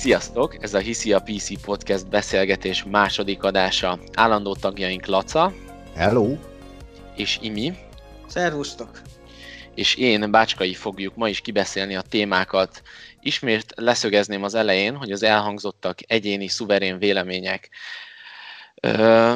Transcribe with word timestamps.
Sziasztok! 0.00 0.62
Ez 0.62 0.74
a 0.74 0.78
Hiszi 0.78 1.12
a 1.12 1.20
PC 1.20 1.62
Podcast 1.62 2.08
beszélgetés 2.08 2.84
második 2.84 3.42
adása. 3.42 3.98
Állandó 4.14 4.54
tagjaink 4.54 5.06
Laca 5.06 5.52
Hello! 5.94 6.36
és 7.16 7.38
Imi, 7.42 7.74
Szervusztok! 8.26 9.00
és 9.74 9.94
én, 9.94 10.30
Bácskai 10.30 10.74
fogjuk 10.74 11.16
ma 11.16 11.28
is 11.28 11.40
kibeszélni 11.40 11.96
a 11.96 12.02
témákat. 12.02 12.82
Ismét 13.20 13.64
leszögezném 13.76 14.42
az 14.42 14.54
elején, 14.54 14.96
hogy 14.96 15.12
az 15.12 15.22
elhangzottak 15.22 15.98
egyéni, 16.06 16.48
szuverén 16.48 16.98
vélemények. 16.98 17.70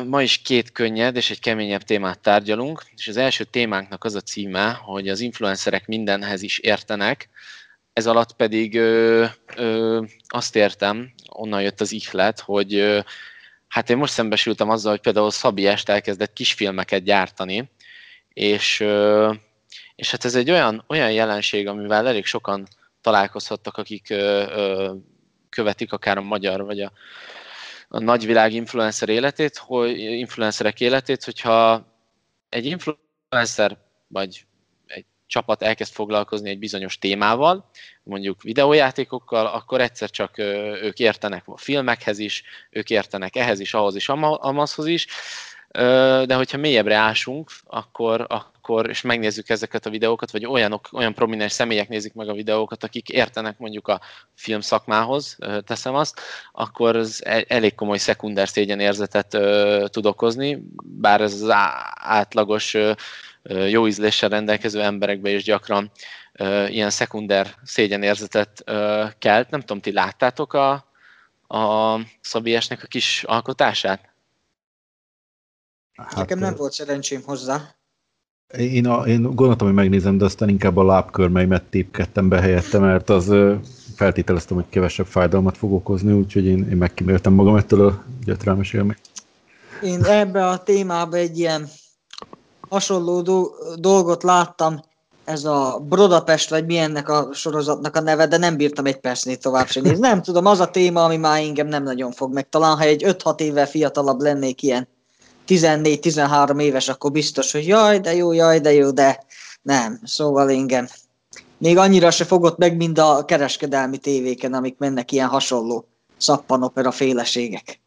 Ma 0.07 0.23
is 0.23 0.43
két 0.43 0.73
könnyed 0.73 1.17
és 1.17 1.31
egy 1.31 1.41
keményebb 1.41 1.83
témát 1.83 2.21
tárgyalunk, 2.21 2.83
és 2.97 3.09
az 3.09 3.17
első 3.17 3.45
témánknak 3.45 4.05
az 4.05 4.15
a 4.15 4.21
címe, 4.21 4.73
hogy 4.73 5.09
az 5.09 5.21
influencerek 5.21 5.87
mindenhez 5.87 6.43
is 6.43 6.59
értenek, 6.59 7.29
ez 7.95 8.07
alatt 8.07 8.33
pedig 8.33 8.77
ö, 8.77 9.25
ö, 9.57 10.03
azt 10.27 10.57
értem, 10.57 11.13
onnan 11.29 11.63
jött 11.63 11.81
az 11.81 11.93
ihlet, 11.93 12.41
hogy 12.41 12.75
ö, 12.75 13.01
hát 13.69 13.91
én 13.91 13.97
most 13.97 14.13
szembesültem 14.13 14.71
azzal, 14.71 14.91
hogy 14.91 15.01
például 15.01 15.31
Szabi 15.31 15.67
Est 15.67 15.89
elkezdett 15.89 16.33
kisfilmeket 16.33 17.03
gyártani, 17.03 17.71
és, 18.29 18.81
ö, 18.81 19.33
és 19.95 20.11
hát 20.11 20.25
ez 20.25 20.35
egy 20.35 20.51
olyan, 20.51 20.85
olyan 20.89 21.13
jelenség, 21.13 21.67
amivel 21.67 22.09
elég 22.09 22.25
sokan 22.25 22.67
találkozhattak, 23.01 23.77
akik 23.77 24.11
ö, 24.11 24.45
ö, 24.51 24.95
követik 25.49 25.93
akár 25.93 26.19
a 26.19 26.23
magyar 26.23 26.65
vagy 26.65 26.81
a, 26.81 26.93
a 27.89 27.99
nagyvilág 27.99 28.53
influencer 28.53 29.09
életét, 29.09 29.57
hogy 29.57 29.99
influencerek 29.99 30.81
életét, 30.81 31.25
hogyha 31.25 31.87
egy 32.49 32.67
influencer 32.67 33.79
vagy 34.09 34.47
csapat 35.35 35.63
elkezd 35.63 35.93
foglalkozni 35.93 36.51
egy 36.51 36.59
bizonyos 36.59 36.99
témával, 36.99 37.71
mondjuk 38.03 38.43
videójátékokkal, 38.43 39.47
akkor 39.47 39.81
egyszer 39.81 40.11
csak 40.11 40.39
ők 40.39 40.99
értenek 40.99 41.43
a 41.47 41.57
filmekhez 41.57 42.19
is, 42.19 42.43
ők 42.71 42.91
értenek 42.91 43.37
ehhez 43.37 43.61
is, 43.61 43.75
ahhoz 43.75 43.97
is, 43.97 44.09
ama- 44.09 44.41
amazhoz 44.41 44.87
is, 44.87 45.07
de 46.27 46.35
hogyha 46.35 46.59
mélyebbre 46.59 46.97
ásunk, 46.97 47.51
akkor, 47.65 48.27
akkor, 48.65 48.89
és 48.89 49.01
megnézzük 49.01 49.49
ezeket 49.49 49.87
a 49.87 49.91
videókat, 49.91 50.31
vagy 50.31 50.47
olyanok, 50.47 50.89
olyan 50.93 51.15
prominens 51.15 51.53
személyek 51.53 51.89
nézik 51.89 52.15
meg 52.15 52.29
a 52.29 52.33
videókat, 52.33 52.85
akik 52.85 53.09
értenek 53.09 53.59
mondjuk 53.59 53.89
a 53.89 54.01
film 54.35 54.61
szakmához, 54.61 55.37
teszem 55.65 55.95
azt, 55.95 56.21
akkor 56.53 56.97
ez 56.97 57.19
e- 57.23 57.45
elég 57.49 57.75
komoly 57.75 57.99
szekunder 57.99 58.49
szégyenérzetet 58.49 59.35
ö, 59.35 59.85
tud 59.91 60.07
okozni, 60.07 60.63
bár 60.83 61.21
ez 61.21 61.33
az 61.33 61.51
átlagos 61.95 62.75
ö, 62.75 62.93
jó 63.67 63.87
ízléssel 63.87 64.29
rendelkező 64.29 64.83
emberekbe 64.83 65.31
is 65.31 65.43
gyakran 65.43 65.91
ö, 66.33 66.67
ilyen 66.67 66.91
szekunder 66.91 67.55
szégyenérzetet 67.63 68.63
ö, 68.65 69.05
kelt. 69.19 69.51
Nem 69.51 69.61
tudom, 69.61 69.81
ti 69.81 69.93
láttátok 69.93 70.53
a, 70.53 70.73
a 71.49 71.99
Szabiesnek 72.21 72.83
a 72.83 72.87
kis 72.87 73.25
alkotását? 73.25 74.09
Hát, 75.95 76.15
Nekem 76.15 76.39
nem 76.39 76.55
volt 76.55 76.73
szerencsém 76.73 77.23
hozzá. 77.23 77.75
Én, 78.59 78.87
a, 78.87 79.07
én 79.07 79.23
gondoltam, 79.23 79.67
hogy 79.67 79.77
megnézem, 79.77 80.19
de 80.19 80.25
aztán 80.25 80.49
inkább 80.49 80.77
a 80.77 80.85
lábkörmeimet 80.85 81.63
tépkedtem 81.63 82.29
be 82.29 82.41
helyette, 82.41 82.79
mert 82.79 83.11
az 83.11 83.35
feltételeztem, 83.95 84.57
hogy 84.57 84.69
kevesebb 84.69 85.07
fájdalmat 85.07 85.57
fog 85.57 85.73
okozni, 85.73 86.13
úgyhogy 86.13 86.45
én, 86.45 86.69
én 86.71 86.77
megkíméltem 86.77 87.33
magam 87.33 87.57
ettől 87.57 87.87
a 87.87 88.05
gyötrelmes 88.25 88.73
élmény. 88.73 88.97
Én 89.83 90.05
ebbe 90.05 90.47
a 90.47 90.63
témába 90.63 91.17
egy 91.17 91.39
ilyen 91.39 91.69
hasonló 92.69 93.23
do- 93.23 93.81
dolgot 93.81 94.23
láttam, 94.23 94.81
ez 95.25 95.45
a 95.45 95.83
Brodapest, 95.89 96.51
vagy 96.51 96.67
mi 96.67 96.77
ennek 96.77 97.09
a 97.09 97.29
sorozatnak 97.33 97.97
a 97.97 98.01
neve, 98.01 98.27
de 98.27 98.37
nem 98.37 98.57
bírtam 98.57 98.87
egy 98.87 99.01
percnél 99.01 99.37
tovább 99.37 99.67
sem 99.67 99.83
nézni. 99.83 99.99
Nem 99.99 100.23
tudom, 100.23 100.47
az 100.47 100.61
a 100.61 100.71
téma, 100.71 101.05
ami 101.05 101.17
már 101.17 101.41
engem 101.41 101.67
nem 101.67 101.83
nagyon 101.83 102.13
fog 102.13 102.33
meg. 102.33 102.49
Talán, 102.49 102.77
ha 102.77 102.83
egy 102.83 103.05
5-6 103.07 103.41
évvel 103.41 103.67
fiatalabb 103.67 104.21
lennék 104.21 104.63
ilyen 104.63 104.89
14-13 105.49 106.61
éves, 106.61 106.89
akkor 106.89 107.11
biztos, 107.11 107.53
hogy 107.53 107.67
jaj, 107.67 107.99
de 107.99 108.15
jó, 108.15 108.33
jaj, 108.33 108.61
de 108.61 108.73
jó, 108.73 108.91
de 108.91 109.25
nem. 109.63 110.01
Szóval 110.05 110.51
engem 110.51 110.87
még 111.65 111.77
annyira 111.77 112.11
se 112.11 112.25
fogott 112.25 112.59
meg, 112.59 112.77
mint 112.77 112.99
a 112.99 113.25
kereskedelmi 113.27 113.99
tévéken, 113.99 114.55
amik 114.55 114.79
mennek 114.79 115.13
ilyen 115.13 115.29
hasonló 115.29 115.89
szappanopera 116.17 116.91
féleségek. 116.91 117.81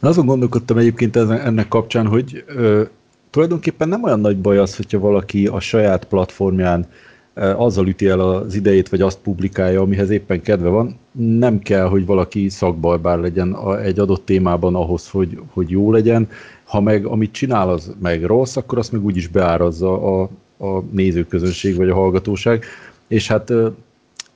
Azon 0.00 0.26
gondolkodtam 0.26 0.78
egyébként 0.78 1.16
ennek 1.16 1.68
kapcsán, 1.68 2.06
hogy 2.06 2.44
ö, 2.46 2.82
tulajdonképpen 3.30 3.88
nem 3.88 4.02
olyan 4.02 4.20
nagy 4.20 4.38
baj 4.38 4.58
az, 4.58 4.76
hogyha 4.76 4.98
valaki 4.98 5.46
a 5.46 5.60
saját 5.60 6.04
platformján 6.04 6.88
azzal 7.34 7.86
üti 7.86 8.06
el 8.06 8.20
az 8.20 8.54
idejét, 8.54 8.88
vagy 8.88 9.00
azt 9.00 9.18
publikálja, 9.18 9.80
amihez 9.80 10.10
éppen 10.10 10.42
kedve 10.42 10.68
van. 10.68 10.98
Nem 11.12 11.58
kell, 11.58 11.86
hogy 11.86 12.06
valaki 12.06 12.48
szakbarbár 12.48 13.18
legyen 13.18 13.56
egy 13.82 13.98
adott 13.98 14.24
témában 14.24 14.74
ahhoz, 14.74 15.08
hogy, 15.08 15.40
hogy 15.52 15.70
jó 15.70 15.92
legyen. 15.92 16.28
Ha 16.64 16.80
meg 16.80 17.06
amit 17.06 17.32
csinál, 17.32 17.68
az 17.68 17.94
meg 18.00 18.24
rossz, 18.24 18.56
akkor 18.56 18.78
azt 18.78 18.92
meg 18.92 19.04
úgyis 19.04 19.28
beárazza 19.28 20.20
a, 20.20 20.28
a 20.58 20.82
nézőközönség, 20.90 21.76
vagy 21.76 21.88
a 21.88 21.94
hallgatóság. 21.94 22.64
És 23.08 23.28
hát 23.28 23.50
ö, 23.50 23.68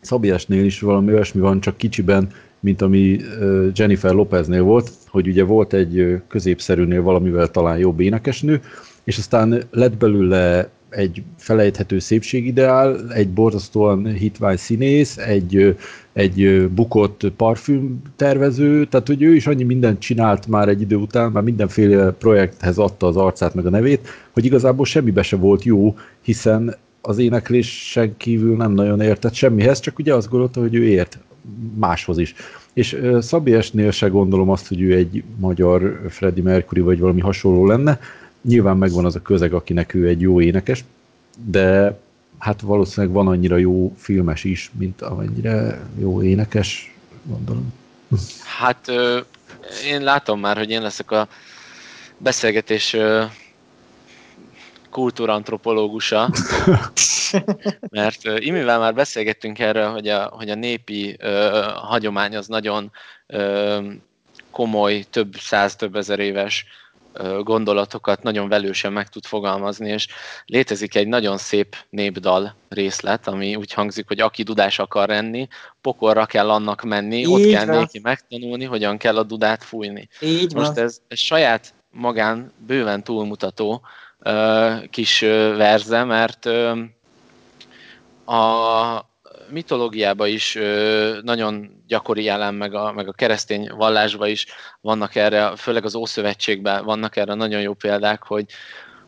Szabiásnél 0.00 0.65
is 0.65 0.81
valami 0.81 1.12
olyasmi 1.12 1.41
van, 1.41 1.61
csak 1.61 1.76
kicsiben, 1.76 2.28
mint 2.61 2.82
ami 2.82 3.21
ö, 3.41 3.69
Jennifer 3.75 4.12
Lopeznél 4.12 4.62
volt, 4.62 4.91
hogy 5.09 5.28
ugye 5.28 5.44
volt 5.44 5.72
egy 5.72 6.22
középszerűnél 6.28 7.03
valamivel 7.03 7.50
talán 7.50 7.78
jobb 7.78 8.00
énekesnő, 8.00 8.61
és 9.05 9.19
aztán 9.19 9.62
lett 9.71 9.97
belőle 9.97 10.69
egy 10.97 11.22
felejthető 11.37 11.99
szépségideál, 11.99 13.12
egy 13.12 13.28
borzasztóan 13.28 14.06
hitvány 14.06 14.56
színész, 14.56 15.16
egy, 15.16 15.77
egy 16.12 16.69
bukott 16.69 17.32
parfüm 17.37 18.03
tervező, 18.16 18.87
tehát 18.87 19.06
hogy 19.06 19.22
ő 19.22 19.34
is 19.34 19.47
annyi 19.47 19.62
mindent 19.62 19.99
csinált 19.99 20.47
már 20.47 20.69
egy 20.69 20.81
idő 20.81 20.97
után, 20.97 21.32
már 21.32 21.43
mindenféle 21.43 22.10
projekthez 22.10 22.78
adta 22.78 23.06
az 23.06 23.16
arcát 23.16 23.55
meg 23.55 23.66
a 23.66 23.71
nevét, 23.71 24.09
hogy 24.32 24.44
igazából 24.44 24.87
semmibe 24.87 25.22
se 25.22 25.37
volt 25.37 25.62
jó, 25.65 25.97
hiszen 26.22 26.77
az 27.00 27.19
éneklésen 27.19 28.16
kívül 28.16 28.56
nem 28.56 28.72
nagyon 28.72 29.00
értett 29.00 29.34
semmihez, 29.34 29.81
csak 29.81 29.99
ugye 29.99 30.15
azt 30.15 30.28
gondolta, 30.28 30.61
hogy 30.61 30.75
ő 30.75 30.84
ért 30.84 31.19
máshoz 31.75 32.19
is. 32.19 32.34
És 32.72 32.93
uh, 32.93 33.21
Szabi 33.21 33.53
Esnél 33.53 33.91
se 33.91 34.09
gondolom 34.09 34.50
azt, 34.50 34.69
hogy 34.69 34.81
ő 34.81 34.94
egy 34.94 35.22
magyar 35.38 36.00
Freddie 36.09 36.43
Mercury 36.43 36.81
vagy 36.81 36.99
valami 36.99 37.21
hasonló 37.21 37.66
lenne. 37.66 37.99
Nyilván 38.44 38.77
megvan 38.77 39.05
az 39.05 39.15
a 39.15 39.22
közeg, 39.22 39.53
akinek 39.53 39.94
ő 39.94 40.09
egy 40.09 40.21
jó 40.21 40.41
énekes, 40.41 40.84
de 41.44 41.99
hát 42.38 42.60
valószínűleg 42.60 43.15
van 43.15 43.27
annyira 43.27 43.56
jó 43.56 43.94
filmes 43.97 44.44
is, 44.44 44.71
mint 44.78 45.03
amennyire 45.03 45.87
jó 45.99 46.22
énekes, 46.22 46.94
gondolom. 47.22 47.72
Hát 48.59 48.88
ö, 48.88 49.21
én 49.87 50.03
látom 50.03 50.41
már, 50.41 50.56
hogy 50.56 50.71
én 50.71 50.82
leszek 50.82 51.10
a 51.10 51.28
beszélgetés 52.19 52.93
ö, 52.93 53.25
kultúrantropológusa, 54.91 56.31
mert 57.91 58.26
ö, 58.26 58.37
Imivel 58.37 58.78
már 58.78 58.94
beszélgettünk 58.94 59.59
erről, 59.59 59.91
hogy 59.91 60.09
a, 60.09 60.25
hogy 60.25 60.50
a 60.50 60.55
népi 60.55 61.16
ö, 61.19 61.62
hagyomány 61.75 62.37
az 62.37 62.46
nagyon 62.46 62.91
ö, 63.26 63.79
komoly, 64.50 65.05
több 65.11 65.37
száz, 65.37 65.76
több 65.76 65.96
ezer 65.96 66.19
éves 66.19 66.67
gondolatokat 67.43 68.22
nagyon 68.22 68.49
velősen 68.49 68.93
meg 68.93 69.08
tud 69.08 69.25
fogalmazni, 69.25 69.88
és 69.88 70.06
létezik 70.46 70.94
egy 70.94 71.06
nagyon 71.06 71.38
szép 71.38 71.76
népdal 71.90 72.55
részlet, 72.69 73.26
ami 73.26 73.56
úgy 73.56 73.72
hangzik, 73.72 74.06
hogy 74.06 74.20
aki 74.20 74.43
dudás 74.43 74.78
akar 74.78 75.08
lenni, 75.08 75.49
pokolra 75.81 76.26
kell 76.26 76.50
annak 76.50 76.82
menni, 76.82 77.19
Így 77.19 77.26
ott 77.26 77.50
kell 77.50 77.66
van. 77.66 77.78
néki 77.78 78.00
megtanulni, 78.02 78.64
hogyan 78.64 78.96
kell 78.96 79.16
a 79.16 79.22
dudát 79.22 79.64
fújni. 79.64 80.08
Így 80.20 80.52
van. 80.52 80.64
Most 80.64 80.78
ez, 80.78 81.00
ez 81.08 81.19
saját 81.19 81.75
magán 81.90 82.52
bőven 82.66 83.02
túlmutató 83.05 83.82
ö, 84.19 84.72
kis 84.90 85.22
ö, 85.22 85.55
verze, 85.56 86.05
mert 86.05 86.46
ö, 86.46 86.81
a 88.25 89.12
mitológiában 89.49 90.29
is 90.29 90.58
nagyon 91.23 91.82
gyakori 91.87 92.23
jelen, 92.23 92.55
meg 92.55 92.75
a, 92.75 92.93
meg 92.93 93.08
a 93.08 93.12
keresztény 93.12 93.70
vallásban 93.76 94.29
is 94.29 94.46
vannak 94.81 95.14
erre, 95.14 95.56
főleg 95.56 95.85
az 95.85 95.94
Ószövetségben 95.94 96.85
vannak 96.85 97.17
erre 97.17 97.35
nagyon 97.35 97.61
jó 97.61 97.75
példák, 97.75 98.23
hogy 98.23 98.46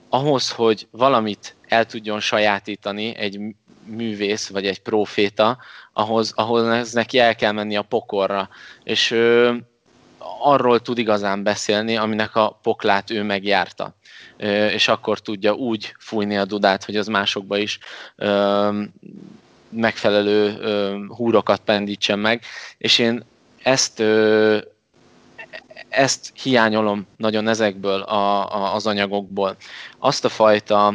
ahhoz, 0.09 0.51
hogy 0.51 0.87
valamit 0.91 1.57
el 1.69 1.87
tudjon 1.87 2.21
sajátítani 2.21 3.17
egy 3.17 3.41
művész 3.87 4.49
vagy 4.49 4.67
egy 4.67 4.83
proféta, 4.83 5.59
ahhoz, 5.93 6.33
ahhoz 6.35 6.93
neki 6.93 7.19
el 7.19 7.35
kell 7.35 7.53
menni 7.53 7.77
a 7.77 7.83
pokorra. 7.83 8.49
És 8.85 9.11
ö, 9.11 9.55
arról 10.41 10.81
tud 10.81 10.99
igazán 10.99 11.43
beszélni, 11.43 11.97
aminek 11.97 12.37
a 12.37 12.59
poklát 12.63 13.11
ő 13.11 13.23
megjárta. 13.23 13.97
Ö, 14.37 14.67
és 14.67 14.89
akkor 14.89 15.21
tudja 15.21 15.53
úgy 15.53 15.95
fújni 15.99 16.37
a 16.37 16.45
dudát, 16.45 16.85
hogy 16.85 16.97
az 16.97 17.07
másokba 17.07 17.57
is 17.57 17.79
ö, 18.17 18.83
megfelelő 19.77 20.57
ö, 20.61 20.97
húrokat 21.09 21.61
pendítsen 21.61 22.19
meg, 22.19 22.43
és 22.79 22.99
én 22.99 23.25
ezt 23.63 24.01
ö, 24.01 24.59
ezt 25.89 26.33
hiányolom 26.43 27.07
nagyon 27.17 27.49
ezekből 27.49 28.01
a, 28.01 28.55
a, 28.55 28.75
az 28.75 28.87
anyagokból. 28.87 29.57
Azt 29.99 30.25
a 30.25 30.29
fajta 30.29 30.95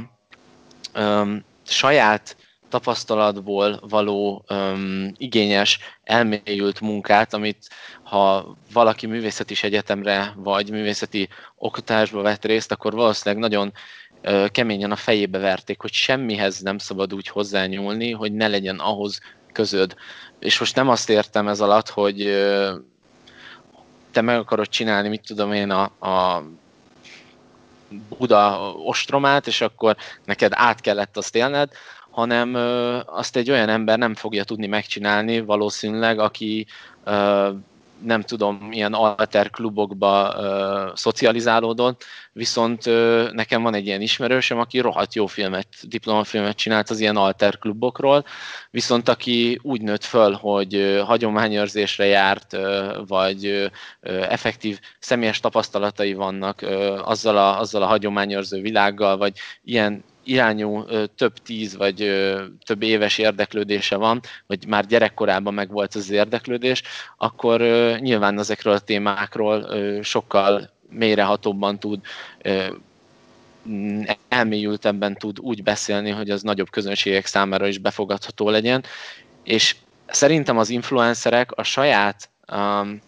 ö, 0.93 1.35
saját 1.63 2.35
tapasztalatból 2.71 3.79
való 3.89 4.43
öm, 4.47 5.13
igényes, 5.17 5.79
elmélyült 6.03 6.81
munkát, 6.81 7.33
amit 7.33 7.67
ha 8.03 8.55
valaki 8.73 9.07
művészeti 9.07 9.55
egyetemre 9.61 10.33
vagy 10.35 10.69
művészeti 10.69 11.29
oktatásba 11.55 12.21
vett 12.21 12.45
részt, 12.45 12.71
akkor 12.71 12.93
valószínűleg 12.93 13.43
nagyon 13.43 13.73
keményen 14.47 14.91
a 14.91 14.95
fejébe 14.95 15.38
verték, 15.38 15.81
hogy 15.81 15.91
semmihez 15.91 16.59
nem 16.59 16.77
szabad 16.77 17.13
úgy 17.13 17.27
hozzányúlni, 17.27 18.12
hogy 18.12 18.33
ne 18.33 18.47
legyen 18.47 18.79
ahhoz 18.79 19.19
közöd. 19.51 19.95
És 20.39 20.59
most 20.59 20.75
nem 20.75 20.89
azt 20.89 21.09
értem 21.09 21.47
ez 21.47 21.62
alatt, 21.62 21.89
hogy 21.89 22.23
te 24.12 24.21
meg 24.21 24.38
akarod 24.38 24.68
csinálni, 24.68 25.09
mit 25.09 25.25
tudom 25.27 25.53
én, 25.53 25.69
a, 25.69 25.83
a 26.07 26.44
Buda 28.18 28.71
ostromát, 28.71 29.47
és 29.47 29.62
akkor 29.62 29.95
neked 30.25 30.51
át 30.56 30.81
kellett 30.81 31.17
azt 31.17 31.35
élned, 31.35 31.71
hanem 32.09 32.56
azt 33.06 33.35
egy 33.35 33.51
olyan 33.51 33.69
ember 33.69 33.97
nem 33.97 34.15
fogja 34.15 34.44
tudni 34.44 34.67
megcsinálni 34.67 35.39
valószínűleg, 35.39 36.19
aki 36.19 36.65
nem 38.03 38.21
tudom, 38.21 38.56
milyen 38.56 38.94
alter 38.94 39.50
klubokba 39.50 40.36
ö, 40.38 40.92
szocializálódott, 40.95 42.03
viszont 42.33 42.86
ö, 42.86 43.30
nekem 43.31 43.62
van 43.62 43.74
egy 43.74 43.86
ilyen 43.86 44.01
ismerősöm, 44.01 44.59
aki 44.59 44.80
rohadt 44.80 45.15
jó 45.15 45.25
filmet, 45.25 45.68
diplomafilmet 45.81 46.56
csinált 46.56 46.89
az 46.89 47.00
ilyen 47.00 47.18
alter 47.18 47.57
klubokról, 47.57 48.25
viszont 48.71 49.09
aki 49.09 49.59
úgy 49.62 49.81
nőtt 49.81 50.03
föl, 50.03 50.33
hogy 50.33 50.75
ö, 50.75 51.00
hagyományőrzésre 51.00 52.06
járt, 52.06 52.53
ö, 52.53 52.98
vagy 53.07 53.45
ö, 53.45 53.68
effektív 54.09 54.80
személyes 55.00 55.39
tapasztalatai 55.39 56.13
vannak 56.13 56.62
ö, 56.62 57.01
azzal, 57.03 57.38
a, 57.38 57.59
azzal 57.59 57.81
a 57.81 57.88
hagyományőrző 57.88 58.62
világgal, 58.62 59.18
vagy 59.18 59.38
ilyen 59.63 60.03
irányú 60.23 60.85
több 61.15 61.33
tíz 61.38 61.75
vagy 61.75 61.95
több 62.65 62.81
éves 62.81 63.18
érdeklődése 63.18 63.95
van, 63.95 64.21
vagy 64.47 64.68
már 64.68 64.85
gyerekkorában 64.85 65.53
meg 65.53 65.71
volt 65.71 65.95
az 65.95 66.09
érdeklődés, 66.09 66.83
akkor 67.18 67.62
nyilván 68.00 68.39
ezekről 68.39 68.73
a 68.73 68.79
témákról 68.79 69.68
sokkal 70.03 70.69
mélyrehatóbban 70.89 71.79
tud 71.79 72.00
elmélyültebben 74.27 75.15
tud 75.18 75.39
úgy 75.39 75.63
beszélni, 75.63 76.09
hogy 76.09 76.29
az 76.29 76.41
nagyobb 76.41 76.69
közönségek 76.69 77.25
számára 77.25 77.67
is 77.67 77.77
befogadható 77.77 78.50
legyen, 78.50 78.83
és 79.44 79.75
szerintem 80.07 80.57
az 80.57 80.69
influencerek 80.69 81.51
a 81.51 81.63
saját 81.63 82.29
um, 82.53 83.01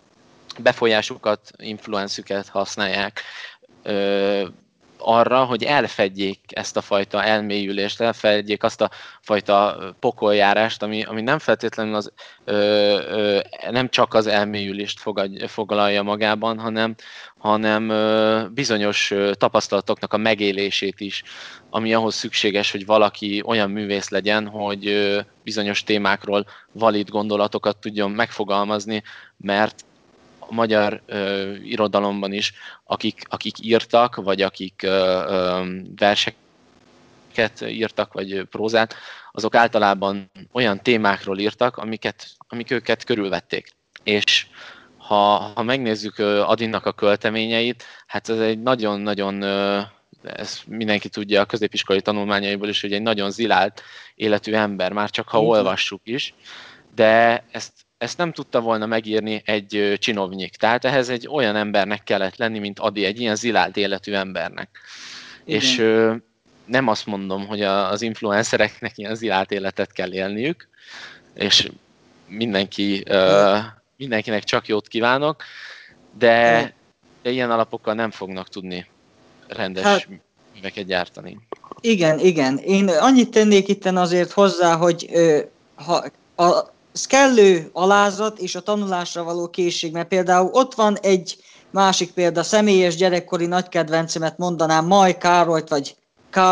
befolyásukat, 0.59 1.51
influencüket 1.57 2.47
használják 2.47 3.21
arra, 5.03 5.43
hogy 5.43 5.63
elfedjék 5.63 6.39
ezt 6.45 6.77
a 6.77 6.81
fajta 6.81 7.23
elmélyülést, 7.23 8.01
elfedjék 8.01 8.63
azt 8.63 8.81
a 8.81 8.89
fajta 9.21 9.77
pokoljárást, 9.99 10.83
ami, 10.83 11.03
ami 11.03 11.21
nem 11.21 11.39
feltétlenül 11.39 11.95
az, 11.95 12.11
ö, 12.45 12.53
ö, 13.09 13.39
nem 13.71 13.89
csak 13.89 14.13
az 14.13 14.27
elmélyülést 14.27 14.99
fogadj, 14.99 15.45
foglalja 15.45 16.03
magában, 16.03 16.59
hanem, 16.59 16.95
hanem 17.37 17.89
ö, 17.89 18.45
bizonyos 18.53 19.11
ö, 19.11 19.31
tapasztalatoknak 19.33 20.13
a 20.13 20.17
megélését 20.17 20.99
is, 20.99 21.23
ami 21.69 21.93
ahhoz 21.93 22.15
szükséges, 22.15 22.71
hogy 22.71 22.85
valaki 22.85 23.41
olyan 23.45 23.69
művész 23.69 24.09
legyen, 24.09 24.47
hogy 24.47 24.87
ö, 24.87 25.19
bizonyos 25.43 25.83
témákról 25.83 26.45
valid 26.71 27.09
gondolatokat 27.09 27.77
tudjon 27.77 28.11
megfogalmazni, 28.11 29.03
mert 29.37 29.85
magyar 30.53 31.01
ö, 31.05 31.51
irodalomban 31.55 32.33
is, 32.33 32.53
akik, 32.83 33.21
akik 33.29 33.65
írtak, 33.65 34.15
vagy 34.15 34.41
akik 34.41 34.81
ö, 34.83 35.23
ö, 35.27 35.65
verseket 35.95 37.61
írtak, 37.67 38.13
vagy 38.13 38.43
prózát, 38.49 38.95
azok 39.31 39.55
általában 39.55 40.31
olyan 40.51 40.81
témákról 40.81 41.39
írtak, 41.39 41.77
amiket, 41.77 42.27
amik 42.47 42.71
őket 42.71 43.03
körülvették. 43.03 43.67
És 44.03 44.47
ha, 44.97 45.51
ha 45.55 45.63
megnézzük 45.63 46.19
Adinnak 46.19 46.85
a 46.85 46.91
költeményeit, 46.91 47.83
hát 48.07 48.29
ez 48.29 48.39
egy 48.39 48.61
nagyon-nagyon, 48.61 49.43
ez 50.23 50.59
mindenki 50.67 51.09
tudja 51.09 51.41
a 51.41 51.45
középiskolai 51.45 52.01
tanulmányaiból 52.01 52.69
is, 52.69 52.81
hogy 52.81 52.93
egy 52.93 53.01
nagyon 53.01 53.31
zilált 53.31 53.81
életű 54.15 54.53
ember, 54.53 54.91
már 54.91 55.09
csak 55.09 55.27
ha 55.27 55.43
olvassuk 55.43 56.01
is, 56.03 56.33
de 56.95 57.43
ezt 57.51 57.73
ezt 58.03 58.17
nem 58.17 58.31
tudta 58.31 58.61
volna 58.61 58.85
megírni 58.85 59.41
egy 59.45 59.97
csinovnyik. 59.99 60.55
Tehát 60.55 60.85
ehhez 60.85 61.09
egy 61.09 61.27
olyan 61.31 61.55
embernek 61.55 62.03
kellett 62.03 62.35
lenni, 62.35 62.59
mint 62.59 62.79
Adi, 62.79 63.05
egy 63.05 63.19
ilyen 63.19 63.35
zilált 63.35 63.77
életű 63.77 64.13
embernek. 64.13 64.69
Igen. 65.43 65.59
És 65.59 65.79
ö, 65.79 66.15
nem 66.65 66.87
azt 66.87 67.05
mondom, 67.05 67.47
hogy 67.47 67.61
a, 67.61 67.91
az 67.91 68.01
influencereknek 68.01 68.97
ilyen 68.97 69.15
zilált 69.15 69.51
életet 69.51 69.91
kell 69.91 70.13
élniük, 70.13 70.67
és 71.33 71.71
mindenki, 72.27 73.03
ö, 73.05 73.57
mindenkinek 73.97 74.43
csak 74.43 74.67
jót 74.67 74.87
kívánok, 74.87 75.43
de, 76.17 76.73
de 77.21 77.29
ilyen 77.29 77.51
alapokkal 77.51 77.93
nem 77.93 78.11
fognak 78.11 78.49
tudni 78.49 78.87
rendes 79.47 79.83
hát, 79.83 80.07
műveket 80.53 80.85
gyártani. 80.85 81.39
Igen, 81.81 82.19
igen. 82.19 82.57
Én 82.57 82.89
annyit 82.89 83.31
tennék 83.31 83.67
itt 83.67 83.85
azért 83.85 84.31
hozzá, 84.31 84.75
hogy 84.75 85.09
ö, 85.11 85.39
ha 85.75 86.05
a, 86.35 86.72
kellő 87.07 87.69
alázat 87.73 88.39
és 88.39 88.55
a 88.55 88.61
tanulásra 88.61 89.23
való 89.23 89.47
készség, 89.47 89.91
mert 89.91 90.07
például 90.07 90.49
ott 90.51 90.73
van 90.73 90.97
egy 91.01 91.37
másik 91.71 92.11
példa, 92.11 92.43
személyes 92.43 92.95
gyerekkori 92.95 93.45
nagy 93.45 93.69
kedvencemet 93.69 94.37
mondanám, 94.37 94.85
Maj 94.85 95.17
Károlyt, 95.17 95.69
vagy 95.69 95.95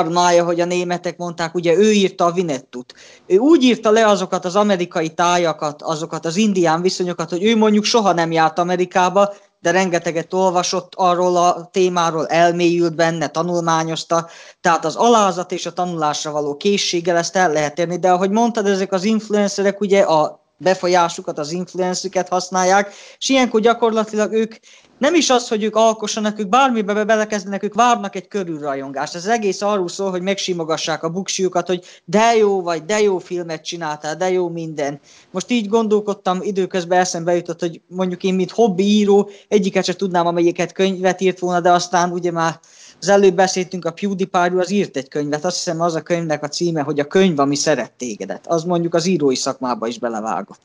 May, 0.10 0.38
hogy 0.38 0.60
a 0.60 0.66
németek 0.66 1.18
mondták, 1.18 1.56
ugye 1.56 1.76
ő 1.76 1.92
írta 1.92 2.26
a 2.26 2.32
Vinettut. 2.32 2.94
Ő 3.26 3.38
úgy 3.38 3.64
írta 3.64 3.92
le 3.92 4.08
azokat 4.08 4.46
az 4.46 4.56
amerikai 4.56 5.10
tájakat, 5.10 5.82
azokat 5.82 6.26
az 6.26 6.36
indián 6.36 6.82
viszonyokat, 6.82 7.30
hogy 7.30 7.44
ő 7.44 7.58
mondjuk 7.58 7.84
soha 7.84 8.14
nem 8.14 8.32
járt 8.32 8.60
Amerikába, 8.60 9.34
de 9.62 9.72
rengeteget 9.72 10.34
olvasott 10.34 10.94
arról 10.96 11.38
a 11.38 11.70
témáról, 11.72 12.28
elmélyült 12.28 12.96
benne, 12.96 13.28
tanulmányozta, 13.28 14.30
tehát 14.62 14.86
az 14.86 14.96
alázat 14.96 15.52
és 15.52 15.66
a 15.66 15.74
tanulásra 15.74 16.32
való 16.32 16.58
készséggel 16.58 17.18
ezt 17.18 17.36
el 17.36 17.52
lehet 17.52 17.80
érni, 17.80 18.00
de 18.00 18.12
ahogy 18.12 18.30
mondtad, 18.30 18.66
ezek 18.66 18.92
az 18.92 19.04
influencerek 19.04 19.82
ugye 19.82 20.02
a 20.02 20.40
befolyásukat, 20.58 21.38
az 21.38 21.52
influencüket 21.52 22.30
használják, 22.30 22.94
és 23.18 23.30
ilyenkor 23.30 23.62
gyakorlatilag 23.62 24.34
ők 24.34 24.56
nem 25.02 25.16
is 25.16 25.30
az, 25.30 25.48
hogy 25.48 25.64
ők 25.64 25.76
alkossanak, 25.76 26.40
ők 26.40 26.50
bármibe 26.50 27.04
belekezdenek, 27.04 27.64
ők 27.64 27.74
várnak 27.74 28.16
egy 28.16 28.28
körülrajongást. 28.28 29.16
Ez 29.16 29.26
egész 29.26 29.62
arról 29.62 29.88
szól, 29.88 30.10
hogy 30.10 30.22
megsimogassák 30.22 31.04
a 31.04 31.10
buksiukat, 31.10 31.68
hogy 31.68 31.84
de 32.06 32.36
jó 32.36 32.62
vagy, 32.62 32.86
de 32.86 33.02
jó 33.02 33.18
filmet 33.18 33.64
csináltál, 33.64 34.16
de 34.16 34.32
jó 34.32 34.50
minden. 34.50 35.00
Most 35.32 35.52
így 35.52 35.68
gondolkodtam, 35.68 36.40
időközben 36.42 37.00
eszembe 37.00 37.36
jutott, 37.36 37.60
hogy 37.60 37.82
mondjuk 37.88 38.24
én, 38.24 38.34
mint 38.34 38.52
hobbi 38.52 38.84
író, 38.84 39.30
egyiket 39.48 39.86
sem 39.86 39.96
tudnám, 39.96 40.28
amelyiket 40.28 40.72
könyvet 40.72 41.22
írt 41.22 41.40
volna, 41.40 41.60
de 41.60 41.72
aztán 41.72 42.12
ugye 42.12 42.32
már 42.32 42.60
az 43.00 43.10
előbb 43.10 43.36
beszéltünk 43.36 43.86
a 43.86 43.92
pewdiepie 43.92 44.60
az 44.60 44.72
írt 44.72 44.98
egy 44.98 45.08
könyvet, 45.08 45.46
azt 45.46 45.56
hiszem 45.56 45.82
az 45.82 45.96
a 45.96 46.02
könyvnek 46.02 46.44
a 46.44 46.48
címe, 46.48 46.82
hogy 46.82 47.00
a 47.00 47.08
könyv, 47.08 47.40
ami 47.40 47.56
szeret 47.56 47.92
tégedet. 47.92 48.48
Az 48.48 48.64
mondjuk 48.64 48.94
az 48.94 49.06
írói 49.06 49.36
szakmába 49.36 49.88
is 49.88 50.00
belevágott. 50.00 50.62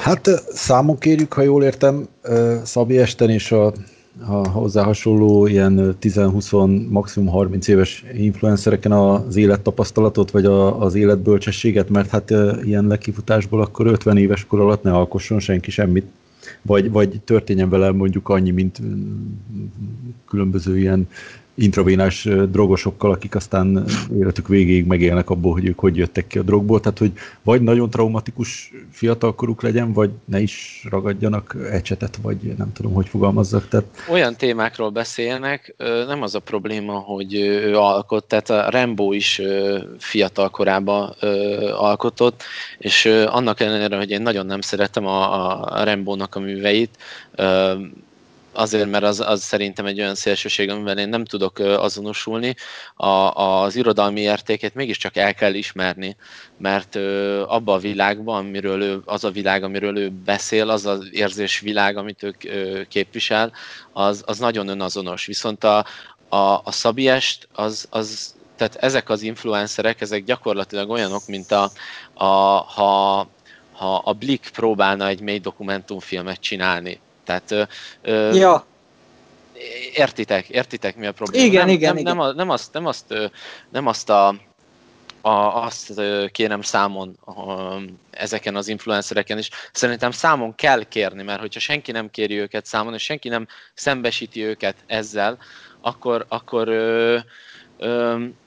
Hát 0.00 0.28
számon 0.52 0.98
kérjük, 0.98 1.32
ha 1.32 1.42
jól 1.42 1.64
értem, 1.64 2.08
Szabi 2.64 2.98
Esten 2.98 3.30
és 3.30 3.52
a, 3.52 3.72
a 4.26 4.48
hozzá 4.48 4.82
hasonló 4.82 5.46
ilyen 5.46 5.96
10-20, 6.02 6.88
maximum 6.88 7.28
30 7.28 7.68
éves 7.68 8.04
influencereken 8.14 8.92
az 8.92 9.36
élettapasztalatot, 9.36 10.30
vagy 10.30 10.44
a, 10.44 10.80
az 10.80 10.94
életbölcsességet, 10.94 11.88
mert 11.88 12.10
hát 12.10 12.30
ilyen 12.64 12.86
lekifutásból 12.86 13.60
akkor 13.60 13.86
50 13.86 14.16
éves 14.16 14.46
kor 14.46 14.60
alatt 14.60 14.82
ne 14.82 14.92
alkosson 14.92 15.40
senki 15.40 15.70
semmit, 15.70 16.06
vagy, 16.62 16.90
vagy 16.90 17.20
történjen 17.24 17.68
vele 17.68 17.92
mondjuk 17.92 18.28
annyi, 18.28 18.50
mint 18.50 18.80
különböző 20.28 20.78
ilyen 20.78 21.08
intravénás 21.60 22.28
drogosokkal, 22.50 23.10
akik 23.10 23.34
aztán 23.34 23.84
életük 24.18 24.48
végéig 24.48 24.86
megélnek 24.86 25.30
abból, 25.30 25.52
hogy 25.52 25.66
ők 25.66 25.78
hogy 25.78 25.96
jöttek 25.96 26.26
ki 26.26 26.38
a 26.38 26.42
drogból, 26.42 26.80
tehát 26.80 26.98
hogy 26.98 27.12
vagy 27.42 27.62
nagyon 27.62 27.90
traumatikus 27.90 28.72
fiatalkoruk 28.90 29.62
legyen, 29.62 29.92
vagy 29.92 30.10
ne 30.24 30.40
is 30.40 30.86
ragadjanak 30.90 31.56
ecsetet, 31.70 32.18
vagy 32.22 32.36
nem 32.56 32.72
tudom, 32.72 32.92
hogy 32.92 33.08
fogalmazzak. 33.08 33.68
Tehát... 33.68 33.86
Olyan 34.10 34.36
témákról 34.36 34.90
beszélnek, 34.90 35.74
nem 36.06 36.22
az 36.22 36.34
a 36.34 36.38
probléma, 36.38 36.92
hogy 36.92 37.34
ő 37.34 37.76
alkot, 37.76 38.24
tehát 38.24 38.50
a 38.50 38.70
Rambo 38.70 39.12
is 39.12 39.40
fiatal 39.98 40.48
korában 40.50 41.14
alkotott, 41.76 42.42
és 42.78 43.04
annak 43.26 43.60
ellenére, 43.60 43.96
hogy 43.96 44.10
én 44.10 44.22
nagyon 44.22 44.46
nem 44.46 44.60
szeretem 44.60 45.06
a, 45.06 45.62
a 45.62 45.84
Rambo-nak 45.84 46.34
a 46.34 46.40
műveit, 46.40 46.98
azért, 48.52 48.90
mert 48.90 49.04
az, 49.04 49.20
az 49.20 49.42
szerintem 49.42 49.86
egy 49.86 50.00
olyan 50.00 50.14
szélsőség, 50.14 50.70
amivel 50.70 50.98
én 50.98 51.08
nem 51.08 51.24
tudok 51.24 51.58
azonosulni. 51.58 52.54
A, 52.94 53.06
az 53.06 53.76
irodalmi 53.76 54.20
értékét 54.20 54.74
mégiscsak 54.74 55.16
el 55.16 55.34
kell 55.34 55.54
ismerni, 55.54 56.16
mert 56.56 56.96
abban 57.46 57.76
a 57.76 57.80
világban, 57.80 58.46
amiről 58.46 58.82
ő, 58.82 59.02
az 59.04 59.24
a 59.24 59.30
világ, 59.30 59.62
amiről 59.62 59.98
ő 59.98 60.08
beszél, 60.24 60.70
az 60.70 60.86
az 60.86 61.08
érzés 61.12 61.60
világ, 61.60 61.96
amit 61.96 62.22
ő 62.22 62.86
képvisel, 62.88 63.52
az, 63.92 64.22
az 64.26 64.38
nagyon 64.38 64.68
önazonos. 64.68 65.26
Viszont 65.26 65.64
a, 65.64 65.84
a, 66.28 66.36
a 66.64 66.72
Szabiest, 66.72 67.48
az, 67.52 67.86
az, 67.90 68.34
tehát 68.56 68.74
ezek 68.74 69.08
az 69.08 69.22
influencerek, 69.22 70.00
ezek 70.00 70.24
gyakorlatilag 70.24 70.90
olyanok, 70.90 71.26
mint 71.26 71.50
a, 71.50 71.70
a 72.14 72.24
ha, 72.24 73.28
ha 73.72 73.94
a 74.04 74.12
Blick 74.12 74.50
próbálna 74.52 75.06
egy 75.06 75.20
mély 75.20 75.38
dokumentumfilmet 75.38 76.40
csinálni 76.40 77.00
tehát 77.24 77.68
ö, 78.02 78.34
ja. 78.34 78.64
értitek, 79.94 80.48
értitek 80.48 80.96
mi 80.96 81.06
a 81.06 81.12
probléma. 81.12 81.44
Igen, 81.44 81.66
nem, 81.66 81.74
igen, 81.74 81.94
nem, 81.94 82.02
igen. 82.02 82.16
Nem, 82.16 82.26
a, 82.26 82.32
nem, 82.32 82.50
azt, 82.50 82.72
nem 82.72 82.86
azt, 82.86 83.14
nem 83.70 83.86
azt 83.86 84.10
a, 84.10 84.28
a, 85.20 85.30
azt 85.64 86.00
kérem 86.32 86.62
számon 86.62 87.18
a, 87.24 87.32
ezeken 88.10 88.56
az 88.56 88.68
influencereken 88.68 89.38
is. 89.38 89.50
Szerintem 89.72 90.10
számon 90.10 90.54
kell 90.54 90.82
kérni, 90.82 91.22
mert 91.22 91.40
hogyha 91.40 91.60
senki 91.60 91.92
nem 91.92 92.10
kéri 92.10 92.38
őket 92.38 92.66
számon, 92.66 92.94
és 92.94 93.02
senki 93.02 93.28
nem 93.28 93.46
szembesíti 93.74 94.44
őket 94.44 94.76
ezzel, 94.86 95.38
akkor, 95.80 96.24
akkor 96.28 96.68
ö, 96.68 97.18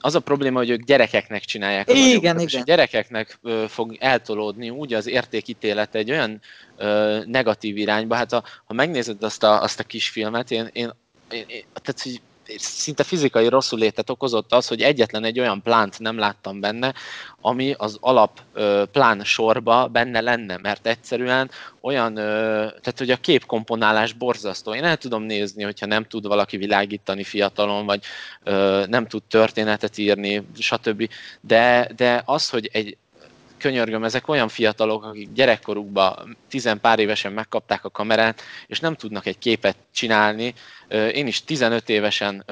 az 0.00 0.14
a 0.14 0.20
probléma, 0.20 0.58
hogy 0.58 0.70
ők 0.70 0.82
gyerekeknek 0.82 1.44
csinálják 1.44 1.88
az 1.88 1.94
igen, 1.94 2.06
anyagokat, 2.06 2.32
igen. 2.34 2.46
és 2.46 2.54
a 2.54 2.62
gyerekeknek 2.64 3.38
fog 3.68 3.96
eltolódni 4.00 4.70
úgy 4.70 4.94
az 4.94 5.06
értékítélet 5.06 5.94
egy 5.94 6.10
olyan 6.10 6.40
negatív 7.26 7.76
irányba. 7.76 8.14
Hát 8.14 8.30
ha, 8.30 8.42
ha 8.64 8.74
megnézed 8.74 9.22
azt 9.22 9.42
a, 9.42 9.62
azt 9.62 9.80
a 9.80 9.84
kis 9.84 10.08
filmet, 10.08 10.50
én, 10.50 10.68
én, 10.72 10.90
én, 11.30 11.44
én 11.46 11.64
tehát, 11.72 12.02
hogy 12.02 12.20
szinte 12.56 13.02
fizikai 13.02 13.48
rosszul 13.48 13.78
létet 13.78 14.10
okozott 14.10 14.52
az, 14.52 14.68
hogy 14.68 14.80
egyetlen 14.82 15.24
egy 15.24 15.40
olyan 15.40 15.62
plánt 15.62 15.98
nem 15.98 16.18
láttam 16.18 16.60
benne, 16.60 16.94
ami 17.40 17.74
az 17.78 17.96
alap 18.00 18.40
ö, 18.52 18.82
plán 18.92 19.24
sorba 19.24 19.86
benne 19.86 20.20
lenne, 20.20 20.58
mert 20.62 20.86
egyszerűen 20.86 21.50
olyan, 21.80 22.16
ö, 22.16 22.22
tehát 22.56 22.98
hogy 22.98 23.10
a 23.10 23.16
képkomponálás 23.16 24.12
borzasztó. 24.12 24.74
Én 24.74 24.84
el 24.84 24.96
tudom 24.96 25.22
nézni, 25.22 25.62
hogyha 25.62 25.86
nem 25.86 26.04
tud 26.04 26.26
valaki 26.26 26.56
világítani 26.56 27.24
fiatalon, 27.24 27.86
vagy 27.86 28.02
ö, 28.42 28.84
nem 28.86 29.06
tud 29.06 29.22
történetet 29.22 29.98
írni, 29.98 30.46
stb. 30.58 31.08
De, 31.40 31.90
de 31.96 32.22
az, 32.24 32.50
hogy 32.50 32.68
egy, 32.72 32.96
könyörgöm, 33.64 34.04
ezek 34.04 34.28
olyan 34.28 34.48
fiatalok, 34.48 35.04
akik 35.04 35.32
gyerekkorukban 35.32 36.36
tizen 36.48 36.80
pár 36.80 36.98
évesen 36.98 37.32
megkapták 37.32 37.84
a 37.84 37.90
kamerát, 37.90 38.42
és 38.66 38.80
nem 38.80 38.94
tudnak 38.94 39.26
egy 39.26 39.38
képet 39.38 39.76
csinálni. 39.92 40.54
Én 41.12 41.26
is 41.26 41.44
15 41.44 41.88
évesen 41.88 42.44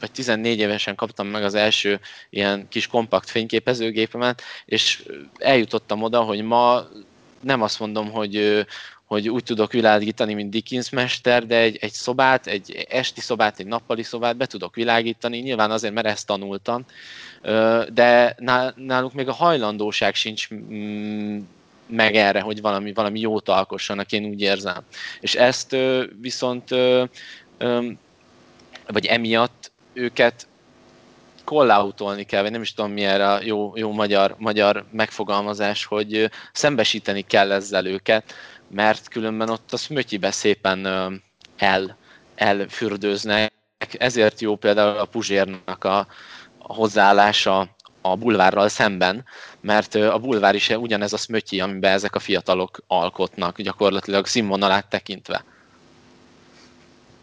vagy 0.00 0.10
14 0.12 0.58
évesen 0.58 0.94
kaptam 0.94 1.26
meg 1.26 1.44
az 1.44 1.54
első 1.54 2.00
ilyen 2.30 2.66
kis 2.68 2.86
kompakt 2.86 3.30
fényképezőgépemet, 3.30 4.42
és 4.64 5.02
eljutottam 5.38 6.02
oda, 6.02 6.20
hogy 6.20 6.42
ma 6.42 6.88
nem 7.40 7.62
azt 7.62 7.80
mondom, 7.80 8.10
hogy, 8.10 8.66
hogy 9.12 9.28
úgy 9.28 9.42
tudok 9.42 9.72
világítani, 9.72 10.34
mint 10.34 10.50
Dickens 10.50 10.90
mester, 10.90 11.46
de 11.46 11.56
egy, 11.56 11.78
egy 11.80 11.92
szobát, 11.92 12.46
egy 12.46 12.86
esti 12.88 13.20
szobát, 13.20 13.58
egy 13.58 13.66
nappali 13.66 14.02
szobát 14.02 14.36
be 14.36 14.46
tudok 14.46 14.74
világítani, 14.74 15.38
nyilván 15.38 15.70
azért, 15.70 15.94
mert 15.94 16.06
ezt 16.06 16.26
tanultam, 16.26 16.84
de 17.92 18.36
náluk 18.76 19.12
még 19.12 19.28
a 19.28 19.32
hajlandóság 19.32 20.14
sincs 20.14 20.48
mm, 20.54 21.38
meg 21.86 22.14
erre, 22.14 22.40
hogy 22.40 22.60
valami, 22.60 22.92
valami 22.92 23.20
jót 23.20 23.48
alkossanak, 23.48 24.12
én 24.12 24.24
úgy 24.24 24.40
érzem. 24.40 24.82
És 25.20 25.34
ezt 25.34 25.76
viszont, 26.20 26.68
vagy 28.86 29.06
emiatt 29.06 29.70
őket 29.92 30.46
kollautolni 31.44 32.24
kell, 32.24 32.42
vagy 32.42 32.50
nem 32.50 32.62
is 32.62 32.74
tudom 32.74 32.92
mi 32.92 33.04
erre 33.04 33.32
a 33.32 33.42
jó, 33.42 33.72
jó 33.76 33.92
magyar, 33.92 34.34
magyar 34.38 34.84
megfogalmazás, 34.90 35.84
hogy 35.84 36.30
szembesíteni 36.52 37.22
kell 37.22 37.52
ezzel 37.52 37.86
őket, 37.86 38.34
mert 38.74 39.08
különben 39.08 39.48
ott 39.48 39.72
a 39.72 39.76
szmötyibe 39.76 40.30
szépen 40.30 40.86
el, 41.56 41.96
elfürdőznek. 42.34 43.52
Ezért 43.98 44.40
jó 44.40 44.56
például 44.56 44.98
a 44.98 45.04
Puzsérnak 45.04 45.84
a, 45.84 45.98
a 46.58 46.74
hozzáállása 46.74 47.68
a 48.00 48.16
bulvárral 48.16 48.68
szemben, 48.68 49.24
mert 49.60 49.94
a 49.94 50.18
bulvár 50.18 50.54
is 50.54 50.68
ugyanez 50.68 51.12
a 51.12 51.16
szmötyi, 51.16 51.60
amiben 51.60 51.92
ezek 51.92 52.14
a 52.14 52.18
fiatalok 52.18 52.78
alkotnak, 52.86 53.60
gyakorlatilag 53.60 54.26
színvonalát 54.26 54.86
tekintve. 54.88 55.44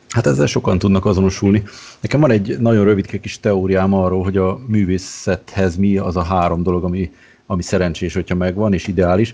Hát 0.09 0.27
ezzel 0.27 0.45
sokan 0.45 0.79
tudnak 0.79 1.05
azonosulni. 1.05 1.63
Nekem 1.99 2.19
van 2.19 2.31
egy 2.31 2.59
nagyon 2.59 2.83
rövid 2.83 3.19
kis 3.19 3.39
teóriám 3.39 3.93
arról, 3.93 4.23
hogy 4.23 4.37
a 4.37 4.59
művészethez 4.67 5.75
mi 5.75 5.97
az 5.97 6.15
a 6.15 6.23
három 6.23 6.63
dolog, 6.63 6.83
ami, 6.83 7.11
ami 7.45 7.61
szerencsés, 7.61 8.13
hogyha 8.13 8.35
megvan, 8.35 8.73
és 8.73 8.87
ideális. 8.87 9.33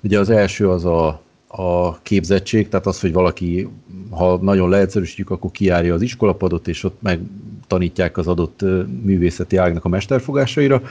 Ugye 0.00 0.18
az 0.18 0.30
első 0.30 0.70
az 0.70 0.84
a, 0.84 1.22
a 1.56 1.98
képzettség, 2.02 2.68
tehát 2.68 2.86
az, 2.86 3.00
hogy 3.00 3.12
valaki, 3.12 3.68
ha 4.10 4.36
nagyon 4.36 4.68
leegyszerűsítjük, 4.68 5.30
akkor 5.30 5.50
kiárja 5.50 5.94
az 5.94 6.02
iskolapadot, 6.02 6.68
és 6.68 6.84
ott 6.84 7.02
megtanítják 7.02 8.16
az 8.16 8.26
adott 8.26 8.60
művészeti 9.02 9.56
ágnak 9.56 9.84
a 9.84 9.88
mesterfogásaira. 9.88 10.82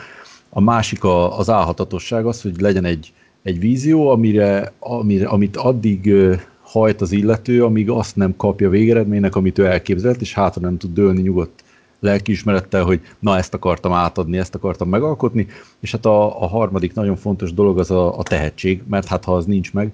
A 0.49 0.61
másik 0.61 1.03
a, 1.03 1.39
az 1.39 1.49
álhatatosság 1.49 2.25
az, 2.25 2.41
hogy 2.41 2.61
legyen 2.61 2.85
egy, 2.85 3.13
egy 3.43 3.59
vízió, 3.59 4.09
amire, 4.09 4.73
amire, 4.79 5.27
amit 5.27 5.57
addig 5.57 6.13
hajt 6.61 7.01
az 7.01 7.11
illető, 7.11 7.63
amíg 7.63 7.89
azt 7.89 8.15
nem 8.15 8.35
kapja 8.35 8.69
végeredménynek, 8.69 9.35
amit 9.35 9.57
ő 9.57 9.65
elképzelt, 9.65 10.21
és 10.21 10.33
hátra 10.33 10.61
nem 10.61 10.77
tud 10.77 10.93
dőlni 10.93 11.21
nyugodt 11.21 11.63
lelkiismerettel, 11.99 12.83
hogy 12.83 13.01
na 13.19 13.37
ezt 13.37 13.53
akartam 13.53 13.91
átadni, 13.91 14.37
ezt 14.37 14.55
akartam 14.55 14.89
megalkotni, 14.89 15.47
és 15.79 15.91
hát 15.91 16.05
a, 16.05 16.41
a 16.41 16.47
harmadik 16.47 16.93
nagyon 16.93 17.15
fontos 17.15 17.53
dolog 17.53 17.79
az 17.79 17.91
a, 17.91 18.17
a 18.17 18.23
tehetség, 18.23 18.83
mert 18.89 19.07
hát 19.07 19.23
ha 19.23 19.35
az 19.35 19.45
nincs 19.45 19.73
meg, 19.73 19.93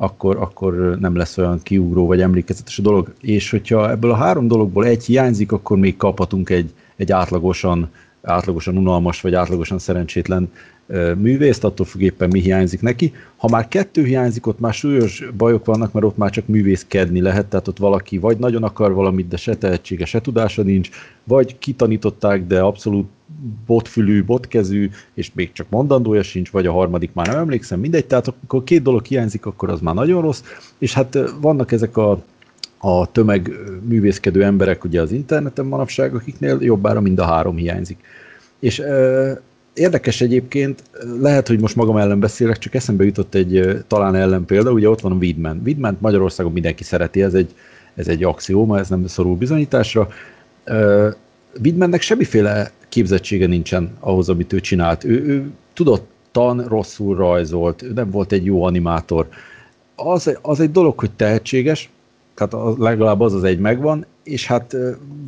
akkor, 0.00 0.36
akkor 0.36 0.96
nem 1.00 1.16
lesz 1.16 1.38
olyan 1.38 1.60
kiugró 1.62 2.06
vagy 2.06 2.20
emlékezetes 2.20 2.78
a 2.78 2.82
dolog. 2.82 3.12
És 3.20 3.50
hogyha 3.50 3.90
ebből 3.90 4.10
a 4.10 4.16
három 4.16 4.48
dologból 4.48 4.86
egy 4.86 5.04
hiányzik, 5.04 5.52
akkor 5.52 5.78
még 5.78 5.96
kaphatunk 5.96 6.50
egy, 6.50 6.72
egy 6.96 7.12
átlagosan, 7.12 7.90
átlagosan 8.22 8.76
unalmas 8.76 9.20
vagy 9.20 9.34
átlagosan 9.34 9.78
szerencsétlen 9.78 10.50
művészt, 11.16 11.64
attól 11.64 11.86
függ 11.86 12.12
mi 12.30 12.40
hiányzik 12.40 12.80
neki. 12.80 13.12
Ha 13.36 13.48
már 13.48 13.68
kettő 13.68 14.04
hiányzik, 14.04 14.46
ott 14.46 14.60
már 14.60 14.74
súlyos 14.74 15.24
bajok 15.36 15.64
vannak, 15.64 15.92
mert 15.92 16.06
ott 16.06 16.16
már 16.16 16.30
csak 16.30 16.46
művészkedni 16.46 17.20
lehet, 17.20 17.46
tehát 17.46 17.68
ott 17.68 17.78
valaki 17.78 18.18
vagy 18.18 18.38
nagyon 18.38 18.62
akar 18.62 18.92
valamit, 18.92 19.28
de 19.28 19.36
se 19.36 19.56
tehetsége, 19.56 20.04
se 20.04 20.20
tudása 20.20 20.62
nincs, 20.62 20.88
vagy 21.24 21.58
kitanították, 21.58 22.46
de 22.46 22.60
abszolút 22.60 23.06
botfülű, 23.66 24.24
botkezű, 24.24 24.90
és 25.14 25.30
még 25.34 25.52
csak 25.52 25.66
mondandója 25.70 26.22
sincs, 26.22 26.50
vagy 26.50 26.66
a 26.66 26.72
harmadik 26.72 27.10
már 27.12 27.26
nem 27.26 27.38
emlékszem, 27.38 27.80
mindegy, 27.80 28.06
tehát 28.06 28.28
akkor 28.28 28.64
két 28.64 28.82
dolog 28.82 29.04
hiányzik, 29.04 29.46
akkor 29.46 29.70
az 29.70 29.80
már 29.80 29.94
nagyon 29.94 30.22
rossz, 30.22 30.42
és 30.78 30.94
hát 30.94 31.18
vannak 31.40 31.72
ezek 31.72 31.96
a 31.96 32.22
a 32.80 33.12
tömeg 33.12 33.52
művészkedő 33.82 34.44
emberek 34.44 34.84
ugye 34.84 35.00
az 35.00 35.12
interneten 35.12 35.64
manapság, 35.64 36.14
akiknél 36.14 36.58
jobbára 36.60 37.00
mind 37.00 37.18
a 37.18 37.24
három 37.24 37.56
hiányzik. 37.56 37.98
És 38.58 38.82
Érdekes 39.78 40.20
egyébként, 40.20 40.82
lehet, 41.20 41.48
hogy 41.48 41.60
most 41.60 41.76
magam 41.76 41.96
ellen 41.96 42.20
beszélek, 42.20 42.58
csak 42.58 42.74
eszembe 42.74 43.04
jutott 43.04 43.34
egy 43.34 43.82
talán 43.86 44.14
ellen 44.14 44.44
példa, 44.44 44.70
ugye 44.70 44.88
ott 44.88 45.00
van 45.00 45.12
a 45.12 45.14
Widman. 45.14 45.60
Widman 45.64 45.96
Magyarországon 46.00 46.52
mindenki 46.52 46.84
szereti, 46.84 47.22
ez 47.22 47.34
egy, 47.34 47.54
ez 47.94 48.08
egy 48.08 48.24
axióma, 48.24 48.78
ez 48.78 48.88
nem 48.88 49.06
szorul 49.06 49.36
bizonyításra. 49.36 50.08
Widmannek 51.62 52.00
semmiféle 52.00 52.70
képzettsége 52.88 53.46
nincsen 53.46 53.96
ahhoz, 54.00 54.28
amit 54.28 54.52
ő 54.52 54.60
csinált. 54.60 55.04
Ő, 55.04 55.24
ő 55.24 55.50
tudottan 55.72 56.64
rosszul 56.68 57.16
rajzolt, 57.16 57.82
ő 57.82 57.92
nem 57.92 58.10
volt 58.10 58.32
egy 58.32 58.44
jó 58.44 58.64
animátor. 58.64 59.28
Az, 59.94 60.38
az 60.42 60.60
egy 60.60 60.70
dolog, 60.70 60.98
hogy 60.98 61.10
tehetséges, 61.10 61.90
tehát 62.34 62.54
az, 62.54 62.76
legalább 62.76 63.20
az 63.20 63.34
az 63.34 63.44
egy 63.44 63.58
megvan, 63.58 64.06
és 64.22 64.46
hát 64.46 64.76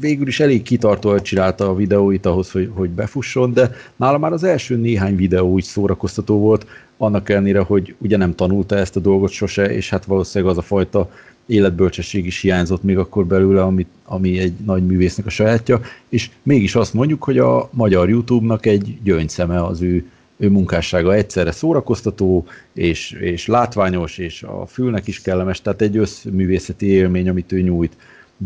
végül 0.01 0.27
is 0.27 0.41
elég 0.41 0.63
kitartóan 0.63 1.23
csinálta 1.23 1.69
a 1.69 1.75
videóit 1.75 2.27
ahhoz, 2.27 2.51
hogy, 2.51 2.71
hogy 2.75 2.91
befusson, 2.91 3.53
de 3.53 3.71
nála 3.97 4.19
már 4.19 4.33
az 4.33 4.45
első 4.45 4.77
néhány 4.77 5.17
videó 5.17 5.51
úgy 5.51 5.63
szórakoztató 5.63 6.39
volt, 6.39 6.67
annak 6.97 7.29
ellenére, 7.29 7.61
hogy 7.61 7.95
ugye 7.99 8.17
nem 8.17 8.35
tanulta 8.35 8.77
ezt 8.77 8.97
a 8.97 9.01
dolgot 9.01 9.31
sose, 9.31 9.75
és 9.75 9.91
hát 9.91 10.05
valószínűleg 10.05 10.53
az 10.53 10.59
a 10.59 10.63
fajta 10.63 11.11
életbölcsesség 11.51 12.27
is 12.27 12.41
hiányzott 12.41 12.83
még 12.83 12.99
akkor 12.99 13.27
belőle, 13.27 13.63
ami, 13.63 13.87
ami 14.05 14.39
egy 14.39 14.53
nagy 14.65 14.87
művésznek 14.87 15.27
a 15.27 15.31
sajátja, 15.31 15.81
és 16.09 16.31
mégis 16.43 16.75
azt 16.75 16.95
mondjuk, 16.95 17.25
hogy 17.25 17.39
a 17.39 17.69
magyar 17.73 18.09
YouTube-nak 18.09 18.67
egy 18.67 18.99
gyöngyszeme 19.03 19.65
az 19.65 19.83
ő, 19.83 20.05
ő 20.37 20.49
munkássága. 20.49 21.15
Egyszerre 21.15 21.51
szórakoztató, 21.51 22.47
és, 22.73 23.11
és 23.11 23.47
látványos, 23.47 24.19
és 24.19 24.43
a 24.43 24.67
fülnek 24.67 25.07
is 25.07 25.21
kellemes, 25.21 25.63
tehát 25.63 25.81
egy 25.81 25.97
összművészeti 25.97 26.87
élmény, 26.87 27.29
amit 27.29 27.53
ő 27.53 27.61
nyújt. 27.61 27.97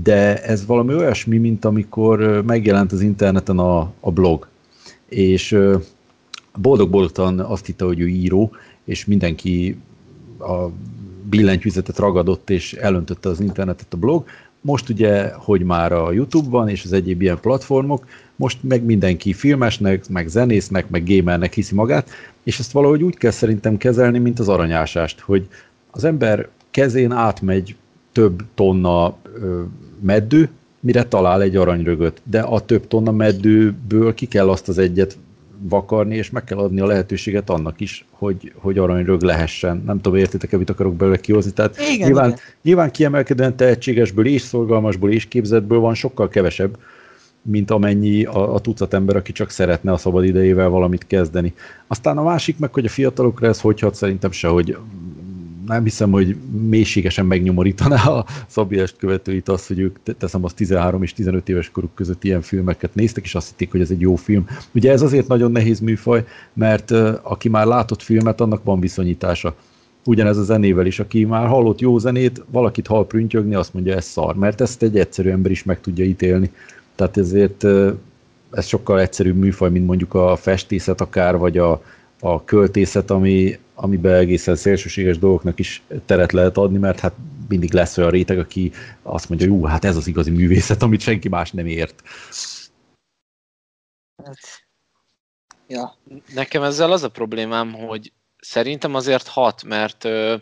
De 0.02 0.42
ez 0.42 0.66
valami 0.66 0.94
olyasmi, 0.94 1.38
mint 1.38 1.64
amikor 1.64 2.42
megjelent 2.46 2.92
az 2.92 3.00
interneten 3.00 3.58
a, 3.58 3.92
a 4.00 4.10
blog, 4.10 4.48
és 5.08 5.58
boldog-boldogtan 6.58 7.40
azt 7.40 7.66
hitte, 7.66 7.84
hogy 7.84 8.00
ő 8.00 8.08
író, 8.08 8.50
és 8.84 9.04
mindenki 9.04 9.76
a 10.38 10.68
billentyűzetet 11.28 11.98
ragadott 11.98 12.50
és 12.50 12.72
elöntötte 12.72 13.28
az 13.28 13.40
internetet 13.40 13.92
a 13.92 13.96
blog. 13.96 14.24
Most 14.60 14.88
ugye, 14.88 15.32
hogy 15.32 15.62
már 15.62 15.92
a 15.92 16.12
YouTube 16.12 16.48
van 16.48 16.68
és 16.68 16.84
az 16.84 16.92
egyéb 16.92 17.22
ilyen 17.22 17.40
platformok, 17.40 18.06
most 18.36 18.58
meg 18.62 18.84
mindenki 18.84 19.32
filmesnek, 19.32 20.08
meg 20.08 20.28
zenésznek, 20.28 20.88
meg 20.88 21.04
gamernek 21.04 21.52
hiszi 21.52 21.74
magát, 21.74 22.10
és 22.42 22.58
ezt 22.58 22.72
valahogy 22.72 23.02
úgy 23.02 23.16
kell 23.16 23.30
szerintem 23.30 23.76
kezelni, 23.76 24.18
mint 24.18 24.38
az 24.38 24.48
aranyásást, 24.48 25.20
hogy 25.20 25.48
az 25.90 26.04
ember 26.04 26.48
kezén 26.70 27.12
átmegy 27.12 27.76
több 28.12 28.42
tonna 28.54 29.16
ö, 29.34 29.62
meddő, 30.00 30.48
mire 30.80 31.04
talál 31.04 31.42
egy 31.42 31.56
aranyrögöt. 31.56 32.20
De 32.24 32.40
a 32.40 32.60
több 32.60 32.86
tonna 32.86 33.12
meddőből 33.12 34.14
ki 34.14 34.26
kell 34.26 34.48
azt 34.48 34.68
az 34.68 34.78
egyet 34.78 35.18
vakarni, 35.68 36.16
és 36.16 36.30
meg 36.30 36.44
kell 36.44 36.58
adni 36.58 36.80
a 36.80 36.86
lehetőséget 36.86 37.50
annak 37.50 37.80
is, 37.80 38.04
hogy, 38.10 38.52
hogy 38.56 38.78
aranyrög 38.78 39.22
lehessen. 39.22 39.82
Nem 39.86 40.00
tudom, 40.00 40.18
értitek-e, 40.18 40.56
mit 40.56 40.70
akarok 40.70 40.94
belőle 40.94 41.16
kihozni. 41.16 41.50
Tehát 41.52 41.78
Igen, 41.78 42.06
nyilván, 42.06 42.28
igen. 42.28 42.40
nyilván 42.62 42.90
kiemelkedően 42.90 43.56
tehetségesből 43.56 44.26
és 44.26 44.42
szorgalmasból 44.42 45.10
és 45.10 45.28
képzetből 45.28 45.78
van 45.78 45.94
sokkal 45.94 46.28
kevesebb, 46.28 46.78
mint 47.42 47.70
amennyi 47.70 48.24
a, 48.24 48.54
a 48.54 48.58
tucat 48.58 48.94
ember, 48.94 49.16
aki 49.16 49.32
csak 49.32 49.50
szeretne 49.50 49.92
a 49.92 49.96
szabad 49.96 50.24
idejével 50.24 50.68
valamit 50.68 51.06
kezdeni. 51.06 51.54
Aztán 51.86 52.18
a 52.18 52.22
másik 52.22 52.58
meg, 52.58 52.72
hogy 52.72 52.84
a 52.84 52.88
fiatalokra 52.88 53.46
ez 53.46 53.60
hogy 53.60 53.80
hat, 53.80 53.94
szerintem 53.94 54.30
se, 54.30 54.48
hogy 54.48 54.76
nem 55.66 55.84
hiszem, 55.84 56.10
hogy 56.10 56.36
mélységesen 56.68 57.26
megnyomorítaná 57.26 58.04
a 58.04 58.24
Szabiest 58.46 58.96
követőit 58.96 59.48
az, 59.48 59.66
hogy 59.66 59.78
ők 59.78 59.98
te- 60.02 60.12
teszem 60.12 60.44
az 60.44 60.52
13 60.52 61.02
és 61.02 61.12
15 61.12 61.48
éves 61.48 61.70
koruk 61.70 61.94
között 61.94 62.24
ilyen 62.24 62.40
filmeket 62.40 62.94
néztek, 62.94 63.24
és 63.24 63.34
azt 63.34 63.48
hitték, 63.48 63.70
hogy 63.70 63.80
ez 63.80 63.90
egy 63.90 64.00
jó 64.00 64.14
film. 64.14 64.46
Ugye 64.74 64.90
ez 64.90 65.02
azért 65.02 65.28
nagyon 65.28 65.52
nehéz 65.52 65.80
műfaj, 65.80 66.24
mert 66.52 66.90
aki 67.22 67.48
már 67.48 67.66
látott 67.66 68.02
filmet, 68.02 68.40
annak 68.40 68.64
van 68.64 68.80
viszonyítása. 68.80 69.54
Ugyanez 70.04 70.36
a 70.36 70.42
zenével 70.42 70.86
is, 70.86 71.00
aki 71.00 71.24
már 71.24 71.46
hallott 71.46 71.80
jó 71.80 71.98
zenét, 71.98 72.44
valakit 72.50 72.86
hall 72.86 73.06
prüntjögni, 73.06 73.54
azt 73.54 73.74
mondja, 73.74 73.94
ez 73.94 74.04
szar, 74.04 74.36
mert 74.36 74.60
ezt 74.60 74.82
egy 74.82 74.98
egyszerű 74.98 75.30
ember 75.30 75.50
is 75.50 75.64
meg 75.64 75.80
tudja 75.80 76.04
ítélni. 76.04 76.50
Tehát 76.94 77.16
ezért 77.16 77.64
ez 78.50 78.66
sokkal 78.66 79.00
egyszerűbb 79.00 79.36
műfaj, 79.36 79.70
mint 79.70 79.86
mondjuk 79.86 80.14
a 80.14 80.36
festészet 80.36 81.00
akár, 81.00 81.36
vagy 81.36 81.58
a, 81.58 81.82
a 82.24 82.44
költészet, 82.44 83.10
ami, 83.10 83.58
amiben 83.74 84.14
egészen 84.14 84.56
szélsőséges 84.56 85.18
dolgoknak 85.18 85.58
is 85.58 85.82
teret 86.06 86.32
lehet 86.32 86.56
adni, 86.56 86.78
mert 86.78 87.00
hát 87.00 87.14
mindig 87.48 87.72
lesz 87.72 87.98
olyan 87.98 88.10
réteg, 88.10 88.38
aki 88.38 88.72
azt 89.02 89.28
mondja, 89.28 89.46
jó, 89.46 89.64
hát 89.64 89.84
ez 89.84 89.96
az 89.96 90.06
igazi 90.06 90.30
művészet, 90.30 90.82
amit 90.82 91.00
senki 91.00 91.28
más 91.28 91.50
nem 91.50 91.66
ért. 91.66 92.02
Hát, 94.24 94.38
ja. 95.66 95.96
Nekem 96.34 96.62
ezzel 96.62 96.92
az 96.92 97.02
a 97.02 97.08
problémám, 97.08 97.72
hogy 97.72 98.12
szerintem 98.36 98.94
azért 98.94 99.26
hat, 99.26 99.64
mert 99.64 100.04
ö, 100.04 100.36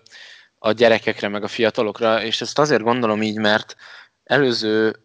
a 0.58 0.72
gyerekekre, 0.72 1.28
meg 1.28 1.42
a 1.42 1.48
fiatalokra, 1.48 2.24
és 2.24 2.40
ezt 2.40 2.58
azért 2.58 2.82
gondolom 2.82 3.22
így, 3.22 3.38
mert 3.38 3.76
előző 4.24 4.96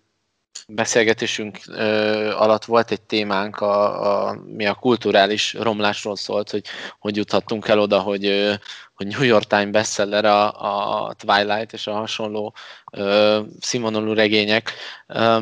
beszélgetésünk 0.67 1.59
ö, 1.67 2.31
alatt 2.31 2.65
volt 2.65 2.91
egy 2.91 3.01
témánk, 3.01 3.59
a, 3.59 4.27
a, 4.27 4.33
mi 4.45 4.65
a 4.65 4.73
kulturális 4.73 5.53
romlásról 5.53 6.15
szólt, 6.15 6.49
hogy 6.49 6.65
hogy 6.99 7.15
juthattunk 7.15 7.67
el 7.67 7.79
oda, 7.79 7.99
hogy, 7.99 8.25
ö, 8.25 8.53
hogy 8.95 9.07
New 9.07 9.23
York 9.23 9.47
Times 9.47 9.71
bestseller 9.71 10.25
a, 10.25 11.07
a 11.07 11.13
Twilight 11.13 11.73
és 11.73 11.87
a 11.87 11.93
hasonló 11.93 12.53
ö, 12.91 13.41
színvonalú 13.59 14.13
regények. 14.13 14.73
Ö, 15.07 15.37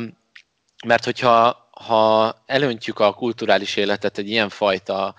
mert 0.86 1.04
hogyha 1.04 1.64
ha 1.70 2.34
elöntjük 2.46 2.98
a 2.98 3.12
kulturális 3.12 3.76
életet 3.76 4.18
egy 4.18 4.28
ilyen 4.28 4.48
fajta 4.48 5.14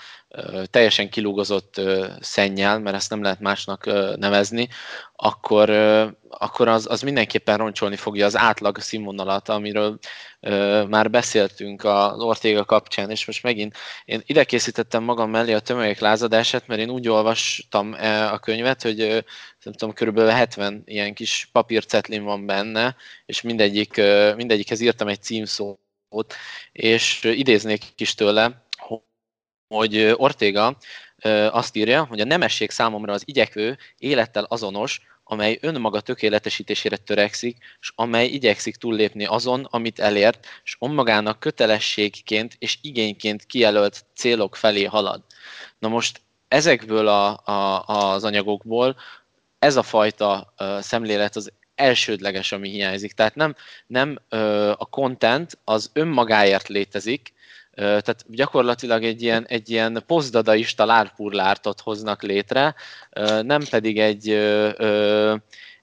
teljesen 0.65 1.10
kilúgozott 1.10 1.81
szennyel, 2.19 2.79
mert 2.79 2.96
ezt 2.96 3.10
nem 3.10 3.22
lehet 3.22 3.39
másnak 3.39 3.86
nevezni, 4.17 4.67
akkor, 5.15 5.69
akkor 6.30 6.67
az, 6.67 6.88
az 6.89 7.02
mindenképpen 7.02 7.58
roncsolni 7.58 7.95
fogja 7.95 8.25
az 8.25 8.38
átlag 8.38 8.80
színvonalat, 8.80 9.49
amiről 9.49 9.99
már 10.88 11.10
beszéltünk 11.10 11.84
az 11.84 12.19
Ortega 12.19 12.65
kapcsán, 12.65 13.10
és 13.10 13.25
most 13.25 13.43
megint 13.43 13.75
én 14.06 14.21
ide 14.25 14.43
készítettem 14.43 15.04
magam 15.04 15.30
mellé 15.30 15.54
a 15.54 15.60
tömegek 15.60 15.99
lázadását, 15.99 16.67
mert 16.67 16.82
én 16.82 16.89
úgy 16.89 17.08
olvastam 17.08 17.95
a 18.32 18.38
könyvet, 18.38 18.82
hogy 18.82 18.97
nem 19.63 19.73
tudom, 19.73 19.93
körülbelül 19.93 20.32
70 20.32 20.82
ilyen 20.86 21.13
kis 21.13 21.49
papírcetlin 21.52 22.23
van 22.23 22.45
benne, 22.45 22.95
és 23.25 23.41
mindegyik, 23.41 24.02
mindegyikhez 24.36 24.80
írtam 24.80 25.08
egy 25.08 25.21
címszót, 25.21 26.34
és 26.71 27.23
idéznék 27.23 27.84
is 27.97 28.13
tőle, 28.13 28.66
hogy 29.67 29.97
ö, 29.97 30.13
Ortega 30.13 30.77
ö, 31.23 31.47
azt 31.51 31.75
írja, 31.75 32.06
hogy 32.06 32.19
a 32.19 32.25
nemesség 32.25 32.69
számomra 32.69 33.13
az 33.13 33.23
igyekvő, 33.25 33.77
élettel 33.97 34.43
azonos, 34.43 35.01
amely 35.23 35.58
önmaga 35.62 35.99
tökéletesítésére 35.99 36.97
törekszik, 36.97 37.58
és 37.82 37.91
amely 37.95 38.25
igyekszik 38.25 38.75
túllépni 38.75 39.25
azon, 39.25 39.67
amit 39.69 39.99
elért, 39.99 40.47
és 40.63 40.77
önmagának 40.80 41.39
kötelességként 41.39 42.56
és 42.60 42.77
igényként 42.82 43.45
kijelölt 43.45 44.06
célok 44.15 44.56
felé 44.56 44.84
halad. 44.84 45.21
Na 45.80 45.88
most 45.88 46.21
ezekből 46.47 47.08
a, 47.08 47.41
a, 47.45 47.84
az 47.86 48.23
anyagokból 48.23 48.95
ez 49.60 49.75
a 49.75 49.84
fajta 49.84 50.53
szemlélet 50.80 51.36
az 51.36 51.51
elsődleges, 51.75 52.51
ami 52.51 52.69
hiányzik. 52.69 53.12
Tehát 53.12 53.36
nem, 53.36 53.56
nem 53.88 54.19
uh, 54.32 54.69
a 54.69 54.86
content 54.89 55.58
az 55.63 55.89
önmagáért 55.93 56.67
létezik, 56.67 57.34
tehát 57.78 58.26
gyakorlatilag 58.28 59.04
egy 59.04 59.22
ilyen, 59.22 59.46
egy 59.48 59.70
ilyen 59.70 60.04
posztdadaista 60.08 60.86
lárpurlártot 60.86 61.82
hoznak 61.82 62.24
létre, 62.24 62.76
nem 63.42 63.62
pedig 63.70 64.00
egy, 64.00 64.30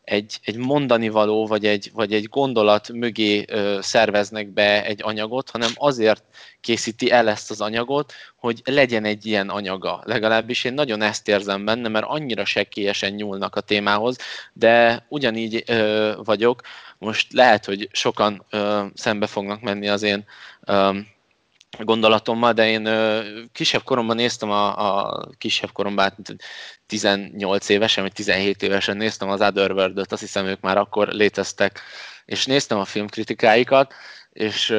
egy, 0.05 0.39
egy 0.43 0.57
mondani 0.57 1.09
való, 1.09 1.47
vagy 1.47 1.67
egy, 1.67 1.91
vagy 1.93 2.13
egy 2.13 2.25
gondolat 2.25 2.93
mögé 2.93 3.45
szerveznek 3.81 4.49
be 4.49 4.85
egy 4.85 5.01
anyagot, 5.03 5.51
hanem 5.51 5.71
azért 5.75 6.23
készíti 6.61 7.11
el 7.11 7.29
ezt 7.29 7.51
az 7.51 7.61
anyagot, 7.61 8.13
hogy 8.37 8.63
legyen 8.65 9.05
egy 9.05 9.27
ilyen 9.27 9.49
anyaga. 9.49 10.03
Legalábbis 10.05 10.65
én 10.65 10.75
nagyon 10.75 11.03
ezt 11.03 11.29
érzem 11.29 11.65
benne, 11.65 11.89
mert 11.89 12.07
annyira 12.09 12.45
sekélyesen 12.45 13.13
nyúlnak 13.13 13.57
a 13.57 13.61
témához, 13.61 14.17
de 14.53 15.07
ugyanígy 15.09 15.63
ö, 15.67 16.13
vagyok. 16.25 16.61
Most 16.99 17.33
lehet, 17.33 17.65
hogy 17.65 17.89
sokan 17.93 18.45
ö, 18.51 18.85
szembe 18.95 19.27
fognak 19.27 19.61
menni 19.61 19.89
az 19.89 20.03
én 20.03 20.25
ö, 20.65 20.99
gondolatommal, 21.79 22.53
de 22.53 22.69
én 22.69 22.89
kisebb 23.53 23.83
koromban 23.83 24.17
néztem 24.17 24.51
a, 24.51 24.97
a 24.99 25.29
kisebb 25.39 25.73
koromban, 25.73 26.05
hát 26.05 26.37
18 26.87 27.69
évesen, 27.69 28.03
vagy 28.03 28.13
17 28.13 28.63
évesen 28.63 28.97
néztem 28.97 29.29
az 29.29 29.41
Otherworld-öt, 29.41 30.13
azt 30.13 30.21
hiszem 30.21 30.47
ők 30.47 30.61
már 30.61 30.77
akkor 30.77 31.09
léteztek, 31.09 31.81
és 32.25 32.47
néztem 32.47 32.79
a 32.79 32.85
filmkritikáikat, 32.85 33.95
és 34.33 34.75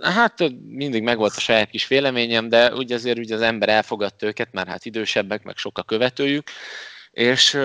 hát 0.00 0.34
mindig 0.68 1.02
megvolt 1.02 1.36
a 1.36 1.40
saját 1.40 1.70
kis 1.70 1.86
véleményem, 1.86 2.48
de 2.48 2.74
úgy 2.74 2.92
azért 2.92 3.18
úgy 3.18 3.32
az 3.32 3.40
ember 3.40 3.68
elfogadta 3.68 4.26
őket, 4.26 4.52
mert 4.52 4.68
hát 4.68 4.84
idősebbek, 4.84 5.42
meg 5.42 5.56
sok 5.56 5.78
a 5.78 5.82
követőjük, 5.82 6.48
és 7.10 7.58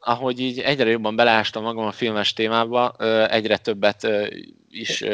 ahogy 0.00 0.40
így 0.40 0.58
egyre 0.58 0.90
jobban 0.90 1.16
beleástam 1.16 1.62
magam 1.62 1.86
a 1.86 1.92
filmes 1.92 2.32
témába, 2.32 2.96
egyre 3.28 3.56
többet 3.56 4.08
is 4.68 5.04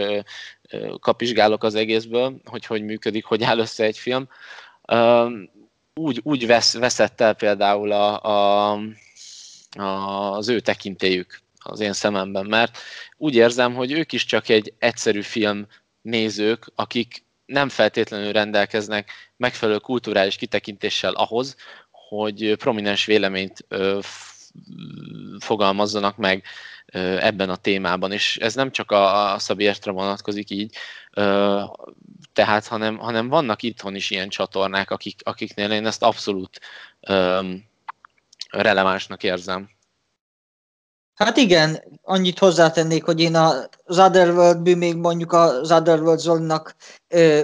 kapizsgálok 1.01 1.65
az 1.65 1.75
egészből, 1.75 2.41
hogy 2.45 2.67
hogy 2.67 2.83
működik, 2.83 3.25
hogy 3.25 3.43
áll 3.43 3.59
össze 3.59 3.85
egy 3.85 3.99
film. 3.99 4.29
Úgy, 5.95 6.21
úgy 6.23 6.47
vesz, 6.47 6.75
veszett 6.75 7.21
el 7.21 7.35
például 7.35 7.93
a, 7.93 8.23
a, 8.23 8.73
a, 9.79 10.33
az 10.33 10.49
ő 10.49 10.61
tekintélyük 10.61 11.41
az 11.59 11.81
én 11.81 11.93
szememben, 11.93 12.47
mert 12.47 12.79
úgy 13.17 13.35
érzem, 13.35 13.75
hogy 13.75 13.93
ők 13.93 14.13
is 14.13 14.25
csak 14.25 14.49
egy 14.49 14.75
egyszerű 14.79 15.21
film 15.21 15.67
nézők, 16.03 16.67
akik 16.75 17.25
nem 17.45 17.69
feltétlenül 17.69 18.33
rendelkeznek 18.33 19.11
megfelelő 19.37 19.79
kulturális 19.79 20.37
kitekintéssel 20.37 21.13
ahhoz, 21.13 21.57
hogy 21.91 22.55
prominens 22.57 23.05
véleményt 23.05 23.67
fogalmazzanak 25.39 26.17
meg 26.17 26.45
ebben 27.19 27.51
a 27.51 27.57
témában, 27.57 28.13
és 28.13 28.37
ez 28.37 28.55
nem 28.55 28.71
csak 28.71 28.91
a, 28.91 29.33
a 29.33 29.39
Szabértre 29.39 29.91
vonatkozik 29.91 30.51
így, 30.51 30.77
tehát, 32.33 32.67
hanem, 32.67 32.99
hanem 32.99 33.29
vannak 33.29 33.63
itthon 33.63 33.95
is 33.95 34.11
ilyen 34.11 34.29
csatornák, 34.29 34.91
akik, 34.91 35.21
akiknél 35.25 35.71
én 35.71 35.87
ezt 35.87 36.03
abszolút 36.03 36.61
relevánsnak 38.51 39.23
érzem. 39.23 39.71
Hát 41.15 41.37
igen, 41.37 41.83
annyit 42.03 42.39
hozzátennék, 42.39 43.05
hogy 43.05 43.21
én 43.21 43.35
az 43.35 43.99
otherworld 43.99 44.77
még 44.77 44.97
mondjuk 44.97 45.33
az 45.33 45.73
Otherworld 45.73 46.19
Zolinak 46.19 46.77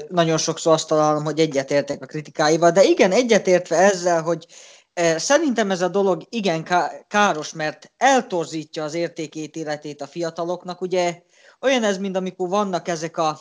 nagyon 0.09 0.38
sokszor 0.38 0.73
azt 0.73 0.88
találom, 0.88 1.25
hogy 1.25 1.38
egyetértek 1.38 2.03
a 2.03 2.07
kritikáival, 2.07 2.71
de 2.71 2.83
igen, 2.83 3.12
egyetértve 3.12 3.77
ezzel, 3.77 4.23
hogy 4.23 4.47
Szerintem 5.16 5.70
ez 5.70 5.82
a 5.82 5.88
dolog 5.88 6.22
igen 6.28 6.64
káros, 7.08 7.52
mert 7.52 7.92
eltorzítja 7.96 8.84
az 8.84 8.94
értékétéletét 8.94 10.00
a 10.00 10.06
fiataloknak. 10.06 10.80
Ugye 10.80 11.22
olyan 11.61 11.84
ez, 11.84 11.98
mint 11.98 12.16
amikor 12.16 12.48
vannak 12.48 12.88
ezek 12.88 13.16
a 13.16 13.38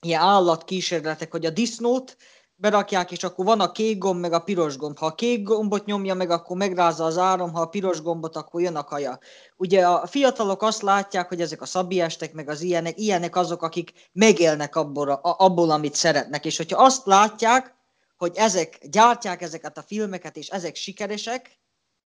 ilyen 0.00 0.20
állatkísérletek, 0.20 1.30
hogy 1.30 1.46
a 1.46 1.50
disznót 1.50 2.16
berakják, 2.54 3.10
és 3.10 3.24
akkor 3.24 3.44
van 3.44 3.60
a 3.60 3.72
kék 3.72 3.98
gomb, 3.98 4.20
meg 4.20 4.32
a 4.32 4.40
piros 4.40 4.76
gomb. 4.76 4.98
Ha 4.98 5.06
a 5.06 5.14
kék 5.14 5.42
gombot 5.42 5.84
nyomja 5.84 6.14
meg, 6.14 6.30
akkor 6.30 6.56
megrázza 6.56 7.04
az 7.04 7.18
áram, 7.18 7.52
ha 7.52 7.60
a 7.60 7.66
piros 7.66 8.02
gombot, 8.02 8.36
akkor 8.36 8.60
jön 8.60 8.76
a 8.76 8.84
kaja. 8.84 9.18
Ugye 9.56 9.86
a 9.86 10.06
fiatalok 10.06 10.62
azt 10.62 10.82
látják, 10.82 11.28
hogy 11.28 11.40
ezek 11.40 11.62
a 11.62 11.66
szabiestek, 11.66 12.32
meg 12.32 12.48
az 12.48 12.60
ilyenek, 12.60 12.98
ilyenek 12.98 13.36
azok, 13.36 13.62
akik 13.62 13.92
megélnek 14.12 14.76
abból, 14.76 15.08
abból, 15.22 15.70
amit 15.70 15.94
szeretnek. 15.94 16.44
És 16.44 16.56
hogyha 16.56 16.82
azt 16.82 17.06
látják, 17.06 17.78
hogy 18.20 18.36
ezek 18.36 18.78
gyártják 18.88 19.42
ezeket 19.42 19.78
a 19.78 19.82
filmeket, 19.82 20.36
és 20.36 20.48
ezek 20.48 20.74
sikeresek, 20.74 21.58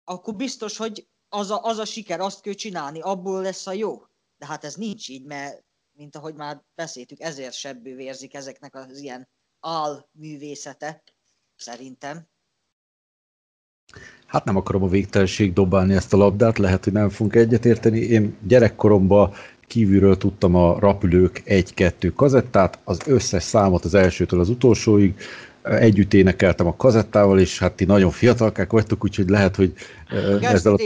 akkor 0.03 0.35
biztos, 0.35 0.77
hogy 0.77 1.07
az 1.29 1.51
a, 1.51 1.63
az 1.63 1.77
a 1.77 1.85
siker, 1.85 2.19
azt 2.19 2.41
kell 2.41 2.53
csinálni, 2.53 3.01
abból 3.01 3.41
lesz 3.41 3.67
a 3.67 3.73
jó. 3.73 4.01
De 4.37 4.45
hát 4.45 4.63
ez 4.63 4.75
nincs 4.75 5.09
így, 5.09 5.25
mert 5.25 5.63
mint 5.97 6.15
ahogy 6.15 6.35
már 6.35 6.61
beszéltük, 6.75 7.19
ezért 7.19 7.53
sebbő 7.53 7.95
vérzik 7.95 8.33
ezeknek 8.33 8.75
az 8.75 8.99
ilyen 8.99 9.29
művészete, 10.11 11.03
szerintem. 11.55 12.27
Hát 14.25 14.43
nem 14.43 14.55
akarom 14.55 14.83
a 14.83 14.87
végtelenség 14.87 15.53
dobálni 15.53 15.93
ezt 15.93 16.13
a 16.13 16.17
labdát, 16.17 16.57
lehet, 16.57 16.83
hogy 16.83 16.93
nem 16.93 17.09
fogunk 17.09 17.35
egyetérteni. 17.35 17.99
Én 17.99 18.37
gyerekkoromban 18.47 19.33
kívülről 19.67 20.17
tudtam 20.17 20.55
a 20.55 20.79
Rapülők 20.79 21.41
1-2 21.45 22.11
kazettát, 22.15 22.79
az 22.83 22.99
összes 23.05 23.43
számot 23.43 23.85
az 23.85 23.93
elsőtől 23.93 24.39
az 24.39 24.49
utolsóig, 24.49 25.19
együtt 25.69 26.13
énekeltem 26.13 26.67
a 26.67 26.75
kazettával, 26.75 27.39
és 27.39 27.59
hát 27.59 27.73
ti 27.73 27.85
nagyon 27.85 28.11
fiatalkák 28.11 28.71
vagytok, 28.71 29.03
úgyhogy 29.03 29.29
lehet, 29.29 29.55
hogy 29.55 29.73
ezzel 30.41 30.73
a, 30.73 30.79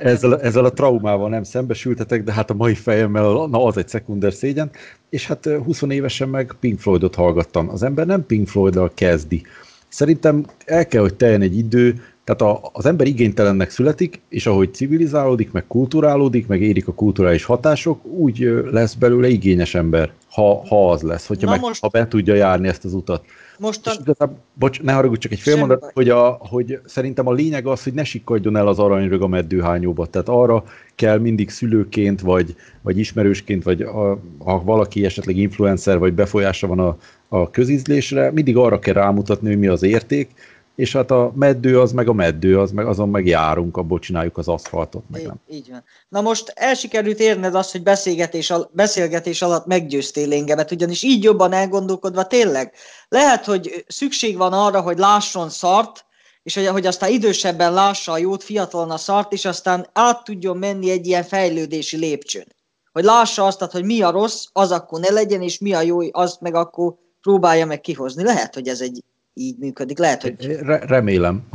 ezzel, 0.00 0.40
ezzel 0.40 0.64
a 0.64 0.72
traumával 0.72 1.28
nem 1.28 1.42
szembesültetek, 1.42 2.24
de 2.24 2.32
hát 2.32 2.50
a 2.50 2.54
mai 2.54 2.74
fejemmel 2.74 3.46
na, 3.50 3.64
az 3.64 3.76
egy 3.76 3.88
szekunder 3.88 4.32
szégyen, 4.32 4.70
és 5.10 5.26
hát 5.26 5.48
20 5.64 5.82
évesen 5.88 6.28
meg 6.28 6.56
Pink 6.60 6.80
Floydot 6.80 7.14
hallgattam. 7.14 7.68
Az 7.68 7.82
ember 7.82 8.06
nem 8.06 8.26
Pink 8.26 8.48
Floyd-dal 8.48 8.90
kezdi. 8.94 9.42
Szerintem 9.88 10.46
el 10.64 10.86
kell, 10.86 11.00
hogy 11.00 11.14
teljen 11.14 11.42
egy 11.42 11.56
idő, 11.56 12.02
tehát 12.24 12.42
a, 12.42 12.70
az 12.72 12.86
ember 12.86 13.06
igénytelennek 13.06 13.70
születik, 13.70 14.20
és 14.28 14.46
ahogy 14.46 14.74
civilizálódik, 14.74 15.52
meg 15.52 15.66
kulturálódik, 15.66 16.46
meg 16.46 16.62
érik 16.62 16.88
a 16.88 16.94
kulturális 16.94 17.44
hatások, 17.44 18.04
úgy 18.04 18.62
lesz 18.70 18.94
belőle 18.94 19.28
igényes 19.28 19.74
ember, 19.74 20.12
ha, 20.30 20.66
ha 20.66 20.90
az 20.90 21.02
lesz, 21.02 21.26
hogyha 21.26 21.50
meg, 21.50 21.60
most... 21.60 21.80
ha 21.80 21.88
be 21.88 22.08
tudja 22.08 22.34
járni 22.34 22.68
ezt 22.68 22.84
az 22.84 22.94
utat. 22.94 23.24
Mostan... 23.58 23.92
És 23.94 24.00
igazából, 24.02 24.38
bocs, 24.54 24.82
ne 24.82 24.92
haragudj, 24.92 25.20
csak 25.20 25.32
egy 25.32 25.40
fél 25.40 25.56
mondat, 25.56 25.90
hogy, 25.94 26.08
a, 26.08 26.38
hogy 26.40 26.80
szerintem 26.84 27.26
a 27.26 27.32
lényeg 27.32 27.66
az, 27.66 27.82
hogy 27.82 27.92
ne 27.92 28.04
sikkadjon 28.04 28.56
el 28.56 28.66
az 28.66 28.78
aranyrög 28.78 29.22
a 29.22 29.26
meddőhányóba. 29.26 30.06
Tehát 30.06 30.28
arra 30.28 30.64
kell 30.94 31.18
mindig 31.18 31.50
szülőként, 31.50 32.20
vagy, 32.20 32.54
vagy 32.82 32.98
ismerősként, 32.98 33.62
vagy 33.62 33.82
a, 33.82 34.18
ha 34.38 34.62
valaki 34.64 35.04
esetleg 35.04 35.36
influencer, 35.36 35.98
vagy 35.98 36.12
befolyása 36.12 36.66
van 36.66 36.78
a, 36.78 36.96
a 37.28 37.50
közízlésre, 37.50 38.30
mindig 38.30 38.56
arra 38.56 38.78
kell 38.78 38.94
rámutatni, 38.94 39.48
hogy 39.48 39.58
mi 39.58 39.66
az 39.66 39.82
érték, 39.82 40.30
és 40.76 40.92
hát 40.92 41.10
a 41.10 41.32
meddő 41.34 41.80
az 41.80 41.92
meg 41.92 42.08
a 42.08 42.12
meddő, 42.12 42.60
az 42.60 42.70
meg, 42.70 42.86
azon 42.86 43.08
meg 43.08 43.26
járunk, 43.26 43.76
abból 43.76 43.98
csináljuk 43.98 44.38
az 44.38 44.48
aszfaltot, 44.48 45.02
meg 45.10 45.26
nem. 45.26 45.36
Így 45.48 45.70
van. 45.70 45.84
Na 46.08 46.20
most 46.20 46.52
elsikerült 46.54 47.18
érned 47.18 47.54
azt, 47.54 47.72
hogy 47.72 47.82
beszélgetés, 47.82 48.50
al- 48.50 48.70
beszélgetés 48.72 49.42
alatt 49.42 49.66
meggyőztél 49.66 50.32
engemet, 50.32 50.70
ugyanis 50.70 51.02
így 51.02 51.22
jobban 51.22 51.52
elgondolkodva 51.52 52.26
tényleg 52.26 52.72
lehet, 53.08 53.44
hogy 53.44 53.84
szükség 53.88 54.36
van 54.36 54.52
arra, 54.52 54.80
hogy 54.80 54.98
lásson 54.98 55.48
szart, 55.48 56.04
és 56.42 56.54
hogy, 56.54 56.66
hogy 56.66 56.86
aztán 56.86 57.10
idősebben 57.10 57.72
lássa 57.72 58.12
a 58.12 58.18
jót, 58.18 58.42
fiatalon 58.42 58.90
a 58.90 58.96
szart, 58.96 59.32
és 59.32 59.44
aztán 59.44 59.86
át 59.92 60.24
tudjon 60.24 60.56
menni 60.56 60.90
egy 60.90 61.06
ilyen 61.06 61.24
fejlődési 61.24 61.96
lépcsőn. 61.96 62.46
Hogy 62.92 63.04
lássa 63.04 63.46
azt, 63.46 63.60
hogy 63.60 63.84
mi 63.84 64.02
a 64.02 64.10
rossz, 64.10 64.46
az 64.52 64.70
akkor 64.70 65.00
ne 65.00 65.10
legyen, 65.10 65.42
és 65.42 65.58
mi 65.58 65.72
a 65.72 65.80
jó, 65.80 65.98
azt 66.10 66.40
meg 66.40 66.54
akkor 66.54 66.94
próbálja 67.20 67.66
meg 67.66 67.80
kihozni. 67.80 68.22
Lehet, 68.22 68.54
hogy 68.54 68.68
ez 68.68 68.80
egy 68.80 69.02
így 69.38 69.58
működik. 69.58 69.98
Lehet, 69.98 70.22
hogy... 70.22 70.46
Re- 70.46 70.86
remélem. 70.86 71.48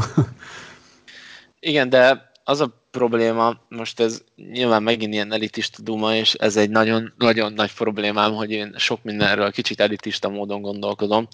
Igen, 1.59 1.89
de 1.89 2.31
az 2.43 2.61
a 2.61 2.85
probléma, 2.91 3.57
most 3.69 3.99
ez 3.99 4.21
nyilván 4.35 4.83
megint 4.83 5.13
ilyen 5.13 5.33
elitista 5.33 5.81
duma, 5.81 6.15
és 6.15 6.33
ez 6.33 6.57
egy 6.57 6.69
nagyon, 6.69 7.13
nagyon 7.17 7.53
nagy 7.53 7.73
problémám, 7.73 8.33
hogy 8.33 8.51
én 8.51 8.73
sok 8.77 9.03
mindenről 9.03 9.51
kicsit 9.51 9.79
elitista 9.79 10.29
módon 10.29 10.61
gondolkodom. 10.61 11.27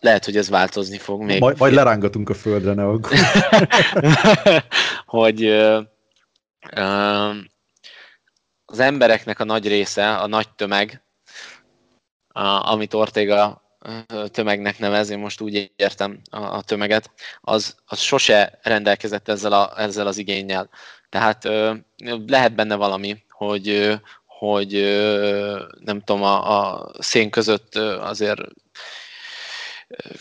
Lehet, 0.00 0.24
hogy 0.24 0.36
ez 0.36 0.48
változni 0.48 0.98
fog 0.98 1.22
még. 1.22 1.40
Majd, 1.40 1.58
majd 1.58 1.72
lerángatunk 1.72 2.28
a 2.28 2.34
földre, 2.34 2.74
ne 2.74 2.84
aggódj. 2.84 3.20
hogy 5.18 5.46
az 8.64 8.78
embereknek 8.78 9.40
a 9.40 9.44
nagy 9.44 9.68
része, 9.68 10.14
a 10.14 10.26
nagy 10.26 10.48
tömeg, 10.54 11.02
amit 12.62 12.94
Ortega 12.94 13.63
tömegnek 14.26 14.78
nevezni, 14.78 15.14
most 15.14 15.40
úgy 15.40 15.72
értem 15.76 16.20
a, 16.30 16.40
a 16.40 16.62
tömeget, 16.62 17.10
az, 17.40 17.76
az 17.86 17.98
sose 17.98 18.58
rendelkezett 18.62 19.28
ezzel, 19.28 19.52
a, 19.52 19.80
ezzel 19.80 20.06
az 20.06 20.18
igényel. 20.18 20.68
Tehát 21.08 21.44
lehet 22.26 22.54
benne 22.54 22.74
valami, 22.74 23.24
hogy, 23.28 23.98
hogy 24.26 24.72
nem 25.80 26.00
tudom, 26.00 26.22
a, 26.22 26.58
a 26.58 26.90
szén 26.98 27.30
között 27.30 27.74
azért 28.00 28.40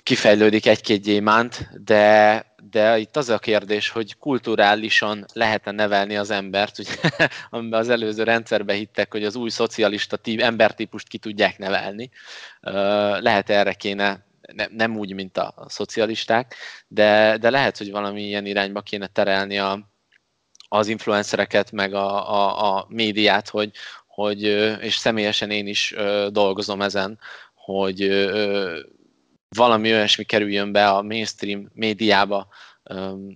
kifejlődik 0.03 0.65
egy-két 0.65 1.01
gyémánt, 1.01 1.69
de, 1.83 2.45
de 2.69 2.97
itt 2.97 3.17
az 3.17 3.29
a 3.29 3.39
kérdés, 3.39 3.89
hogy 3.89 4.17
kulturálisan 4.17 5.25
lehet-e 5.33 5.71
nevelni 5.71 6.17
az 6.17 6.29
embert, 6.29 6.79
ugye, 6.79 6.95
amiben 7.49 7.79
az 7.79 7.89
előző 7.89 8.23
rendszerben 8.23 8.75
hittek, 8.75 9.11
hogy 9.11 9.23
az 9.23 9.35
új 9.35 9.49
szocialista 9.49 10.17
tí- 10.17 10.41
embertípust 10.41 11.07
ki 11.07 11.17
tudják 11.17 11.57
nevelni. 11.57 12.09
Lehet 13.19 13.49
erre 13.49 13.73
kéne, 13.73 14.25
ne, 14.53 14.65
nem 14.69 14.97
úgy, 14.97 15.13
mint 15.13 15.37
a 15.37 15.65
szocialisták, 15.67 16.55
de, 16.87 17.37
de 17.37 17.49
lehet, 17.49 17.77
hogy 17.77 17.91
valami 17.91 18.21
ilyen 18.21 18.45
irányba 18.45 18.81
kéne 18.81 19.07
terelni 19.07 19.59
a, 19.59 19.79
az 20.67 20.87
influencereket, 20.87 21.71
meg 21.71 21.93
a, 21.93 22.33
a, 22.33 22.75
a 22.75 22.85
médiát, 22.89 23.49
hogy, 23.49 23.71
hogy, 24.07 24.41
és 24.81 24.95
személyesen 24.95 25.51
én 25.51 25.67
is 25.67 25.95
dolgozom 26.29 26.81
ezen, 26.81 27.19
hogy 27.53 28.01
valami 29.55 29.93
olyasmi 29.93 30.23
kerüljön 30.23 30.71
be 30.71 30.87
a 30.87 31.01
mainstream 31.01 31.69
médiába, 31.73 32.47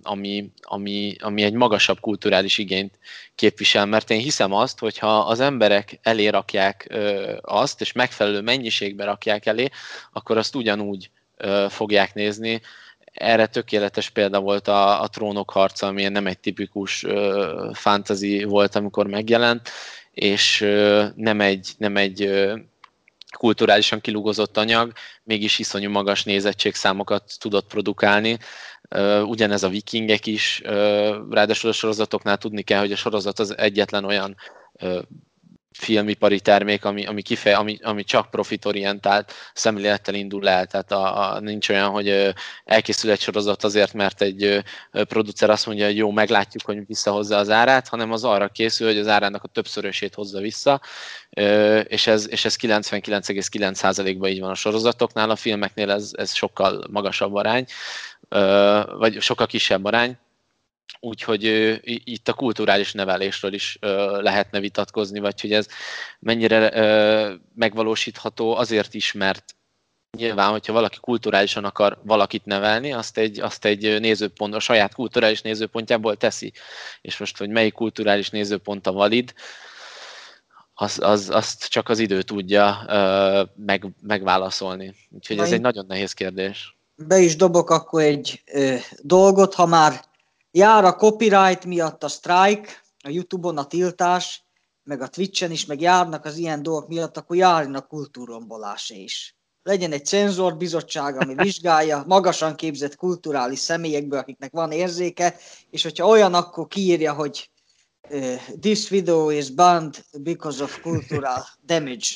ami, 0.02 0.50
ami, 0.60 1.16
ami 1.20 1.42
egy 1.42 1.52
magasabb 1.52 2.00
kulturális 2.00 2.58
igényt 2.58 2.98
képvisel, 3.34 3.86
mert 3.86 4.10
én 4.10 4.20
hiszem 4.20 4.52
azt, 4.52 4.78
hogy 4.78 4.98
ha 4.98 5.18
az 5.18 5.40
emberek 5.40 5.98
elé 6.02 6.28
rakják 6.28 6.98
azt, 7.40 7.80
és 7.80 7.92
megfelelő 7.92 8.40
mennyiségben 8.40 9.06
rakják 9.06 9.46
elé, 9.46 9.68
akkor 10.12 10.36
azt 10.36 10.54
ugyanúgy 10.54 11.10
fogják 11.68 12.14
nézni. 12.14 12.60
Erre 13.12 13.46
tökéletes 13.46 14.10
példa 14.10 14.40
volt 14.40 14.68
a, 14.68 15.02
a 15.02 15.08
Trónok 15.08 15.50
harca, 15.50 15.86
ami 15.86 16.08
nem 16.08 16.26
egy 16.26 16.38
tipikus 16.38 17.06
fantasy 17.72 18.44
volt, 18.44 18.74
amikor 18.74 19.06
megjelent, 19.06 19.70
és 20.12 20.58
nem 21.14 21.40
egy, 21.40 21.72
nem 21.78 21.96
egy 21.96 22.48
kulturálisan 23.36 24.00
kilúgozott 24.00 24.56
anyag, 24.56 24.92
mégis 25.22 25.58
iszonyú 25.58 25.90
magas 25.90 26.24
nézettségszámokat 26.24 27.32
tudott 27.38 27.66
produkálni. 27.66 28.38
Ugyanez 29.22 29.62
a 29.62 29.68
vikingek 29.68 30.26
is, 30.26 30.60
ráadásul 31.30 31.70
a 31.70 31.72
sorozatoknál 31.72 32.36
tudni 32.36 32.62
kell, 32.62 32.80
hogy 32.80 32.92
a 32.92 32.96
sorozat 32.96 33.38
az 33.38 33.58
egyetlen 33.58 34.04
olyan 34.04 34.36
filmipari 35.72 36.40
termék, 36.40 36.84
ami, 36.84 37.06
ami, 37.06 37.22
kifej, 37.22 37.52
ami, 37.52 37.78
ami 37.82 38.04
csak 38.04 38.30
profitorientált 38.30 39.32
szemlélettel 39.54 40.14
indul 40.14 40.48
el. 40.48 40.66
Tehát 40.66 40.92
a, 40.92 41.34
a, 41.34 41.40
nincs 41.40 41.68
olyan, 41.68 41.90
hogy 41.90 42.34
elkészül 42.64 43.10
egy 43.10 43.20
sorozat 43.20 43.64
azért, 43.64 43.92
mert 43.92 44.22
egy 44.22 44.64
producer 44.90 45.50
azt 45.50 45.66
mondja, 45.66 45.86
hogy 45.86 45.96
jó, 45.96 46.10
meglátjuk, 46.10 46.64
hogy 46.64 46.86
visszahozza 46.86 47.36
az 47.36 47.50
árát, 47.50 47.88
hanem 47.88 48.12
az 48.12 48.24
arra 48.24 48.48
készül, 48.48 48.86
hogy 48.86 48.98
az 48.98 49.08
árának 49.08 49.42
a 49.42 49.48
többszörösét 49.48 50.14
hozza 50.14 50.40
vissza, 50.40 50.80
és 51.84 52.06
ez, 52.06 52.30
és 52.30 52.44
ez 52.44 52.56
99,9%-ban 52.60 54.30
így 54.30 54.40
van 54.40 54.50
a 54.50 54.54
sorozatoknál, 54.54 55.30
a 55.30 55.36
filmeknél 55.36 55.90
ez, 55.90 56.10
ez 56.12 56.34
sokkal 56.34 56.84
magasabb 56.90 57.34
arány, 57.34 57.64
vagy 58.98 59.20
sokkal 59.20 59.46
kisebb 59.46 59.84
arány, 59.84 60.18
Úgyhogy 61.00 61.44
itt 62.04 62.28
a 62.28 62.32
kulturális 62.32 62.92
nevelésről 62.92 63.52
is 63.52 63.78
lehetne 64.20 64.60
vitatkozni, 64.60 65.18
vagy 65.18 65.40
hogy 65.40 65.52
ez 65.52 65.68
mennyire 66.18 66.70
megvalósítható 67.54 68.56
azért 68.56 68.94
is, 68.94 69.12
mert 69.12 69.56
nyilván, 70.16 70.50
hogyha 70.50 70.72
valaki 70.72 70.98
kulturálisan 71.00 71.64
akar 71.64 72.00
valakit 72.04 72.44
nevelni, 72.44 72.92
azt 72.92 73.18
egy, 73.18 73.40
azt 73.40 73.64
egy 73.64 74.00
nézőpont, 74.00 74.54
a 74.54 74.60
saját 74.60 74.94
kulturális 74.94 75.42
nézőpontjából 75.42 76.16
teszi. 76.16 76.52
És 77.00 77.18
most, 77.18 77.38
hogy 77.38 77.48
melyik 77.48 77.72
kulturális 77.72 78.30
nézőpont 78.30 78.86
a 78.86 78.92
valid, 78.92 79.34
az, 80.74 80.98
az, 81.02 81.30
azt 81.30 81.64
csak 81.68 81.88
az 81.88 81.98
idő 81.98 82.22
tudja 82.22 82.84
meg, 83.56 83.86
megválaszolni. 84.00 84.94
Úgyhogy 85.10 85.36
Na 85.36 85.42
ez 85.42 85.52
egy 85.52 85.60
nagyon 85.60 85.84
nehéz 85.88 86.12
kérdés. 86.12 86.76
Be 86.94 87.18
is 87.18 87.36
dobok 87.36 87.70
akkor 87.70 88.02
egy 88.02 88.42
ö, 88.52 88.74
dolgot, 89.02 89.54
ha 89.54 89.66
már 89.66 90.04
Jár 90.50 90.84
a 90.84 90.94
copyright 90.94 91.64
miatt 91.64 92.04
a 92.04 92.08
strike, 92.08 92.68
a 93.04 93.08
Youtube-on 93.08 93.58
a 93.58 93.66
tiltás, 93.66 94.46
meg 94.82 95.00
a 95.00 95.08
Twitch-en 95.08 95.50
is, 95.50 95.66
meg 95.66 95.80
járnak 95.80 96.24
az 96.24 96.36
ilyen 96.36 96.62
dolgok 96.62 96.88
miatt, 96.88 97.16
akkor 97.16 97.36
járnak 97.36 97.88
kultúrombolásé 97.88 99.02
is. 99.02 99.36
legyen 99.62 99.92
egy 99.92 100.04
cenzorbizottság, 100.04 101.16
ami 101.16 101.34
vizsgálja, 101.44 102.04
magasan 102.06 102.54
képzett 102.54 102.96
kulturális 102.96 103.58
személyekből, 103.58 104.18
akiknek 104.18 104.52
van 104.52 104.72
érzéke, 104.72 105.34
és 105.70 105.82
hogyha 105.82 106.06
olyan, 106.06 106.34
akkor 106.34 106.66
kiírja, 106.66 107.12
hogy 107.12 107.50
this 108.60 108.88
video 108.88 109.30
is 109.30 109.50
banned 109.50 110.04
because 110.18 110.62
of 110.62 110.80
cultural 110.80 111.44
damage. 111.66 112.06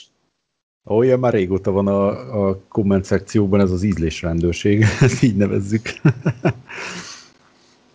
Olyan 0.85 1.18
már 1.18 1.33
régóta 1.33 1.71
van 1.71 1.87
a, 1.87 2.49
a 2.49 2.62
komment 2.68 3.05
szekcióban 3.05 3.61
ez 3.61 3.71
az 3.71 3.83
ízlésrendőrség, 3.83 4.85
ezt 5.01 5.23
így 5.23 5.37
nevezzük. 5.37 5.88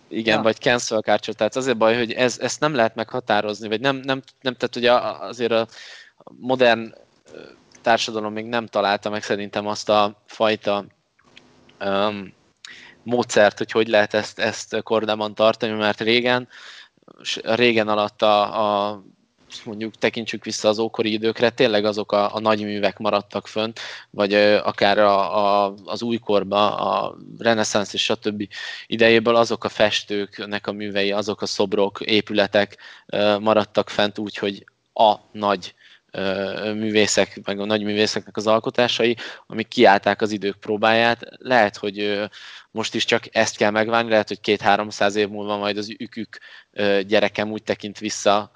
Igen, 0.08 0.36
Ja. 0.36 0.42
vagy 0.42 0.56
cancel 0.56 1.00
culture, 1.00 1.36
tehát 1.36 1.56
azért 1.56 1.76
baj, 1.76 1.96
hogy 1.96 2.12
ez, 2.12 2.38
ezt 2.38 2.60
nem 2.60 2.74
lehet 2.74 2.94
meghatározni, 2.94 3.68
vagy 3.68 3.80
nem, 3.80 3.96
nem, 3.96 4.22
nem 4.40 4.54
tehát 4.54 4.76
ugye 4.76 4.92
azért 5.26 5.52
a 5.52 5.66
modern 6.24 6.94
társadalom 7.82 8.32
még 8.32 8.44
nem 8.44 8.66
találta 8.66 9.10
meg 9.10 9.22
szerintem 9.22 9.66
azt 9.66 9.88
a 9.88 10.22
fajta 10.26 10.84
um, 11.80 12.34
módszert, 13.02 13.58
hogy 13.58 13.70
hogy 13.70 13.88
lehet 13.88 14.14
ezt, 14.14 14.38
ezt 14.38 14.82
kordában 14.82 15.34
tartani, 15.34 15.72
mert 15.72 16.00
régen, 16.00 16.48
régen 17.42 17.88
alatt 17.88 18.22
a, 18.22 18.88
a 18.90 19.02
mondjuk 19.64 19.94
tekintsük 19.94 20.44
vissza 20.44 20.68
az 20.68 20.78
ókori 20.78 21.12
időkre, 21.12 21.50
tényleg 21.50 21.84
azok 21.84 22.12
a, 22.12 22.34
a 22.34 22.40
nagy 22.40 22.62
művek 22.62 22.98
maradtak 22.98 23.46
fönt, 23.46 23.80
vagy 24.10 24.34
ö, 24.34 24.56
akár 24.56 24.98
a, 24.98 25.64
a, 25.66 25.74
az 25.84 26.02
újkorban, 26.02 26.72
a 26.72 27.14
reneszánsz 27.38 27.92
és 27.92 28.02
stb. 28.02 28.48
idejéből 28.86 29.36
azok 29.36 29.64
a 29.64 29.68
festőknek 29.68 30.66
a 30.66 30.72
művei, 30.72 31.12
azok 31.12 31.42
a 31.42 31.46
szobrok, 31.46 32.00
épületek 32.00 32.76
ö, 33.06 33.38
maradtak 33.38 33.90
fent 33.90 34.18
úgy, 34.18 34.36
hogy 34.36 34.64
a 34.92 35.14
nagy 35.32 35.74
művészek, 36.74 37.40
meg 37.44 37.60
a 37.60 37.64
nagy 37.64 37.82
művészeknek 37.82 38.36
az 38.36 38.46
alkotásai, 38.46 39.16
amik 39.46 39.68
kiállták 39.68 40.22
az 40.22 40.30
idők 40.30 40.56
próbáját. 40.56 41.22
Lehet, 41.36 41.76
hogy 41.76 42.28
most 42.70 42.94
is 42.94 43.04
csak 43.04 43.36
ezt 43.36 43.56
kell 43.56 43.70
megvárni, 43.70 44.10
lehet, 44.10 44.28
hogy 44.28 44.40
két-háromszáz 44.40 45.16
év 45.16 45.28
múlva 45.28 45.56
majd 45.56 45.76
az 45.76 45.94
ükük 45.98 46.38
gyerekem 47.06 47.50
úgy 47.50 47.62
tekint 47.62 47.98
vissza 47.98 48.50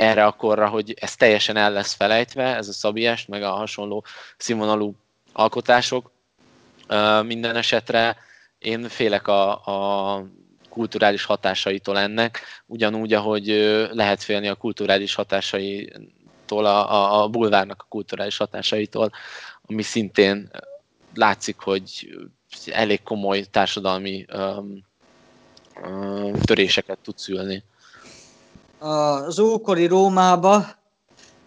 erre 0.00 0.24
a 0.26 0.32
korra, 0.32 0.68
hogy 0.68 0.94
ez 1.00 1.16
teljesen 1.16 1.56
el 1.56 1.72
lesz 1.72 1.92
felejtve, 1.92 2.56
ez 2.56 2.68
a 2.68 2.72
szabiest, 2.72 3.28
meg 3.28 3.42
a 3.42 3.50
hasonló 3.50 4.04
színvonalú 4.36 4.94
alkotások. 5.32 6.10
Minden 7.22 7.56
esetre 7.56 8.16
én 8.58 8.88
félek 8.88 9.28
a, 9.28 9.50
a 9.50 10.24
kulturális 10.68 11.24
hatásaitól 11.24 11.98
ennek, 11.98 12.40
ugyanúgy, 12.66 13.12
ahogy 13.12 13.46
lehet 13.92 14.22
félni 14.22 14.48
a 14.48 14.54
kulturális 14.54 15.14
hatásaitól, 15.14 16.64
a, 16.64 16.92
a, 16.92 17.22
a 17.22 17.28
bulvárnak 17.28 17.82
a 17.82 17.88
kulturális 17.88 18.36
hatásaitól, 18.36 19.10
ami 19.66 19.82
szintén 19.82 20.50
látszik, 21.14 21.58
hogy 21.58 22.16
elég 22.66 23.02
komoly 23.02 23.44
társadalmi 23.50 24.26
um, 24.32 24.84
um, 25.82 26.40
töréseket 26.40 26.98
tud 26.98 27.18
szülni. 27.18 27.62
Az 28.80 29.38
ókori 29.38 29.86
Rómába 29.86 30.66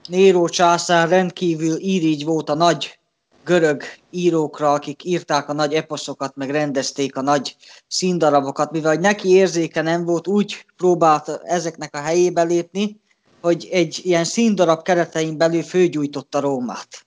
Néró 0.08 0.48
császár 0.48 1.10
rendkívül 1.10 1.76
irigy 1.78 2.26
volt 2.26 2.50
a 2.50 2.54
nagy 2.54 3.00
görög 3.44 3.84
írókra, 4.10 4.74
akik 4.74 5.04
írták 5.04 5.50
a 5.50 5.54
nagy 5.54 5.74
eposzokat, 5.74 6.36
meg 6.36 6.50
rendezték 6.50 7.16
a 7.16 7.22
nagy 7.22 7.56
színdarabokat, 7.88 8.72
mivel 8.72 8.96
neki 8.96 9.30
érzéke 9.30 9.82
nem 9.82 10.06
volt, 10.06 10.28
úgy 10.28 10.66
próbált 10.78 11.42
ezeknek 11.44 11.96
a 11.96 12.02
helyébe 12.02 12.44
lépni, 12.44 13.02
hogy 13.42 13.68
egy 13.72 14.00
ilyen 14.04 14.24
színdarab 14.24 14.82
keretein 14.82 15.38
belül 15.38 15.64
főgyújtotta 15.64 16.40
Rómát. 16.40 17.06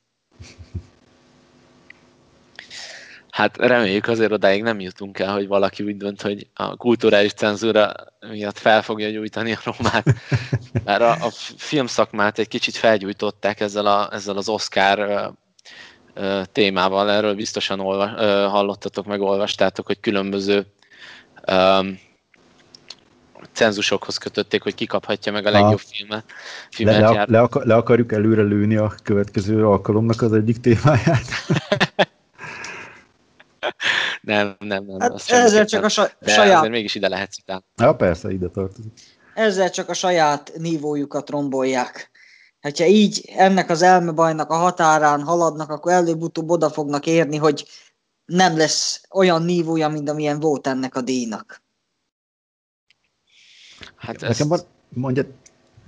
Hát 3.37 3.57
reméljük 3.57 4.09
azért 4.09 4.33
odáig 4.33 4.63
nem 4.63 4.81
jutunk 4.81 5.19
el, 5.19 5.33
hogy 5.33 5.47
valaki 5.47 5.83
úgy 5.83 5.97
dönt, 5.97 6.23
hogy 6.23 6.47
a 6.55 6.77
kulturális 6.77 7.33
cenzúra 7.33 7.93
miatt 8.31 8.59
fel 8.59 8.83
fogja 8.83 9.11
gyújtani 9.11 9.53
a 9.53 9.59
romát. 9.65 10.05
Mert 10.85 11.01
a, 11.01 11.11
a 11.11 11.31
filmszakmát 11.57 12.39
egy 12.39 12.49
kicsit 12.49 12.77
felgyújtották 12.77 13.61
ezzel, 13.61 13.87
a, 13.87 14.09
ezzel 14.13 14.37
az 14.37 14.49
Oscar 14.49 15.33
témával. 16.53 17.11
Erről 17.11 17.35
biztosan 17.35 17.81
olva, 17.81 18.07
hallottatok, 18.49 19.07
meg 19.07 19.21
olvastátok, 19.21 19.87
hogy 19.87 20.01
különböző 20.01 20.67
ö, 21.45 21.81
cenzusokhoz 23.53 24.17
kötötték, 24.17 24.63
hogy 24.63 24.75
kikaphatja 24.75 25.33
meg 25.33 25.47
a 25.47 25.51
legjobb 25.51 25.79
filmet. 25.79 26.25
Le, 26.27 26.35
filmet 26.71 27.01
le, 27.01 27.25
le, 27.29 27.41
akar, 27.41 27.67
le 27.67 27.75
akarjuk 27.75 28.13
előre 28.13 28.43
lőni 28.43 28.77
a 28.77 28.95
következő 29.03 29.67
alkalomnak 29.67 30.23
az 30.23 30.33
egyik 30.33 30.61
témáját. 30.61 31.27
Nem, 34.21 34.57
nem, 34.59 34.85
nem. 34.85 35.01
Hát 35.01 35.23
ezzel 35.27 35.65
csak 35.65 35.85
a 35.85 35.89
sa- 35.89 36.17
De 36.21 36.33
saját 36.33 36.57
azért 36.57 36.73
mégis 36.73 36.95
ide 36.95 37.09
lehet 37.09 37.33
citálni. 37.33 37.65
Ja, 37.77 37.95
persze, 37.95 38.33
ide 38.33 38.49
tartozik. 38.49 38.93
ezzel 39.35 39.71
csak 39.71 39.89
a 39.89 39.95
saját 39.95 40.53
nívójukat 40.57 41.31
rombolják. 41.31 42.11
Ha 42.61 42.85
így 42.87 43.31
ennek 43.37 43.71
az 43.71 43.83
elmebajnak 43.83 44.51
a 44.51 44.55
határán 44.55 45.23
haladnak, 45.23 45.71
akkor 45.71 45.93
előbb-utóbb 45.93 46.51
oda 46.51 46.71
fognak 46.71 47.07
érni, 47.07 47.37
hogy 47.37 47.69
nem 48.25 48.57
lesz 48.57 49.03
olyan 49.11 49.43
nívója, 49.43 49.89
mint 49.89 50.09
amilyen 50.09 50.41
volt 50.41 50.67
ennek 50.67 50.97
a 50.97 51.01
díjnak. 51.01 51.63
Hát 53.97 54.13
Nekem 54.21 54.31
ezt 54.31 54.43
van, 54.43 54.61
mondja, 54.89 55.25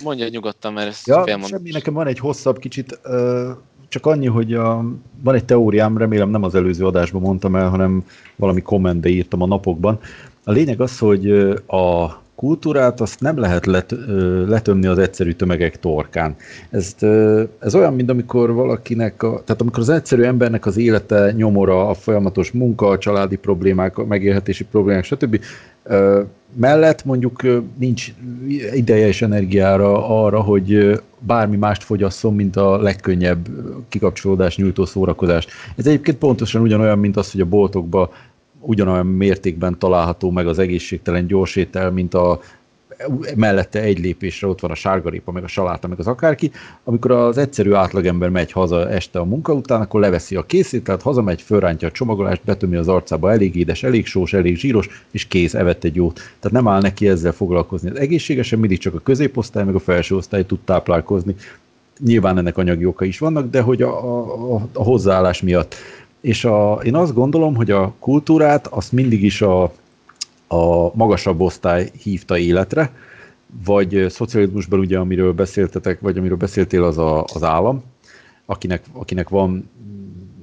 mondja 0.02 0.28
nyugodtan, 0.28 0.72
mert 0.72 0.88
ezt 0.88 1.06
ja, 1.06 1.24
semmi, 1.46 1.70
nekem 1.70 1.94
van 1.94 2.06
egy 2.06 2.18
hosszabb 2.18 2.58
kicsit, 2.58 2.98
ö, 3.02 3.52
csak 3.88 4.06
annyi, 4.06 4.26
hogy 4.26 4.54
a, 4.54 4.84
van 5.22 5.34
egy 5.34 5.44
teóriám, 5.44 5.98
remélem 5.98 6.30
nem 6.30 6.42
az 6.42 6.54
előző 6.54 6.86
adásban 6.86 7.22
mondtam 7.22 7.56
el, 7.56 7.68
hanem 7.68 8.04
valami 8.36 8.60
kommentbe 8.60 9.08
írtam 9.08 9.42
a 9.42 9.46
napokban. 9.46 9.98
A 10.44 10.52
lényeg 10.52 10.80
az, 10.80 10.98
hogy 10.98 11.30
a 11.66 12.16
kultúrát 12.38 13.00
azt 13.00 13.20
nem 13.20 13.38
lehet 13.38 13.66
let, 13.66 13.94
letömni 14.46 14.86
az 14.86 14.98
egyszerű 14.98 15.32
tömegek 15.32 15.78
torkán. 15.78 16.36
Ezt, 16.70 17.02
ö, 17.02 17.42
ez 17.58 17.74
olyan, 17.74 17.94
mint 17.94 18.10
amikor 18.10 18.52
valakinek, 18.52 19.22
a, 19.22 19.42
tehát 19.44 19.60
amikor 19.60 19.78
az 19.78 19.88
egyszerű 19.88 20.22
embernek 20.22 20.66
az 20.66 20.76
élete 20.76 21.32
nyomora, 21.36 21.88
a 21.88 21.94
folyamatos 21.94 22.50
munka, 22.50 22.88
a 22.88 22.98
családi 22.98 23.36
problémák, 23.36 23.98
a 23.98 24.06
megélhetési 24.06 24.64
problémák, 24.64 25.04
stb. 25.04 25.40
mellett 26.54 27.04
mondjuk 27.04 27.42
nincs 27.78 28.12
ideje 28.74 29.06
és 29.06 29.22
energiára 29.22 30.22
arra, 30.22 30.40
hogy 30.40 31.00
bármi 31.18 31.56
mást 31.56 31.82
fogyasszon, 31.84 32.34
mint 32.34 32.56
a 32.56 32.82
legkönnyebb 32.82 33.48
kikapcsolódás 33.88 34.56
nyújtó 34.56 34.84
szórakozás. 34.84 35.46
Ez 35.76 35.86
egyébként 35.86 36.18
pontosan 36.18 36.62
ugyanolyan, 36.62 36.98
mint 36.98 37.16
az, 37.16 37.32
hogy 37.32 37.40
a 37.40 37.46
boltokban 37.46 38.08
ugyanolyan 38.60 39.06
mértékben 39.06 39.78
található 39.78 40.30
meg 40.30 40.46
az 40.46 40.58
egészségtelen 40.58 41.26
gyorsétel, 41.26 41.90
mint 41.90 42.14
a 42.14 42.40
mellette 43.36 43.80
egy 43.80 43.98
lépésre 43.98 44.46
ott 44.46 44.60
van 44.60 44.70
a 44.70 44.74
sárgarépa, 44.74 45.32
meg 45.32 45.44
a 45.44 45.48
saláta, 45.48 45.88
meg 45.88 45.98
az 45.98 46.06
akárki. 46.06 46.50
Amikor 46.84 47.10
az 47.10 47.38
egyszerű 47.38 47.72
átlagember 47.72 48.28
megy 48.28 48.52
haza 48.52 48.90
este 48.90 49.18
a 49.18 49.24
munka 49.24 49.52
után, 49.52 49.80
akkor 49.80 50.00
leveszi 50.00 50.36
a 50.36 50.42
készételt, 50.42 51.02
hazamegy, 51.02 51.42
fölrántja 51.42 51.88
a 51.88 51.90
csomagolást, 51.90 52.44
betömi 52.44 52.76
az 52.76 52.88
arcába, 52.88 53.32
elég 53.32 53.56
édes, 53.56 53.82
elég 53.82 54.06
sós, 54.06 54.32
elég 54.32 54.56
zsíros, 54.56 54.88
és 55.10 55.26
kész, 55.26 55.54
evett 55.54 55.84
egy 55.84 55.94
jót. 55.94 56.14
Tehát 56.14 56.50
nem 56.50 56.68
áll 56.68 56.80
neki 56.80 57.08
ezzel 57.08 57.32
foglalkozni. 57.32 57.90
Az 57.90 57.98
egészségesen 57.98 58.58
mindig 58.58 58.78
csak 58.78 58.94
a 58.94 59.00
középosztály, 59.00 59.64
meg 59.64 59.74
a 59.74 59.78
felső 59.78 60.14
osztály 60.14 60.46
tud 60.46 60.58
táplálkozni. 60.64 61.34
Nyilván 62.04 62.38
ennek 62.38 62.58
anyagi 62.58 62.84
oka 62.84 63.04
is 63.04 63.18
vannak, 63.18 63.50
de 63.50 63.60
hogy 63.60 63.82
a, 63.82 63.88
a, 63.88 64.54
a, 64.72 64.82
hozzáállás 64.82 65.42
miatt. 65.42 65.74
És 66.20 66.44
a, 66.44 66.80
én 66.84 66.94
azt 66.94 67.14
gondolom, 67.14 67.54
hogy 67.54 67.70
a 67.70 67.94
kultúrát 67.98 68.66
azt 68.66 68.92
mindig 68.92 69.22
is 69.22 69.42
a, 69.42 69.62
a 70.46 70.94
magasabb 70.96 71.40
osztály 71.40 71.90
hívta 72.02 72.38
életre, 72.38 72.92
vagy 73.64 74.06
szocializmusban 74.08 74.78
ugye, 74.78 74.98
amiről 74.98 75.32
beszéltetek, 75.32 76.00
vagy 76.00 76.18
amiről 76.18 76.36
beszéltél, 76.36 76.84
az 76.84 76.98
a, 76.98 77.24
az 77.34 77.42
állam, 77.42 77.82
akinek, 78.46 78.82
akinek 78.92 79.28
van 79.28 79.70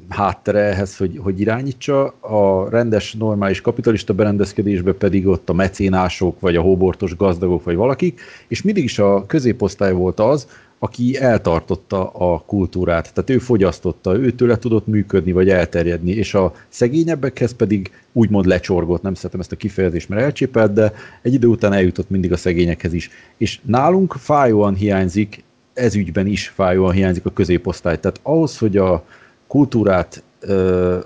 háttere 0.09 0.59
ehhez, 0.59 0.97
hogy, 0.97 1.19
hogy 1.23 1.39
irányítsa, 1.39 2.05
a 2.07 2.69
rendes, 2.69 3.13
normális 3.13 3.61
kapitalista 3.61 4.13
berendezkedésbe 4.13 4.93
pedig 4.93 5.27
ott 5.27 5.49
a 5.49 5.53
mecénások, 5.53 6.39
vagy 6.39 6.55
a 6.55 6.61
hóbortos 6.61 7.15
gazdagok, 7.15 7.63
vagy 7.63 7.75
valakik, 7.75 8.21
és 8.47 8.61
mindig 8.61 8.83
is 8.83 8.99
a 8.99 9.25
középosztály 9.25 9.93
volt 9.93 10.19
az, 10.19 10.47
aki 10.86 11.17
eltartotta 11.19 12.10
a 12.10 12.43
kultúrát, 12.45 13.13
tehát 13.13 13.30
ő 13.30 13.38
fogyasztotta, 13.38 14.15
ő 14.15 14.32
tőle 14.32 14.58
tudott 14.58 14.88
működni, 14.88 15.32
vagy 15.32 15.50
elterjedni, 15.50 16.12
és 16.12 16.34
a 16.34 16.54
szegényebbekhez 16.69 17.54
pedig 17.54 17.91
úgymond 18.12 18.45
lecsorgott, 18.45 19.02
nem 19.02 19.13
szeretem 19.13 19.39
ezt 19.39 19.52
a 19.52 19.56
kifejezést, 19.56 20.10
mert 20.10 20.21
elcsépelt, 20.21 20.74
de 20.74 20.93
egy 21.21 21.34
idő 21.34 21.48
után 21.48 21.74
eljutott 21.74 22.10
mindig 22.10 22.32
a 22.32 22.38
szegényekhez 22.38 22.93
is. 22.93 23.10
És 23.38 23.60
nálunk 23.63 24.13
fájóan 24.13 24.76
hiányzik, 24.76 25.43
ez 25.74 25.95
ügyben 25.95 26.28
is 26.28 26.48
fájóan 26.48 26.93
hiányzik 26.93 27.26
a 27.26 27.34
középosztály. 27.34 28.00
Tehát 28.00 28.19
ahhoz, 28.24 28.58
hogy 28.58 28.78
a 28.78 29.06
kultúrát 29.48 30.24
ö, 30.39 30.98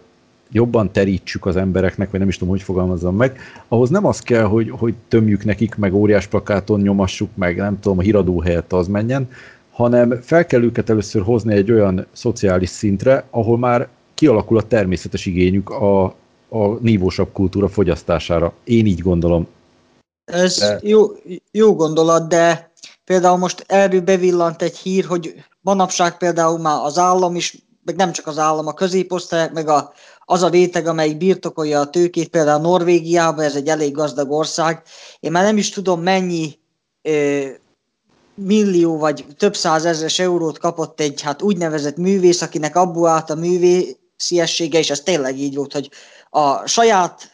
jobban 0.52 0.92
terítsük 0.92 1.46
az 1.46 1.56
embereknek, 1.56 2.12
vagy 2.12 2.20
nem 2.20 2.30
is 2.30 2.38
tudom, 2.38 2.54
hogy 2.54 2.62
fogalmazzam 2.62 3.16
meg, 3.16 3.40
ahhoz 3.68 3.90
nem 3.90 4.06
az 4.06 4.20
kell, 4.20 4.44
hogy, 4.44 4.70
hogy 4.70 4.94
tömjük 5.08 5.46
nekik, 5.46 5.76
meg 5.76 5.94
óriás 5.94 6.28
plakáton 6.28 6.82
nyomassuk, 6.82 7.30
meg 7.36 7.58
nem 7.58 7.80
tudom, 7.80 7.98
a 7.98 8.02
híradó 8.02 8.40
helyett 8.40 8.74
az 8.74 8.88
menjen, 8.88 9.28
hanem 9.80 10.22
fel 10.22 10.46
kell 10.46 10.64
őket 10.64 10.90
először 10.90 11.22
hozni 11.22 11.54
egy 11.54 11.72
olyan 11.72 12.08
szociális 12.12 12.70
szintre, 12.70 13.28
ahol 13.30 13.58
már 13.58 13.88
kialakul 14.14 14.58
a 14.58 14.68
természetes 14.68 15.26
igényük 15.26 15.70
a, 15.70 16.04
a 16.50 16.68
nívósabb 16.82 17.32
kultúra 17.32 17.68
fogyasztására. 17.68 18.54
Én 18.64 18.86
így 18.86 19.00
gondolom. 19.00 19.48
Ez 20.32 20.60
de... 20.60 20.80
jó, 20.82 21.06
jó 21.52 21.76
gondolat, 21.76 22.28
de 22.28 22.72
például 23.04 23.38
most 23.38 23.64
erről 23.68 24.02
bevillant 24.02 24.62
egy 24.62 24.78
hír, 24.78 25.06
hogy 25.06 25.34
manapság 25.62 26.18
például 26.18 26.60
már 26.60 26.80
az 26.84 26.98
állam 26.98 27.36
is, 27.36 27.66
meg 27.84 27.96
nem 27.96 28.12
csak 28.12 28.28
az 28.28 28.38
állam, 28.38 28.68
a 28.68 28.74
középosztályok, 28.74 29.54
meg 29.54 29.68
a, 29.68 29.94
az 30.20 30.44
a 30.44 30.50
réteg, 30.50 30.88
amelyik 30.88 31.18
birtokolja 31.18 31.80
a 31.80 31.90
tőkét, 31.90 32.30
például 32.30 32.62
Norvégiában, 32.62 33.46
ez 33.46 33.56
egy 33.56 33.68
elég 33.68 33.92
gazdag 33.94 34.32
ország. 34.32 34.82
Én 35.20 35.32
már 35.32 35.44
nem 35.44 35.58
is 35.58 35.70
tudom 35.70 36.02
mennyi 36.02 36.60
ö, 37.02 37.46
millió 38.40 38.98
vagy 38.98 39.26
több 39.38 39.56
százezres 39.56 40.20
eurót 40.20 40.58
kapott 40.58 41.00
egy 41.00 41.22
hát 41.22 41.42
úgynevezett 41.42 41.98
művész, 41.98 42.42
akinek 42.42 42.76
abból 42.76 43.08
állt 43.08 43.30
a 43.30 43.36
művésziessége, 43.36 44.80
és 44.80 44.90
ez 44.90 45.02
tényleg 45.02 45.40
így 45.40 45.56
volt, 45.56 45.74
hogy 45.74 45.90
a 46.30 46.68
saját 46.68 47.32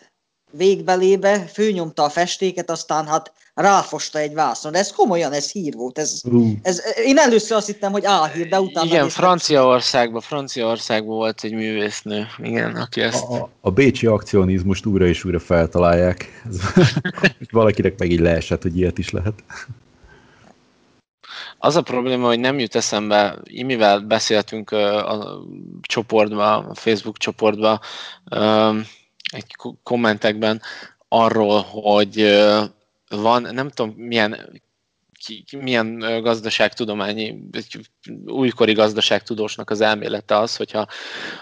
végbelébe 0.51 1.39
főnyomta 1.39 2.03
a 2.03 2.09
festéket, 2.09 2.69
aztán 2.69 3.07
hát 3.07 3.33
ráfosta 3.53 4.19
egy 4.19 4.33
vászon. 4.33 4.71
De 4.71 4.77
ez 4.77 4.91
komolyan, 4.91 5.31
ez 5.31 5.51
hír 5.51 5.73
volt. 5.73 5.97
Ez, 5.97 6.21
ez, 6.61 6.81
én 7.05 7.17
először 7.17 7.57
azt 7.57 7.65
hittem, 7.65 7.91
hogy 7.91 8.05
álhír, 8.05 8.47
de 8.47 8.59
utána... 8.59 8.85
Igen, 8.85 9.09
Franciaországban, 9.09 10.21
Franciaországban 10.21 11.15
volt 11.15 11.43
egy 11.43 11.53
művésznő, 11.53 12.25
igen, 12.37 12.75
aki 12.75 13.01
ezt... 13.01 13.23
A, 13.23 13.49
a 13.61 13.71
bécsi 13.71 14.05
akcionizmust 14.05 14.85
újra 14.85 15.05
és 15.05 15.23
újra 15.23 15.39
feltalálják. 15.39 16.41
Ez, 16.49 16.59
valakinek 17.51 17.99
meg 17.99 18.11
így 18.11 18.19
leesett, 18.19 18.61
hogy 18.61 18.77
ilyet 18.77 18.97
is 18.97 19.09
lehet. 19.09 19.33
Az 21.57 21.75
a 21.75 21.81
probléma, 21.81 22.27
hogy 22.27 22.39
nem 22.39 22.59
jut 22.59 22.75
eszembe, 22.75 23.37
imivel 23.43 23.99
beszéltünk 23.99 24.71
a 24.71 25.39
csoportba, 25.81 26.57
a 26.57 26.73
Facebook 26.73 27.17
csoportba, 27.17 27.79
egy 29.31 29.55
kommentekben 29.83 30.61
arról, 31.07 31.61
hogy 31.61 32.43
van, 33.09 33.41
nem 33.41 33.69
tudom 33.69 33.93
milyen 33.97 34.61
milyen 35.59 35.99
gazdaságtudományi, 36.21 37.49
újkori 38.25 38.73
gazdaságtudósnak 38.73 39.69
az 39.69 39.81
elmélete 39.81 40.37
az, 40.37 40.55
hogyha 40.55 40.87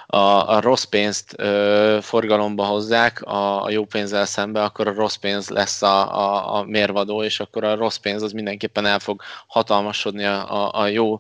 a, 0.05 0.17
a 0.55 0.61
rossz 0.61 0.83
pénzt 0.83 1.33
ö, 1.37 1.97
forgalomba 2.01 2.63
hozzák 2.65 3.21
a, 3.21 3.63
a 3.63 3.69
jó 3.69 3.85
pénzzel 3.85 4.25
szembe, 4.25 4.63
akkor 4.63 4.87
a 4.87 4.93
rossz 4.93 5.15
pénz 5.15 5.49
lesz 5.49 5.81
a, 5.81 6.17
a, 6.17 6.55
a 6.55 6.63
mérvadó, 6.63 7.23
és 7.23 7.39
akkor 7.39 7.63
a 7.63 7.75
rossz 7.75 7.97
pénz 7.97 8.21
az 8.21 8.31
mindenképpen 8.31 8.85
el 8.85 8.99
fog 8.99 9.21
hatalmasodni 9.47 10.25
a, 10.25 10.51
a, 10.51 10.81
a 10.81 10.87
jó 10.87 11.19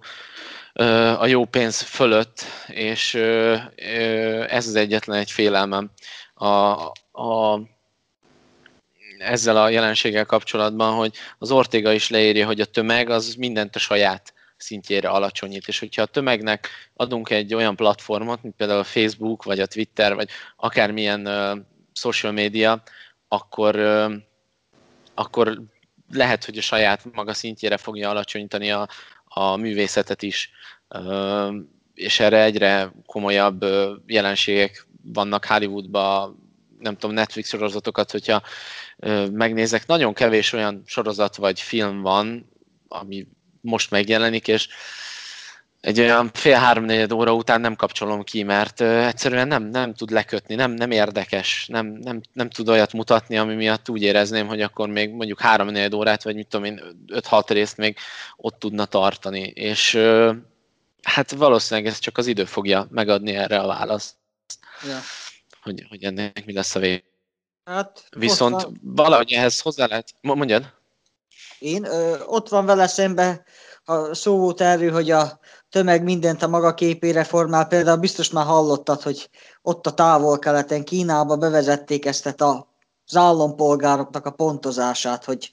a 1.17 1.25
jó 1.25 1.45
pénz 1.45 1.81
fölött, 1.81 2.43
és 2.67 3.13
ez 4.47 4.67
az 4.67 4.75
egyetlen 4.75 5.17
egy 5.17 5.31
félelmem. 5.31 5.91
A, 6.33 6.47
a 7.11 7.59
ezzel 9.23 9.57
a 9.57 9.69
jelenséggel 9.69 10.25
kapcsolatban, 10.25 10.93
hogy 10.93 11.15
az 11.37 11.51
Ortega 11.51 11.93
is 11.93 12.09
leírja, 12.09 12.45
hogy 12.45 12.59
a 12.59 12.65
tömeg 12.65 13.09
az 13.09 13.33
mindent 13.33 13.75
a 13.75 13.79
saját 13.79 14.33
szintjére 14.57 15.09
alacsonyít, 15.09 15.67
és 15.67 15.79
hogyha 15.79 16.01
a 16.01 16.05
tömegnek 16.05 16.69
adunk 16.93 17.29
egy 17.29 17.53
olyan 17.53 17.75
platformot, 17.75 18.43
mint 18.43 18.55
például 18.55 18.79
a 18.79 18.83
Facebook, 18.83 19.43
vagy 19.43 19.59
a 19.59 19.65
Twitter, 19.65 20.15
vagy 20.15 20.29
akármilyen 20.55 21.27
uh, 21.27 21.57
social 21.93 22.31
media, 22.31 22.83
akkor, 23.27 23.75
uh, 23.75 24.13
akkor 25.13 25.61
lehet, 26.11 26.45
hogy 26.45 26.57
a 26.57 26.61
saját 26.61 27.13
maga 27.13 27.33
szintjére 27.33 27.77
fogja 27.77 28.09
alacsonyítani 28.09 28.71
a, 28.71 28.87
a 29.23 29.55
művészetet 29.55 30.21
is, 30.21 30.51
uh, 30.89 31.53
és 31.93 32.19
erre 32.19 32.43
egyre 32.43 32.91
komolyabb 33.05 33.65
jelenségek 34.05 34.87
vannak 35.03 35.45
Hollywoodban, 35.45 36.43
nem 36.79 36.97
tudom, 36.97 37.15
Netflix 37.15 37.47
sorozatokat, 37.49 38.11
hogyha 38.11 38.41
megnézek, 39.31 39.85
nagyon 39.85 40.13
kevés 40.13 40.53
olyan 40.53 40.83
sorozat 40.85 41.35
vagy 41.35 41.61
film 41.61 42.01
van, 42.01 42.49
ami 42.87 43.27
most 43.61 43.91
megjelenik, 43.91 44.47
és 44.47 44.67
egy 45.83 45.99
olyan 45.99 46.29
fél-három 46.33 47.11
óra 47.13 47.33
után 47.33 47.61
nem 47.61 47.75
kapcsolom 47.75 48.23
ki, 48.23 48.43
mert 48.43 48.81
egyszerűen 48.81 49.47
nem, 49.47 49.63
nem 49.63 49.93
tud 49.93 50.09
lekötni, 50.11 50.55
nem, 50.55 50.71
nem 50.71 50.91
érdekes, 50.91 51.67
nem, 51.67 51.85
nem, 51.87 52.21
nem 52.33 52.49
tud 52.49 52.69
olyat 52.69 52.93
mutatni, 52.93 53.37
ami 53.37 53.55
miatt 53.55 53.89
úgy 53.89 54.01
érezném, 54.01 54.47
hogy 54.47 54.61
akkor 54.61 54.89
még 54.89 55.09
mondjuk 55.09 55.41
három 55.41 55.93
órát, 55.93 56.23
vagy 56.23 56.35
mit 56.35 56.47
tudom 56.47 56.65
én, 56.65 56.81
öt-hat 57.07 57.51
részt 57.51 57.77
még 57.77 57.97
ott 58.37 58.59
tudna 58.59 58.85
tartani. 58.85 59.41
És 59.41 59.99
hát 61.01 61.31
valószínűleg 61.31 61.91
ez 61.91 61.99
csak 61.99 62.17
az 62.17 62.27
idő 62.27 62.45
fogja 62.45 62.87
megadni 62.89 63.35
erre 63.35 63.59
a 63.59 63.67
választ. 63.67 64.15
Ja. 64.87 64.99
Hogy, 65.61 65.85
hogy 65.89 66.03
ennek 66.03 66.45
mi 66.45 66.53
lesz 66.53 66.75
a 66.75 66.79
vége. 66.79 67.11
Hát, 67.65 68.03
Viszont 68.17 68.61
van... 68.61 68.79
valahogy 68.81 69.31
ehhez 69.31 69.59
hozzá 69.59 69.85
lehet... 69.85 70.13
Mondjad. 70.21 70.73
Én 71.59 71.85
ö, 71.85 72.15
ott 72.25 72.49
van 72.49 72.65
vele 72.65 72.87
szembe, 72.87 73.43
ha 73.83 74.13
szó 74.13 74.37
volt 74.37 74.61
erről, 74.61 74.91
hogy 74.91 75.11
a 75.11 75.39
tömeg 75.69 76.03
mindent 76.03 76.43
a 76.43 76.47
maga 76.47 76.73
képére 76.73 77.23
formál. 77.23 77.67
Például 77.67 77.97
biztos 77.97 78.29
már 78.29 78.45
hallottad, 78.45 79.01
hogy 79.01 79.29
ott 79.61 79.87
a 79.87 79.93
távol-keleten, 79.93 80.83
Kínába 80.83 81.35
bevezették 81.35 82.05
ezt 82.05 82.25
a, 82.25 82.67
az 83.05 83.15
állampolgároknak 83.15 84.25
a 84.25 84.31
pontozását, 84.31 85.23
hogy 85.23 85.51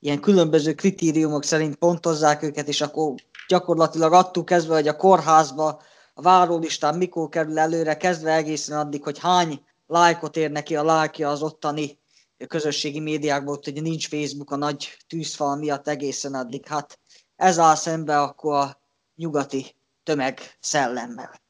ilyen 0.00 0.20
különböző 0.20 0.74
kritériumok 0.74 1.44
szerint 1.44 1.76
pontozzák 1.76 2.42
őket, 2.42 2.68
és 2.68 2.80
akkor 2.80 3.14
gyakorlatilag 3.48 4.12
attól 4.12 4.44
kezdve, 4.44 4.74
hogy 4.74 4.88
a 4.88 4.96
kórházba 4.96 5.82
a 6.14 6.22
várólistán 6.22 6.94
mikor 6.94 7.28
kerül 7.28 7.58
előre, 7.58 7.96
kezdve 7.96 8.32
egészen 8.32 8.78
addig, 8.78 9.02
hogy 9.02 9.18
hány 9.18 9.62
lájkot 9.88 10.36
ér 10.36 10.50
neki 10.50 10.76
a 10.76 10.84
lájkja 10.84 11.30
az 11.30 11.42
ottani 11.42 11.98
közösségi 12.46 13.00
médiákból, 13.00 13.60
hogy 13.62 13.82
nincs 13.82 14.08
Facebook 14.08 14.50
a 14.50 14.56
nagy 14.56 14.96
tűzfal 15.06 15.56
miatt 15.56 15.88
egészen 15.88 16.34
addig. 16.34 16.66
Hát 16.66 16.98
ez 17.36 17.58
áll 17.58 17.74
szembe 17.74 18.20
akkor 18.20 18.54
a 18.54 18.80
nyugati 19.14 19.76
tömeg 20.02 20.56
szellemmel. 20.60 21.40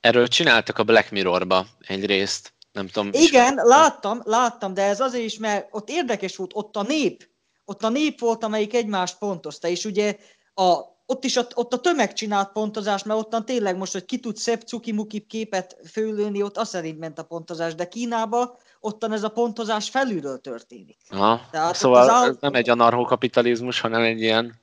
Erről 0.00 0.28
csináltak 0.28 0.78
a 0.78 0.84
Black 0.84 1.10
Mirrorba 1.10 1.66
egy 1.80 2.06
részt, 2.06 2.54
nem 2.72 2.86
tudom. 2.86 3.10
Igen, 3.12 3.52
is... 3.52 3.62
láttam, 3.64 4.20
láttam, 4.24 4.74
de 4.74 4.82
ez 4.82 5.00
azért 5.00 5.24
is, 5.24 5.38
mert 5.38 5.68
ott 5.70 5.88
érdekes 5.88 6.36
volt, 6.36 6.50
ott 6.54 6.76
a 6.76 6.82
nép, 6.82 7.28
ott 7.64 7.82
a 7.82 7.88
nép 7.88 8.20
volt, 8.20 8.44
amelyik 8.44 8.74
egymást 8.74 9.18
pontozta, 9.18 9.68
és 9.68 9.84
ugye 9.84 10.16
a 10.54 10.80
ott 11.06 11.24
is 11.24 11.36
a, 11.36 11.46
ott 11.54 11.72
a 11.72 11.78
tömeg 11.78 12.12
csinált 12.12 12.52
pontozást, 12.52 13.04
mert 13.04 13.20
ottan 13.20 13.44
tényleg 13.44 13.76
most, 13.76 13.92
hogy 13.92 14.04
ki 14.04 14.18
tud 14.18 14.36
szebb 14.36 14.60
cuki 14.60 15.26
képet 15.28 15.76
fölülni, 15.90 16.42
ott 16.42 16.56
az 16.56 16.68
szerint 16.68 16.98
ment 16.98 17.18
a 17.18 17.22
pontozás, 17.22 17.74
de 17.74 17.88
Kínába 17.88 18.58
ottan 18.80 19.12
ez 19.12 19.22
a 19.22 19.28
pontozás 19.28 19.90
felülről 19.90 20.40
történik. 20.40 20.98
Aha. 21.08 21.48
Tehát 21.50 21.76
szóval 21.76 22.10
áll... 22.10 22.28
ez 22.28 22.36
nem 22.40 22.54
egy 22.54 22.70
anarchokapitalizmus, 22.70 23.80
hanem 23.80 24.02
egy 24.02 24.20
ilyen... 24.20 24.60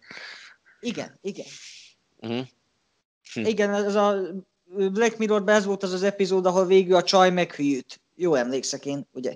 Igen, 0.80 1.17
igen. 1.21 1.45
Uh-huh. 2.17 2.47
Hm. 3.34 3.45
Igen, 3.45 3.73
ez 3.73 3.95
a 3.95 4.15
Black 4.65 5.17
Mirrorban 5.17 5.56
ez 5.56 5.65
volt 5.65 5.84
az 5.84 5.93
az 5.93 6.04
epizód, 6.04 6.45
ahol 6.45 6.65
végül 6.65 6.95
a 6.95 7.04
csaj 7.04 7.30
meghűjült. 7.30 8.01
Jó 8.15 8.36
emlékszek 8.36 8.86
én, 8.86 9.08
ugye? 9.13 9.36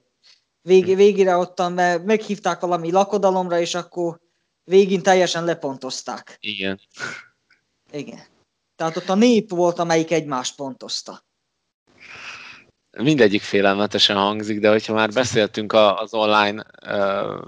Vég, 0.61 0.85
hm. 0.85 0.95
végére 0.95 1.37
ottan 1.37 1.71
meghívták 2.01 2.59
valami 2.59 2.91
lakodalomra, 2.91 3.59
és 3.59 3.75
akkor 3.75 4.19
végén 4.65 5.01
teljesen 5.01 5.45
lepontozták. 5.45 6.37
Igen. 6.39 6.79
Igen. 7.91 8.19
Tehát 8.75 8.97
ott 8.97 9.09
a 9.09 9.15
nép 9.15 9.49
volt, 9.49 9.79
amelyik 9.79 10.11
egymást 10.11 10.55
pontozta. 10.55 11.23
Mindegyik 12.97 13.41
félelmetesen 13.41 14.15
hangzik, 14.15 14.59
de 14.59 14.69
hogyha 14.69 14.93
már 14.93 15.09
beszéltünk 15.09 15.73
az 15.73 16.13
online 16.13 16.65
uh, 16.87 17.41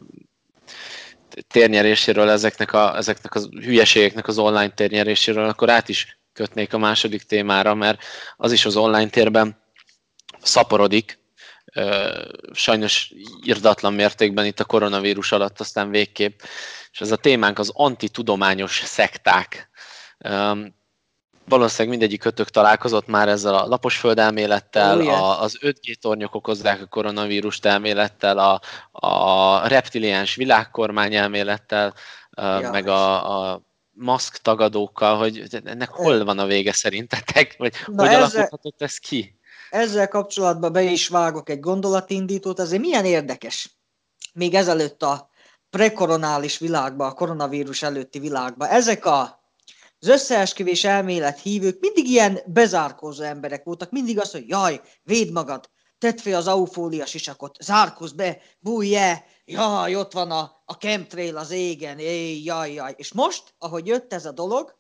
térnyeréséről, 1.48 2.30
ezeknek 2.30 2.74
a, 2.74 2.96
ezeknek 2.96 3.36
a 3.36 3.40
hülyeségeknek 3.40 4.28
az 4.28 4.38
online 4.38 4.70
térnyeréséről, 4.70 5.50
akkor 5.50 5.70
át 5.70 5.90
is 5.90 6.20
kötnék 6.34 6.74
a 6.74 6.78
második 6.78 7.24
témára, 7.24 7.74
mert 7.74 8.04
az 8.38 8.52
is 8.52 8.66
az 8.66 8.76
online 8.76 9.10
térben 9.10 9.64
szaporodik, 10.42 11.20
sajnos 12.52 13.14
irdatlan 13.42 13.94
mértékben 13.94 14.46
itt 14.46 14.60
a 14.60 14.66
koronavírus 14.66 15.32
alatt, 15.32 15.60
aztán 15.60 15.90
végképp 15.90 16.40
és 16.98 17.04
ez 17.04 17.12
a 17.12 17.16
témánk 17.16 17.60
az 17.60 17.72
antitudományos 17.74 18.82
szekták. 18.86 19.70
Valószínűleg 21.46 21.98
mindegyik 21.98 22.20
kötök 22.20 22.50
találkozott 22.50 23.08
már 23.08 23.28
ezzel 23.28 23.56
a 23.56 23.68
lapos 23.68 23.98
földelmélettel, 23.98 25.02
oh, 25.02 25.08
a, 25.08 25.42
az 25.42 25.58
5G 25.62 25.96
tornyok 25.96 26.36
okozzák 26.36 26.82
a 26.82 26.86
koronavírust 26.86 27.66
elmélettel, 27.66 28.38
a, 28.38 28.62
a 28.92 29.68
reptiliáns 29.68 30.36
világkormány 30.36 31.16
elmélettel, 31.16 31.94
ja. 32.32 32.70
meg 32.72 32.88
a, 32.88 33.52
a 33.52 33.62
maszk 33.92 34.38
tagadókkal, 34.38 35.18
hogy 35.18 35.44
ennek 35.64 35.90
hol 35.90 36.24
van 36.24 36.40
a 36.40 36.46
vége 36.46 36.74
szerintetek, 36.74 37.56
vagy 37.58 37.74
Na 37.86 38.02
hogy 38.02 38.14
ezzel, 38.14 38.22
alakulhatott 38.22 38.82
ez 38.82 38.98
ki? 38.98 39.37
Ezzel 39.70 40.08
kapcsolatban 40.08 40.72
be 40.72 40.82
is 40.82 41.08
vágok 41.08 41.50
egy 41.50 41.60
gondolatindítót, 41.60 42.60
azért 42.60 42.82
milyen 42.82 43.06
érdekes. 43.06 43.78
Még 44.34 44.54
ezelőtt 44.54 45.04
a 45.04 45.30
prekoronális 45.70 46.58
világba, 46.58 47.06
a 47.06 47.14
koronavírus 47.14 47.82
előtti 47.82 48.20
világba. 48.20 48.68
Ezek 48.68 49.06
a 49.06 49.46
az 50.00 50.08
összeesküvés 50.08 50.84
elmélet 50.84 51.40
hívők 51.40 51.80
mindig 51.80 52.08
ilyen 52.08 52.40
bezárkózó 52.46 53.24
emberek 53.24 53.64
voltak, 53.64 53.92
mindig 53.92 54.20
azt, 54.20 54.32
hogy 54.32 54.48
jaj, 54.48 54.82
védd 55.04 55.32
magad, 55.32 55.70
tedd 55.98 56.18
fel 56.18 56.36
az 56.36 56.48
eufólia 56.48 57.06
sisakot, 57.06 57.58
zárkózz 57.64 58.12
be, 58.12 58.38
bújj 58.60 58.98
jaj, 59.46 59.96
ott 59.96 60.14
van 60.14 60.32
a, 60.32 60.62
a 60.66 60.74
chemtrail 60.74 61.38
az 61.38 61.52
égen, 61.52 62.00
éj, 62.00 62.44
jaj, 62.44 62.74
jaj. 62.74 62.94
És 62.98 63.14
most, 63.14 63.56
ahogy 63.58 63.88
jött 63.88 64.14
ez 64.14 64.26
a 64.26 64.32
dolog, 64.32 64.76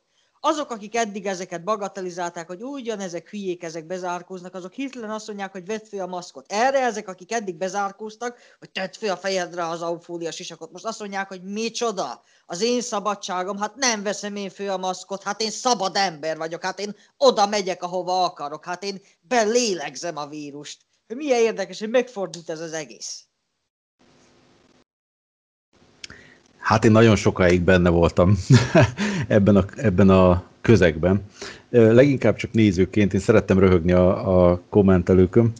azok, 0.47 0.71
akik 0.71 0.95
eddig 0.95 1.25
ezeket 1.25 1.63
bagatelizálták, 1.63 2.47
hogy 2.47 2.63
ugyan 2.63 2.99
ezek 2.99 3.29
hülyék, 3.29 3.63
ezek 3.63 3.85
bezárkóznak, 3.85 4.55
azok 4.55 4.73
hirtelen 4.73 5.09
azt 5.09 5.27
mondják, 5.27 5.51
hogy 5.51 5.65
vedd 5.65 5.85
fel 5.89 5.99
a 5.99 6.07
maszkot. 6.07 6.51
Erre 6.51 6.79
ezek, 6.79 7.07
akik 7.07 7.31
eddig 7.31 7.55
bezárkóztak, 7.55 8.37
hogy 8.59 8.71
tedd 8.71 8.91
fel 8.91 9.11
a 9.11 9.17
fejedre 9.17 9.67
az 9.67 9.81
eufólia 9.81 10.31
sisakot, 10.31 10.71
most 10.71 10.85
azt 10.85 10.99
mondják, 10.99 11.27
hogy 11.27 11.43
micsoda, 11.43 12.21
az 12.45 12.61
én 12.61 12.81
szabadságom, 12.81 13.57
hát 13.57 13.75
nem 13.75 14.03
veszem 14.03 14.35
én 14.35 14.49
fel 14.49 14.69
a 14.69 14.77
maszkot, 14.77 15.23
hát 15.23 15.41
én 15.41 15.51
szabad 15.51 15.95
ember 15.95 16.37
vagyok, 16.37 16.63
hát 16.63 16.79
én 16.79 16.95
oda 17.17 17.47
megyek, 17.47 17.83
ahova 17.83 18.23
akarok, 18.23 18.65
hát 18.65 18.83
én 18.83 19.01
belélegzem 19.21 20.17
a 20.17 20.27
vírust. 20.27 20.85
Milyen 21.07 21.39
érdekes, 21.39 21.79
hogy 21.79 21.89
megfordult 21.89 22.49
ez 22.49 22.59
az 22.59 22.73
egész. 22.73 23.26
Hát 26.67 26.85
én 26.85 26.91
nagyon 26.91 27.15
sokáig 27.15 27.61
benne 27.61 27.89
voltam 27.89 28.37
ebben, 29.27 29.55
a, 29.55 29.65
ebben 29.75 30.09
a 30.09 30.43
közegben. 30.61 31.21
Leginkább 31.69 32.35
csak 32.35 32.51
nézőként, 32.51 33.13
én 33.13 33.19
szerettem 33.19 33.59
röhögni 33.59 33.91
a, 33.91 34.49
a 34.49 34.61
kommentelőkön. 34.69 35.51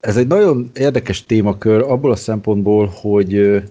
Ez 0.00 0.16
egy 0.16 0.26
nagyon 0.26 0.70
érdekes 0.74 1.24
témakör 1.24 1.80
abból 1.80 2.10
a 2.10 2.16
szempontból, 2.16 2.90
hogy, 2.94 3.62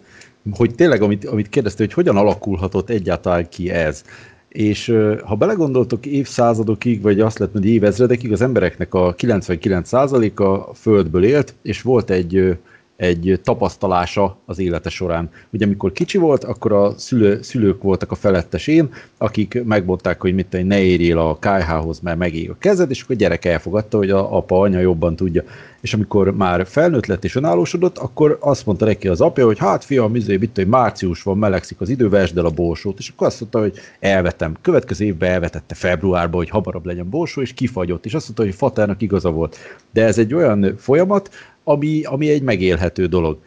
hogy 0.51 0.75
tényleg, 0.75 1.01
amit, 1.01 1.25
amit 1.25 1.49
kérdezte, 1.49 1.83
hogy 1.83 1.93
hogyan 1.93 2.17
alakulhatott 2.17 2.89
egyáltalán 2.89 3.49
ki 3.49 3.69
ez. 3.69 4.03
És 4.47 4.95
ha 5.25 5.35
belegondoltok 5.35 6.05
évszázadokig, 6.05 7.01
vagy 7.01 7.19
azt 7.19 7.39
lehet, 7.39 7.53
hogy 7.53 7.65
évezredekig, 7.65 8.31
az 8.31 8.41
embereknek 8.41 8.93
a 8.93 9.15
99%-a 9.15 10.73
földből 10.73 11.23
élt, 11.23 11.53
és 11.61 11.81
volt 11.81 12.09
egy 12.09 12.57
egy 12.95 13.39
tapasztalása 13.43 14.37
az 14.45 14.59
élete 14.59 14.89
során. 14.89 15.29
Ugye 15.49 15.65
amikor 15.65 15.91
kicsi 15.91 16.17
volt, 16.17 16.43
akkor 16.43 16.71
a 16.71 16.93
szülő, 16.97 17.41
szülők 17.41 17.81
voltak 17.81 18.11
a 18.11 18.15
felettesén, 18.15 18.89
akik 19.17 19.63
megmondták, 19.63 20.21
hogy 20.21 20.33
mit 20.33 20.63
ne 20.63 20.81
érjél 20.81 21.17
a 21.17 21.37
KH-hoz, 21.39 21.99
mert 21.99 22.17
megég 22.17 22.49
a 22.49 22.57
kezed, 22.59 22.89
és 22.89 23.01
akkor 23.01 23.15
a 23.15 23.19
gyerek 23.19 23.45
elfogadta, 23.45 23.97
hogy 23.97 24.09
a 24.09 24.35
apa, 24.35 24.59
anya 24.59 24.79
jobban 24.79 25.15
tudja. 25.15 25.43
És 25.81 25.93
amikor 25.93 26.35
már 26.35 26.67
felnőtt 26.67 27.05
lett 27.05 27.23
és 27.23 27.35
önállósodott, 27.35 27.97
akkor 27.97 28.37
azt 28.41 28.65
mondta 28.65 28.85
neki 28.85 29.07
az 29.07 29.21
apja, 29.21 29.45
hogy 29.45 29.57
hát 29.57 29.83
fiam, 29.83 30.15
izé, 30.15 30.37
mit, 30.37 30.55
hogy 30.55 30.67
március 30.67 31.23
van, 31.23 31.37
melegszik 31.37 31.81
az 31.81 31.89
idő, 31.89 32.09
vesd 32.09 32.37
el 32.37 32.45
a 32.45 32.49
borsót. 32.49 32.99
És 32.99 33.09
akkor 33.09 33.27
azt 33.27 33.39
mondta, 33.39 33.59
hogy 33.59 33.73
elvetem. 33.99 34.55
Következő 34.61 35.05
évben 35.05 35.31
elvetette 35.31 35.75
februárban, 35.75 36.39
hogy 36.39 36.49
hamarabb 36.49 36.85
legyen 36.85 37.09
borsó, 37.09 37.41
és 37.41 37.53
kifagyott. 37.53 38.05
És 38.05 38.13
azt 38.13 38.25
mondta, 38.25 38.43
hogy 38.43 38.55
faternak 38.55 39.01
igaza 39.01 39.31
volt. 39.31 39.57
De 39.91 40.03
ez 40.03 40.17
egy 40.17 40.33
olyan 40.33 40.73
folyamat, 40.77 41.29
ami, 41.65 42.03
ami 42.03 42.29
egy 42.29 42.41
megélhető 42.41 43.05
dolog. 43.05 43.37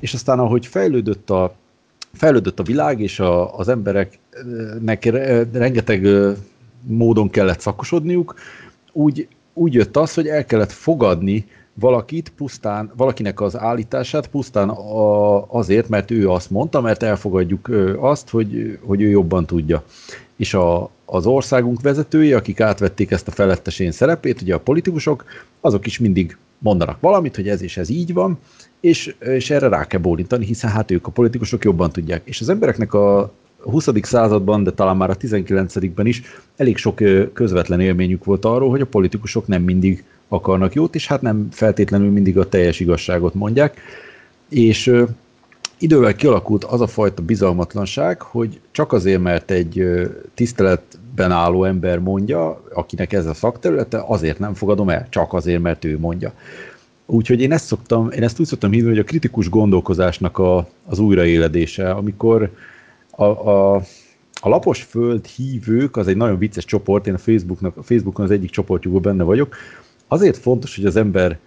És 0.00 0.14
aztán, 0.14 0.38
ahogy 0.38 0.66
fejlődött 0.66 1.30
a, 1.30 1.54
fejlődött 2.12 2.60
a 2.60 2.62
világ, 2.62 3.00
és 3.00 3.20
a, 3.20 3.58
az 3.58 3.68
embereknek 3.68 5.04
rengeteg 5.52 6.08
módon 6.82 7.30
kellett 7.30 7.60
szakosodniuk, 7.60 8.34
úgy, 8.92 9.28
úgy 9.54 9.74
jött 9.74 9.96
az, 9.96 10.14
hogy 10.14 10.26
el 10.26 10.44
kellett 10.44 10.72
fogadni 10.72 11.46
valakit 11.74 12.32
pusztán, 12.36 12.92
valakinek 12.96 13.40
az 13.40 13.58
állítását 13.58 14.26
pusztán 14.26 14.68
a, 14.68 15.52
azért, 15.52 15.88
mert 15.88 16.10
ő 16.10 16.30
azt 16.30 16.50
mondta, 16.50 16.80
mert 16.80 17.02
elfogadjuk 17.02 17.70
azt, 17.98 18.28
hogy, 18.28 18.78
hogy 18.82 19.02
ő 19.02 19.08
jobban 19.08 19.46
tudja. 19.46 19.84
És 20.36 20.54
a, 20.54 20.90
az 21.04 21.26
országunk 21.26 21.80
vezetői, 21.80 22.32
akik 22.32 22.60
átvették 22.60 23.10
ezt 23.10 23.28
a 23.28 23.30
felettesén 23.30 23.90
szerepét, 23.90 24.40
ugye 24.40 24.54
a 24.54 24.60
politikusok, 24.60 25.24
azok 25.60 25.86
is 25.86 25.98
mindig 25.98 26.36
mondanak 26.60 27.00
valamit, 27.00 27.36
hogy 27.36 27.48
ez 27.48 27.62
és 27.62 27.76
ez 27.76 27.88
így 27.88 28.12
van, 28.12 28.38
és, 28.80 29.14
és 29.18 29.50
erre 29.50 29.68
rá 29.68 29.86
kell 29.86 30.00
bólintani, 30.00 30.44
hiszen 30.44 30.70
hát 30.70 30.90
ők 30.90 31.06
a 31.06 31.10
politikusok 31.10 31.64
jobban 31.64 31.90
tudják. 31.90 32.22
És 32.24 32.40
az 32.40 32.48
embereknek 32.48 32.94
a 32.94 33.32
20. 33.60 33.88
században, 34.02 34.64
de 34.64 34.70
talán 34.70 34.96
már 34.96 35.10
a 35.10 35.16
19-ben 35.16 36.06
is 36.06 36.22
elég 36.56 36.76
sok 36.76 37.00
közvetlen 37.32 37.80
élményük 37.80 38.24
volt 38.24 38.44
arról, 38.44 38.70
hogy 38.70 38.80
a 38.80 38.86
politikusok 38.86 39.46
nem 39.46 39.62
mindig 39.62 40.04
akarnak 40.28 40.74
jót, 40.74 40.94
és 40.94 41.06
hát 41.06 41.22
nem 41.22 41.48
feltétlenül 41.50 42.10
mindig 42.10 42.38
a 42.38 42.48
teljes 42.48 42.80
igazságot 42.80 43.34
mondják. 43.34 43.80
És 44.48 44.92
idővel 45.80 46.14
kialakult 46.14 46.64
az 46.64 46.80
a 46.80 46.86
fajta 46.86 47.22
bizalmatlanság, 47.22 48.22
hogy 48.22 48.60
csak 48.70 48.92
azért, 48.92 49.20
mert 49.20 49.50
egy 49.50 49.84
tiszteletben 50.34 51.30
álló 51.30 51.64
ember 51.64 51.98
mondja, 51.98 52.62
akinek 52.74 53.12
ez 53.12 53.26
a 53.26 53.34
szakterülete, 53.34 54.04
azért 54.06 54.38
nem 54.38 54.54
fogadom 54.54 54.88
el, 54.88 55.06
csak 55.08 55.32
azért, 55.32 55.62
mert 55.62 55.84
ő 55.84 55.98
mondja. 55.98 56.32
Úgyhogy 57.06 57.40
én 57.40 57.52
ezt 57.52 57.66
szoktam, 57.66 58.10
én 58.10 58.22
ezt 58.22 58.40
úgy 58.40 58.46
szoktam 58.46 58.70
hívni, 58.70 58.88
hogy 58.88 58.98
a 58.98 59.04
kritikus 59.04 59.48
gondolkozásnak 59.48 60.38
a, 60.38 60.68
az 60.86 60.98
újraéledése, 60.98 61.90
amikor 61.90 62.50
a, 63.10 63.24
a, 63.24 63.74
a 64.40 64.48
lapos 64.48 64.82
föld 64.82 65.26
hívők, 65.26 65.96
az 65.96 66.08
egy 66.08 66.16
nagyon 66.16 66.38
vicces 66.38 66.64
csoport, 66.64 67.06
én 67.06 67.14
a, 67.14 67.18
Facebooknak, 67.18 67.76
a 67.76 67.82
Facebookon 67.82 68.24
az 68.24 68.30
egyik 68.30 68.50
csoportjukban 68.50 69.02
benne 69.02 69.22
vagyok, 69.22 69.56
azért 70.08 70.36
fontos, 70.36 70.76
hogy 70.76 70.84
az 70.84 70.96
ember 70.96 71.38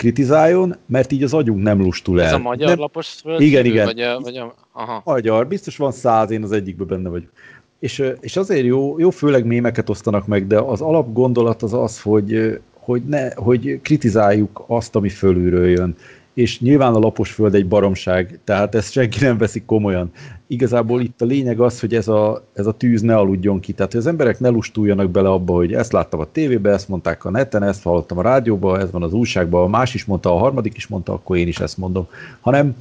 kritizáljon, 0.00 0.76
mert 0.86 1.12
így 1.12 1.22
az 1.22 1.34
agyunk 1.34 1.62
nem 1.62 1.80
lustul 1.80 2.20
el. 2.20 2.26
Ez 2.26 2.32
a 2.32 2.38
magyar 2.38 2.68
nem... 2.68 2.78
lapos 2.78 3.08
föld? 3.08 3.40
Igen, 3.40 3.64
igen. 3.64 3.84
Vagy 3.84 4.00
a, 4.00 4.20
vagy 4.20 4.36
a... 4.36 4.54
Aha. 4.72 5.02
Magyar, 5.04 5.46
biztos 5.46 5.76
van 5.76 5.92
száz, 5.92 6.30
én 6.30 6.42
az 6.42 6.52
egyikben 6.52 6.86
benne 6.86 7.08
vagyok. 7.08 7.30
És, 7.78 8.02
és 8.20 8.36
azért 8.36 8.64
jó, 8.64 8.98
jó, 8.98 9.10
főleg 9.10 9.44
mémeket 9.44 9.88
osztanak 9.88 10.26
meg, 10.26 10.46
de 10.46 10.58
az 10.58 10.80
alapgondolat 10.80 11.62
az 11.62 11.72
az, 11.72 12.00
hogy, 12.00 12.60
hogy, 12.72 13.02
ne, 13.02 13.34
hogy 13.34 13.80
kritizáljuk 13.82 14.64
azt, 14.66 14.96
ami 14.96 15.08
fölülről 15.08 15.68
jön 15.68 15.96
és 16.40 16.60
nyilván 16.60 16.94
a 16.94 16.98
lapos 16.98 17.32
föld 17.32 17.54
egy 17.54 17.66
baromság, 17.66 18.38
tehát 18.44 18.74
ezt 18.74 18.92
senki 18.92 19.24
nem 19.24 19.38
veszik 19.38 19.64
komolyan. 19.64 20.12
Igazából 20.46 21.00
itt 21.00 21.20
a 21.20 21.24
lényeg 21.24 21.60
az, 21.60 21.80
hogy 21.80 21.94
ez 21.94 22.08
a, 22.08 22.44
ez 22.54 22.66
a 22.66 22.72
tűz 22.72 23.00
ne 23.00 23.16
aludjon 23.16 23.60
ki, 23.60 23.72
tehát 23.72 23.92
hogy 23.92 24.00
az 24.00 24.06
emberek 24.06 24.40
ne 24.40 24.48
lustuljanak 24.48 25.10
bele 25.10 25.28
abba, 25.28 25.52
hogy 25.52 25.72
ezt 25.72 25.92
láttam 25.92 26.20
a 26.20 26.32
tévébe, 26.32 26.70
ezt 26.70 26.88
mondták 26.88 27.24
a 27.24 27.30
neten, 27.30 27.62
ezt 27.62 27.82
hallottam 27.82 28.18
a 28.18 28.22
rádióban, 28.22 28.80
ez 28.80 28.90
van 28.90 29.02
az 29.02 29.12
újságban, 29.12 29.70
más 29.70 29.94
is 29.94 30.04
mondta, 30.04 30.34
a 30.34 30.38
harmadik 30.38 30.76
is 30.76 30.86
mondta, 30.86 31.12
akkor 31.12 31.36
én 31.36 31.48
is 31.48 31.58
ezt 31.58 31.78
mondom. 31.78 32.08
Hanem 32.40 32.76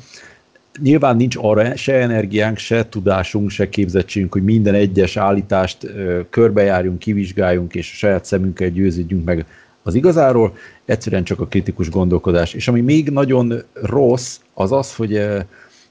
nyilván 0.82 1.16
nincs 1.16 1.36
arra 1.40 1.76
se 1.76 1.94
energiánk, 1.94 2.58
se 2.58 2.90
tudásunk, 2.90 3.50
se 3.50 3.70
képzettségünk, 3.70 4.34
hogy 4.34 4.44
minden 4.44 4.74
egyes 4.74 5.18
állítást 5.18 5.88
körbejárjunk, 6.30 7.00
kivizsgáljunk, 7.00 7.76
és 7.76 7.92
a 7.92 7.96
saját 7.96 8.26
szemünkkel 8.26 8.70
győződjünk 8.70 9.26
meg 9.26 9.46
az 9.90 9.96
igazáról, 9.96 10.56
egyszerűen 10.86 11.24
csak 11.24 11.40
a 11.40 11.46
kritikus 11.46 11.90
gondolkodás. 11.90 12.54
És 12.54 12.68
ami 12.68 12.82
még 12.82 13.10
nagyon 13.10 13.54
rossz, 13.74 14.40
az 14.54 14.72
az, 14.72 14.96
hogy 14.96 15.16
eh, 15.16 15.46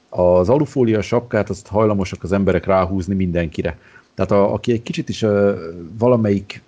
az 0.09 0.49
alufólia 0.49 1.01
sapkát 1.01 1.49
azt 1.49 1.67
hajlamosak 1.67 2.23
az 2.23 2.31
emberek 2.31 2.65
ráhúzni 2.65 3.15
mindenkire. 3.15 3.77
Tehát 4.13 4.31
a, 4.31 4.53
aki 4.53 4.71
egy 4.71 4.83
kicsit 4.83 5.09
is 5.09 5.23
eh, 5.23 5.55
valamelyik 5.97 6.61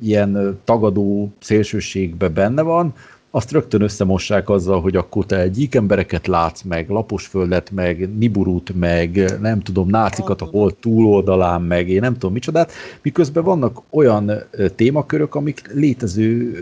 ilyen 0.00 0.60
tagadó 0.64 1.32
szélsőségbe 1.40 2.28
benne 2.28 2.62
van, 2.62 2.94
azt 3.34 3.50
rögtön 3.50 3.80
összemossák 3.80 4.48
azzal, 4.48 4.80
hogy 4.80 4.96
akkor 4.96 5.26
te 5.26 5.48
gyík 5.48 5.74
embereket 5.74 6.26
látsz 6.26 6.62
meg, 6.62 6.88
laposföldet 6.88 7.70
meg, 7.70 8.16
Niburut 8.18 8.72
meg, 8.74 9.40
nem 9.40 9.60
tudom, 9.60 9.88
nácikat 9.88 10.42
a 10.42 10.44
holt 10.44 10.74
túloldalán 10.74 11.62
meg, 11.62 11.88
én 11.88 12.00
nem 12.00 12.12
tudom 12.12 12.32
micsodát, 12.32 12.72
miközben 13.02 13.44
vannak 13.44 13.82
olyan 13.90 14.32
témakörök, 14.76 15.34
amik 15.34 15.70
létező 15.74 16.52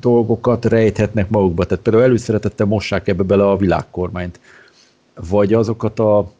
dolgokat 0.00 0.64
rejthetnek 0.64 1.30
magukba. 1.30 1.64
Tehát 1.64 1.82
például 1.82 2.04
előszeretettel 2.04 2.66
mossák 2.66 3.08
ebbe 3.08 3.22
bele 3.22 3.48
a 3.48 3.56
világkormányt. 3.56 4.40
Vagy 5.28 5.54
azokat 5.54 5.98
a 5.98 6.32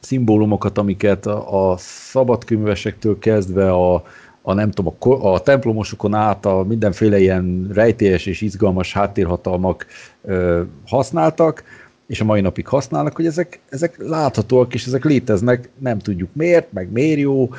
szimbólumokat, 0.00 0.78
amiket 0.78 1.26
a 1.26 1.74
szabadkönyvesektől 1.78 3.18
kezdve 3.18 3.72
a, 3.72 4.04
a 4.42 4.52
nem 4.54 4.70
tudom, 4.70 4.94
a, 4.98 5.32
a 5.32 5.40
templomosokon 5.40 6.14
át 6.14 6.46
a 6.46 6.62
mindenféle 6.62 7.18
ilyen 7.18 7.68
rejtélyes 7.72 8.26
és 8.26 8.40
izgalmas 8.40 8.92
háttérhatalmak 8.92 9.86
ö, 10.22 10.62
használtak, 10.86 11.62
és 12.06 12.20
a 12.20 12.24
mai 12.24 12.40
napig 12.40 12.66
használnak, 12.66 13.16
hogy 13.16 13.26
ezek, 13.26 13.60
ezek 13.68 13.96
láthatóak, 13.98 14.74
és 14.74 14.86
ezek 14.86 15.04
léteznek, 15.04 15.68
nem 15.78 15.98
tudjuk 15.98 16.28
miért, 16.32 16.72
meg 16.72 16.92
miért 16.92 17.18
jó, 17.18 17.50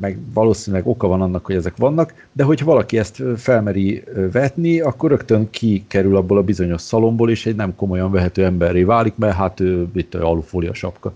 meg 0.00 0.18
valószínűleg 0.34 0.86
oka 0.86 1.06
van 1.06 1.22
annak, 1.22 1.46
hogy 1.46 1.54
ezek 1.54 1.76
vannak, 1.76 2.14
de 2.32 2.44
hogyha 2.44 2.66
valaki 2.66 2.98
ezt 2.98 3.22
felmeri 3.36 4.04
vetni, 4.32 4.80
akkor 4.80 5.10
rögtön 5.10 5.50
kikerül 5.50 6.16
abból 6.16 6.38
a 6.38 6.42
bizonyos 6.42 6.80
szalomból, 6.80 7.30
és 7.30 7.46
egy 7.46 7.56
nem 7.56 7.74
komolyan 7.76 8.10
vehető 8.10 8.44
emberré 8.44 8.82
válik, 8.82 9.16
mert 9.16 9.34
hát 9.34 9.60
ő 9.60 9.86
itt 9.94 10.14
alufólia 10.14 10.74
sapka. 10.74 11.14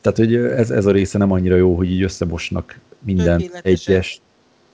Tehát, 0.00 0.18
hogy 0.18 0.34
ez, 0.34 0.70
ez 0.70 0.86
a 0.86 0.90
része 0.90 1.18
nem 1.18 1.32
annyira 1.32 1.56
jó, 1.56 1.76
hogy 1.76 1.90
így 1.90 2.02
összemosnak 2.02 2.78
minden 3.04 3.42
egyes 3.62 4.20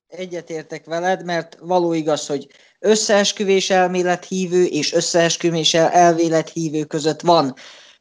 egyetértek 0.09 0.85
veled, 0.85 1.25
mert 1.25 1.57
való 1.61 1.93
igaz, 1.93 2.27
hogy 2.27 2.47
összeesküvés 2.79 3.71
elmélet 3.71 4.25
hívő 4.25 4.65
és 4.65 4.93
összeesküvés 4.93 5.75
elvélet 5.75 6.49
hívő 6.49 6.85
között 6.85 7.21
van 7.21 7.55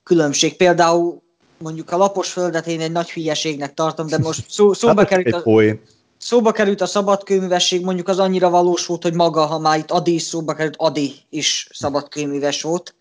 különbség. 0.03 0.55
Például 0.55 1.23
mondjuk 1.57 1.91
a 1.91 1.97
lapos 1.97 2.31
földet 2.31 2.67
én 2.67 2.81
egy 2.81 2.91
nagy 2.91 3.11
hülyeségnek 3.11 3.73
tartom, 3.73 4.07
de 4.07 4.17
most 4.17 4.49
szó, 4.49 4.73
szóba, 4.83 4.99
Hát, 4.99 5.07
került 5.07 5.35
a, 5.35 5.41
poén. 5.41 5.81
szóba 6.17 6.51
került 6.51 6.81
a 6.81 6.85
szabadkőművesség, 6.85 7.83
mondjuk 7.83 8.07
az 8.07 8.19
annyira 8.19 8.49
valós 8.49 8.85
volt, 8.85 9.03
hogy 9.03 9.13
maga, 9.13 9.45
ha 9.45 9.59
már 9.59 9.77
itt 9.77 9.91
Adi 9.91 10.13
is 10.13 10.21
szóba 10.21 10.53
került, 10.53 10.75
Adi 10.77 11.13
is 11.29 11.67
szabadkőműves 11.73 12.61
volt. 12.61 12.95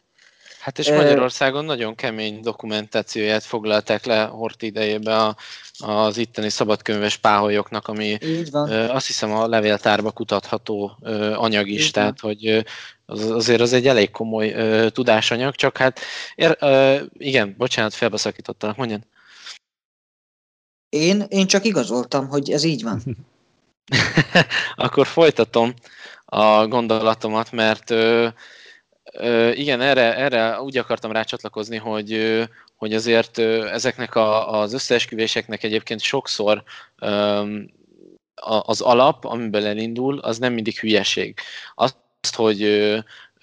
Hát 0.65 0.79
és 0.79 0.91
Magyarországon 0.91 1.65
nagyon 1.65 1.95
kemény 1.95 2.41
dokumentációját 2.41 3.43
foglalták 3.45 4.05
le 4.05 4.25
Hort 4.25 4.63
idejébe 4.63 5.17
a, 5.17 5.37
az 5.79 6.17
itteni 6.17 6.49
szabadkönyves 6.49 7.17
páholyoknak, 7.17 7.89
ami 7.89 8.19
van. 8.51 8.71
azt 8.71 9.07
hiszem 9.07 9.33
a 9.33 9.47
levéltárba 9.47 10.11
kutatható 10.11 10.99
anyag 11.35 11.69
is, 11.69 11.75
Így 11.75 11.83
van. 11.83 11.93
tehát 11.93 12.21
hogy 12.21 12.47
ö, 12.47 12.61
az, 13.07 13.31
azért 13.31 13.61
az 13.61 13.73
egy 13.73 13.87
elég 13.87 14.11
komoly 14.11 14.53
ö, 14.53 14.91
tudásanyag, 14.91 15.55
csak 15.55 15.77
hát 15.77 16.01
ér, 16.35 16.57
ö, 16.61 17.03
igen, 17.19 17.55
bocsánat, 17.59 17.95
felbeszakítottalak, 17.95 18.77
mondjad. 18.77 19.01
Én, 20.89 21.25
én 21.29 21.47
csak 21.47 21.65
igazoltam, 21.65 22.29
hogy 22.29 22.51
ez 22.51 22.65
így 22.65 22.83
van. 22.83 23.03
Akkor 24.87 25.07
folytatom 25.07 25.75
a 26.25 26.67
gondolatomat, 26.67 27.53
mert 27.53 27.91
ö, 27.91 28.29
igen, 29.55 29.81
erre, 29.81 30.17
erre 30.17 30.61
úgy 30.61 30.79
akartam 30.79 31.13
rácsatlakozni, 31.13 31.77
hogy, 31.77 32.43
hogy 32.77 32.95
azért 32.95 33.39
ezeknek 33.39 34.15
a, 34.15 34.61
az 34.61 34.73
összeesküvéseknek 34.73 35.63
egyébként 35.63 36.01
sokszor 36.01 36.63
az 38.65 38.81
alap, 38.81 39.25
amiből 39.25 39.67
elindul, 39.67 40.19
az 40.19 40.39
nem 40.39 40.53
mindig 40.53 40.79
hülyeség. 40.79 41.39
Azt, 41.75 41.97
hogy 42.35 42.61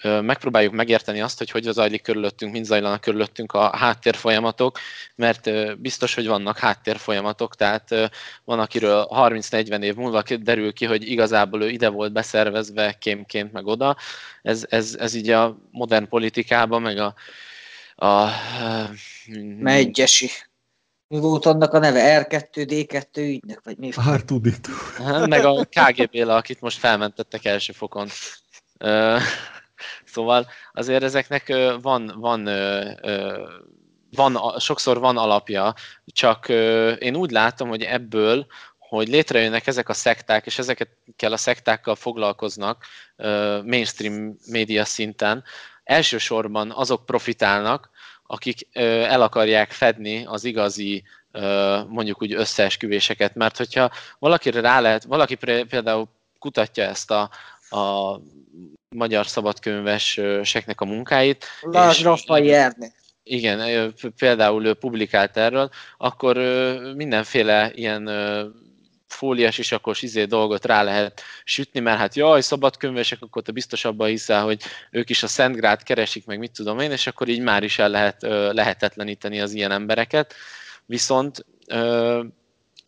megpróbáljuk 0.02 0.72
megérteni 0.72 1.20
azt, 1.20 1.38
hogy 1.38 1.50
hogy 1.50 1.62
zajlik 1.62 2.02
körülöttünk, 2.02 2.52
mind 2.52 2.64
zajlanak 2.64 3.00
körülöttünk 3.00 3.52
a 3.52 3.76
háttérfolyamatok, 3.76 4.78
mert 5.14 5.50
biztos, 5.78 6.14
hogy 6.14 6.26
vannak 6.26 6.58
háttérfolyamatok, 6.58 7.54
tehát 7.54 8.10
van, 8.44 8.60
akiről 8.60 9.06
30-40 9.10 9.82
év 9.82 9.94
múlva 9.94 10.22
derül 10.40 10.72
ki, 10.72 10.84
hogy 10.84 11.10
igazából 11.10 11.62
ő 11.62 11.68
ide 11.68 11.88
volt 11.88 12.12
beszervezve 12.12 12.92
kémként, 12.98 13.52
meg 13.52 13.66
oda. 13.66 13.96
Ez, 14.42 14.66
ez, 14.68 14.96
ez 14.98 15.14
így 15.14 15.30
a 15.30 15.58
modern 15.70 16.08
politikában, 16.08 16.82
meg 16.82 16.98
a, 16.98 17.14
a 18.06 18.28
Megyesi. 19.58 20.30
Mi 21.08 21.18
volt 21.18 21.46
annak 21.46 21.72
a 21.72 21.78
neve? 21.78 22.26
R2D2 22.30 23.16
ügynök, 23.16 23.60
vagy 23.64 23.78
mi? 23.78 23.90
Ártudító. 23.96 24.70
Aha, 24.98 25.26
meg 25.26 25.44
a 25.44 25.64
KGB-le, 25.64 26.34
akit 26.34 26.60
most 26.60 26.78
felmentettek 26.78 27.44
első 27.44 27.72
fokon. 27.72 28.08
Szóval 30.04 30.46
azért 30.72 31.02
ezeknek 31.02 31.52
van, 31.80 32.14
van, 32.16 32.44
van 34.10 34.58
sokszor 34.58 34.98
van 34.98 35.16
alapja, 35.16 35.74
csak 36.06 36.48
én 36.98 37.16
úgy 37.16 37.30
látom, 37.30 37.68
hogy 37.68 37.82
ebből, 37.82 38.46
hogy 38.78 39.08
létrejönnek 39.08 39.66
ezek 39.66 39.88
a 39.88 39.92
szekták, 39.92 40.46
és 40.46 40.58
ezekkel 40.58 41.32
a 41.32 41.36
szektákkal 41.36 41.94
foglalkoznak 41.94 42.84
mainstream 43.64 44.36
média 44.46 44.84
szinten, 44.84 45.44
elsősorban 45.84 46.70
azok 46.70 47.06
profitálnak, 47.06 47.90
akik 48.26 48.68
el 48.72 49.22
akarják 49.22 49.70
fedni 49.70 50.24
az 50.24 50.44
igazi 50.44 51.04
mondjuk 51.88 52.22
úgy 52.22 52.32
összeesküvéseket, 52.32 53.34
mert 53.34 53.56
hogyha 53.56 53.90
valakire 54.18 54.60
rá 54.60 54.80
lehet, 54.80 55.04
valaki 55.04 55.34
például 55.68 56.08
kutatja 56.38 56.84
ezt 56.84 57.10
a, 57.10 57.30
a 57.72 58.20
magyar 58.88 59.26
szabadkönyveseknek 59.26 60.80
a 60.80 60.84
munkáit, 60.84 61.44
Lásd 61.60 61.98
és- 61.98 62.04
Raffai 62.04 62.52
Ernő. 62.52 62.86
igen, 63.22 63.92
például 64.16 64.66
ő 64.66 64.74
publikált 64.74 65.36
erről, 65.36 65.70
akkor 65.96 66.36
mindenféle 66.96 67.70
ilyen 67.74 68.10
fóliás 69.06 69.58
isakos 69.58 70.02
izé 70.02 70.24
dolgot 70.24 70.64
rá 70.64 70.82
lehet 70.82 71.22
sütni, 71.44 71.80
mert 71.80 71.98
hát 71.98 72.14
jaj, 72.14 72.40
szabadkönyvesek, 72.40 73.18
akkor 73.22 73.42
te 73.42 73.52
biztos 73.52 73.84
abban 73.84 74.08
hiszel, 74.08 74.44
hogy 74.44 74.62
ők 74.90 75.10
is 75.10 75.22
a 75.22 75.26
Szentgrát 75.26 75.82
keresik, 75.82 76.26
meg 76.26 76.38
mit 76.38 76.52
tudom 76.52 76.78
én, 76.78 76.90
és 76.90 77.06
akkor 77.06 77.28
így 77.28 77.40
már 77.40 77.62
is 77.62 77.78
el 77.78 77.88
lehet 77.88 78.22
lehetetleníteni 78.52 79.40
az 79.40 79.52
ilyen 79.52 79.70
embereket. 79.70 80.34
Viszont 80.86 81.46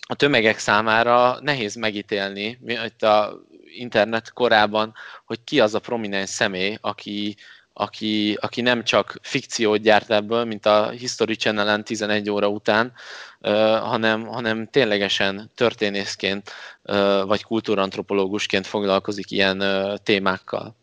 a 0.07 0.15
tömegek 0.15 0.59
számára 0.59 1.39
nehéz 1.41 1.75
megítélni, 1.75 2.59
itt 2.85 3.03
a 3.03 3.43
internet 3.79 4.33
korában, 4.33 4.95
hogy 5.25 5.45
ki 5.45 5.61
az 5.61 5.75
a 5.75 5.79
prominens 5.79 6.31
személy, 6.31 6.79
aki, 6.81 7.37
aki, 7.73 8.39
aki 8.41 8.61
nem 8.61 8.85
csak 8.85 9.19
fikciót 9.23 9.81
gyárt 9.81 10.11
ebből, 10.11 10.45
mint 10.45 10.67
a 10.67 10.89
History 10.89 11.35
Channel-en 11.35 11.85
11 11.85 12.31
óra 12.31 12.49
után, 12.49 12.93
hanem, 13.81 14.27
hanem 14.27 14.69
ténylegesen 14.71 15.51
történészként 15.55 16.51
vagy 17.27 17.43
kultúrantropológusként 17.43 18.67
foglalkozik 18.67 19.31
ilyen 19.31 19.63
témákkal. 20.03 20.75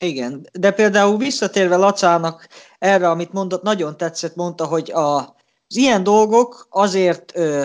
Igen, 0.00 0.48
de 0.52 0.70
például 0.70 1.16
visszatérve 1.16 1.76
Lacának 1.76 2.48
erre, 2.78 3.10
amit 3.10 3.32
mondott, 3.32 3.62
nagyon 3.62 3.96
tetszett, 3.96 4.34
mondta, 4.34 4.66
hogy 4.66 4.90
a, 4.90 5.16
az 5.18 5.76
ilyen 5.76 6.02
dolgok 6.02 6.66
azért 6.70 7.32
ö, 7.34 7.64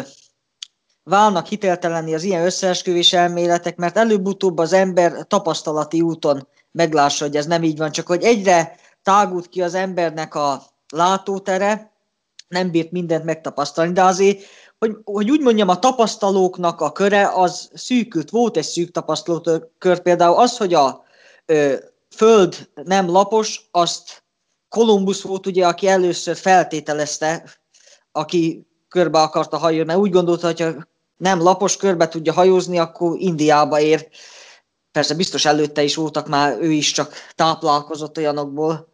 válnak 1.07 1.45
hiteltelenni 1.45 2.13
az 2.13 2.23
ilyen 2.23 2.45
összeesküvés 2.45 3.13
elméletek, 3.13 3.75
mert 3.75 3.97
előbb-utóbb 3.97 4.57
az 4.57 4.73
ember 4.73 5.27
tapasztalati 5.27 6.01
úton 6.01 6.47
meglássa, 6.71 7.25
hogy 7.25 7.35
ez 7.35 7.45
nem 7.45 7.63
így 7.63 7.77
van, 7.77 7.91
csak 7.91 8.07
hogy 8.07 8.23
egyre 8.23 8.75
tágult 9.03 9.49
ki 9.49 9.61
az 9.61 9.73
embernek 9.73 10.35
a 10.35 10.61
látótere, 10.89 11.91
nem 12.47 12.71
bírt 12.71 12.91
mindent 12.91 13.23
megtapasztalni, 13.23 13.93
de 13.93 14.03
azért, 14.03 14.43
hogy, 14.79 14.97
hogy 15.03 15.31
úgy 15.31 15.41
mondjam, 15.41 15.69
a 15.69 15.79
tapasztalóknak 15.79 16.81
a 16.81 16.91
köre 16.91 17.31
az 17.33 17.69
szűkült, 17.73 18.29
volt 18.29 18.57
egy 18.57 18.63
szűk 18.63 18.91
tapasztalókör, 18.91 19.99
például 20.01 20.35
az, 20.35 20.57
hogy 20.57 20.73
a 20.73 21.03
ö, 21.45 21.73
föld 22.15 22.69
nem 22.83 23.09
lapos, 23.09 23.67
azt 23.71 24.25
Kolumbusz 24.69 25.21
volt 25.21 25.45
ugye, 25.45 25.67
aki 25.67 25.87
először 25.87 26.35
feltételezte, 26.35 27.43
aki 28.11 28.67
körbe 28.87 29.21
akarta 29.21 29.57
hajózni, 29.57 29.85
mert 29.85 29.99
úgy 29.99 30.11
gondolta, 30.11 30.47
hogy 30.47 30.61
ha 30.61 30.87
nem 31.17 31.41
lapos, 31.41 31.77
körbe 31.77 32.07
tudja 32.07 32.33
hajózni, 32.33 32.77
akkor 32.77 33.17
Indiába 33.19 33.79
ér. 33.79 34.07
Persze 34.91 35.13
biztos 35.13 35.45
előtte 35.45 35.83
is 35.83 35.95
voltak 35.95 36.27
már, 36.27 36.57
ő 36.61 36.71
is 36.71 36.91
csak 36.91 37.13
táplálkozott 37.35 38.17
olyanokból. 38.17 38.87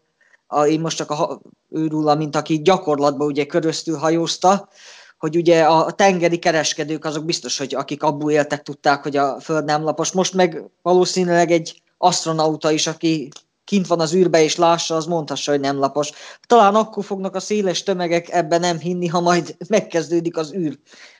A, 0.47 0.65
én 0.65 0.79
most 0.79 0.97
csak 0.97 1.11
a, 1.11 1.41
őrúla, 1.69 2.15
mint 2.15 2.35
aki 2.35 2.61
gyakorlatban 2.61 3.27
ugye 3.27 3.45
köröztül 3.45 3.97
hajózta, 3.97 4.69
hogy 5.17 5.35
ugye 5.35 5.63
a 5.63 5.91
tengeri 5.91 6.39
kereskedők 6.39 7.05
azok 7.05 7.25
biztos, 7.25 7.57
hogy 7.57 7.75
akik 7.75 8.03
abból 8.03 8.31
éltek, 8.31 8.63
tudták, 8.63 9.03
hogy 9.03 9.17
a 9.17 9.39
föld 9.39 9.65
nem 9.65 9.83
lapos. 9.83 10.11
Most 10.11 10.33
meg 10.33 10.63
valószínűleg 10.81 11.51
egy 11.51 11.81
astronauta 11.97 12.71
is, 12.71 12.87
aki 12.87 13.29
kint 13.63 13.87
van 13.87 13.99
az 13.99 14.13
űrbe 14.13 14.43
és 14.43 14.55
lássa, 14.55 14.95
az 14.95 15.05
mondhassa, 15.05 15.51
hogy 15.51 15.59
nem 15.59 15.77
lapos. 15.77 16.11
Talán 16.47 16.75
akkor 16.75 17.03
fognak 17.03 17.35
a 17.35 17.39
széles 17.39 17.83
tömegek 17.83 18.29
ebben 18.31 18.59
nem 18.59 18.79
hinni, 18.79 19.07
ha 19.07 19.19
majd 19.19 19.55
megkezdődik 19.67 20.37
az 20.37 20.53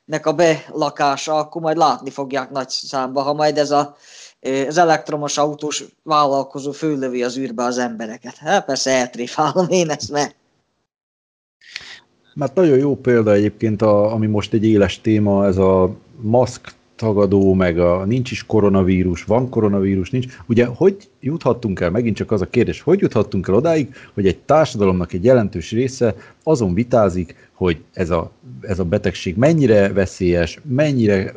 űrnek 0.07 0.25
a 0.25 0.33
belakása, 0.33 1.35
akkor 1.35 1.61
majd 1.61 1.77
látni 1.77 2.09
fogják 2.09 2.51
nagy 2.51 2.69
számba, 2.69 3.21
ha 3.21 3.33
majd 3.33 3.57
ez 3.57 3.71
a, 3.71 3.95
az 4.67 4.77
elektromos 4.77 5.37
autós 5.37 5.83
vállalkozó 6.03 6.71
főlövi 6.71 7.23
az 7.23 7.37
űrbe 7.37 7.63
az 7.63 7.77
embereket. 7.77 8.35
Hát 8.35 8.65
persze 8.65 8.91
eltréfálom 8.91 9.67
én 9.69 9.89
ezt, 9.89 10.11
mert 10.11 10.35
Mert 12.33 12.55
nagyon 12.55 12.77
jó 12.77 12.95
példa 12.95 13.33
egyébként, 13.33 13.81
a, 13.81 14.13
ami 14.13 14.27
most 14.27 14.53
egy 14.53 14.65
éles 14.65 15.01
téma, 15.01 15.45
ez 15.45 15.57
a 15.57 15.95
maszk 16.21 16.73
tagadó, 16.95 17.53
meg 17.53 17.79
a 17.79 18.05
nincs 18.05 18.31
is 18.31 18.45
koronavírus, 18.45 19.23
van 19.23 19.49
koronavírus, 19.49 20.09
nincs. 20.09 20.25
Ugye, 20.45 20.65
hogy 20.65 21.09
juthattunk 21.19 21.79
el, 21.79 21.89
megint 21.89 22.15
csak 22.15 22.31
az 22.31 22.41
a 22.41 22.49
kérdés, 22.49 22.81
hogy 22.81 22.99
juthattunk 22.99 23.47
el 23.47 23.53
odáig, 23.53 23.95
hogy 24.13 24.27
egy 24.27 24.39
társadalomnak 24.39 25.13
egy 25.13 25.23
jelentős 25.23 25.71
része 25.71 26.15
azon 26.43 26.73
vitázik, 26.73 27.49
hogy 27.53 27.83
ez 27.93 28.09
a, 28.09 28.31
ez 28.67 28.79
a 28.79 28.83
betegség 28.83 29.35
mennyire 29.35 29.93
veszélyes, 29.93 30.59
mennyire 30.63 31.33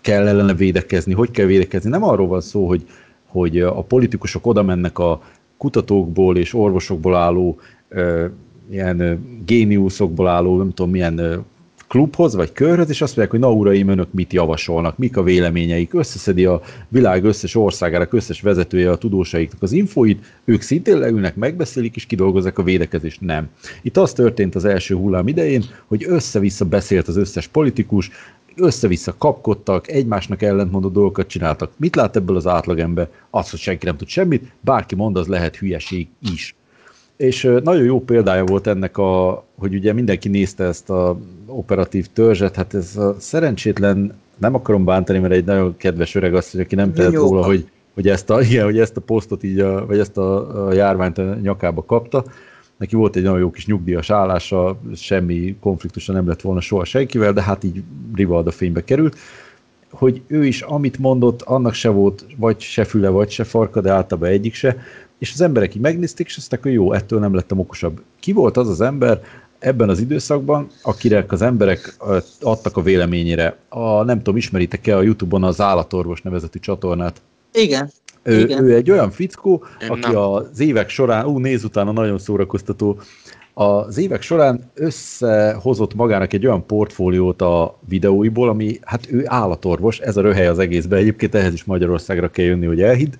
kell 0.00 0.26
ellene 0.26 0.54
védekezni, 0.54 1.12
hogy 1.12 1.30
kell 1.30 1.46
védekezni. 1.46 1.90
Nem 1.90 2.02
arról 2.02 2.26
van 2.26 2.40
szó, 2.40 2.66
hogy, 2.66 2.86
hogy 3.26 3.60
a 3.60 3.82
politikusok 3.82 4.46
oda 4.46 4.62
mennek 4.62 4.98
a 4.98 5.22
kutatókból 5.56 6.36
és 6.36 6.54
orvosokból 6.54 7.16
álló 7.16 7.58
ilyen 8.70 9.26
géniuszokból 9.44 10.28
álló, 10.28 10.56
nem 10.56 10.72
tudom 10.72 10.90
milyen 10.90 11.44
klubhoz 11.88 12.34
vagy 12.34 12.52
körhöz, 12.52 12.88
és 12.88 13.00
azt 13.02 13.16
mondják, 13.16 13.30
hogy 13.30 13.40
na 13.40 13.52
uraim, 13.58 13.88
önök 13.88 14.12
mit 14.12 14.32
javasolnak, 14.32 14.98
mik 14.98 15.16
a 15.16 15.22
véleményeik, 15.22 15.94
összeszedi 15.94 16.44
a 16.44 16.60
világ 16.88 17.24
összes 17.24 17.54
országának, 17.54 18.12
összes 18.12 18.40
vezetője 18.40 18.90
a 18.90 18.96
tudósaiknak 18.96 19.62
az 19.62 19.72
infóit, 19.72 20.24
ők 20.44 20.60
szintén 20.60 20.98
leülnek, 20.98 21.36
megbeszélik, 21.36 21.96
és 21.96 22.06
kidolgozzák 22.06 22.58
a 22.58 22.62
védekezést. 22.62 23.20
Nem. 23.20 23.48
Itt 23.82 23.96
az 23.96 24.12
történt 24.12 24.54
az 24.54 24.64
első 24.64 24.94
hullám 24.94 25.28
idején, 25.28 25.64
hogy 25.86 26.04
össze-vissza 26.08 26.64
beszélt 26.64 27.08
az 27.08 27.16
összes 27.16 27.46
politikus, 27.46 28.10
össze-vissza 28.56 29.14
kapkodtak, 29.18 29.88
egymásnak 29.88 30.42
ellentmondó 30.42 30.88
dolgokat 30.88 31.26
csináltak. 31.26 31.72
Mit 31.76 31.96
lát 31.96 32.16
ebből 32.16 32.36
az 32.36 32.46
átlagember? 32.46 33.08
Az, 33.30 33.50
hogy 33.50 33.58
senki 33.58 33.86
nem 33.86 33.96
tud 33.96 34.08
semmit, 34.08 34.52
bárki 34.60 34.94
mond, 34.94 35.16
az 35.16 35.26
lehet 35.26 35.56
hülyeség 35.56 36.08
is. 36.32 36.54
És 37.16 37.42
nagyon 37.62 37.84
jó 37.84 38.00
példája 38.00 38.44
volt 38.44 38.66
ennek, 38.66 38.98
a, 38.98 39.44
hogy 39.58 39.74
ugye 39.74 39.92
mindenki 39.92 40.28
nézte 40.28 40.64
ezt 40.64 40.90
a 40.90 41.18
operatív 41.46 42.06
törzset, 42.12 42.54
hát 42.54 42.74
ez 42.74 42.96
a 42.96 43.16
szerencsétlen, 43.18 44.14
nem 44.38 44.54
akarom 44.54 44.84
bántani, 44.84 45.18
mert 45.18 45.32
egy 45.32 45.44
nagyon 45.44 45.76
kedves 45.76 46.14
öreg 46.14 46.34
az, 46.34 46.50
hogy 46.50 46.60
aki 46.60 46.74
nem 46.74 46.92
tehet 46.92 47.12
róla, 47.12 47.44
hogy, 47.44 47.68
hogy, 47.94 48.08
ezt 48.08 48.30
a, 48.30 48.40
igen, 48.42 48.64
hogy 48.64 48.78
ezt 48.78 48.96
a 48.96 49.00
posztot 49.00 49.42
így, 49.42 49.60
a, 49.60 49.86
vagy 49.86 49.98
ezt 49.98 50.16
a, 50.16 50.66
a 50.66 50.72
járványt 50.72 51.18
a 51.18 51.34
nyakába 51.34 51.84
kapta. 51.84 52.24
Neki 52.76 52.96
volt 52.96 53.16
egy 53.16 53.22
nagyon 53.22 53.38
jó 53.38 53.50
kis 53.50 53.66
nyugdíjas 53.66 54.10
állása, 54.10 54.78
semmi 54.94 55.56
konfliktusa 55.60 56.12
nem 56.12 56.28
lett 56.28 56.40
volna 56.40 56.60
soha 56.60 56.84
senkivel, 56.84 57.32
de 57.32 57.42
hát 57.42 57.64
így 57.64 57.82
Rivalda 58.14 58.50
fénybe 58.50 58.84
került. 58.84 59.16
Hogy 59.90 60.22
ő 60.26 60.44
is, 60.44 60.62
amit 60.62 60.98
mondott, 60.98 61.42
annak 61.42 61.74
se 61.74 61.88
volt 61.88 62.26
vagy 62.36 62.60
se 62.60 62.84
füle, 62.84 63.08
vagy 63.08 63.30
se 63.30 63.44
farka, 63.44 63.80
de 63.80 63.90
általában 63.90 64.30
egyik 64.30 64.54
se, 64.54 64.76
és 65.24 65.32
az 65.32 65.40
emberek 65.40 65.74
így 65.74 65.80
megnézték, 65.80 66.26
és 66.26 66.36
azt 66.36 66.50
mondták, 66.50 66.72
hogy 66.72 66.82
jó, 66.82 66.92
ettől 66.92 67.18
nem 67.20 67.34
lettem 67.34 67.58
okosabb. 67.58 68.02
Ki 68.20 68.32
volt 68.32 68.56
az 68.56 68.68
az 68.68 68.80
ember 68.80 69.20
ebben 69.58 69.88
az 69.88 70.00
időszakban, 70.00 70.68
akinek 70.82 71.32
az 71.32 71.42
emberek 71.42 71.96
adtak 72.40 72.76
a 72.76 72.82
véleményére? 72.82 73.56
A, 73.68 74.02
nem 74.02 74.16
tudom, 74.16 74.36
ismeritek-e 74.36 74.96
a 74.96 75.02
Youtube-on 75.02 75.44
az 75.44 75.60
Állatorvos 75.60 76.22
nevezetű 76.22 76.58
csatornát? 76.58 77.20
Igen. 77.52 77.90
Ő, 78.22 78.40
Igen. 78.40 78.64
ő 78.64 78.74
egy 78.74 78.90
olyan 78.90 79.10
fickó, 79.10 79.64
aki 79.88 80.12
nem. 80.12 80.16
az 80.16 80.60
évek 80.60 80.88
során, 80.88 81.26
ú, 81.26 81.38
néz 81.38 81.64
utána, 81.64 81.92
nagyon 81.92 82.18
szórakoztató, 82.18 83.00
az 83.54 83.98
évek 83.98 84.22
során 84.22 84.70
összehozott 84.74 85.94
magának 85.94 86.32
egy 86.32 86.46
olyan 86.46 86.66
portfóliót 86.66 87.42
a 87.42 87.78
videóiból, 87.88 88.48
ami, 88.48 88.78
hát 88.82 89.06
ő 89.10 89.22
állatorvos, 89.26 89.98
ez 89.98 90.16
a 90.16 90.20
röhely 90.20 90.46
az 90.46 90.58
egészben, 90.58 90.98
egyébként 90.98 91.34
ehhez 91.34 91.52
is 91.52 91.64
Magyarországra 91.64 92.30
kell 92.30 92.44
jönni, 92.44 92.66
hogy 92.66 92.82
elhidd, 92.82 93.12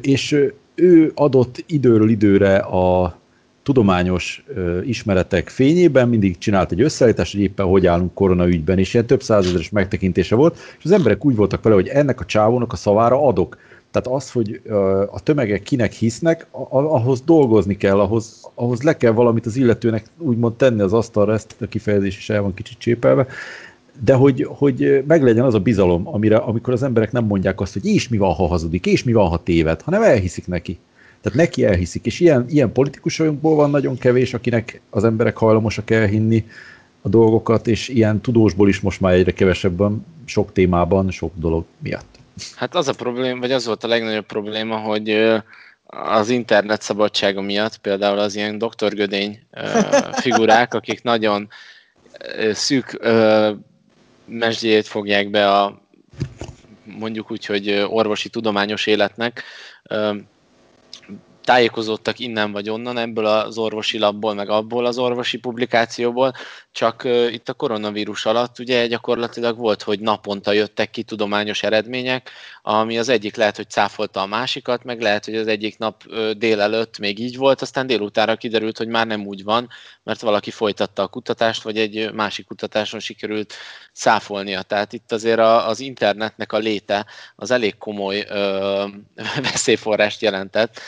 és 0.00 0.52
ő 0.74 1.12
adott 1.14 1.64
időről 1.66 2.08
időre 2.08 2.56
a 2.56 3.16
tudományos 3.62 4.44
ismeretek 4.84 5.48
fényében 5.48 6.08
mindig 6.08 6.38
csinált 6.38 6.72
egy 6.72 6.80
összeállítást, 6.80 7.32
hogy 7.32 7.40
éppen 7.40 7.66
hogy 7.66 7.86
állunk 7.86 8.14
koronaügyben, 8.14 8.78
és 8.78 8.94
ilyen 8.94 9.06
több 9.06 9.22
százezeres 9.22 9.70
megtekintése 9.70 10.34
volt, 10.34 10.58
és 10.78 10.84
az 10.84 10.90
emberek 10.90 11.24
úgy 11.24 11.36
voltak 11.36 11.62
vele, 11.62 11.74
hogy 11.74 11.88
ennek 11.88 12.20
a 12.20 12.24
csávónak 12.24 12.72
a 12.72 12.76
szavára 12.76 13.26
adok. 13.26 13.56
Tehát 13.90 14.20
az, 14.20 14.30
hogy 14.30 14.60
a 15.10 15.22
tömegek 15.22 15.62
kinek 15.62 15.92
hisznek, 15.92 16.46
a- 16.50 16.78
ahhoz 16.78 17.20
dolgozni 17.20 17.76
kell, 17.76 18.00
ahhoz, 18.00 18.50
ahhoz 18.54 18.82
le 18.82 18.96
kell 18.96 19.12
valamit 19.12 19.46
az 19.46 19.56
illetőnek 19.56 20.04
úgymond 20.18 20.54
tenni 20.54 20.80
az 20.80 20.92
asztalra, 20.92 21.32
ezt 21.32 21.56
a 21.60 21.66
kifejezés 21.66 22.16
is 22.16 22.30
el 22.30 22.42
van 22.42 22.54
kicsit 22.54 22.78
csépelve, 22.78 23.26
de 24.00 24.14
hogy, 24.14 24.46
hogy 24.48 25.04
meglegyen 25.06 25.44
az 25.44 25.54
a 25.54 25.60
bizalom, 25.60 26.08
amire, 26.08 26.36
amikor 26.36 26.72
az 26.72 26.82
emberek 26.82 27.12
nem 27.12 27.24
mondják 27.24 27.60
azt, 27.60 27.72
hogy 27.72 27.86
és 27.86 28.08
mi 28.08 28.16
van, 28.16 28.32
ha 28.32 28.46
hazudik, 28.46 28.86
és 28.86 29.04
mi 29.04 29.12
van, 29.12 29.28
ha 29.28 29.42
téved, 29.42 29.82
hanem 29.82 30.02
elhiszik 30.02 30.46
neki. 30.46 30.78
Tehát 31.20 31.38
neki 31.38 31.64
elhiszik, 31.64 32.06
és 32.06 32.20
ilyen, 32.20 32.44
ilyen 32.48 32.72
politikusokból 32.72 33.54
van 33.54 33.70
nagyon 33.70 33.98
kevés, 33.98 34.34
akinek 34.34 34.80
az 34.90 35.04
emberek 35.04 35.36
hajlamosak 35.36 35.90
elhinni 35.90 36.46
a 37.02 37.08
dolgokat, 37.08 37.66
és 37.66 37.88
ilyen 37.88 38.20
tudósból 38.20 38.68
is 38.68 38.80
most 38.80 39.00
már 39.00 39.12
egyre 39.12 39.32
kevesebben, 39.32 40.06
sok 40.24 40.52
témában, 40.52 41.10
sok 41.10 41.32
dolog 41.34 41.64
miatt. 41.78 42.18
Hát 42.56 42.74
az 42.74 42.88
a 42.88 42.92
probléma, 42.92 43.40
vagy 43.40 43.52
az 43.52 43.66
volt 43.66 43.84
a 43.84 43.88
legnagyobb 43.88 44.26
probléma, 44.26 44.76
hogy 44.76 45.34
az 45.86 46.28
internet 46.28 46.82
szabadsága 46.82 47.40
miatt 47.40 47.76
például 47.76 48.18
az 48.18 48.36
ilyen 48.36 48.58
doktorgödény 48.58 49.38
figurák, 50.12 50.74
akik 50.74 51.02
nagyon 51.02 51.48
szűk 52.52 52.98
mesdjét 54.24 54.86
fogják 54.86 55.30
be 55.30 55.50
a 55.50 55.82
mondjuk 56.84 57.30
úgy, 57.30 57.46
hogy 57.46 57.84
orvosi 57.88 58.28
tudományos 58.28 58.86
életnek, 58.86 59.42
tájékozódtak 61.44 62.18
innen 62.18 62.52
vagy 62.52 62.70
onnan, 62.70 62.98
ebből 62.98 63.26
az 63.26 63.58
orvosi 63.58 63.98
labból, 63.98 64.34
meg 64.34 64.48
abból 64.48 64.86
az 64.86 64.98
orvosi 64.98 65.38
publikációból, 65.38 66.32
csak 66.72 67.04
itt 67.30 67.48
a 67.48 67.52
koronavírus 67.52 68.26
alatt 68.26 68.58
ugye 68.58 68.86
gyakorlatilag 68.86 69.58
volt, 69.58 69.82
hogy 69.82 70.00
naponta 70.00 70.52
jöttek 70.52 70.90
ki 70.90 71.02
tudományos 71.02 71.62
eredmények, 71.62 72.30
ami 72.62 72.98
az 72.98 73.08
egyik 73.08 73.36
lehet, 73.36 73.56
hogy 73.56 73.70
cáfolta 73.70 74.20
a 74.20 74.26
másikat, 74.26 74.84
meg 74.84 75.00
lehet, 75.00 75.24
hogy 75.24 75.36
az 75.36 75.46
egyik 75.46 75.78
nap 75.78 76.02
délelőtt 76.36 76.98
még 76.98 77.18
így 77.18 77.36
volt, 77.36 77.62
aztán 77.62 77.86
délutára 77.86 78.36
kiderült, 78.36 78.78
hogy 78.78 78.88
már 78.88 79.06
nem 79.06 79.26
úgy 79.26 79.44
van, 79.44 79.68
mert 80.02 80.20
valaki 80.20 80.50
folytatta 80.50 81.02
a 81.02 81.06
kutatást, 81.06 81.62
vagy 81.62 81.78
egy 81.78 82.12
másik 82.12 82.46
kutatáson 82.46 83.00
sikerült 83.00 83.54
száfolnia. 83.92 84.62
Tehát 84.62 84.92
itt 84.92 85.12
azért 85.12 85.38
a, 85.38 85.68
az 85.68 85.80
internetnek 85.80 86.52
a 86.52 86.58
léte 86.58 87.06
az 87.36 87.50
elég 87.50 87.78
komoly 87.78 88.26
veszélyforrást 89.52 90.22
jelentett. 90.22 90.80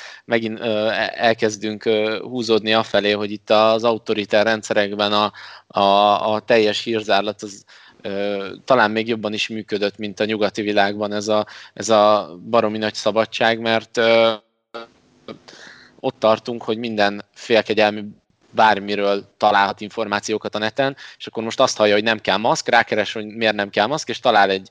Megint 0.48 0.60
ö, 0.60 0.88
elkezdünk 1.14 1.82
húzódni 2.22 2.72
afelé, 2.72 3.10
hogy 3.10 3.30
itt 3.30 3.50
az 3.50 3.84
autoritár 3.84 4.44
rendszerekben 4.44 5.12
a, 5.12 5.32
a, 5.66 6.32
a 6.32 6.40
teljes 6.40 6.82
hírzárlat 6.82 7.42
az 7.42 7.64
talán 8.64 8.90
még 8.90 9.08
jobban 9.08 9.32
is 9.32 9.48
működött, 9.48 9.98
mint 9.98 10.20
a 10.20 10.24
nyugati 10.24 10.62
világban 10.62 11.12
ez 11.12 11.28
a, 11.28 11.46
ez 11.74 11.88
a 11.88 12.36
baromi 12.50 12.78
nagy 12.78 12.94
szabadság, 12.94 13.60
mert 13.60 14.00
ott 16.00 16.18
tartunk, 16.18 16.62
hogy 16.62 16.78
minden 16.78 17.24
félkegyelmű 17.34 18.02
bármiről 18.56 19.34
találhat 19.36 19.80
információkat 19.80 20.54
a 20.54 20.58
neten, 20.58 20.96
és 21.18 21.26
akkor 21.26 21.42
most 21.42 21.60
azt 21.60 21.76
hallja, 21.76 21.94
hogy 21.94 22.02
nem 22.02 22.20
kell 22.20 22.36
maszk, 22.36 22.68
rákeres, 22.68 23.12
hogy 23.12 23.26
miért 23.26 23.54
nem 23.54 23.70
kell 23.70 23.86
maszk, 23.86 24.08
és 24.08 24.20
talál 24.20 24.50
egy 24.50 24.68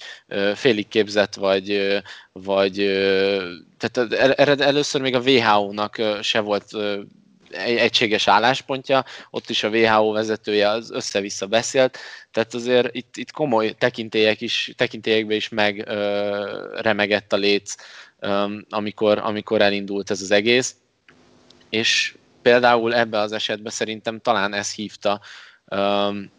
félig 0.56 0.88
képzett, 0.88 1.36
vagy, 1.36 2.00
vagy 2.32 2.76
tehát 3.78 4.14
el- 4.14 4.34
el- 4.34 4.64
először 4.64 5.02
még 5.02 5.16
a 5.16 5.20
WHO-nak 5.20 6.02
se 6.22 6.40
volt 6.40 6.66
egy 7.50 7.78
egységes 7.78 8.28
álláspontja, 8.28 9.06
ott 9.30 9.50
is 9.50 9.64
a 9.64 9.70
WHO 9.70 10.12
vezetője 10.12 10.70
az 10.70 10.92
össze-vissza 10.92 11.46
beszélt, 11.46 11.98
tehát 12.32 12.54
azért 12.54 12.96
itt, 12.96 13.18
itt 13.18 13.32
komoly 13.32 13.72
tekintélyek 13.72 14.42
is, 14.42 14.74
tekintélyekbe 14.78 15.36
is 15.36 15.50
meg 15.50 15.84
ö, 15.88 16.80
remegett 16.82 17.34
a 17.34 17.38
léc, 17.38 17.76
ö, 18.20 18.58
amikor, 18.70 19.18
amikor 19.18 19.62
elindult 19.62 20.12
ez 20.12 20.22
az 20.22 20.32
egész, 20.32 20.76
és 21.70 22.16
például 22.46 22.96
ebbe 22.96 23.20
az 23.20 23.32
esetben 23.32 23.72
szerintem 23.72 24.20
talán 24.20 24.54
ez 24.54 24.74
hívta 24.74 25.22
um, 25.66 26.32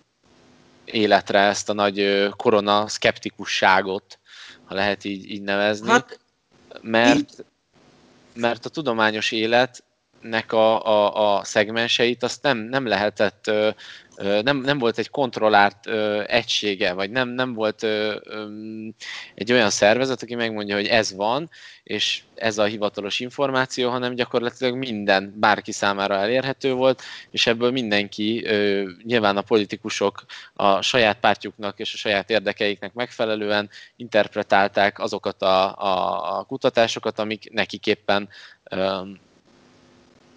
életre 0.85 1.39
ezt 1.39 1.69
a 1.69 1.73
nagy 1.73 2.29
korona 2.37 2.89
szkeptikusságot, 2.89 4.19
ha 4.65 4.75
lehet 4.75 5.05
így, 5.05 5.31
így 5.31 5.43
nevezni, 5.43 5.89
Hát 5.89 6.19
mert, 6.81 7.45
mert 8.35 8.65
a 8.65 8.69
tudományos 8.69 9.31
életnek 10.23 10.53
a, 10.53 10.87
a, 10.87 11.37
a 11.37 11.45
szegmenseit 11.45 12.23
azt 12.23 12.43
nem, 12.43 12.59
nem 12.59 12.87
lehetett, 12.87 13.51
nem, 14.43 14.57
nem 14.57 14.79
volt 14.79 14.99
egy 14.99 15.11
kontrollált 15.11 15.87
egysége, 16.27 16.93
vagy 16.93 17.11
nem, 17.11 17.29
nem 17.29 17.55
volt 17.55 17.83
egy 19.35 19.53
olyan 19.53 19.71
szervezet, 19.71 20.23
aki 20.23 20.35
megmondja, 20.35 20.75
hogy 20.75 20.87
ez 20.87 21.14
van, 21.14 21.51
és 21.83 22.23
ez 22.35 22.59
a 22.59 22.64
hivatalos 22.64 23.21
információ, 23.21 23.91
hanem 23.91 24.14
gyakorlatilag 24.14 24.77
minden 24.77 25.35
bárki 25.37 25.73
számára 25.73 26.14
elérhető 26.14 26.73
volt, 26.73 27.03
és 27.31 27.47
ebből 27.47 27.71
mindenki, 27.71 28.47
nyilván 29.03 29.37
a 29.37 29.43
politikusok 29.43 30.25
a 30.55 30.81
saját 30.81 31.21
pártjuknak 31.21 31.79
és 31.79 31.95
a 31.95 31.97
saját 31.97 32.31
érdekeiknek 32.31 32.93
megfelelően 32.93 33.71
interpretálták 33.97 34.99
azokat 34.99 35.43
a, 35.43 35.77
a, 35.77 36.39
a 36.39 36.45
kutatásokat, 36.45 37.19
amik 37.19 37.53
nekik 37.53 37.87
éppen 37.87 38.29
ö, 38.71 39.01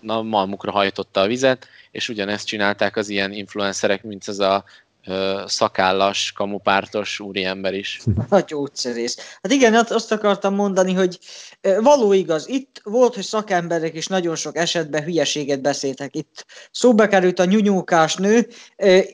na, 0.02 0.22
malmukra 0.22 0.72
hajtotta 0.72 1.22
a 1.22 1.28
vizet, 1.28 1.68
és 1.92 2.10
ugyanezt 2.10 2.48
csinálták 2.48 2.96
az 2.96 3.10
ilyen 3.10 3.32
influencerek, 3.32 4.04
mint 4.04 4.28
ez 4.28 4.40
a 4.40 4.64
ö, 5.08 5.44
szakállas, 5.48 6.32
kamupártos 6.32 7.20
úriember 7.20 7.74
is. 7.74 8.00
A 8.30 8.40
gyógyszerész. 8.40 9.18
Hát 9.42 9.52
igen, 9.52 9.76
azt- 9.76 10.12
akartam 10.12 10.56
mondani, 10.56 10.94
hogy 10.94 11.20
való 11.82 12.14
igaz, 12.14 12.48
itt 12.48 12.82
volt, 12.84 13.16
hogy 13.16 13.24
szakemberek 13.24 13.96
is 13.96 14.08
nagyon 14.08 14.36
sok 14.36 14.58
esetben 14.58 15.04
hülyeséget 15.04 15.62
beszéltek. 15.62 16.16
Itt 16.16 16.46
szóba 16.72 17.08
került 17.08 17.40
a 17.40 17.46
nyunyókás 17.46 18.16
nő, 18.16 18.48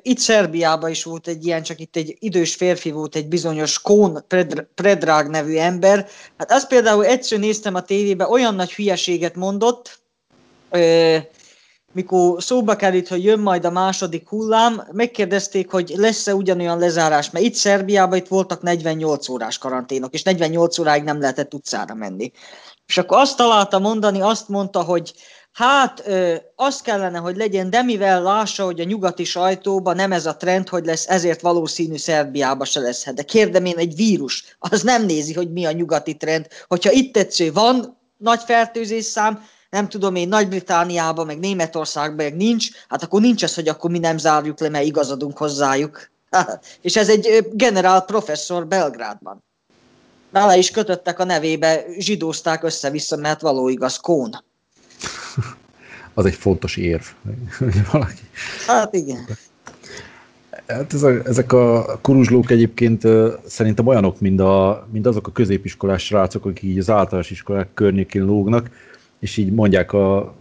itt 0.02 0.18
Szerbiában 0.20 0.90
is 0.90 1.04
volt 1.04 1.28
egy 1.28 1.46
ilyen, 1.46 1.64
csak 1.64 1.80
itt 1.80 1.96
egy 1.96 2.16
idős 2.20 2.56
férfi 2.56 2.92
volt, 2.92 3.16
egy 3.16 3.28
bizonyos 3.28 3.82
Kón 3.82 4.24
Predr- 4.28 4.68
Predrag 4.76 5.30
nevű 5.30 5.58
ember. 5.58 6.08
Hát 6.38 6.52
azt 6.52 6.68
például 6.68 7.06
egyszer 7.06 7.40
néztem 7.40 7.76
a 7.76 7.82
tévében, 7.82 8.30
olyan 8.30 8.56
nagy 8.56 8.74
hülyeséget 8.74 9.36
mondott, 9.36 10.00
mikor 11.96 12.44
szóba 12.44 12.76
került, 12.76 13.08
hogy 13.08 13.24
jön 13.24 13.40
majd 13.40 13.66
a 13.66 13.72
második 13.72 14.30
hullám, 14.30 14.88
megkérdezték, 14.92 15.72
hogy 15.72 15.94
lesz-e 15.96 16.36
ugyanolyan 16.36 16.80
lezárás, 16.80 17.30
mert 17.30 17.46
itt 17.46 17.54
Szerbiában 17.54 18.18
itt 18.18 18.28
voltak 18.28 18.62
48 18.62 19.30
órás 19.30 19.58
karanténok, 19.58 20.14
és 20.14 20.24
48 20.24 20.78
óráig 20.78 21.04
nem 21.04 21.20
lehetett 21.20 21.54
utcára 21.54 21.94
menni. 21.94 22.32
És 22.88 22.98
akkor 22.98 23.18
azt 23.18 23.38
találta 23.38 23.80
mondani, 23.80 24.22
azt 24.22 24.50
mondta, 24.50 24.82
hogy 24.82 25.14
hát 25.52 26.04
ö, 26.06 26.36
azt 26.56 26.82
kellene, 26.82 27.18
hogy 27.18 27.36
legyen, 27.36 27.70
de 27.70 27.82
mivel 27.82 28.22
lássa, 28.22 28.66
hogy 28.66 28.80
a 28.80 28.84
nyugati 28.84 29.24
sajtóban 29.24 29.96
nem 29.96 30.12
ez 30.12 30.26
a 30.26 30.38
trend, 30.38 30.70
hogy 30.70 30.86
lesz, 30.86 31.08
ezért 31.08 31.42
valószínű 31.42 31.98
Szerbiában 31.98 32.66
se 32.66 32.80
lesz. 32.80 33.04
Hát 33.04 33.16
De 33.16 33.24
kérdem 33.24 33.66
én, 33.66 33.78
egy 33.78 33.96
vírus, 33.96 34.58
az 34.60 34.82
nem 34.82 35.06
nézi, 35.06 35.34
hogy 35.34 35.52
mi 35.52 35.66
a 35.66 35.72
nyugati 35.72 36.14
trend. 36.14 36.48
Hogyha 36.68 36.92
itt 36.92 37.14
tetsző 37.14 37.52
van 37.52 37.98
nagy 38.18 38.42
fertőzés 38.46 39.06
szám, 39.06 39.44
nem 39.76 39.90
tudom 39.90 40.16
én, 40.16 40.28
Nagy-Britániában, 40.28 41.26
meg 41.26 41.40
Németországban 41.40 42.26
meg 42.26 42.36
nincs, 42.36 42.68
hát 42.88 43.04
akkor 43.04 43.22
nincs 43.22 43.44
ez, 43.44 43.56
hogy 43.56 43.68
akkor 43.68 43.92
mi 43.92 44.00
nem 44.00 44.18
zárjuk 44.18 44.60
le, 44.60 44.70
mert 44.70 44.86
igazadunk 44.86 45.38
hozzájuk. 45.38 46.10
És 46.82 46.96
ez 46.96 47.10
egy 47.10 47.48
generál 47.52 48.02
professzor 48.02 48.68
Belgrádban. 48.68 49.44
Bele 50.32 50.58
is 50.58 50.72
kötöttek 50.72 51.20
a 51.20 51.24
nevébe, 51.24 51.84
zsidózták 51.98 52.64
össze-vissza, 52.64 53.16
mert 53.16 53.42
való 53.42 53.70
igaz, 53.70 53.98
Kón. 53.98 54.44
Az 56.14 56.26
egy 56.26 56.36
fontos 56.36 56.78
érv. 56.78 57.04
hogy 57.58 57.92
Valaki. 57.92 58.30
Hát 58.68 58.94
igen. 58.94 59.28
Hát 60.68 60.94
ez 60.94 61.04
a, 61.04 61.10
ezek 61.26 61.54
a 61.54 62.00
kuruzslók 62.02 62.52
egyébként 62.52 63.04
szerintem 63.48 63.88
olyanok, 63.88 64.20
mint, 64.20 64.40
a, 64.40 64.88
mint 64.92 65.08
azok 65.08 65.28
a 65.28 65.32
középiskolás 65.32 66.06
srácok, 66.06 66.46
akik 66.46 66.64
így 66.64 66.78
az 66.78 66.90
általános 66.90 67.32
iskolák 67.32 67.68
környékén 67.74 68.26
lógnak, 68.26 68.70
és 69.20 69.38
így 69.38 69.52
mondják 69.52 69.94
a 69.94 70.36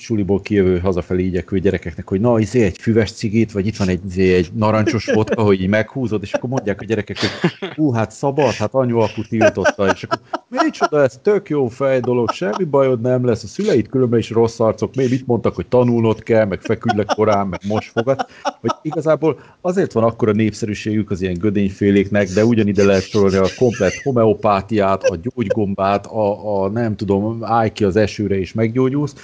suliból 0.00 0.40
kijövő 0.40 0.78
hazafelé 0.78 1.24
igyekvő 1.24 1.58
gyerekeknek, 1.58 2.08
hogy 2.08 2.20
na, 2.20 2.38
izé 2.38 2.64
egy 2.64 2.78
füves 2.78 3.12
cigit, 3.12 3.52
vagy 3.52 3.66
itt 3.66 3.76
van 3.76 3.88
egy, 3.88 4.00
izé, 4.08 4.34
egy 4.34 4.50
narancsos 4.54 5.06
vodka, 5.14 5.42
hogy 5.42 5.60
így 5.60 5.68
meghúzod, 5.68 6.22
és 6.22 6.32
akkor 6.32 6.50
mondják 6.50 6.80
a 6.80 6.84
gyerekek, 6.84 7.16
hogy 7.18 7.68
hú, 7.74 7.92
hát 7.92 8.10
szabad, 8.10 8.52
hát 8.52 8.74
anyu 8.74 8.98
apu 8.98 9.22
tiltotta, 9.28 9.92
és 9.92 10.02
akkor 10.02 10.18
micsoda, 10.48 11.02
ez 11.02 11.18
tök 11.22 11.48
jó 11.48 11.68
fej 11.68 12.00
dolog, 12.00 12.30
semmi 12.30 12.64
bajod 12.64 13.00
nem 13.00 13.24
lesz, 13.24 13.42
a 13.42 13.46
szüleid 13.46 13.88
különben 13.88 14.18
is 14.18 14.30
rossz 14.30 14.60
arcok, 14.60 14.94
még 14.94 15.10
mit 15.10 15.26
mondtak, 15.26 15.54
hogy 15.54 15.66
tanulnod 15.66 16.22
kell, 16.22 16.44
meg 16.44 16.60
feküdj 16.60 17.00
korán, 17.14 17.46
meg 17.46 17.60
most 17.68 17.90
fogad, 17.90 18.26
hogy 18.60 18.70
igazából 18.82 19.38
azért 19.60 19.92
van 19.92 20.04
akkora 20.04 20.32
népszerűségük 20.32 21.10
az 21.10 21.20
ilyen 21.20 21.38
gödényféléknek, 21.38 22.28
de 22.28 22.44
ugyanide 22.44 22.84
lehet 22.84 23.08
sorolni 23.08 23.36
a 23.36 23.46
komplet 23.58 23.94
homeopátiát, 24.02 25.02
a 25.02 25.16
gyógygombát, 25.22 26.06
a, 26.06 26.62
a 26.62 26.68
nem 26.68 26.96
tudom, 26.96 27.44
állj 27.44 27.72
ki 27.72 27.84
az 27.84 27.96
esőre 27.96 28.38
és 28.38 28.52
meggyógyulsz, 28.52 29.14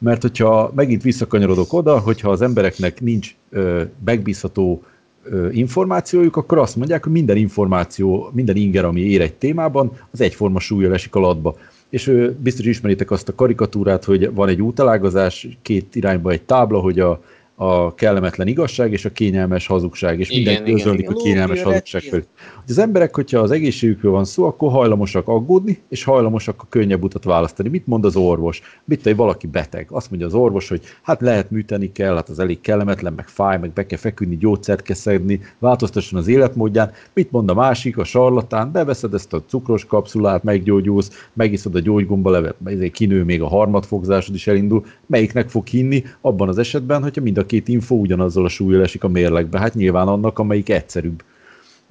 mert 0.00 0.22
hogyha 0.22 0.72
megint 0.74 1.02
visszakanyarodok 1.02 1.72
oda, 1.72 1.98
hogyha 1.98 2.30
az 2.30 2.42
embereknek 2.42 3.00
nincs 3.00 3.34
ö, 3.50 3.82
megbízható 4.04 4.82
ö, 5.24 5.50
információjuk, 5.50 6.36
akkor 6.36 6.58
azt 6.58 6.76
mondják, 6.76 7.02
hogy 7.02 7.12
minden 7.12 7.36
információ, 7.36 8.30
minden 8.32 8.56
inger, 8.56 8.84
ami 8.84 9.00
ér 9.00 9.20
egy 9.20 9.34
témában, 9.34 9.92
az 10.10 10.20
egyforma 10.20 10.60
súlya 10.60 10.92
esik 10.92 11.14
a 11.14 11.20
latba. 11.20 11.56
És 11.90 12.06
ö, 12.06 12.30
biztos 12.30 12.64
ismeritek 12.64 13.10
azt 13.10 13.28
a 13.28 13.34
karikatúrát, 13.34 14.04
hogy 14.04 14.34
van 14.34 14.48
egy 14.48 14.62
útalágazás, 14.62 15.48
két 15.62 15.94
irányba 15.94 16.30
egy 16.30 16.42
tábla, 16.42 16.78
hogy 16.78 17.00
a, 17.00 17.22
a 17.54 17.94
kellemetlen 17.94 18.46
igazság 18.46 18.92
és 18.92 19.04
a 19.04 19.12
kényelmes 19.12 19.66
hazugság, 19.66 20.18
és 20.20 20.30
Igen, 20.30 20.42
mindenki 20.42 20.72
özönlik 20.72 21.10
a 21.10 21.14
kényelmes 21.14 21.56
Lógja, 21.56 21.72
hazugság 21.72 22.02
felé. 22.02 22.22
Hogy 22.70 22.78
az 22.78 22.84
emberek, 22.84 23.14
hogyha 23.14 23.38
az 23.38 23.50
egészségükről 23.50 24.12
van 24.12 24.24
szó, 24.24 24.44
akkor 24.44 24.70
hajlamosak 24.70 25.28
aggódni, 25.28 25.78
és 25.88 26.04
hajlamosak 26.04 26.62
a 26.62 26.66
könnyebb 26.68 27.02
utat 27.02 27.24
választani. 27.24 27.68
Mit 27.68 27.86
mond 27.86 28.04
az 28.04 28.16
orvos? 28.16 28.62
Mit 28.84 29.02
tudom, 29.02 29.18
valaki 29.18 29.46
beteg? 29.46 29.86
Azt 29.90 30.10
mondja 30.10 30.28
az 30.28 30.34
orvos, 30.34 30.68
hogy 30.68 30.82
hát 31.02 31.20
lehet 31.20 31.50
műteni 31.50 31.92
kell, 31.92 32.14
hát 32.14 32.28
az 32.28 32.38
elég 32.38 32.60
kellemetlen, 32.60 33.12
meg 33.12 33.28
fáj, 33.28 33.58
meg 33.58 33.70
be 33.70 33.86
kell 33.86 33.98
feküdni, 33.98 34.36
gyógyszert 34.36 34.82
kell 34.82 34.96
szedni, 34.96 35.40
változtasson 35.58 36.18
az 36.18 36.28
életmódján. 36.28 36.90
Mit 37.12 37.30
mond 37.30 37.50
a 37.50 37.54
másik, 37.54 37.98
a 37.98 38.04
sarlatán? 38.04 38.72
Beveszed 38.72 39.14
ezt 39.14 39.32
a 39.32 39.42
cukros 39.46 39.84
kapszulát, 39.84 40.42
meggyógyulsz, 40.42 41.28
megiszod 41.32 41.74
a 41.74 41.80
gyógygomba 41.80 42.30
levet, 42.30 42.54
ezért 42.64 42.92
kinő 42.92 43.24
még 43.24 43.42
a 43.42 43.48
harmadfogzásod 43.48 44.34
is 44.34 44.46
elindul. 44.46 44.84
Melyiknek 45.06 45.48
fog 45.48 45.66
hinni 45.66 46.04
abban 46.20 46.48
az 46.48 46.58
esetben, 46.58 47.02
hogyha 47.02 47.22
mind 47.22 47.38
a 47.38 47.46
két 47.46 47.68
info 47.68 47.94
ugyanazzal 47.94 48.44
a 48.44 48.48
súlyjal 48.48 48.82
esik 48.82 49.04
a 49.04 49.08
mérlegbe? 49.08 49.58
Hát 49.58 49.74
nyilván 49.74 50.08
annak, 50.08 50.38
amelyik 50.38 50.68
egyszerűbb. 50.68 51.22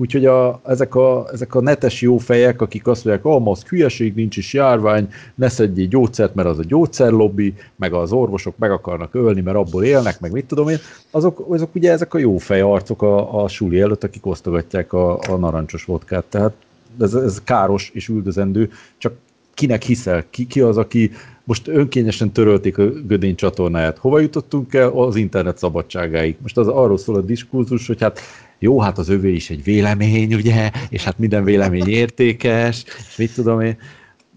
Úgyhogy 0.01 0.25
a, 0.25 0.61
ezek, 0.65 0.95
a, 0.95 1.27
ezek 1.31 1.55
a 1.55 1.61
netes 1.61 2.01
jó 2.01 2.17
fejek, 2.17 2.61
akik 2.61 2.87
azt 2.87 3.05
mondják, 3.05 3.25
oh, 3.25 3.47
az 3.47 3.63
hülyeség, 3.63 4.15
nincs 4.15 4.37
is 4.37 4.53
járvány, 4.53 5.09
ne 5.35 5.49
szedjél 5.49 5.87
gyógyszert, 5.87 6.35
mert 6.35 6.47
az 6.47 6.59
a 6.59 6.63
gyógyszerlobbi, 6.63 7.53
meg 7.75 7.93
az 7.93 8.11
orvosok 8.11 8.57
meg 8.57 8.71
akarnak 8.71 9.15
ölni, 9.15 9.41
mert 9.41 9.57
abból 9.57 9.83
élnek, 9.83 10.19
meg 10.19 10.31
mit 10.31 10.45
tudom 10.45 10.69
én, 10.69 10.77
azok, 11.11 11.45
azok 11.49 11.75
ugye 11.75 11.91
ezek 11.91 12.13
a 12.13 12.17
jó 12.17 12.37
fej 12.37 12.61
arcok 12.61 13.01
a, 13.01 13.43
a 13.43 13.47
suli 13.47 13.79
előtt, 13.79 14.03
akik 14.03 14.25
osztogatják 14.25 14.93
a, 14.93 15.17
a 15.17 15.35
narancsos 15.35 15.85
vodkát. 15.85 16.25
Tehát 16.25 16.53
ez, 16.99 17.13
ez 17.13 17.41
káros 17.43 17.91
és 17.93 18.07
üldözendő, 18.07 18.69
csak 18.97 19.13
kinek 19.53 19.81
hiszel? 19.81 20.25
Ki, 20.29 20.47
ki 20.47 20.61
az, 20.61 20.77
aki 20.77 21.11
most 21.43 21.67
önkényesen 21.67 22.31
törölték 22.31 22.77
a 22.77 22.89
Gödény 22.89 23.35
csatornáját. 23.35 23.97
Hova 23.97 24.19
jutottunk 24.19 24.73
el? 24.73 24.89
Az 24.89 25.15
internet 25.15 25.57
szabadságáig. 25.57 26.37
Most 26.41 26.57
az 26.57 26.67
arról 26.67 26.97
szól 26.97 27.15
a 27.15 27.21
diskurzus, 27.21 27.87
hogy 27.87 28.01
hát 28.01 28.19
jó, 28.59 28.81
hát 28.81 28.97
az 28.97 29.09
övé 29.09 29.31
is 29.31 29.49
egy 29.49 29.63
vélemény, 29.63 30.33
ugye, 30.33 30.71
és 30.89 31.03
hát 31.03 31.17
minden 31.17 31.43
vélemény 31.43 31.87
értékes, 31.87 32.83
és 32.83 33.15
mit 33.15 33.33
tudom 33.33 33.61
én. 33.61 33.79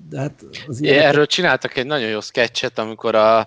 De 0.09 0.21
hát 0.21 0.45
az 0.67 0.83
ilyen... 0.83 1.03
Erről 1.03 1.27
csináltak 1.27 1.77
egy 1.77 1.87
nagyon 1.87 2.09
jó 2.09 2.21
sketchet, 2.21 2.79
amikor 2.79 3.15
a 3.15 3.47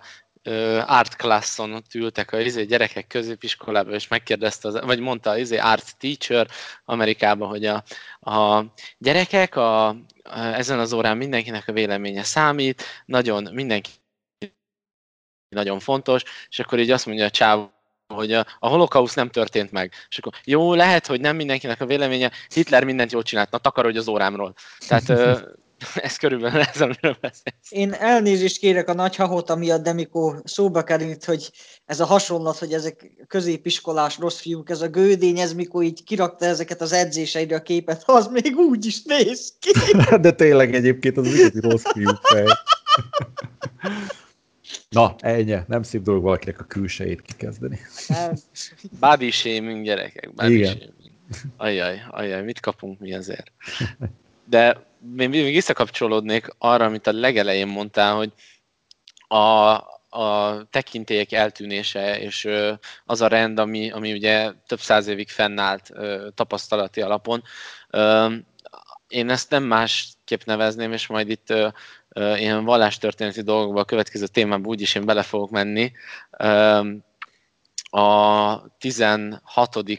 art 0.85 1.15
classon 1.15 1.73
ott 1.73 1.93
ültek 1.93 2.31
a 2.31 2.39
izé, 2.39 2.63
gyerekek 2.63 3.07
középiskolában, 3.07 3.93
és 3.93 4.07
megkérdezte, 4.07 4.67
az, 4.67 4.79
vagy 4.85 4.99
mondta 4.99 5.29
az 5.29 5.37
izé, 5.37 5.57
art 5.57 5.97
teacher 5.97 6.47
Amerikában, 6.85 7.47
hogy 7.47 7.65
a, 7.65 7.83
a 8.19 8.65
gyerekek 8.97 9.55
a, 9.55 9.87
a, 9.87 9.95
ezen 10.33 10.79
az 10.79 10.93
órán 10.93 11.17
mindenkinek 11.17 11.67
a 11.67 11.73
véleménye 11.73 12.23
számít, 12.23 12.83
nagyon 13.05 13.49
mindenki 13.53 13.89
nagyon 15.49 15.79
fontos, 15.79 16.23
és 16.49 16.59
akkor 16.59 16.79
így 16.79 16.91
azt 16.91 17.05
mondja 17.05 17.25
a 17.25 17.29
csáv, 17.29 17.69
hogy 18.13 18.31
a, 18.31 18.45
a 18.59 18.67
holokauszt 18.67 19.15
nem 19.15 19.29
történt 19.29 19.71
meg. 19.71 19.91
És 20.09 20.17
akkor 20.17 20.33
jó, 20.43 20.73
lehet, 20.73 21.07
hogy 21.07 21.21
nem 21.21 21.35
mindenkinek 21.35 21.81
a 21.81 21.85
véleménye, 21.85 22.31
Hitler 22.53 22.83
mindent 22.83 23.11
jól 23.11 23.23
csinált, 23.23 23.51
na 23.51 23.57
takarodj 23.57 23.97
az 23.97 24.07
órámról. 24.07 24.53
Tehát 24.87 25.09
ö, 25.09 25.37
ez 25.95 26.17
körülbelül 26.17 26.61
ez, 26.61 26.81
amiről 26.81 27.17
beszélsz. 27.21 27.69
Én 27.69 27.93
elnézést 27.93 28.57
kérek 28.57 28.89
a 28.89 28.93
nagy 28.93 29.15
hahota 29.15 29.55
miatt, 29.55 29.83
de 29.83 29.93
mikor 29.93 30.41
szóba 30.43 30.83
került, 30.83 31.25
hogy 31.25 31.51
ez 31.85 31.99
a 31.99 32.05
hasonlat, 32.05 32.57
hogy 32.57 32.73
ezek 32.73 33.25
középiskolás 33.27 34.17
rossz 34.17 34.39
fiúk, 34.39 34.69
ez 34.69 34.81
a 34.81 34.89
gődény, 34.89 35.39
ez 35.39 35.53
mikor 35.53 35.83
így 35.83 36.03
kirakta 36.03 36.45
ezeket 36.45 36.81
az 36.81 36.91
edzéseidre 36.91 37.55
a 37.55 37.61
képet, 37.61 38.03
az 38.05 38.27
még 38.27 38.55
úgy 38.55 38.85
is 38.85 39.03
néz 39.03 39.53
ki. 39.59 39.71
De 40.21 40.31
tényleg 40.31 40.75
egyébként 40.75 41.17
az 41.17 41.27
az 41.27 41.33
igazi 41.33 41.59
rossz 41.59 41.83
fiú 41.93 42.11
fej. 42.21 42.45
Na, 44.89 45.15
ennyi. 45.19 45.57
Nem 45.67 45.83
szép 45.83 46.01
dolog 46.01 46.23
valakinek 46.23 46.59
a 46.59 46.63
külsejét 46.63 47.21
kikezdeni. 47.21 47.79
Body 48.99 49.31
shaming, 49.31 49.83
gyerekek, 49.83 50.33
body 50.33 50.53
Igen. 50.53 50.75
shaming. 50.75 50.93
Ajjaj, 51.57 52.01
ajjaj, 52.09 52.43
mit 52.43 52.59
kapunk 52.59 52.99
mi 52.99 53.13
azért? 53.13 53.51
De 54.45 54.85
még, 54.99 55.29
még 55.29 55.53
visszakapcsolódnék 55.53 56.47
arra, 56.57 56.85
amit 56.85 57.07
a 57.07 57.13
legelején 57.13 57.67
mondtál, 57.67 58.15
hogy 58.15 58.33
a, 59.27 59.73
a 60.19 60.63
tekintélyek 60.69 61.31
eltűnése, 61.31 62.19
és 62.19 62.49
az 63.05 63.21
a 63.21 63.27
rend, 63.27 63.59
ami, 63.59 63.91
ami 63.91 64.13
ugye 64.13 64.51
több 64.67 64.79
száz 64.79 65.07
évig 65.07 65.29
fennállt 65.29 65.91
tapasztalati 66.35 67.01
alapon. 67.01 67.43
Én 69.07 69.29
ezt 69.29 69.49
nem 69.49 69.63
másképp 69.63 70.43
nevezném, 70.43 70.91
és 70.91 71.07
majd 71.07 71.29
itt 71.29 71.53
ilyen 72.15 72.63
vallástörténeti 72.63 73.41
dolgokba 73.41 73.79
a 73.79 73.85
következő 73.85 74.27
témában 74.27 74.67
úgyis 74.67 74.95
én 74.95 75.05
bele 75.05 75.23
fogok 75.23 75.49
menni. 75.49 75.91
A 77.89 78.77
16. 78.79 79.39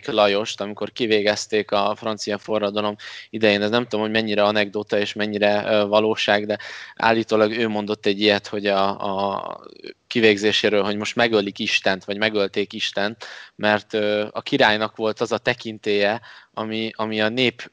Lajost, 0.06 0.60
amikor 0.60 0.92
kivégezték 0.92 1.70
a 1.70 1.94
francia 1.96 2.38
forradalom 2.38 2.96
idején, 3.30 3.62
ez 3.62 3.70
nem 3.70 3.82
tudom, 3.82 4.00
hogy 4.00 4.10
mennyire 4.10 4.42
anekdota 4.42 4.98
és 4.98 5.12
mennyire 5.12 5.82
valóság, 5.84 6.46
de 6.46 6.58
állítólag 6.96 7.52
ő 7.52 7.68
mondott 7.68 8.06
egy 8.06 8.20
ilyet, 8.20 8.46
hogy 8.46 8.66
a, 8.66 8.88
a 9.00 9.60
kivégzéséről, 10.06 10.82
hogy 10.82 10.96
most 10.96 11.16
megölik 11.16 11.58
Istent, 11.58 12.04
vagy 12.04 12.16
megölték 12.18 12.72
Istent, 12.72 13.24
mert 13.54 13.94
a 14.30 14.42
királynak 14.42 14.96
volt 14.96 15.20
az 15.20 15.32
a 15.32 15.38
tekintélye, 15.38 16.20
ami, 16.54 16.90
ami 16.94 17.20
a 17.20 17.28
nép, 17.28 17.70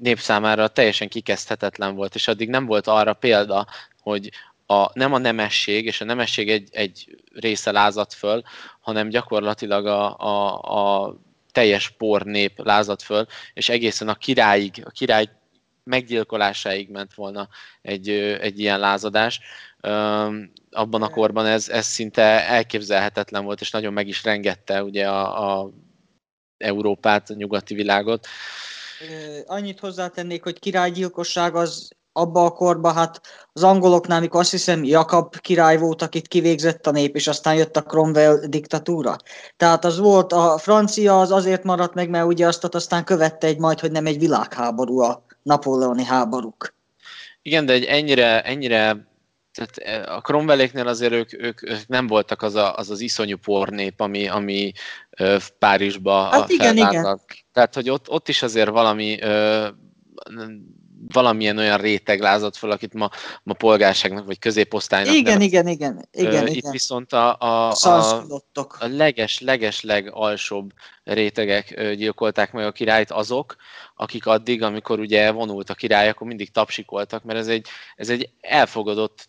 nép 0.00 0.18
számára 0.18 0.68
teljesen 0.68 1.08
kikezdhetetlen 1.08 1.94
volt, 1.94 2.14
és 2.14 2.28
addig 2.28 2.48
nem 2.48 2.66
volt 2.66 2.86
arra 2.86 3.12
példa, 3.12 3.66
hogy 4.02 4.30
a, 4.70 4.90
nem 4.94 5.12
a 5.12 5.18
nemesség, 5.18 5.84
és 5.86 6.00
a 6.00 6.04
nemesség 6.04 6.50
egy, 6.50 6.68
egy 6.72 7.22
része 7.34 7.70
lázadt 7.72 8.12
föl, 8.12 8.42
hanem 8.80 9.08
gyakorlatilag 9.08 9.86
a, 9.86 10.16
a, 10.18 11.06
a 11.06 11.16
teljes 11.52 11.88
por 11.90 12.22
nép 12.22 12.64
lázadt 12.64 13.02
föl, 13.02 13.26
és 13.54 13.68
egészen 13.68 14.08
a 14.08 14.14
királyig, 14.14 14.82
a 14.84 14.90
király 14.90 15.28
meggyilkolásáig 15.84 16.90
ment 16.90 17.14
volna 17.14 17.48
egy, 17.82 18.08
egy 18.40 18.58
ilyen 18.58 18.78
lázadás. 18.78 19.40
Abban 20.70 21.02
a 21.02 21.08
korban 21.08 21.46
ez, 21.46 21.68
ez 21.68 21.86
szinte 21.86 22.48
elképzelhetetlen 22.48 23.44
volt, 23.44 23.60
és 23.60 23.70
nagyon 23.70 23.92
meg 23.92 24.08
is 24.08 24.24
rengette 24.24 24.82
ugye 24.82 25.08
a, 25.08 25.60
a 25.60 25.70
Európát, 26.58 27.30
a 27.30 27.34
nyugati 27.34 27.74
világot. 27.74 28.26
Annyit 29.46 29.80
hozzátennék, 29.80 30.42
hogy 30.42 30.58
királygyilkosság 30.58 31.54
az 31.54 31.98
abba 32.12 32.44
a 32.44 32.50
korban, 32.50 32.94
hát 32.94 33.20
az 33.52 33.62
angoloknál, 33.62 34.18
amikor 34.18 34.40
azt 34.40 34.50
hiszem 34.50 34.84
Jakab 34.84 35.36
király 35.38 35.78
volt, 35.78 36.02
akit 36.02 36.28
kivégzett 36.28 36.86
a 36.86 36.90
nép, 36.90 37.14
és 37.14 37.26
aztán 37.26 37.54
jött 37.54 37.76
a 37.76 37.82
Cromwell 37.82 38.46
diktatúra. 38.46 39.16
Tehát 39.56 39.84
az 39.84 39.98
volt, 39.98 40.32
a 40.32 40.58
francia 40.58 41.20
az 41.20 41.30
azért 41.30 41.64
maradt 41.64 41.94
meg, 41.94 42.10
mert 42.10 42.26
ugye 42.26 42.46
azt 42.46 42.74
aztán 42.74 43.04
követte 43.04 43.46
egy 43.46 43.58
majd, 43.58 43.80
hogy 43.80 43.90
nem 43.90 44.06
egy 44.06 44.18
világháború, 44.18 44.98
a 44.98 45.24
napóleoni 45.42 46.04
háborúk. 46.04 46.74
Igen, 47.42 47.66
de 47.66 47.72
egy 47.72 47.84
ennyire, 47.84 48.42
ennyire 48.42 49.08
tehát 49.52 49.76
eh, 49.76 50.16
a 50.16 50.20
Cromwelléknél 50.20 50.86
azért 50.86 51.12
ők, 51.12 51.42
ők, 51.42 51.62
ők 51.62 51.86
nem 51.86 52.06
voltak 52.06 52.42
az 52.42 52.54
a, 52.54 52.76
az, 52.76 52.90
az 52.90 53.00
iszonyú 53.00 53.36
pornép, 53.36 54.00
ami, 54.00 54.28
ami 54.28 54.72
Párizsba 55.58 56.22
hát 56.22 56.50
igen, 56.50 56.76
igen. 56.76 57.20
Tehát, 57.52 57.74
hogy 57.74 57.90
ott, 57.90 58.10
ott 58.10 58.28
is 58.28 58.42
azért 58.42 58.68
valami 58.68 59.18
valamilyen 61.08 61.58
olyan 61.58 61.78
réteg 61.78 62.20
lázadt 62.20 62.56
fel, 62.56 62.70
akit 62.70 62.94
ma, 62.94 63.10
ma 63.42 63.52
polgárságnak 63.54 64.26
vagy 64.26 64.38
középosztálynak 64.38 65.14
Igen, 65.14 65.32
nevez. 65.32 65.46
igen, 65.46 65.66
igen, 65.66 66.08
igen, 66.10 66.46
Itt 66.46 66.54
igen. 66.54 66.70
viszont 66.70 67.12
a, 67.12 67.36
a, 67.38 67.70
a, 67.82 68.26
a 68.78 68.86
leges, 68.86 69.40
leges 69.40 69.82
legalsóbb 69.82 70.72
rétegek 71.04 71.94
gyilkolták 71.94 72.52
meg 72.52 72.66
a 72.66 72.72
királyt 72.72 73.10
azok, 73.10 73.56
akik 73.94 74.26
addig, 74.26 74.62
amikor 74.62 74.98
ugye 74.98 75.30
vonult 75.30 75.70
a 75.70 75.74
király, 75.74 76.08
akkor 76.08 76.26
mindig 76.26 76.50
tapsikoltak, 76.50 77.22
mert 77.22 77.38
ez 77.38 77.48
egy, 77.48 77.66
ez 77.96 78.08
egy 78.08 78.30
elfogadott 78.40 79.28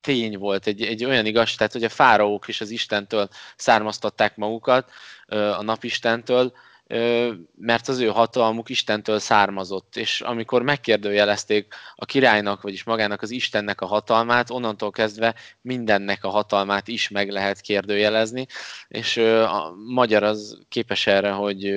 tény 0.00 0.38
volt, 0.38 0.66
egy, 0.66 0.82
egy 0.82 1.04
olyan 1.04 1.26
igaz, 1.26 1.54
tehát 1.54 1.72
hogy 1.72 1.84
a 1.84 1.88
fáraók 1.88 2.48
is 2.48 2.60
az 2.60 2.70
Istentől 2.70 3.28
származtatták 3.56 4.36
magukat, 4.36 4.90
a 5.26 5.62
napistentől, 5.62 6.52
mert 7.56 7.88
az 7.88 7.98
ő 7.98 8.06
hatalmuk 8.06 8.68
Istentől 8.68 9.18
származott, 9.18 9.96
és 9.96 10.20
amikor 10.20 10.62
megkérdőjelezték 10.62 11.74
a 11.94 12.04
királynak, 12.04 12.62
vagyis 12.62 12.84
magának 12.84 13.22
az 13.22 13.30
Istennek 13.30 13.80
a 13.80 13.86
hatalmát, 13.86 14.50
onnantól 14.50 14.90
kezdve 14.90 15.34
mindennek 15.60 16.24
a 16.24 16.28
hatalmát 16.28 16.88
is 16.88 17.08
meg 17.08 17.30
lehet 17.30 17.60
kérdőjelezni, 17.60 18.46
és 18.88 19.16
a 19.16 19.74
magyar 19.86 20.22
az 20.22 20.58
képes 20.68 21.06
erre, 21.06 21.30
hogy 21.30 21.72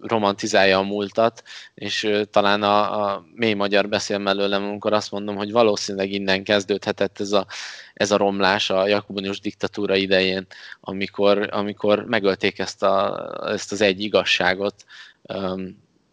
romantizálja 0.00 0.78
a 0.78 0.82
múltat, 0.82 1.42
és 1.74 2.10
talán 2.30 2.62
a, 2.62 3.02
a 3.02 3.24
mély 3.34 3.54
magyar 3.54 3.88
beszél 3.88 4.18
mellőlem, 4.18 4.64
amikor 4.64 4.92
azt 4.92 5.10
mondom, 5.10 5.36
hogy 5.36 5.52
valószínűleg 5.52 6.10
innen 6.12 6.44
kezdődhetett 6.44 7.20
ez 7.20 7.32
a, 7.32 7.46
ez 7.94 8.10
a 8.10 8.16
romlás 8.16 8.70
a 8.70 8.86
jakobonius 8.86 9.40
diktatúra 9.40 9.96
idején, 9.96 10.46
amikor, 10.80 11.48
amikor 11.50 12.04
megölték 12.04 12.58
ezt, 12.58 12.82
a, 12.82 13.30
ezt 13.46 13.72
az 13.72 13.80
egy 13.80 14.00
igazságot. 14.00 14.84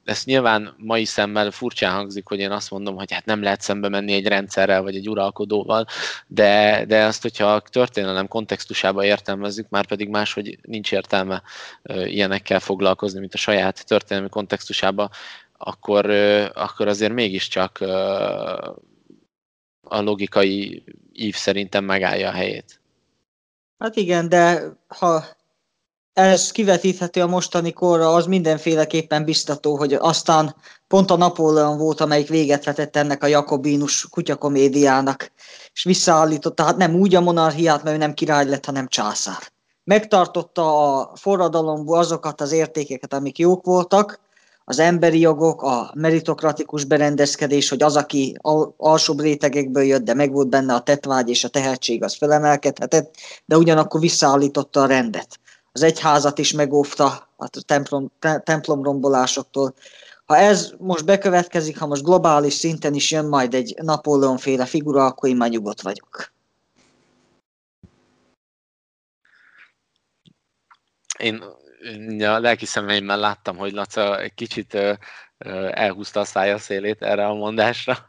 Ezt 0.03 0.25
nyilván 0.25 0.73
mai 0.77 1.05
szemmel 1.05 1.51
furcsán 1.51 1.93
hangzik, 1.93 2.27
hogy 2.27 2.39
én 2.39 2.51
azt 2.51 2.71
mondom, 2.71 2.95
hogy 2.95 3.11
hát 3.11 3.25
nem 3.25 3.43
lehet 3.43 3.61
szembe 3.61 3.89
menni 3.89 4.13
egy 4.13 4.27
rendszerrel 4.27 4.81
vagy 4.81 4.95
egy 4.95 5.09
uralkodóval, 5.09 5.85
de, 6.27 6.83
de 6.87 7.03
azt, 7.03 7.21
hogyha 7.21 7.53
a 7.53 7.61
történelem 7.61 8.27
kontextusába 8.27 9.05
értelmezzük, 9.05 9.69
már 9.69 9.85
pedig 9.85 10.09
máshogy 10.09 10.57
nincs 10.61 10.91
értelme 10.91 11.41
ilyenekkel 11.83 12.59
foglalkozni, 12.59 13.19
mint 13.19 13.33
a 13.33 13.37
saját 13.37 13.85
történelmi 13.85 14.29
kontextusába, 14.29 15.09
akkor, 15.57 16.09
akkor 16.53 16.87
azért 16.87 17.13
mégiscsak 17.13 17.79
a 19.81 20.01
logikai 20.01 20.83
ív 21.13 21.35
szerintem 21.35 21.83
megállja 21.83 22.29
a 22.29 22.33
helyét. 22.33 22.81
Hát 23.77 23.95
igen, 23.95 24.29
de 24.29 24.61
ha 24.87 25.23
ez 26.13 26.51
kivetíthető 26.51 27.21
a 27.21 27.27
mostani 27.27 27.71
korra, 27.71 28.13
az 28.13 28.25
mindenféleképpen 28.25 29.25
biztató, 29.25 29.77
hogy 29.77 29.93
aztán 29.93 30.55
pont 30.87 31.11
a 31.11 31.17
Napóleon 31.17 31.77
volt, 31.77 32.01
amelyik 32.01 32.27
véget 32.27 32.65
vetett 32.65 32.95
ennek 32.95 33.23
a 33.23 33.27
jakobínus 33.27 34.07
kutyakomédiának, 34.09 35.31
és 35.73 35.83
visszaállította, 35.83 36.63
hát 36.63 36.77
nem 36.77 36.95
úgy 36.95 37.15
a 37.15 37.21
monarchiát, 37.21 37.83
mert 37.83 37.95
ő 37.95 37.99
nem 37.99 38.13
király 38.13 38.45
lett, 38.45 38.65
hanem 38.65 38.87
császár. 38.87 39.51
Megtartotta 39.83 40.97
a 40.97 41.15
forradalomból 41.15 41.97
azokat 41.97 42.41
az 42.41 42.51
értékeket, 42.51 43.13
amik 43.13 43.37
jók 43.37 43.65
voltak, 43.65 44.19
az 44.69 44.79
emberi 44.79 45.19
jogok, 45.19 45.61
a 45.61 45.91
meritokratikus 45.93 46.83
berendezkedés, 46.83 47.69
hogy 47.69 47.83
az, 47.83 47.95
aki 47.95 48.37
al- 48.41 48.73
alsóbb 48.77 49.19
rétegekből 49.19 49.83
jött, 49.83 50.03
de 50.03 50.13
meg 50.13 50.31
volt 50.31 50.49
benne 50.49 50.73
a 50.73 50.81
tetvágy 50.81 51.29
és 51.29 51.43
a 51.43 51.49
tehetség, 51.49 52.03
az 52.03 52.15
felemelkedhetett, 52.15 53.15
de 53.45 53.57
ugyanakkor 53.57 53.99
visszaállította 53.99 54.81
a 54.81 54.85
rendet. 54.85 55.39
Az 55.71 55.83
egyházat 55.83 56.39
is 56.39 56.51
megóvta 56.51 57.29
a 57.37 57.49
templom, 57.65 58.11
te, 58.19 58.39
templomrombolásoktól. 58.39 59.73
Ha 60.25 60.37
ez 60.37 60.73
most 60.77 61.05
bekövetkezik, 61.05 61.79
ha 61.79 61.85
most 61.85 62.03
globális 62.03 62.53
szinten 62.53 62.93
is 62.93 63.11
jön 63.11 63.25
majd 63.25 63.53
egy 63.53 63.75
Napóleon 63.81 64.37
féle 64.37 64.65
figura, 64.65 65.05
akkor 65.05 65.29
én 65.29 65.35
már 65.35 65.49
nyugodt 65.49 65.81
vagyok. 65.81 66.31
Én 71.17 71.43
a 72.19 72.39
lelki 72.39 72.65
szemeimmel 72.65 73.17
láttam, 73.19 73.57
hogy 73.57 73.71
Laca 73.71 74.19
egy 74.19 74.33
kicsit 74.33 74.77
elhúzta 75.69 76.19
a 76.19 76.25
szája 76.25 76.57
szélét 76.57 77.01
erre 77.01 77.27
a 77.27 77.33
mondásra. 77.33 78.08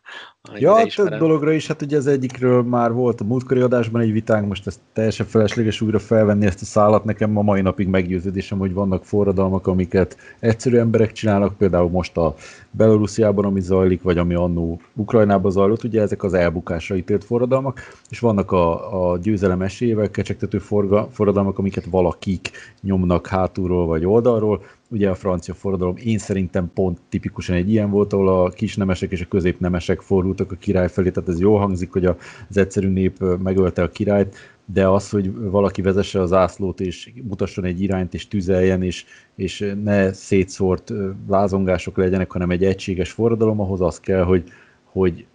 Ja, 0.58 0.86
több 0.94 1.14
dologra 1.14 1.52
is, 1.52 1.66
hát 1.66 1.82
ugye 1.82 1.96
az 1.96 2.06
egyikről 2.06 2.62
már 2.62 2.92
volt 2.92 3.20
a 3.20 3.24
múltkori 3.24 3.60
adásban 3.60 4.00
egy 4.00 4.12
vitánk, 4.12 4.48
most 4.48 4.66
ezt 4.66 4.80
teljesen 4.92 5.26
felesleges 5.26 5.80
újra 5.80 5.98
felvenni 5.98 6.46
ezt 6.46 6.62
a 6.62 6.64
szállat, 6.64 7.04
nekem 7.04 7.30
ma 7.30 7.42
mai 7.42 7.60
napig 7.60 7.88
meggyőződésem, 7.88 8.58
hogy 8.58 8.72
vannak 8.72 9.04
forradalmak, 9.04 9.66
amiket 9.66 10.16
egyszerű 10.38 10.76
emberek 10.76 11.12
csinálnak, 11.12 11.56
például 11.56 11.90
most 11.90 12.16
a 12.16 12.34
Belorussziában, 12.70 13.44
ami 13.44 13.60
zajlik, 13.60 14.02
vagy 14.02 14.18
ami 14.18 14.34
annó 14.34 14.80
Ukrajnában 14.94 15.50
zajlott, 15.50 15.84
ugye 15.84 16.00
ezek 16.00 16.22
az 16.22 16.34
elbukásra 16.34 16.96
ítélt 16.96 17.24
forradalmak, 17.24 17.80
és 18.08 18.18
vannak 18.18 18.52
a, 18.52 19.12
a 19.12 19.18
győzelem 19.18 19.62
esélyével 19.62 20.10
kecsegtető 20.10 20.58
forga, 20.58 21.08
forradalmak, 21.12 21.58
amiket 21.58 21.84
valakik 21.84 22.50
nyomnak 22.82 23.26
hátulról 23.26 23.86
vagy 23.86 24.06
oldalról, 24.06 24.62
ugye 24.90 25.10
a 25.10 25.14
francia 25.14 25.54
forradalom 25.54 25.96
én 25.96 26.18
szerintem 26.18 26.70
pont 26.74 26.98
tipikusan 27.08 27.56
egy 27.56 27.70
ilyen 27.70 27.90
volt, 27.90 28.12
ahol 28.12 28.28
a 28.28 28.48
kisnemesek 28.48 29.10
és 29.10 29.20
a 29.20 29.28
középnemesek 29.28 29.99
fordultak 30.02 30.52
a 30.52 30.56
király 30.56 30.88
felé, 30.88 31.10
tehát 31.10 31.28
ez 31.28 31.40
jól 31.40 31.58
hangzik, 31.58 31.92
hogy 31.92 32.04
az 32.04 32.16
egyszerű 32.56 32.88
nép 32.88 33.24
megölte 33.42 33.82
a 33.82 33.90
királyt, 33.90 34.36
de 34.72 34.88
az, 34.88 35.10
hogy 35.10 35.34
valaki 35.34 35.82
vezesse 35.82 36.20
az 36.20 36.32
ászlót, 36.32 36.80
és 36.80 37.12
mutasson 37.28 37.64
egy 37.64 37.82
irányt, 37.82 38.14
és 38.14 38.28
tüzeljen, 38.28 38.82
és, 38.82 39.04
és 39.34 39.72
ne 39.84 40.12
szétszórt 40.12 40.92
lázongások 41.28 41.96
legyenek, 41.96 42.30
hanem 42.30 42.50
egy 42.50 42.64
egységes 42.64 43.10
forradalom, 43.10 43.60
ahhoz 43.60 43.80
az 43.80 44.00
kell, 44.00 44.22
hogy, 44.22 44.44
hogy 44.84 45.26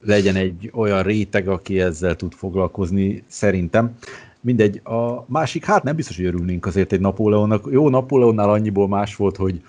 legyen 0.00 0.36
egy 0.36 0.70
olyan 0.74 1.02
réteg, 1.02 1.48
aki 1.48 1.80
ezzel 1.80 2.16
tud 2.16 2.32
foglalkozni, 2.32 3.24
szerintem. 3.26 3.96
Mindegy, 4.40 4.80
a 4.84 5.24
másik, 5.26 5.64
hát 5.64 5.82
nem 5.82 5.96
biztos, 5.96 6.16
hogy 6.16 6.24
örülnénk 6.24 6.66
azért 6.66 6.92
egy 6.92 7.00
Napóleonnak. 7.00 7.68
Jó, 7.70 7.88
Napóleonnál 7.88 8.50
annyiból 8.50 8.88
más 8.88 9.16
volt, 9.16 9.36
hogy 9.36 9.62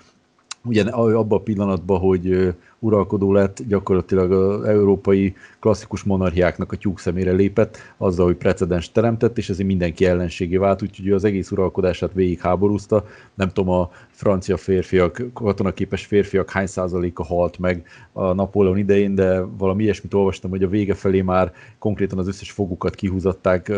ugye 0.64 0.82
abban 0.90 1.38
a 1.38 1.42
pillanatban, 1.42 1.98
hogy 1.98 2.54
uralkodó 2.78 3.32
lett, 3.32 3.62
gyakorlatilag 3.68 4.32
az 4.32 4.64
európai 4.64 5.34
klasszikus 5.60 6.02
monarchiáknak 6.02 6.72
a 6.72 6.76
tyúk 6.76 6.98
szemére 6.98 7.32
lépett, 7.32 7.78
azzal, 7.96 8.26
hogy 8.26 8.36
precedens 8.36 8.92
teremtett, 8.92 9.38
és 9.38 9.50
ezért 9.50 9.68
mindenki 9.68 10.06
ellenségé 10.06 10.56
vált, 10.56 10.82
úgyhogy 10.82 11.10
az 11.10 11.24
egész 11.24 11.50
uralkodását 11.50 12.12
végig 12.12 12.40
háborúzta. 12.40 13.04
Nem 13.34 13.48
tudom, 13.48 13.74
a 13.74 13.90
francia 14.10 14.56
férfiak, 14.56 15.22
katonaképes 15.32 16.04
férfiak 16.04 16.50
hány 16.50 16.66
százaléka 16.66 17.24
halt 17.24 17.58
meg 17.58 17.86
a 18.12 18.32
Napóleon 18.32 18.78
idején, 18.78 19.14
de 19.14 19.40
valami 19.40 19.82
ilyesmit 19.82 20.14
olvastam, 20.14 20.50
hogy 20.50 20.62
a 20.62 20.68
vége 20.68 20.94
felé 20.94 21.20
már 21.20 21.52
konkrétan 21.78 22.18
az 22.18 22.28
összes 22.28 22.50
fogukat 22.50 22.94
kihúzatták 22.94 23.72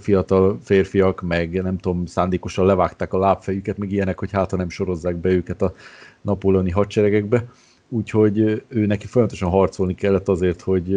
fiatal 0.00 0.58
férfiak, 0.62 1.20
meg 1.20 1.62
nem 1.62 1.78
tudom, 1.78 2.06
szándékosan 2.06 2.66
levágták 2.66 3.12
a 3.12 3.18
lábfejüket, 3.18 3.78
meg 3.78 3.92
ilyenek, 3.92 4.18
hogy 4.18 4.30
hát 4.32 4.56
nem 4.56 4.68
sorozzák 4.68 5.16
be 5.16 5.28
őket 5.28 5.62
a 5.62 5.74
napóleoni 6.20 6.70
hadseregekbe. 6.70 7.44
Úgyhogy 7.88 8.64
ő 8.68 8.86
neki 8.86 9.06
folyamatosan 9.06 9.50
harcolni 9.50 9.94
kellett 9.94 10.28
azért, 10.28 10.60
hogy 10.60 10.92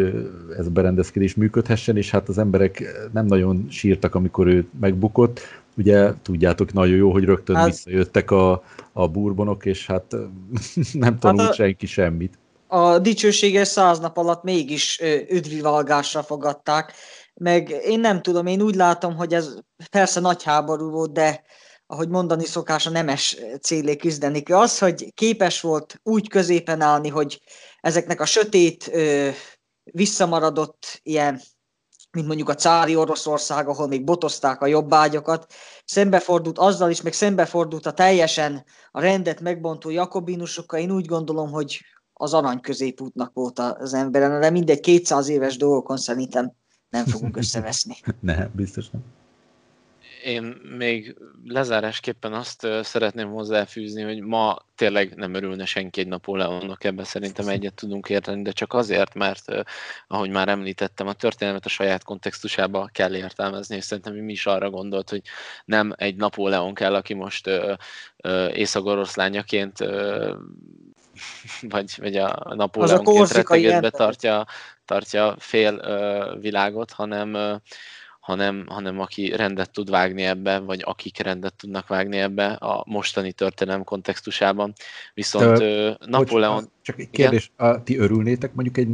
ez 0.58 0.66
a 0.66 0.70
berendezkedés 0.70 1.36
működhessen, 1.36 1.98
és 1.98 2.12
hát 2.12 2.30
az 2.30 2.38
emberek 2.38 2.84
nem 3.14 3.26
nagyon 3.26 3.68
sírtak, 3.70 4.16
amikor 4.16 4.48
ő 4.48 4.68
megbukott. 4.80 5.40
Ugye 5.78 6.14
tudjátok 6.22 6.74
nagyon 6.74 6.96
jó, 6.96 7.12
hogy 7.12 7.24
rögtön 7.24 7.56
hát, 7.56 7.66
visszajöttek 7.66 8.32
a, 8.32 8.64
a 8.92 9.08
burbonok, 9.08 9.66
és 9.66 9.86
hát 9.86 10.16
nem 10.94 11.20
tanult 11.20 11.42
hát 11.42 11.50
a, 11.50 11.54
senki 11.54 11.86
semmit. 11.86 12.38
A 12.68 13.00
dicsőséges 13.00 13.68
száz 13.68 14.00
nap 14.00 14.18
alatt 14.18 14.44
mégis 14.44 15.02
üdvivalgásra 15.30 16.24
fogadták, 16.24 16.94
meg 17.40 17.70
én 17.70 18.00
nem 18.00 18.22
tudom, 18.22 18.46
én 18.46 18.62
úgy 18.62 18.76
látom, 18.76 19.16
hogy 19.16 19.34
ez 19.34 19.54
persze 19.92 20.20
nagy 20.20 20.44
háború 20.44 20.90
volt, 20.90 21.14
de 21.14 21.44
ahogy 21.88 22.10
mondani 22.10 22.46
szokás, 22.46 22.86
a 22.86 22.90
nemes 22.90 23.38
célé 23.62 23.96
küzdeni. 23.96 24.44
Az, 24.46 24.80
hogy 24.80 25.14
képes 25.14 25.62
volt 25.62 26.00
úgy 26.04 26.30
középen 26.30 26.82
állni, 26.82 27.10
hogy 27.10 27.42
ezeknek 27.80 28.22
a 28.22 28.26
sötét, 28.26 28.92
visszamaradott 29.84 31.00
ilyen, 31.04 31.42
mint 32.12 32.28
mondjuk 32.28 32.50
a 32.50 32.56
cári 32.56 32.96
Oroszország, 32.96 33.68
ahol 33.68 33.88
még 33.88 34.04
botozták 34.04 34.62
a 34.62 34.68
jobbágyokat, 34.68 35.54
szembefordult 35.86 36.58
azzal 36.58 36.90
is, 36.90 37.02
meg 37.02 37.14
szembefordult 37.14 37.86
a 37.86 37.94
teljesen 37.94 38.66
a 38.92 39.02
rendet 39.02 39.40
megbontó 39.42 39.90
jakobínusokkal. 39.90 40.80
Én 40.80 40.92
úgy 40.92 41.06
gondolom, 41.06 41.52
hogy 41.52 41.82
az 42.14 42.34
arany 42.34 42.60
középútnak 42.60 43.34
volt 43.34 43.60
az 43.60 43.94
emberen, 43.94 44.40
de 44.40 44.50
mindegy 44.50 44.80
200 44.80 45.30
éves 45.30 45.58
dolgokon 45.58 45.98
szerintem 45.98 46.54
nem 46.90 47.06
fogunk 47.06 47.38
összeveszni. 47.38 47.96
nem, 48.20 48.52
biztos 48.54 48.90
nem. 48.90 49.02
én 50.24 50.44
még 50.78 51.16
lezárásképpen 51.46 52.34
azt 52.34 52.68
szeretném 52.82 53.30
hozzáfűzni, 53.30 54.02
hogy 54.02 54.20
ma 54.20 54.58
tényleg 54.76 55.16
nem 55.16 55.34
örülne 55.34 55.66
senki 55.66 56.00
egy 56.00 56.08
Napóleonnak, 56.08 56.84
ebben 56.84 57.06
szerintem 57.06 57.48
egyet 57.48 57.74
tudunk 57.74 58.10
érteni, 58.10 58.42
de 58.42 58.52
csak 58.52 58.74
azért, 58.74 59.14
mert 59.14 59.46
ahogy 60.08 60.30
már 60.30 60.48
említettem, 60.48 61.08
a 61.08 61.14
történelmet 61.14 61.66
a 61.66 61.70
saját 61.70 62.04
kontextusába 62.04 62.90
kell 62.92 63.16
értelmezni, 63.16 63.76
és 63.76 63.84
szerintem 63.84 64.16
mi 64.16 64.32
is 64.32 64.46
arra 64.46 64.70
gondolt, 64.70 65.10
hogy 65.10 65.22
nem 65.66 65.94
egy 65.96 66.16
Napóleon 66.16 66.74
kell, 66.74 66.96
aki 66.96 67.14
most 67.14 67.50
észak-oroszlányaként 68.54 69.78
vagy, 71.74 71.96
vagy 71.98 72.16
a 72.16 72.54
Napóleonként 72.56 73.32
rettegetbe 73.32 73.90
tartja, 73.90 74.46
tartja 74.86 75.36
fél 75.40 75.82
világot, 76.40 76.92
hanem 76.92 77.62
hanem, 78.30 78.66
hanem 78.68 79.00
aki 79.00 79.36
rendet 79.36 79.72
tud 79.72 79.90
vágni 79.90 80.24
ebbe, 80.24 80.60
vagy 80.60 80.82
akik 80.86 81.24
rendet 81.24 81.54
tudnak 81.54 81.88
vágni 81.88 82.18
ebbe 82.18 82.46
a 82.46 82.84
mostani 82.88 83.32
történelem 83.32 83.84
kontextusában. 83.84 84.74
Viszont 85.14 85.58
Te, 85.58 85.98
Napóleon... 86.06 86.54
Hogy, 86.54 86.68
csak 86.82 87.00
egy 87.00 87.10
kérdés, 87.10 87.52
a, 87.56 87.84
ti 87.84 87.98
örülnétek 87.98 88.54
mondjuk 88.54 88.78
egy 88.78 88.88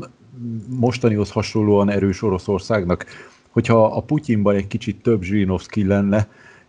mostanihoz 0.68 1.32
hasonlóan 1.32 1.90
erős 1.90 2.22
Oroszországnak, 2.22 3.06
hogyha 3.50 3.86
a 3.86 4.02
Putyinban 4.02 4.56
egy 4.56 4.68
kicsit 4.68 5.02
több 5.02 5.22
Zsirinovszki 5.22 5.86
lenne, 5.86 6.28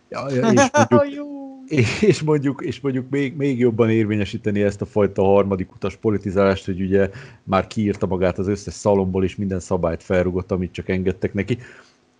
és 0.09 0.61
mondjuk, 0.89 1.37
és 2.01 2.21
mondjuk, 2.21 2.61
és 2.65 2.79
mondjuk 2.79 3.09
még, 3.09 3.35
még 3.35 3.59
jobban 3.59 3.89
érvényesíteni 3.89 4.61
ezt 4.61 4.81
a 4.81 4.85
fajta 4.85 5.23
harmadik 5.23 5.73
utas 5.73 5.95
politizálást, 5.95 6.65
hogy 6.65 6.81
ugye 6.81 7.09
már 7.43 7.67
kiírta 7.67 8.05
magát 8.05 8.37
az 8.37 8.47
összes 8.47 8.73
szalomból, 8.73 9.23
és 9.23 9.35
minden 9.35 9.59
szabályt 9.59 10.03
felrugott, 10.03 10.51
amit 10.51 10.71
csak 10.71 10.89
engedtek 10.89 11.33
neki, 11.33 11.57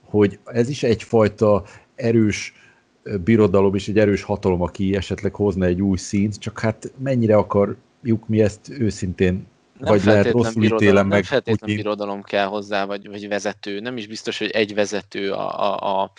hogy 0.04 0.39
ez 0.45 0.70
is 0.70 0.84
egyfajta 0.84 1.64
erős 1.95 2.54
birodalom 3.24 3.76
és 3.76 3.88
egy 3.88 4.00
erős 4.00 4.24
hatalom, 4.24 4.62
aki 4.62 4.95
esetleg 4.95 5.36
hozna 5.36 5.66
egy 5.66 5.82
új 5.82 5.98
színt, 5.98 6.39
csak 6.39 6.60
hát 6.60 6.91
mennyire 6.98 7.36
akarjuk 7.36 8.28
mi 8.28 8.41
ezt 8.41 8.70
őszintén 8.70 9.48
nem 9.80 9.93
vagy 9.93 10.04
lehet 10.04 10.32
rosszul 10.32 10.64
ítélem 10.64 11.08
meg. 11.08 11.12
Nem 11.12 11.24
feltétlenül 11.24 11.76
birodalom 11.76 12.22
kell 12.22 12.45
hozzá, 12.45 12.86
vagy, 12.86 13.10
vagy 13.10 13.28
vezető. 13.28 13.80
Nem 13.80 13.98
is 13.98 14.08
biztos, 14.08 14.38
hogy 14.38 14.50
egy 14.50 14.74
vezető 14.74 15.32
a, 15.32 15.62
a, 15.62 16.02
a 16.02 16.12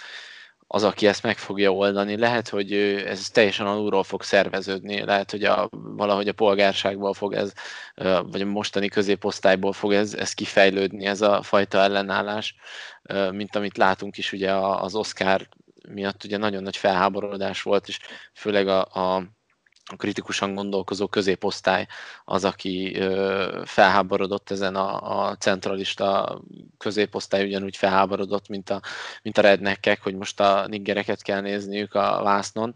az, 0.70 0.82
aki 0.82 1.06
ezt 1.06 1.22
meg 1.22 1.38
fogja 1.38 1.72
oldani. 1.72 2.16
Lehet, 2.16 2.48
hogy 2.48 2.72
ez 3.06 3.28
teljesen 3.28 3.66
alulról 3.66 4.02
fog 4.02 4.22
szerveződni, 4.22 5.04
lehet, 5.04 5.30
hogy 5.30 5.44
a, 5.44 5.68
valahogy 5.70 6.28
a 6.28 6.32
polgárságból 6.32 7.14
fog 7.14 7.34
ez, 7.34 7.52
vagy 8.30 8.40
a 8.40 8.46
mostani 8.46 8.88
középosztályból 8.88 9.72
fog 9.72 9.92
ez, 9.92 10.14
ez 10.14 10.32
kifejlődni, 10.32 11.06
ez 11.06 11.20
a 11.20 11.42
fajta 11.42 11.78
ellenállás, 11.78 12.54
mint 13.30 13.56
amit 13.56 13.76
látunk 13.76 14.18
is 14.18 14.32
ugye 14.32 14.52
az 14.54 14.94
Oscar 14.94 15.48
miatt 15.88 16.24
ugye 16.24 16.36
nagyon 16.36 16.62
nagy 16.62 16.76
felháborodás 16.76 17.62
volt, 17.62 17.88
és 17.88 17.98
főleg 18.32 18.68
a, 18.68 18.80
a 18.80 19.24
kritikusan 19.96 20.54
gondolkozó 20.54 21.06
középosztály 21.06 21.86
az, 22.24 22.44
aki 22.44 23.00
felháborodott 23.64 24.50
ezen 24.50 24.74
a, 24.74 25.28
a 25.28 25.36
centralista 25.36 26.40
középosztály 26.78 27.44
ugyanúgy 27.44 27.76
felháborodott, 27.76 28.48
mint 28.48 28.70
a, 28.70 28.80
mint 29.22 29.38
a 29.38 29.42
rednekkek, 29.42 30.02
hogy 30.02 30.14
most 30.14 30.40
a 30.40 30.66
niggereket 30.68 31.22
kell 31.22 31.40
nézniük 31.40 31.94
a 31.94 32.20
vásznon, 32.22 32.74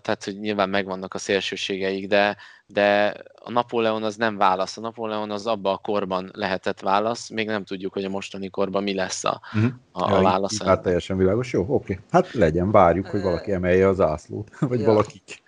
tehát 0.00 0.24
hogy 0.24 0.38
nyilván 0.38 0.68
megvannak 0.68 1.14
a 1.14 1.18
szélsőségeik, 1.18 2.06
de, 2.06 2.36
de 2.66 3.14
a 3.34 3.50
Napóleon 3.50 4.02
az 4.02 4.16
nem 4.16 4.36
válasz. 4.36 4.76
A 4.76 4.80
Napóleon 4.80 5.30
az 5.30 5.46
abban 5.46 5.74
a 5.74 5.76
korban 5.76 6.30
lehetett 6.32 6.80
válasz, 6.80 7.28
még 7.28 7.46
nem 7.46 7.64
tudjuk, 7.64 7.92
hogy 7.92 8.04
a 8.04 8.08
mostani 8.08 8.50
korban 8.50 8.82
mi 8.82 8.94
lesz 8.94 9.24
a, 9.24 9.40
uh-huh. 9.54 9.72
a, 9.92 10.16
a 10.16 10.22
válasz. 10.22 10.62
Hát 10.62 10.82
teljesen 10.82 11.16
világos, 11.16 11.52
jó, 11.52 11.64
oké. 11.68 11.98
Hát 12.10 12.32
legyen, 12.32 12.70
várjuk, 12.70 13.06
hogy 13.06 13.22
valaki 13.22 13.52
emelje 13.52 13.88
az 13.88 14.00
ászlót, 14.00 14.50
vagy 14.60 14.80
ja. 14.80 14.86
valakik. 14.86 15.42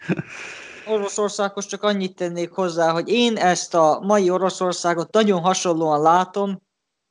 Oroszországhoz 0.87 1.67
csak 1.67 1.83
annyit 1.83 2.17
tennék 2.17 2.51
hozzá, 2.51 2.93
hogy 2.93 3.09
én 3.09 3.37
ezt 3.37 3.75
a 3.75 4.01
mai 4.03 4.31
Oroszországot 4.31 5.13
nagyon 5.13 5.41
hasonlóan 5.41 6.03
látom, 6.03 6.63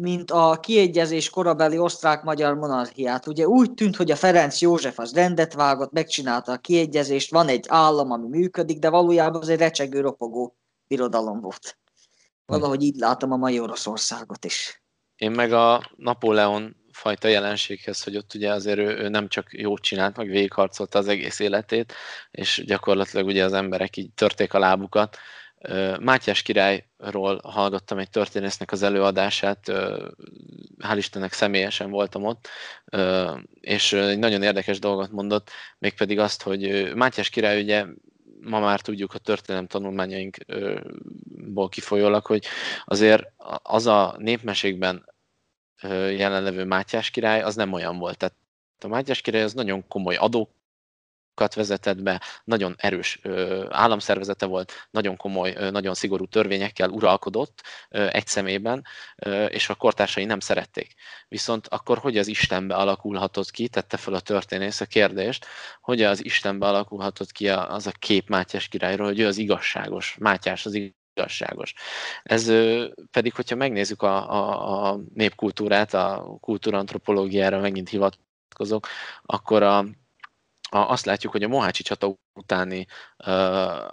mint 0.02 0.32
a 0.32 0.58
kiegyezés 0.62 1.30
korabeli 1.30 1.78
osztrák-magyar 1.78 2.56
monarchiát. 2.56 3.28
Ugye 3.28 3.48
úgy 3.48 3.74
tűnt, 3.74 3.96
hogy 3.96 4.12
a 4.12 4.16
Ferenc 4.16 4.62
József 4.62 5.00
az 5.00 5.14
rendet 5.14 5.54
vágott, 5.54 5.92
megcsinálta 5.92 6.52
a 6.52 6.58
kiegyezést, 6.58 7.32
van 7.32 7.48
egy 7.48 7.66
állam, 7.68 8.12
ami 8.12 8.28
működik, 8.28 8.80
de 8.80 8.90
valójában 8.90 9.42
az 9.42 9.50
egy 9.50 9.60
recsegő, 9.60 10.02
ropogó 10.02 10.56
birodalom 10.88 11.42
volt. 11.42 11.80
Valahogy 12.46 12.84
így 12.84 12.96
látom 12.96 13.32
a 13.32 13.38
mai 13.38 13.60
Oroszországot 13.60 14.46
is. 14.46 14.84
Én 15.16 15.32
meg 15.32 15.54
a 15.54 15.92
Napóleon 15.96 16.76
fajta 17.02 17.28
jelenséghez, 17.28 18.04
hogy 18.04 18.18
ott 18.18 18.34
ugye 18.34 18.52
azért 18.52 18.78
ő, 18.78 18.98
ő 18.98 19.10
nem 19.10 19.28
csak 19.28 19.48
jót 19.52 19.82
csinált, 19.82 20.18
meg 20.18 20.28
végigharcolta 20.28 21.00
az 21.00 21.08
egész 21.08 21.40
életét, 21.40 21.94
és 22.32 22.64
gyakorlatilag 22.66 23.26
ugye 23.26 23.44
az 23.44 23.54
emberek 23.54 23.98
így 23.98 24.14
törték 24.14 24.54
a 24.54 24.60
lábukat. 24.60 25.18
Mátyás 26.00 26.42
királyról 26.42 27.40
hallgattam 27.44 27.98
egy 27.98 28.10
történésznek 28.10 28.72
az 28.72 28.84
előadását, 28.84 29.72
hál' 30.80 30.96
Istennek 30.96 31.34
személyesen 31.34 31.90
voltam 31.90 32.24
ott, 32.24 32.48
és 33.60 33.94
egy 33.94 34.20
nagyon 34.20 34.44
érdekes 34.44 34.80
dolgot 34.80 35.12
mondott, 35.12 35.50
mégpedig 35.78 36.20
azt, 36.20 36.42
hogy 36.42 36.92
Mátyás 36.96 37.30
király 37.30 37.62
ugye 37.62 37.86
ma 38.42 38.60
már 38.60 38.82
tudjuk 38.82 39.14
a 39.14 39.18
történelem 39.18 39.68
tanulmányainkból 39.68 41.70
kifolyólag, 41.70 42.26
hogy 42.26 42.46
azért 42.86 43.24
az 43.64 43.88
a 43.88 44.16
népmesékben 44.18 45.10
jelenlevő 46.12 46.66
Mátyás 46.66 47.10
király, 47.10 47.42
az 47.42 47.56
nem 47.56 47.74
olyan 47.74 47.98
volt. 47.98 48.18
Tehát 48.18 48.36
a 48.80 48.88
Mátyás 48.88 49.22
király 49.22 49.44
az 49.44 49.54
nagyon 49.54 49.88
komoly 49.88 50.16
adók 50.16 50.50
vezetett 51.56 52.02
be, 52.02 52.22
nagyon 52.44 52.76
erős 52.78 53.20
államszervezete 53.70 54.46
volt, 54.46 54.88
nagyon 54.92 55.18
komoly, 55.18 55.52
nagyon 55.72 55.94
szigorú 55.94 56.26
törvényekkel 56.26 56.90
uralkodott 56.90 57.62
egy 57.90 58.28
szemében, 58.28 58.84
és 59.48 59.70
a 59.70 59.76
kortársai 59.76 60.26
nem 60.26 60.40
szerették. 60.40 60.94
Viszont 61.28 61.68
akkor 61.68 61.98
hogy 61.98 62.18
az 62.18 62.28
Istenbe 62.28 62.76
alakulhatott 62.76 63.52
ki, 63.52 63.68
tette 63.68 63.98
fel 63.98 64.14
a 64.14 64.20
történész 64.20 64.82
a 64.82 64.86
kérdést, 64.86 65.46
hogy 65.82 66.02
az 66.02 66.26
Istenbe 66.26 66.68
alakulhatott 66.68 67.32
ki 67.32 67.50
az 67.50 67.88
a 67.88 67.92
kép 67.92 68.30
Mátyás 68.30 68.68
királyról, 68.68 69.08
hogy 69.08 69.20
ő 69.20 69.28
az 69.28 69.38
igazságos, 69.38 70.16
Mátyás 70.20 70.66
az 70.66 70.92
igazságos. 71.14 71.74
Ez 72.24 72.52
pedig, 73.12 73.34
hogyha 73.34 73.56
megnézzük 73.56 74.02
a, 74.02 74.32
a, 74.32 74.92
a 74.92 75.00
népkultúrát, 75.14 75.94
a 75.94 76.38
kultúrantropológiára 76.40 77.60
megint 77.60 77.90
hivatkozok, 77.90 78.88
akkor 79.26 79.64
a, 79.64 79.78
a, 80.70 80.78
azt 80.78 81.06
látjuk, 81.06 81.32
hogy 81.32 81.44
a 81.44 81.48
Mohácsi 81.48 81.84
csata 81.84 82.16
utáni 82.34 82.86
uh, 83.18 83.28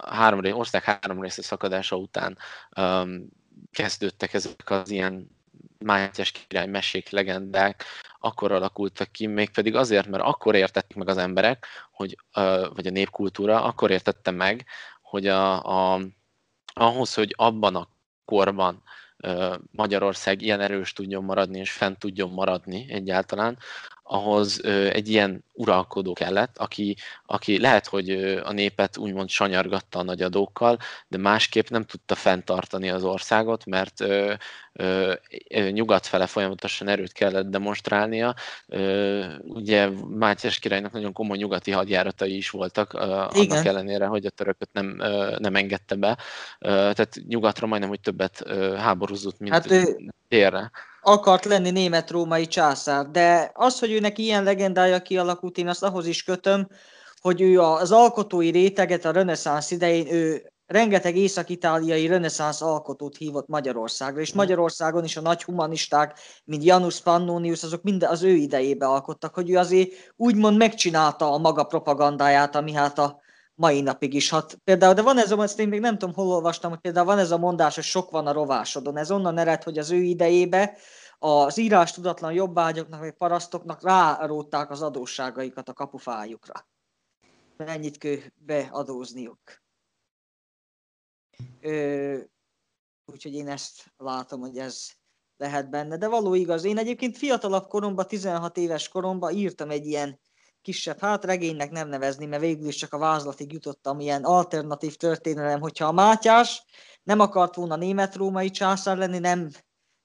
három, 0.09 0.53
ország 0.53 0.83
három 0.83 1.21
része 1.21 1.41
szakadása 1.41 1.95
után 1.95 2.37
um, 2.77 3.27
kezdődtek 3.71 4.33
ezek 4.33 4.69
az 4.69 4.89
ilyen 4.89 5.37
Mátyás 5.85 6.31
király 6.31 6.67
mesék, 6.67 7.09
legendák, 7.09 7.83
akkor 8.19 8.51
alakultak 8.51 9.11
ki, 9.11 9.27
mégpedig 9.27 9.75
azért, 9.75 10.07
mert 10.07 10.23
akkor 10.23 10.55
értették 10.55 10.97
meg 10.97 11.07
az 11.07 11.17
emberek, 11.17 11.65
hogy, 11.91 12.17
uh, 12.35 12.75
vagy 12.75 12.87
a 12.87 12.91
népkultúra, 12.91 13.63
akkor 13.63 13.91
értette 13.91 14.31
meg, 14.31 14.65
hogy 15.01 15.27
a, 15.27 15.63
a 15.93 16.01
ahhoz, 16.79 17.13
hogy 17.13 17.33
abban 17.37 17.75
a 17.75 17.87
korban 18.25 18.83
Magyarország 19.71 20.41
ilyen 20.41 20.61
erős 20.61 20.93
tudjon 20.93 21.23
maradni, 21.23 21.59
és 21.59 21.71
fent 21.71 21.99
tudjon 21.99 22.29
maradni 22.29 22.85
egyáltalán, 22.89 23.57
ahhoz 24.11 24.65
egy 24.91 25.09
ilyen 25.09 25.43
uralkodó 25.53 26.13
kellett, 26.13 26.57
aki, 26.57 26.95
aki 27.25 27.59
lehet, 27.59 27.87
hogy 27.87 28.09
a 28.43 28.51
népet 28.51 28.97
úgymond 28.97 29.29
sanyargatta 29.29 29.99
a 29.99 30.03
nagy 30.03 30.21
adókkal, 30.21 30.77
de 31.07 31.17
másképp 31.17 31.67
nem 31.67 31.83
tudta 31.83 32.15
fenntartani 32.15 32.89
az 32.89 33.03
országot, 33.03 33.65
mert 33.65 34.01
ö, 34.01 34.33
ö, 34.73 35.13
nyugat 35.69 36.05
fele 36.05 36.25
folyamatosan 36.25 36.87
erőt 36.87 37.11
kellett 37.11 37.49
demonstrálnia. 37.49 38.35
Ö, 38.67 39.25
ugye 39.43 39.89
Mátyás 40.09 40.59
királynak 40.59 40.91
nagyon 40.91 41.13
komoly 41.13 41.37
nyugati 41.37 41.71
hadjáratai 41.71 42.35
is 42.35 42.49
voltak, 42.49 42.93
ö, 42.93 42.97
annak 42.97 43.65
ellenére, 43.65 44.05
hogy 44.05 44.25
a 44.25 44.29
törököt 44.29 44.69
nem, 44.71 44.99
ö, 44.99 45.35
nem 45.39 45.55
engedte 45.55 45.95
be. 45.95 46.17
Ö, 46.59 46.67
tehát 46.69 47.19
nyugatra 47.27 47.67
majdnem, 47.67 47.89
hogy 47.89 48.01
többet 48.01 48.41
ö, 48.45 48.75
háborúzott, 48.75 49.39
mint 49.39 49.53
hát, 49.53 49.67
térre 50.27 50.71
akart 51.11 51.45
lenni 51.45 51.71
német-római 51.71 52.47
császár, 52.47 53.05
de 53.05 53.51
az, 53.53 53.79
hogy 53.79 53.91
őnek 53.91 54.17
ilyen 54.17 54.43
legendája 54.43 55.01
kialakult, 55.01 55.57
én 55.57 55.67
azt 55.67 55.83
ahhoz 55.83 56.07
is 56.07 56.23
kötöm, 56.23 56.67
hogy 57.21 57.41
ő 57.41 57.61
az 57.61 57.91
alkotói 57.91 58.49
réteget 58.49 59.05
a 59.05 59.11
reneszánsz 59.11 59.71
idején, 59.71 60.13
ő 60.13 60.51
rengeteg 60.65 61.17
észak-itáliai 61.17 62.07
reneszánsz 62.07 62.61
alkotót 62.61 63.17
hívott 63.17 63.47
Magyarországra, 63.47 64.21
és 64.21 64.33
Magyarországon 64.33 65.03
is 65.03 65.17
a 65.17 65.21
nagy 65.21 65.43
humanisták, 65.43 66.19
mint 66.45 66.63
Janus 66.63 67.01
Pannonius, 67.01 67.63
azok 67.63 67.83
mind 67.83 68.03
az 68.03 68.23
ő 68.23 68.29
idejébe 68.29 68.85
alkottak, 68.85 69.33
hogy 69.33 69.49
ő 69.49 69.57
azért 69.57 69.91
úgymond 70.15 70.57
megcsinálta 70.57 71.31
a 71.31 71.37
maga 71.37 71.63
propagandáját, 71.63 72.55
ami 72.55 72.73
hát 72.73 72.99
a 72.99 73.21
mai 73.55 73.81
napig 73.81 74.13
is 74.13 74.29
hat. 74.29 74.57
Például, 74.63 74.93
de 74.93 75.01
van 75.01 75.17
ez 75.17 75.31
a, 75.31 75.43
ezt 75.43 75.59
én 75.59 75.67
még 75.67 75.79
nem 75.79 75.97
tudom, 75.97 76.15
hol 76.15 76.27
olvastam, 76.27 76.69
hogy 76.69 76.79
például 76.79 77.05
van 77.05 77.17
ez 77.17 77.31
a 77.31 77.37
mondás, 77.37 77.75
hogy 77.75 77.83
sok 77.83 78.11
van 78.11 78.27
a 78.27 78.31
rovásodon. 78.31 78.97
Ez 78.97 79.11
onnan 79.11 79.37
ered, 79.37 79.63
hogy 79.63 79.77
az 79.77 79.91
ő 79.91 80.01
idejébe 80.01 80.77
az 81.19 81.57
írás 81.57 81.91
tudatlan 81.91 82.33
jobbágyoknak, 82.33 82.99
vagy 82.99 83.13
parasztoknak 83.13 83.83
rárótták 83.83 84.69
az 84.69 84.81
adósságaikat 84.81 85.69
a 85.69 85.73
kapufájukra. 85.73 86.67
Mennyit 87.57 87.97
kell 87.97 88.17
beadózniuk. 88.35 89.61
Ö, 91.61 92.17
úgyhogy 93.05 93.33
én 93.33 93.47
ezt 93.47 93.93
látom, 93.97 94.39
hogy 94.39 94.57
ez 94.57 94.87
lehet 95.37 95.69
benne. 95.69 95.97
De 95.97 96.07
való 96.07 96.33
igaz, 96.33 96.63
én 96.63 96.77
egyébként 96.77 97.17
fiatalabb 97.17 97.67
koromban, 97.67 98.07
16 98.07 98.57
éves 98.57 98.87
koromban 98.87 99.33
írtam 99.33 99.69
egy 99.69 99.85
ilyen 99.85 100.19
kisebb, 100.61 100.99
hát 100.99 101.25
regénynek 101.25 101.71
nem 101.71 101.87
nevezni, 101.87 102.25
mert 102.25 102.41
végül 102.41 102.67
is 102.67 102.75
csak 102.75 102.93
a 102.93 102.97
vázlatig 102.97 103.53
jutottam, 103.53 103.99
ilyen 103.99 104.23
alternatív 104.23 104.95
történelem, 104.95 105.59
hogyha 105.59 105.85
a 105.85 105.91
Mátyás 105.91 106.63
nem 107.03 107.19
akart 107.19 107.55
volna 107.55 107.75
német-római 107.75 108.49
császár 108.49 108.97
lenni, 108.97 109.19
nem, 109.19 109.49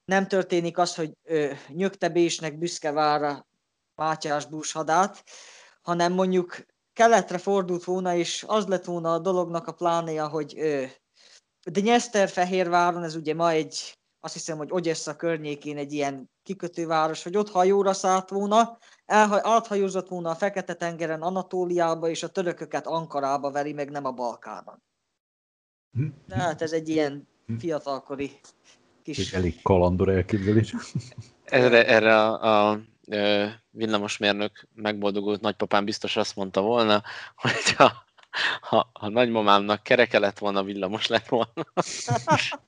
nem 0.05 0.27
történik 0.27 0.77
az, 0.77 0.95
hogy 0.95 1.13
ö, 1.23 1.51
nyögtebésnek 1.67 2.57
büszke 2.57 2.91
vára 2.91 3.47
Mátyás 3.95 4.45
búshadát, 4.45 5.23
hanem 5.81 6.13
mondjuk 6.13 6.65
keletre 6.93 7.37
fordult 7.37 7.83
volna, 7.83 8.15
és 8.15 8.43
az 8.47 8.67
lett 8.67 8.85
volna 8.85 9.13
a 9.13 9.19
dolognak 9.19 9.67
a 9.67 9.71
plánéja, 9.71 10.27
hogy 10.27 10.59
ö, 10.59 10.83
Dnyeszterfehérváron, 11.71 13.03
ez 13.03 13.15
ugye 13.15 13.33
ma 13.33 13.49
egy, 13.49 13.97
azt 14.19 14.33
hiszem, 14.33 14.57
hogy 14.57 14.71
Ogyessa 14.71 15.15
környékén 15.15 15.77
egy 15.77 15.93
ilyen 15.93 16.29
kikötőváros, 16.43 17.23
hogy 17.23 17.37
ott 17.37 17.49
hajóra 17.49 17.93
szállt 17.93 18.29
volna, 18.29 18.77
áthajózott 19.05 20.07
volna 20.07 20.29
a 20.29 20.35
Fekete-tengeren 20.35 21.21
Anatóliába, 21.21 22.09
és 22.09 22.23
a 22.23 22.29
törököket 22.29 22.87
Ankarába 22.87 23.51
veri, 23.51 23.73
meg 23.73 23.89
nem 23.89 24.05
a 24.05 24.11
Balkánon. 24.11 24.83
Tehát 26.27 26.61
ez 26.61 26.71
egy 26.71 26.89
ilyen 26.89 27.27
fiatalkori 27.59 28.39
kis... 29.05 29.17
Egy 29.17 29.33
elég 29.33 29.61
kalandor 29.61 30.09
elképzelés. 30.09 30.73
Erre, 31.45 31.87
erre 31.87 32.21
a, 32.21 32.71
a 32.71 32.79
villamosmérnök 33.71 34.67
megboldogult 34.73 35.41
nagypapám 35.41 35.85
biztos 35.85 36.15
azt 36.15 36.35
mondta 36.35 36.61
volna, 36.61 37.03
hogy 37.35 37.71
ha, 37.77 38.05
ha, 38.61 38.89
ha 38.93 39.09
nagymamámnak 39.09 39.83
kereke 39.83 40.19
lett 40.19 40.37
volna, 40.37 40.63
villamos 40.63 41.07
lett 41.07 41.27
volna. 41.27 41.65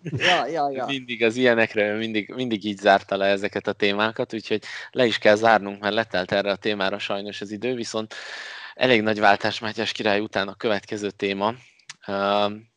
ja, 0.02 0.48
ja, 0.48 0.72
ja. 0.72 0.86
Mindig 0.86 1.24
az 1.24 1.36
ilyenekre, 1.36 1.96
mindig, 1.96 2.34
mindig 2.36 2.66
így 2.66 2.78
zárta 2.78 3.18
le 3.18 3.26
ezeket 3.26 3.68
a 3.68 3.74
témákat, 3.74 4.34
úgyhogy 4.34 4.64
le 4.92 5.06
is 5.06 5.18
kell 5.18 5.36
zárnunk, 5.36 5.82
mert 5.82 5.94
letelt 5.94 6.32
erre 6.32 6.52
a 6.52 6.56
témára 6.56 7.00
sajnos 7.00 7.42
az 7.42 7.52
idő, 7.52 7.76
viszont 7.76 8.14
elég 8.76 9.02
nagy 9.02 9.20
váltás 9.20 9.60
Mátyás 9.60 9.92
király 9.92 10.20
után 10.20 10.48
a 10.48 10.56
következő 10.56 11.12
téma, 11.12 11.54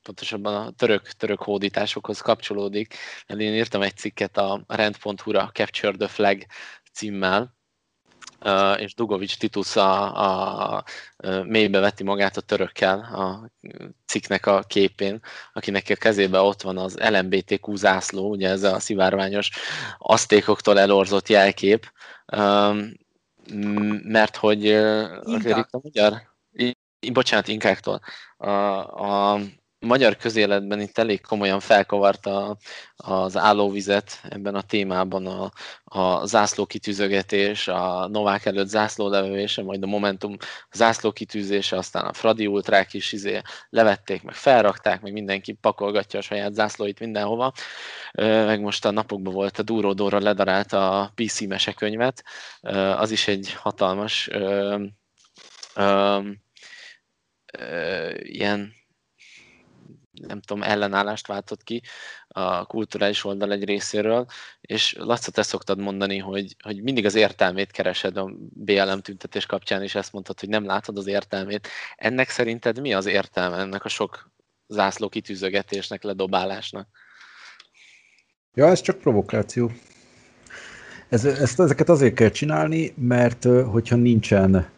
pontosabban 0.02 0.54
a 0.54 0.70
török, 0.70 1.10
török 1.10 1.42
hódításokhoz 1.42 2.20
kapcsolódik, 2.20 2.94
mert 3.26 3.40
én 3.40 3.54
írtam 3.54 3.82
egy 3.82 3.96
cikket 3.96 4.36
a 4.36 4.64
rend.hu-ra 4.66 5.50
Capture 5.52 5.96
the 5.96 6.08
Flag 6.08 6.46
címmel, 6.92 7.58
és 8.76 8.94
Dugovics 8.94 9.38
Titus 9.38 9.76
a, 9.76 10.16
a, 10.16 10.76
a 10.76 10.84
mélybe 11.42 11.78
veti 11.78 12.02
magát 12.02 12.36
a 12.36 12.40
törökkel 12.40 12.98
a 12.98 13.50
cikknek 14.06 14.46
a 14.46 14.62
képén, 14.62 15.20
akinek 15.52 15.86
a 15.88 15.94
kezében 15.94 16.40
ott 16.40 16.62
van 16.62 16.78
az 16.78 16.98
LMBTQ 16.98 17.74
zászló, 17.74 18.30
ugye 18.30 18.48
ez 18.48 18.62
a 18.62 18.80
szivárványos 18.80 19.50
asztékoktól 19.98 20.78
elorzott 20.78 21.28
jelkép, 21.28 21.92
mert 24.02 24.36
hogy 24.36 24.64
itt 24.64 25.68
a 25.70 25.80
magyar, 25.82 26.29
bocsánat, 27.12 27.48
inkáktól. 27.48 28.00
A, 28.36 28.48
a, 28.48 29.40
magyar 29.80 30.16
közéletben 30.16 30.80
itt 30.80 30.98
elég 30.98 31.20
komolyan 31.20 31.60
felkavarta 31.60 32.56
az 32.96 33.36
állóvizet 33.36 34.20
ebben 34.28 34.54
a 34.54 34.62
témában 34.62 35.26
a, 35.26 35.50
a 35.84 36.26
zászlókitűzögetés, 36.26 37.68
a 37.68 38.08
Novák 38.08 38.44
előtt 38.44 38.68
zászlólevevése, 38.68 39.62
majd 39.62 39.82
a 39.82 39.86
Momentum 39.86 40.36
zászlókitűzése, 40.72 41.76
aztán 41.76 42.04
a 42.04 42.12
Fradi 42.12 42.46
Ultrák 42.46 42.94
is 42.94 43.12
izé 43.12 43.40
levették, 43.68 44.22
meg 44.22 44.34
felrakták, 44.34 45.00
meg 45.00 45.12
mindenki 45.12 45.52
pakolgatja 45.52 46.18
a 46.18 46.22
saját 46.22 46.54
zászlóit 46.54 47.00
mindenhova. 47.00 47.52
Meg 48.12 48.60
most 48.60 48.84
a 48.84 48.90
napokban 48.90 49.34
volt 49.34 49.58
a 49.58 49.62
Dúródóra 49.62 50.18
ledarált 50.18 50.72
a 50.72 51.12
PC 51.14 51.40
mesekönyvet, 51.40 52.24
az 52.96 53.10
is 53.10 53.28
egy 53.28 53.52
hatalmas 53.52 54.30
ö, 57.58 58.10
ilyen 58.16 58.78
nem 60.10 60.40
tudom, 60.40 60.62
ellenállást 60.62 61.26
váltott 61.26 61.62
ki 61.62 61.82
a 62.28 62.66
kulturális 62.66 63.24
oldal 63.24 63.52
egy 63.52 63.64
részéről, 63.64 64.26
és 64.60 64.94
Laca, 64.98 65.30
te 65.30 65.42
szoktad 65.42 65.78
mondani, 65.78 66.18
hogy, 66.18 66.56
hogy 66.62 66.82
mindig 66.82 67.04
az 67.04 67.14
értelmét 67.14 67.70
keresed 67.70 68.16
a 68.16 68.32
BLM 68.38 69.00
tüntetés 69.00 69.46
kapcsán, 69.46 69.82
és 69.82 69.94
ezt 69.94 70.12
mondtad, 70.12 70.40
hogy 70.40 70.48
nem 70.48 70.64
látod 70.64 70.98
az 70.98 71.06
értelmét. 71.06 71.68
Ennek 71.96 72.28
szerinted 72.28 72.80
mi 72.80 72.94
az 72.94 73.06
értelme 73.06 73.56
ennek 73.56 73.84
a 73.84 73.88
sok 73.88 74.30
zászló 74.66 75.08
kitűzögetésnek, 75.08 76.02
ledobálásnak? 76.02 76.88
Ja, 78.54 78.66
ez 78.66 78.80
csak 78.80 78.98
provokáció. 78.98 79.72
Ez, 81.08 81.24
ezt, 81.24 81.60
ezeket 81.60 81.88
azért 81.88 82.14
kell 82.14 82.30
csinálni, 82.30 82.94
mert 82.96 83.44
hogyha 83.44 83.96
nincsen, 83.96 84.70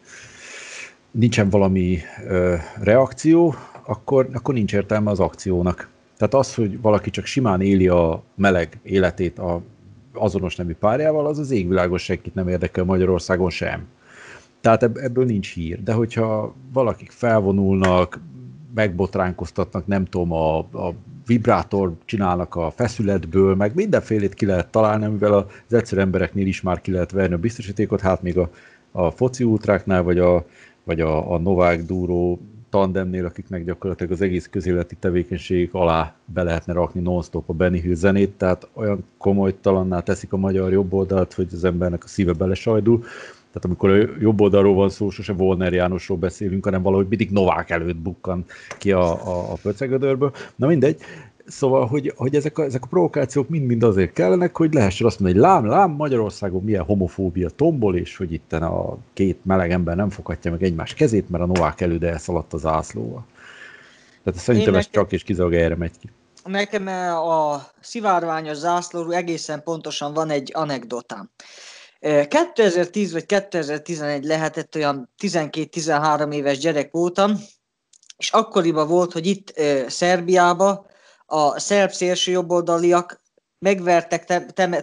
nincsen 1.13 1.49
valami 1.49 1.97
ö, 2.27 2.55
reakció, 2.81 3.55
akkor, 3.85 4.29
akkor 4.33 4.53
nincs 4.53 4.73
értelme 4.73 5.11
az 5.11 5.19
akciónak. 5.19 5.89
Tehát 6.17 6.33
az, 6.33 6.55
hogy 6.55 6.81
valaki 6.81 7.09
csak 7.09 7.25
simán 7.25 7.61
éli 7.61 7.87
a 7.87 8.23
meleg 8.35 8.79
életét 8.83 9.39
a 9.39 9.61
azonos 10.13 10.55
nemű 10.55 10.73
párjával, 10.73 11.25
az 11.25 11.39
az 11.39 11.51
égvilágos 11.51 12.03
senkit 12.03 12.33
nem 12.33 12.47
érdekel 12.47 12.83
Magyarországon 12.83 13.49
sem. 13.49 13.87
Tehát 14.61 14.83
ebből 14.83 15.25
nincs 15.25 15.53
hír. 15.53 15.83
De 15.83 15.93
hogyha 15.93 16.55
valakik 16.73 17.11
felvonulnak, 17.11 18.19
megbotránkoztatnak, 18.75 19.87
nem 19.87 20.05
tudom, 20.05 20.31
a, 20.31 20.57
a 20.57 20.93
vibrátor 21.25 21.93
csinálnak 22.05 22.55
a 22.55 22.71
feszületből, 22.71 23.55
meg 23.55 23.75
mindenfélét 23.75 24.33
ki 24.33 24.45
lehet 24.45 24.67
találni, 24.67 25.07
mivel 25.07 25.33
az 25.33 25.73
egyszerű 25.73 26.01
embereknél 26.01 26.47
is 26.47 26.61
már 26.61 26.81
ki 26.81 26.91
lehet 26.91 27.11
verni 27.11 27.33
a 27.33 27.37
biztosítékot, 27.37 28.01
hát 28.01 28.21
még 28.21 28.37
a, 28.37 28.49
a 28.91 29.11
foci 29.11 29.43
ultráknál, 29.43 30.03
vagy 30.03 30.19
a, 30.19 30.45
vagy 30.83 30.99
a, 30.99 31.31
a 31.33 31.37
Novák 31.37 31.85
Dúró 31.85 32.39
tandemnél, 32.69 33.25
akiknek 33.25 33.65
gyakorlatilag 33.65 34.11
az 34.11 34.21
egész 34.21 34.47
közéleti 34.47 34.95
tevékenység 34.95 35.69
alá 35.71 36.15
be 36.25 36.43
lehetne 36.43 36.73
rakni 36.73 37.01
non-stop 37.01 37.49
a 37.49 37.53
Benny 37.53 37.81
Hill 37.81 37.95
zenét, 37.95 38.31
tehát 38.31 38.67
olyan 38.73 39.03
komolytalanná 39.17 39.99
teszik 39.99 40.33
a 40.33 40.37
magyar 40.37 40.71
jobb 40.71 40.93
oldalt, 40.93 41.33
hogy 41.33 41.47
az 41.51 41.63
embernek 41.63 42.03
a 42.03 42.07
szíve 42.07 42.33
belesajdul. 42.33 42.99
Tehát 43.53 43.65
amikor 43.65 43.89
a 43.89 44.19
jobb 44.19 44.41
oldalról 44.41 44.73
van 44.73 44.89
szó, 44.89 45.09
sose 45.09 45.33
Volner 45.33 45.73
Jánosról 45.73 46.17
beszélünk, 46.17 46.63
hanem 46.63 46.81
valahogy 46.81 47.07
mindig 47.09 47.31
Novák 47.31 47.69
előtt 47.69 47.97
bukkan 47.97 48.45
ki 48.77 48.91
a, 48.91 49.27
a, 49.27 49.51
a 49.51 49.57
pöcegödörből. 49.61 50.31
Na 50.55 50.67
mindegy, 50.67 51.01
Szóval, 51.47 51.85
hogy, 51.85 52.13
hogy 52.15 52.35
ezek, 52.35 52.57
a, 52.57 52.63
ezek 52.63 52.83
a 52.83 52.87
provokációk 52.87 53.49
mind-mind 53.49 53.83
azért 53.83 54.13
kellenek, 54.13 54.57
hogy 54.57 54.73
lehessen 54.73 55.07
azt 55.07 55.19
mondani, 55.19 55.41
hogy 55.41 55.49
lám, 55.49 55.65
lám, 55.65 55.91
Magyarországon 55.91 56.63
milyen 56.63 56.83
homofóbia 56.83 57.49
tombol, 57.49 57.97
és 57.97 58.17
hogy 58.17 58.33
itt 58.33 58.53
a 58.53 58.97
két 59.13 59.45
meleg 59.45 59.71
ember 59.71 59.95
nem 59.95 60.09
foghatja 60.09 60.51
meg 60.51 60.63
egymás 60.63 60.93
kezét, 60.93 61.29
mert 61.29 61.43
a 61.43 61.47
Novák 61.47 61.81
előde 61.81 62.09
elszaladt 62.09 62.53
az 62.53 62.65
ászlóval. 62.65 63.25
Tehát 64.23 64.39
szerintem 64.39 64.75
ez 64.75 64.89
csak 64.89 65.11
és 65.11 65.23
kizárólag 65.23 65.59
erre 65.59 65.75
megy 65.75 65.99
ki. 65.99 66.09
Nekem 66.43 66.87
a 67.27 67.61
szivárványos 67.81 68.57
zászlóról 68.57 69.15
egészen 69.15 69.63
pontosan 69.63 70.13
van 70.13 70.29
egy 70.29 70.51
anekdotám. 70.53 71.31
2010 72.27 73.11
vagy 73.11 73.25
2011 73.25 74.23
lehetett, 74.23 74.75
olyan 74.75 75.09
12-13 75.21 76.33
éves 76.33 76.57
gyerek 76.57 76.91
voltam, 76.91 77.31
és 78.17 78.29
akkoriban 78.29 78.87
volt, 78.87 79.11
hogy 79.11 79.25
itt 79.25 79.53
Szerbiába 79.87 80.91
a 81.33 81.59
szerb 81.59 81.91
szélső 81.91 82.31
jobboldaliak 82.31 83.21
megvertek 83.59 84.25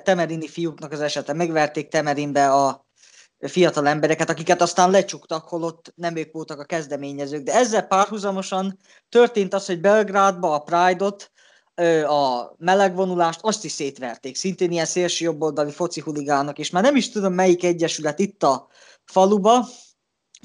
Temerini 0.03 0.49
fiúknak 0.49 0.93
az 0.93 1.01
esete, 1.01 1.33
megverték 1.33 1.89
Temerinbe 1.89 2.53
a 2.53 2.87
fiatal 3.39 3.89
embereket, 3.89 4.31
akiket 4.31 4.63
aztán 4.63 4.91
lecsuktak, 4.91 5.49
holott 5.49 5.93
nem 5.97 6.17
ők 6.17 6.33
voltak 6.33 6.61
a 6.61 6.65
kezdeményezők. 6.65 7.43
De 7.43 7.55
ezzel 7.55 7.87
párhuzamosan 7.87 8.79
történt 9.09 9.55
az, 9.55 9.67
hogy 9.67 9.81
Belgrádba 9.81 10.55
a 10.55 10.59
Pride-ot, 10.59 11.31
a 12.07 12.53
melegvonulást, 12.59 13.41
azt 13.43 13.65
is 13.65 13.73
szétverték. 13.73 14.37
Szintén 14.37 14.71
ilyen 14.71 14.85
szélső 14.85 15.25
jobboldali 15.25 15.71
foci 15.71 16.01
huligánok, 16.01 16.59
és 16.59 16.71
már 16.71 16.83
nem 16.83 16.97
is 16.97 17.11
tudom 17.11 17.33
melyik 17.33 17.65
egyesület 17.65 18.19
itt 18.19 18.43
a 18.43 18.69
faluba, 19.05 19.67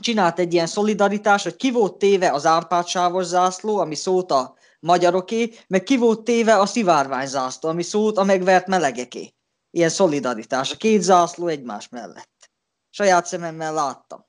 csinált 0.01 0.39
egy 0.39 0.53
ilyen 0.53 0.67
szolidaritás, 0.67 1.43
hogy 1.43 1.55
ki 1.55 1.71
volt 1.71 1.97
téve 1.97 2.31
az 2.31 2.45
Árpád 2.45 2.87
sávos 2.87 3.25
zászló, 3.25 3.77
ami 3.77 3.95
szót 3.95 4.31
a 4.31 4.55
magyaroké, 4.85 5.51
meg 5.67 5.83
ki 5.83 5.97
volt 5.97 6.23
téve 6.23 6.59
a 6.59 6.65
szivárványzászló, 6.65 7.69
ami 7.69 7.83
szólt 7.83 8.17
a 8.17 8.23
megvert 8.23 8.67
melegeké. 8.67 9.33
Ilyen 9.71 9.89
szolidaritás, 9.89 10.71
a 10.71 10.77
két 10.77 11.01
zászló 11.01 11.47
egymás 11.47 11.89
mellett. 11.89 12.49
Saját 12.89 13.25
szememmel 13.25 13.73
láttam. 13.73 14.25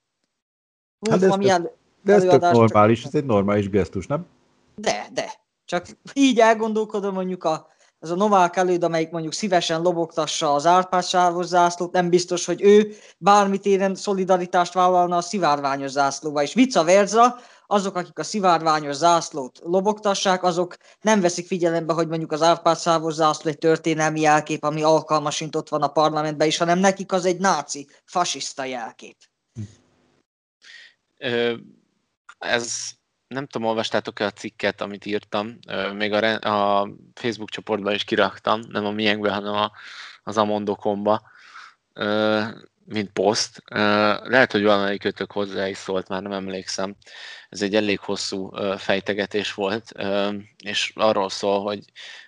Volt 0.99 1.23
hát 1.23 1.39
de 1.39 1.53
ez, 1.53 1.61
tök, 1.61 1.73
de 2.03 2.15
ez 2.15 2.23
tök 2.23 2.41
normális, 2.41 3.03
csak... 3.03 3.15
ez 3.15 3.21
egy 3.21 3.27
normális 3.27 3.71
gesztus, 3.71 4.07
nem? 4.07 4.27
De, 4.75 5.07
de. 5.13 5.33
Csak 5.65 5.87
így 6.13 6.41
elgondolkodom 6.41 7.15
mondjuk 7.15 7.45
a 7.45 7.75
ez 8.01 8.11
a 8.11 8.15
Novák 8.15 8.57
előd, 8.57 8.85
amelyik 8.85 9.11
mondjuk 9.11 9.33
szívesen 9.33 9.83
lobogtassa 9.83 10.55
az 10.55 10.67
árpádsávos 10.67 11.47
zászlót, 11.47 11.93
nem 11.93 12.09
biztos, 12.09 12.47
hogy 12.47 12.63
ő 12.63 12.95
bármit 13.19 13.67
éren 13.67 13.95
szolidaritást 13.95 14.73
vállalna 14.73 15.17
a 15.17 15.21
szivárványos 15.21 15.91
zászlóval, 15.91 16.43
és 16.43 16.55
vice 16.55 16.83
versa, 16.83 17.37
azok, 17.67 17.97
akik 17.97 18.19
a 18.19 18.23
szivárványos 18.23 18.95
zászlót 18.95 19.59
lobogtassák, 19.63 20.43
azok 20.43 20.77
nem 21.01 21.21
veszik 21.21 21.47
figyelembe, 21.47 21.93
hogy 21.93 22.09
mondjuk 22.09 22.33
az 22.33 22.43
árpádsávos 22.43 23.15
zászló 23.15 23.51
egy 23.51 23.59
történelmi 23.59 24.21
jelkép, 24.21 24.65
ami 24.65 24.83
alkalmasint 24.83 25.57
ott 25.57 25.69
van 25.69 25.83
a 25.83 25.89
parlamentben 25.89 26.47
is, 26.47 26.57
hanem 26.57 26.79
nekik 26.79 27.13
az 27.13 27.25
egy 27.25 27.39
náci, 27.39 27.89
fasiszta 28.05 28.65
jelkép. 28.65 29.17
Ez 32.39 32.91
nem 33.27 33.47
tudom, 33.47 33.69
olvastátok-e 33.69 34.25
a 34.25 34.31
cikket, 34.31 34.81
amit 34.81 35.07
írtam, 35.07 35.59
még 35.95 36.13
a, 36.13 36.41
a 36.81 36.89
Facebook 37.15 37.51
csoportban 37.51 37.95
is 37.95 38.05
kiraktam, 38.05 38.61
nem 38.69 38.85
a 38.85 38.91
miénkbe, 38.91 39.33
hanem 39.33 39.55
a, 39.55 39.73
az 40.23 40.37
Amondokomba, 40.37 41.23
mint 42.87 43.11
poszt. 43.11 43.63
Lehet, 44.23 44.53
hogy 44.53 44.63
valamelyikőtök 44.63 45.33
hozzá 45.33 45.69
is 45.69 45.77
szólt, 45.77 46.09
már 46.09 46.23
nem 46.23 46.33
emlékszem. 46.33 46.97
Ez 47.49 47.63
egy 47.63 47.75
elég 47.75 47.99
hosszú 47.99 48.51
fejtegetés 48.77 49.55
volt, 49.55 49.93
és 50.65 50.93
arról 50.95 51.29
szól, 51.29 51.63
hogy 51.63 51.81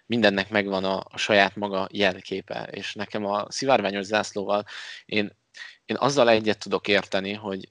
mindennek 0.07 0.51
megvan 0.51 0.85
a, 0.85 1.05
saját 1.15 1.57
maga 1.57 1.89
jelképe, 1.91 2.69
és 2.71 2.95
nekem 2.95 3.25
a 3.25 3.47
szivárványos 3.49 4.05
zászlóval 4.05 4.65
én 5.05 5.37
én 5.85 5.97
azzal 5.97 6.31
egyet 6.31 6.59
tudok 6.59 6.89
érteni, 6.89 7.33
hogy 7.33 7.69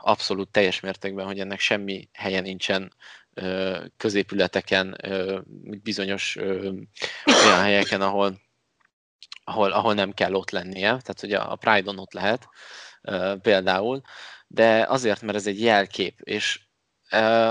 abszolút 0.00 0.50
teljes 0.50 0.80
mértékben, 0.80 1.26
hogy 1.26 1.40
ennek 1.40 1.60
semmi 1.60 2.08
helye 2.12 2.40
nincsen 2.40 2.92
ö, 3.34 3.78
középületeken, 3.96 4.96
bizonyos 5.82 6.36
olyan 7.26 7.60
helyeken, 7.60 8.00
ahol, 8.00 8.40
ahol, 9.44 9.72
ahol 9.72 9.94
nem 9.94 10.12
kell 10.12 10.32
ott 10.32 10.50
lennie, 10.50 10.88
tehát 10.88 11.20
hogy 11.20 11.32
a, 11.32 11.56
Pride-on 11.56 11.98
ott 11.98 12.12
lehet 12.12 12.48
például, 13.42 14.02
de 14.46 14.86
azért, 14.88 15.22
mert 15.22 15.36
ez 15.36 15.46
egy 15.46 15.60
jelkép, 15.60 16.20
és 16.20 16.60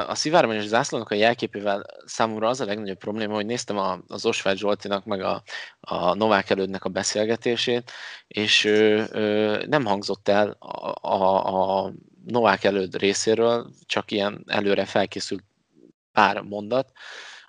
a 0.07 0.15
szivárványos 0.15 0.65
zászlónak 0.65 1.09
a 1.09 1.15
jelképével 1.15 1.85
számomra 2.05 2.47
az 2.47 2.61
a 2.61 2.65
legnagyobb 2.65 2.97
probléma, 2.97 3.34
hogy 3.34 3.45
néztem 3.45 3.77
a, 3.77 3.99
az 4.07 4.26
Osvágy 4.26 4.57
Zsoltinak 4.57 5.05
meg 5.05 5.22
a, 5.22 5.43
a 5.80 6.13
Novák 6.13 6.49
elődnek 6.49 6.85
a 6.85 6.89
beszélgetését, 6.89 7.91
és 8.27 8.65
ö, 8.65 9.03
ö, 9.11 9.63
nem 9.68 9.85
hangzott 9.85 10.27
el 10.27 10.49
a, 10.59 11.07
a, 11.07 11.84
a 11.84 11.93
Novák 12.26 12.63
előd 12.63 12.95
részéről, 12.95 13.69
csak 13.85 14.11
ilyen 14.11 14.43
előre 14.47 14.85
felkészült 14.85 15.43
pár 16.11 16.41
mondat, 16.41 16.91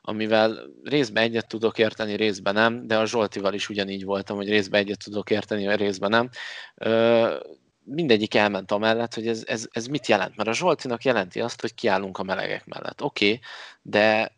amivel 0.03 0.59
részben 0.85 1.23
egyet 1.23 1.47
tudok 1.47 1.79
érteni, 1.79 2.17
részben 2.17 2.55
nem, 2.55 2.87
de 2.87 2.99
a 2.99 3.07
Zsoltival 3.07 3.55
is 3.55 3.69
ugyanígy 3.69 4.05
voltam, 4.05 4.37
hogy 4.37 4.49
részben 4.49 4.81
egyet 4.81 5.05
tudok 5.05 5.31
érteni, 5.31 5.77
részben 5.77 6.11
nem. 6.11 6.29
Ö, 6.75 7.37
mindegyik 7.85 8.35
elment 8.35 8.73
amellett, 8.73 9.15
hogy 9.15 9.29
ez, 9.29 9.43
ez, 9.47 9.69
ez 9.71 9.87
mit 9.87 10.07
jelent. 10.07 10.37
Mert 10.37 10.49
a 10.49 10.53
Zsoltinak 10.53 11.05
jelenti 11.05 11.41
azt, 11.41 11.61
hogy 11.61 11.75
kiállunk 11.75 12.19
a 12.19 12.23
melegek 12.23 12.67
mellett. 12.67 13.03
Oké, 13.03 13.27
okay, 13.27 13.41
de 13.83 14.37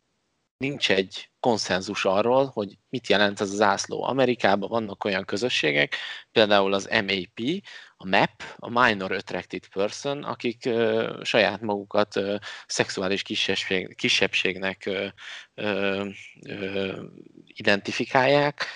nincs 0.56 0.90
egy 0.90 1.30
konszenzus 1.40 2.04
arról, 2.04 2.46
hogy 2.46 2.78
mit 2.88 3.08
jelent 3.08 3.40
ez 3.40 3.50
a 3.50 3.54
zászló. 3.54 4.02
Amerikában 4.02 4.68
vannak 4.68 5.04
olyan 5.04 5.24
közösségek, 5.24 5.96
például 6.32 6.72
az 6.72 6.88
MAP, 6.90 7.62
a 7.96 8.06
MAP, 8.06 8.42
a 8.56 8.68
Minor 8.68 9.12
Attracted 9.12 9.66
Person, 9.66 10.22
akik 10.22 10.66
ö, 10.66 11.12
saját 11.22 11.60
magukat 11.60 12.16
ö, 12.16 12.36
szexuális 12.66 13.22
kisebbség, 13.22 13.96
kisebbségnek 13.96 14.86
ö, 14.86 15.06
ö, 15.54 16.08
identifikálják, 17.46 18.66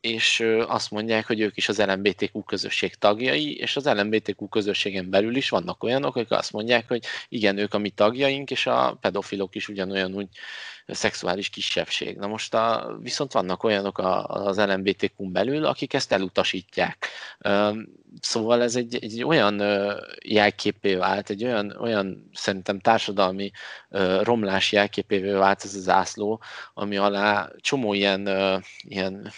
és 0.00 0.44
azt 0.66 0.90
mondják, 0.90 1.26
hogy 1.26 1.40
ők 1.40 1.56
is 1.56 1.68
az 1.68 1.78
LMBTQ 1.78 2.42
közösség 2.42 2.94
tagjai, 2.94 3.56
és 3.56 3.76
az 3.76 3.84
LMBTQ 3.84 4.48
közösségen 4.48 5.10
belül 5.10 5.36
is 5.36 5.48
vannak 5.48 5.82
olyanok, 5.82 6.16
akik 6.16 6.30
azt 6.30 6.52
mondják, 6.52 6.88
hogy 6.88 7.04
igen, 7.28 7.58
ők 7.58 7.74
a 7.74 7.78
mi 7.78 7.90
tagjaink, 7.90 8.50
és 8.50 8.66
a 8.66 8.98
pedofilok 9.00 9.54
is 9.54 9.68
ugyanolyan 9.68 10.14
úgy 10.14 10.28
szexuális 10.86 11.48
kisebbség. 11.48 12.16
Na 12.16 12.26
most 12.26 12.54
a, 12.54 12.96
viszont 13.00 13.32
vannak 13.32 13.62
olyanok 13.62 13.98
a, 13.98 14.26
az 14.26 14.58
LMBTQ-n 14.58 15.32
belül, 15.32 15.64
akik 15.64 15.94
ezt 15.94 16.12
elutasítják. 16.12 17.06
Szóval 18.20 18.62
ez 18.62 18.76
egy, 18.76 18.98
egy 19.00 19.24
olyan 19.24 19.62
jelképé 20.24 20.94
vált, 20.94 21.30
egy 21.30 21.44
olyan, 21.44 21.76
olyan 21.80 22.30
szerintem 22.32 22.80
társadalmi 22.80 23.50
romlás 24.22 24.72
jelképévé 24.72 25.30
vált 25.30 25.64
ez 25.64 25.74
az 25.74 25.82
zászló, 25.82 26.42
ami 26.74 26.96
alá 26.96 27.50
csomó 27.60 27.94
ilyen, 27.94 28.28
ilyen 28.82 29.32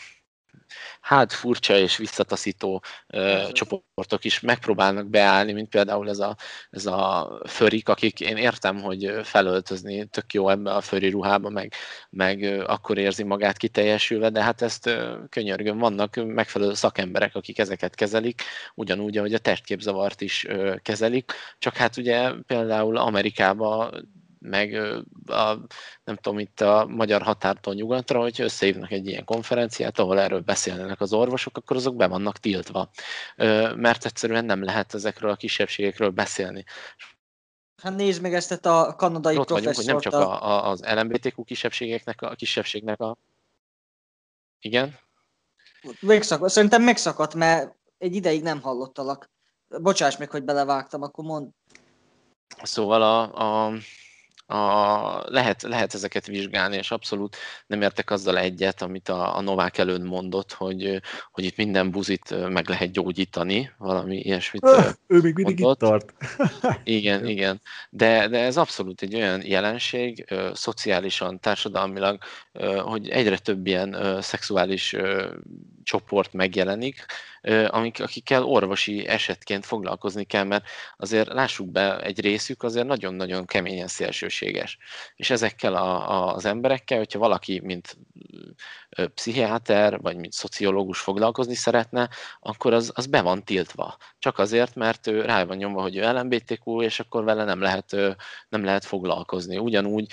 hát 1.01 1.33
furcsa 1.33 1.79
és 1.79 1.97
visszataszító 1.97 2.83
ö, 3.07 3.43
csoportok 3.53 4.25
is 4.25 4.41
megpróbálnak 4.41 5.07
beállni, 5.07 5.53
mint 5.53 5.69
például 5.69 6.09
ez 6.09 6.19
a, 6.19 6.37
ez 6.71 6.87
a 6.87 7.31
förik, 7.47 7.89
akik 7.89 8.21
én 8.21 8.37
értem, 8.37 8.81
hogy 8.81 9.21
felöltözni 9.23 10.07
tök 10.07 10.33
jó 10.33 10.49
ebbe 10.49 10.75
a 10.75 10.81
föri 10.81 11.11
ruhába, 11.11 11.49
meg, 11.49 11.73
meg 12.11 12.63
akkor 12.67 12.99
érzi 12.99 13.23
magát 13.23 13.57
kiteljesülve, 13.57 14.31
de 14.31 14.43
hát 14.43 14.63
ezt 14.63 14.91
könyörgöm, 15.29 15.79
vannak 15.79 16.15
megfelelő 16.27 16.75
szakemberek, 16.75 17.35
akik 17.35 17.59
ezeket 17.59 17.95
kezelik, 17.95 18.43
ugyanúgy, 18.75 19.19
ahogy 19.19 19.35
a 19.35 19.39
testképzavart 19.39 20.21
is 20.21 20.47
kezelik, 20.83 21.33
csak 21.59 21.77
hát 21.77 21.97
ugye 21.97 22.33
például 22.47 22.97
Amerikában 22.97 24.09
meg 24.41 24.75
a, 25.27 25.59
nem 26.05 26.17
tudom, 26.17 26.39
itt 26.39 26.61
a 26.61 26.87
magyar 26.87 27.23
határtól 27.23 27.75
nyugatra, 27.75 28.21
hogy 28.21 28.41
összehívnak 28.41 28.91
egy 28.91 29.07
ilyen 29.07 29.25
konferenciát, 29.25 29.99
ahol 29.99 30.21
erről 30.21 30.41
beszélnek 30.41 31.01
az 31.01 31.13
orvosok, 31.13 31.57
akkor 31.57 31.77
azok 31.77 31.97
be 31.97 32.07
vannak 32.07 32.39
tiltva, 32.39 32.91
mert 33.75 34.05
egyszerűen 34.05 34.45
nem 34.45 34.65
lehet 34.65 34.95
ezekről 34.95 35.31
a 35.31 35.37
kisebbségekről 35.37 36.11
beszélni. 36.11 36.65
Hát 37.83 37.97
nézd 37.97 38.23
meg 38.23 38.35
ezt 38.35 38.67
a 38.67 38.95
kanadai 38.97 39.37
Ott 39.37 39.49
vagyunk, 39.49 39.75
hogy 39.75 39.85
nem 39.87 39.99
csak 39.99 40.13
a, 40.13 40.43
a, 40.43 40.71
az 40.71 40.85
LMBTQ 40.95 41.45
kisebbségeknek 41.45 42.23
a, 42.23 42.31
a 42.31 42.35
kisebbségnek 42.35 43.01
a... 43.01 43.17
Igen? 44.61 44.99
Megszakadt, 46.01 46.53
szerintem 46.53 46.83
megszakadt, 46.83 47.35
mert 47.35 47.75
egy 47.99 48.15
ideig 48.15 48.43
nem 48.43 48.61
hallottalak. 48.61 49.31
Bocsáss 49.69 50.17
meg, 50.17 50.31
hogy 50.31 50.43
belevágtam, 50.45 51.03
akkor 51.03 51.25
mond. 51.25 51.49
Szóval 52.63 53.03
a, 53.03 53.67
a 53.67 53.73
a, 54.51 55.25
lehet, 55.27 55.63
lehet 55.63 55.95
ezeket 55.95 56.27
vizsgálni, 56.27 56.77
és 56.77 56.91
abszolút 56.91 57.37
nem 57.67 57.83
értek 57.83 58.11
azzal 58.11 58.39
egyet, 58.39 58.83
amit 58.83 59.09
a, 59.09 59.37
a 59.37 59.41
Novák 59.41 59.79
előn 59.79 60.03
mondott, 60.03 60.53
hogy, 60.53 61.01
hogy 61.33 61.45
itt 61.45 61.57
minden 61.57 61.91
buzit 61.91 62.49
meg 62.49 62.69
lehet 62.69 62.93
gyógyítani, 62.93 63.71
valami 63.79 64.17
ilyesmit 64.17 64.65
Öh, 64.65 64.87
Ő 65.07 65.21
még 65.21 65.35
mindig 65.35 65.61
itt 65.61 65.79
tart. 65.79 66.15
Igen, 66.85 67.27
igen. 67.27 67.61
De, 67.91 68.29
de 68.29 68.39
ez 68.39 68.57
abszolút 68.57 69.03
egy 69.03 69.15
olyan 69.15 69.47
jelenség, 69.47 70.25
ö, 70.29 70.51
szociálisan, 70.55 71.41
társadalmilag, 71.41 72.19
ö, 72.53 72.77
hogy 72.77 73.09
egyre 73.09 73.39
több 73.39 73.67
ilyen 73.67 73.93
ö, 73.93 74.21
szexuális 74.21 74.93
ö, 74.93 75.27
csoport 75.91 76.33
megjelenik, 76.33 77.07
amik, 77.69 78.03
akikkel 78.03 78.45
orvosi 78.45 79.07
esetként 79.07 79.67
foglalkozni 79.67 80.25
kell, 80.25 80.45
mert 80.45 80.65
azért 80.97 81.33
lássuk 81.33 81.69
be, 81.69 82.01
egy 82.01 82.21
részük 82.21 82.63
azért 82.63 82.87
nagyon-nagyon 82.87 83.47
keményen 83.47 83.87
szélsőséges. 83.87 84.79
És 85.17 85.31
ezekkel 85.31 85.75
a, 85.75 86.11
a, 86.11 86.35
az 86.35 86.45
emberekkel, 86.45 86.99
hogyha 86.99 87.19
valaki, 87.19 87.61
mint 87.61 87.97
pszichiáter, 89.15 90.01
vagy 90.01 90.17
mint 90.17 90.33
szociológus 90.33 91.01
foglalkozni 91.01 91.55
szeretne, 91.55 92.09
akkor 92.41 92.73
az, 92.73 92.93
az 92.95 93.07
be 93.07 93.21
van 93.21 93.45
tiltva. 93.45 93.97
Csak 94.19 94.39
azért, 94.39 94.75
mert 94.75 95.07
ő 95.07 95.21
rá 95.21 95.45
van 95.45 95.57
nyomva, 95.57 95.83
hogy 95.83 95.97
ő 95.97 96.13
LMBTQ, 96.13 96.83
és 96.83 97.01
akkor 97.01 97.25
vele 97.25 97.45
nem 97.45 97.61
lehet, 97.61 97.97
nem 98.49 98.65
lehet 98.65 98.85
foglalkozni. 98.85 99.59
Ugyanúgy, 99.59 100.13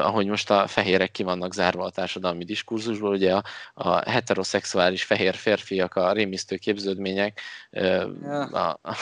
ahogy 0.00 0.26
most 0.26 0.50
a 0.50 0.66
fehérek 0.66 1.10
ki 1.10 1.22
vannak 1.22 1.54
zárva 1.54 1.84
a 1.84 1.90
társadalmi 1.90 2.44
diskurzusból, 2.44 3.10
ugye 3.10 3.34
a, 3.34 3.42
a 3.74 4.10
heteroszexuális 4.10 4.99
fehér 5.02 5.34
férfiak, 5.34 5.94
a 5.94 6.12
rémisztő 6.12 6.56
képződmények 6.56 7.40
Ja. 7.70 8.44
a, 8.44 8.78
a, 8.82 8.96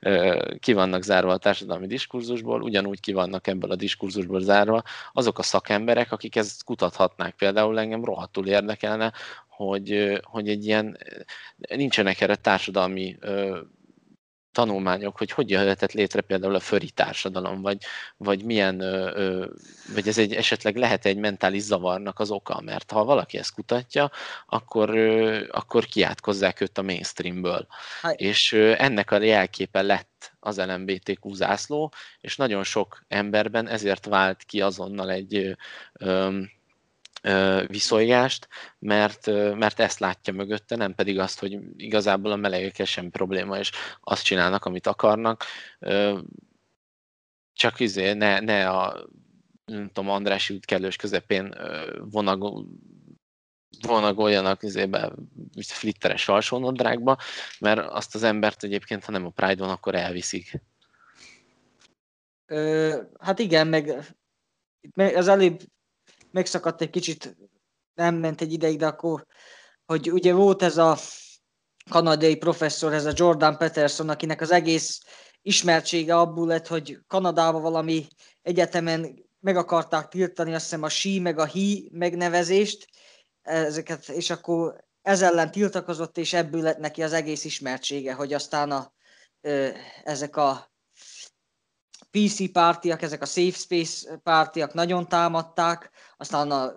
ö, 0.00 0.44
ki 0.60 0.72
vannak 0.72 1.02
zárva 1.02 1.32
a 1.32 1.36
társadalmi 1.36 1.86
diskurzusból, 1.86 2.62
ugyanúgy 2.62 3.00
ki 3.00 3.12
vannak 3.12 3.46
ebből 3.46 3.70
a 3.70 3.76
diskurzusból 3.76 4.40
zárva 4.40 4.82
azok 5.12 5.38
a 5.38 5.42
szakemberek, 5.42 6.12
akik 6.12 6.36
ezt 6.36 6.64
kutathatnák. 6.64 7.34
Például 7.34 7.78
engem 7.78 8.04
rohadtul 8.04 8.46
érdekelne, 8.46 9.12
hogy, 9.48 10.20
hogy 10.22 10.48
egy 10.48 10.66
ilyen, 10.66 10.98
nincsenek 11.56 12.20
erre 12.20 12.36
társadalmi 12.36 13.16
tanulmányok, 14.54 15.18
hogy 15.18 15.30
hogy 15.30 15.50
jöhetett 15.50 15.92
létre 15.92 16.20
például 16.20 16.54
a 16.54 16.60
föri 16.60 16.90
társadalom, 16.90 17.62
vagy, 17.62 17.78
vagy 18.16 18.44
milyen, 18.44 18.80
ö, 18.80 19.10
ö, 19.14 19.46
vagy 19.94 20.08
ez 20.08 20.18
egy 20.18 20.34
esetleg 20.34 20.76
lehet 20.76 21.04
egy 21.06 21.16
mentális 21.16 21.62
zavarnak 21.62 22.18
az 22.18 22.30
oka, 22.30 22.60
mert 22.60 22.90
ha 22.90 23.04
valaki 23.04 23.38
ezt 23.38 23.54
kutatja, 23.54 24.10
akkor, 24.46 24.88
ö, 24.90 25.44
akkor 25.50 25.84
kiátkozzák 25.84 26.60
őt 26.60 26.78
a 26.78 26.82
mainstreamből. 26.82 27.66
Hát- 28.02 28.20
És 28.20 28.52
ö, 28.52 28.74
ennek 28.78 29.10
a 29.10 29.22
jelképe 29.22 29.82
lett 29.82 30.32
az 30.40 30.58
LMBTQ 30.58 31.32
zászló, 31.34 31.92
és 32.20 32.36
nagyon 32.36 32.64
sok 32.64 33.04
emberben 33.08 33.68
ezért 33.68 34.06
vált 34.06 34.42
ki 34.42 34.60
azonnal 34.60 35.10
egy 35.10 35.34
ö, 35.36 35.52
ö, 35.92 36.40
ö, 37.24 37.64
viszonygást, 37.66 38.48
mert, 38.78 39.26
mert 39.54 39.80
ezt 39.80 39.98
látja 39.98 40.32
mögötte, 40.32 40.76
nem 40.76 40.94
pedig 40.94 41.18
azt, 41.18 41.38
hogy 41.40 41.58
igazából 41.76 42.32
a 42.32 42.36
melegekkel 42.36 42.86
sem 42.86 43.10
probléma, 43.10 43.58
és 43.58 43.70
azt 44.00 44.24
csinálnak, 44.24 44.64
amit 44.64 44.86
akarnak. 44.86 45.44
Csak 47.52 47.80
izé, 47.80 48.12
ne, 48.12 48.40
ne 48.40 48.68
a 48.68 49.06
nem 49.64 49.86
tudom, 49.86 50.10
Andrási 50.10 50.54
út 50.54 50.64
kellős 50.64 50.96
közepén 50.96 51.54
vonagol, 52.10 52.66
vonagoljanak 53.80 54.62
izébe, 54.62 55.12
flitteres 55.60 56.28
alsónodrágba, 56.28 57.18
mert 57.60 57.78
azt 57.78 58.14
az 58.14 58.22
embert 58.22 58.62
egyébként, 58.64 59.04
ha 59.04 59.12
nem 59.12 59.26
a 59.26 59.30
Pride-on, 59.30 59.68
akkor 59.68 59.94
elviszik. 59.94 60.62
Ö, 62.46 63.02
hát 63.18 63.38
igen, 63.38 63.66
meg 63.66 63.86
itt 64.80 64.94
me- 64.94 65.16
az 65.16 65.28
előbb 65.28 65.60
megszakadt 66.34 66.80
egy 66.80 66.90
kicsit, 66.90 67.36
nem 67.94 68.14
ment 68.14 68.40
egy 68.40 68.52
ideig, 68.52 68.78
de 68.78 68.86
akkor, 68.86 69.26
hogy 69.86 70.12
ugye 70.12 70.32
volt 70.32 70.62
ez 70.62 70.76
a 70.76 70.96
kanadai 71.90 72.36
professzor, 72.36 72.92
ez 72.92 73.04
a 73.04 73.12
Jordan 73.14 73.56
Peterson, 73.56 74.08
akinek 74.08 74.40
az 74.40 74.50
egész 74.50 75.02
ismertsége 75.42 76.18
abból 76.18 76.46
lett, 76.46 76.66
hogy 76.66 76.98
Kanadában 77.06 77.62
valami 77.62 78.06
egyetemen 78.42 79.26
meg 79.40 79.56
akarták 79.56 80.08
tiltani, 80.08 80.54
azt 80.54 80.62
hiszem 80.62 80.82
a 80.82 80.88
sí 80.88 81.18
meg 81.18 81.38
a 81.38 81.44
hi 81.44 81.88
megnevezést, 81.92 82.86
ezeket, 83.42 84.08
és 84.08 84.30
akkor 84.30 84.84
ez 85.02 85.22
ellen 85.22 85.50
tiltakozott, 85.50 86.18
és 86.18 86.32
ebből 86.32 86.62
lett 86.62 86.78
neki 86.78 87.02
az 87.02 87.12
egész 87.12 87.44
ismertsége, 87.44 88.12
hogy 88.12 88.32
aztán 88.32 88.70
a, 88.70 88.92
ezek 90.04 90.36
a 90.36 90.73
PC 92.14 92.52
pártiak, 92.52 93.02
ezek 93.02 93.22
a 93.22 93.26
Safe 93.26 93.58
Space 93.58 94.16
pártiak 94.16 94.72
nagyon 94.74 95.08
támadták, 95.08 95.90
aztán 96.16 96.50
a 96.50 96.72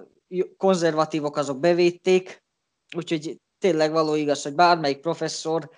konzervatívok 0.57 1.37
azok 1.37 1.59
bevédték, 1.59 2.43
úgyhogy 2.95 3.41
tényleg 3.59 3.91
való 3.91 4.15
igaz, 4.15 4.43
hogy 4.43 4.55
bármelyik 4.55 4.99
professzor, 4.99 5.69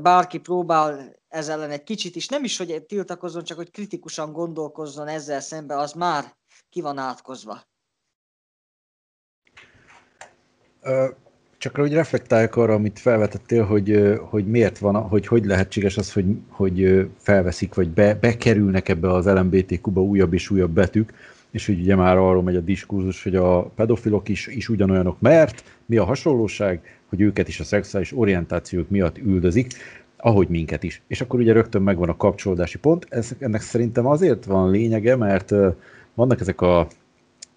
bárki 0.00 0.38
próbál 0.38 1.16
ez 1.28 1.48
ellen 1.48 1.70
egy 1.70 1.82
kicsit 1.82 2.16
is, 2.16 2.28
nem 2.28 2.44
is, 2.44 2.56
hogy 2.56 2.84
tiltakozzon, 2.86 3.44
csak 3.44 3.56
hogy 3.56 3.70
kritikusan 3.70 4.32
gondolkozzon 4.32 5.08
ezzel 5.08 5.40
szembe, 5.40 5.76
az 5.76 5.92
már 5.92 6.36
ki 6.68 6.80
van 6.80 6.98
átkozva. 6.98 7.62
Csak 11.64 11.76
hogy 11.76 11.92
reflektáljak 11.92 12.56
arra, 12.56 12.74
amit 12.74 12.98
felvetettél, 12.98 13.64
hogy, 13.64 14.18
hogy 14.20 14.46
miért 14.46 14.78
van, 14.78 14.94
hogy 14.94 15.26
hogy 15.26 15.44
lehetséges 15.44 15.96
az, 15.96 16.12
hogy, 16.12 16.24
hogy 16.48 17.08
felveszik, 17.18 17.74
vagy 17.74 17.88
be, 17.88 18.14
bekerülnek 18.14 18.88
ebbe 18.88 19.12
az 19.12 19.26
LMBTQ-ba 19.26 20.02
újabb 20.02 20.32
és 20.32 20.50
újabb 20.50 20.70
betűk, 20.70 21.12
és 21.50 21.66
hogy 21.66 21.80
ugye 21.80 21.94
már 21.94 22.16
arról 22.16 22.42
megy 22.42 22.56
a 22.56 22.60
diskurzus, 22.60 23.22
hogy 23.22 23.36
a 23.36 23.62
pedofilok 23.62 24.28
is, 24.28 24.46
is 24.46 24.68
ugyanolyanok, 24.68 25.20
mert 25.20 25.64
mi 25.86 25.96
a 25.96 26.04
hasonlóság, 26.04 26.80
hogy 27.08 27.20
őket 27.20 27.48
is 27.48 27.60
a 27.60 27.64
szexuális 27.64 28.16
orientációk 28.16 28.88
miatt 28.88 29.18
üldözik, 29.18 29.72
ahogy 30.16 30.48
minket 30.48 30.82
is. 30.82 31.02
És 31.06 31.20
akkor 31.20 31.40
ugye 31.40 31.52
rögtön 31.52 31.82
megvan 31.82 32.08
a 32.08 32.16
kapcsolódási 32.16 32.78
pont. 32.78 33.06
Ez, 33.08 33.30
ennek 33.38 33.60
szerintem 33.60 34.06
azért 34.06 34.44
van 34.44 34.70
lényege, 34.70 35.16
mert 35.16 35.52
vannak 36.14 36.40
ezek 36.40 36.60
a 36.60 36.86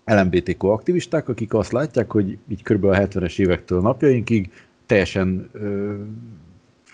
LMBTQ 0.07 0.67
aktivisták, 0.67 1.29
akik 1.29 1.53
azt 1.53 1.71
látják, 1.71 2.11
hogy 2.11 2.37
így 2.49 2.63
kb. 2.63 2.83
a 2.83 2.97
70-es 2.97 3.39
évektől 3.39 3.81
napjainkig 3.81 4.51
teljesen 4.85 5.49
ö, 5.51 5.93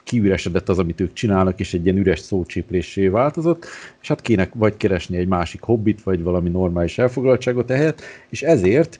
kiüresedett 0.04 0.70
az, 0.70 0.80
amit 0.80 1.02
ők 1.02 1.14
csinálnak, 1.14 1.60
és 1.60 1.74
egy 1.74 1.86
ilyen 1.86 1.98
üres 1.98 2.20
szócséplésé 2.20 3.08
változott, 3.08 3.66
és 4.02 4.08
hát 4.08 4.22
kéne 4.22 4.50
vagy 4.54 4.78
keresni 4.78 5.18
egy 5.18 5.28
másik 5.28 5.62
hobbit, 5.62 6.04
vagy 6.04 6.24
valami 6.24 6.50
normális 6.50 6.98
elfoglaltságot 6.98 7.72
ehhez, 7.72 7.94
és 8.30 8.42
ezért 8.42 9.00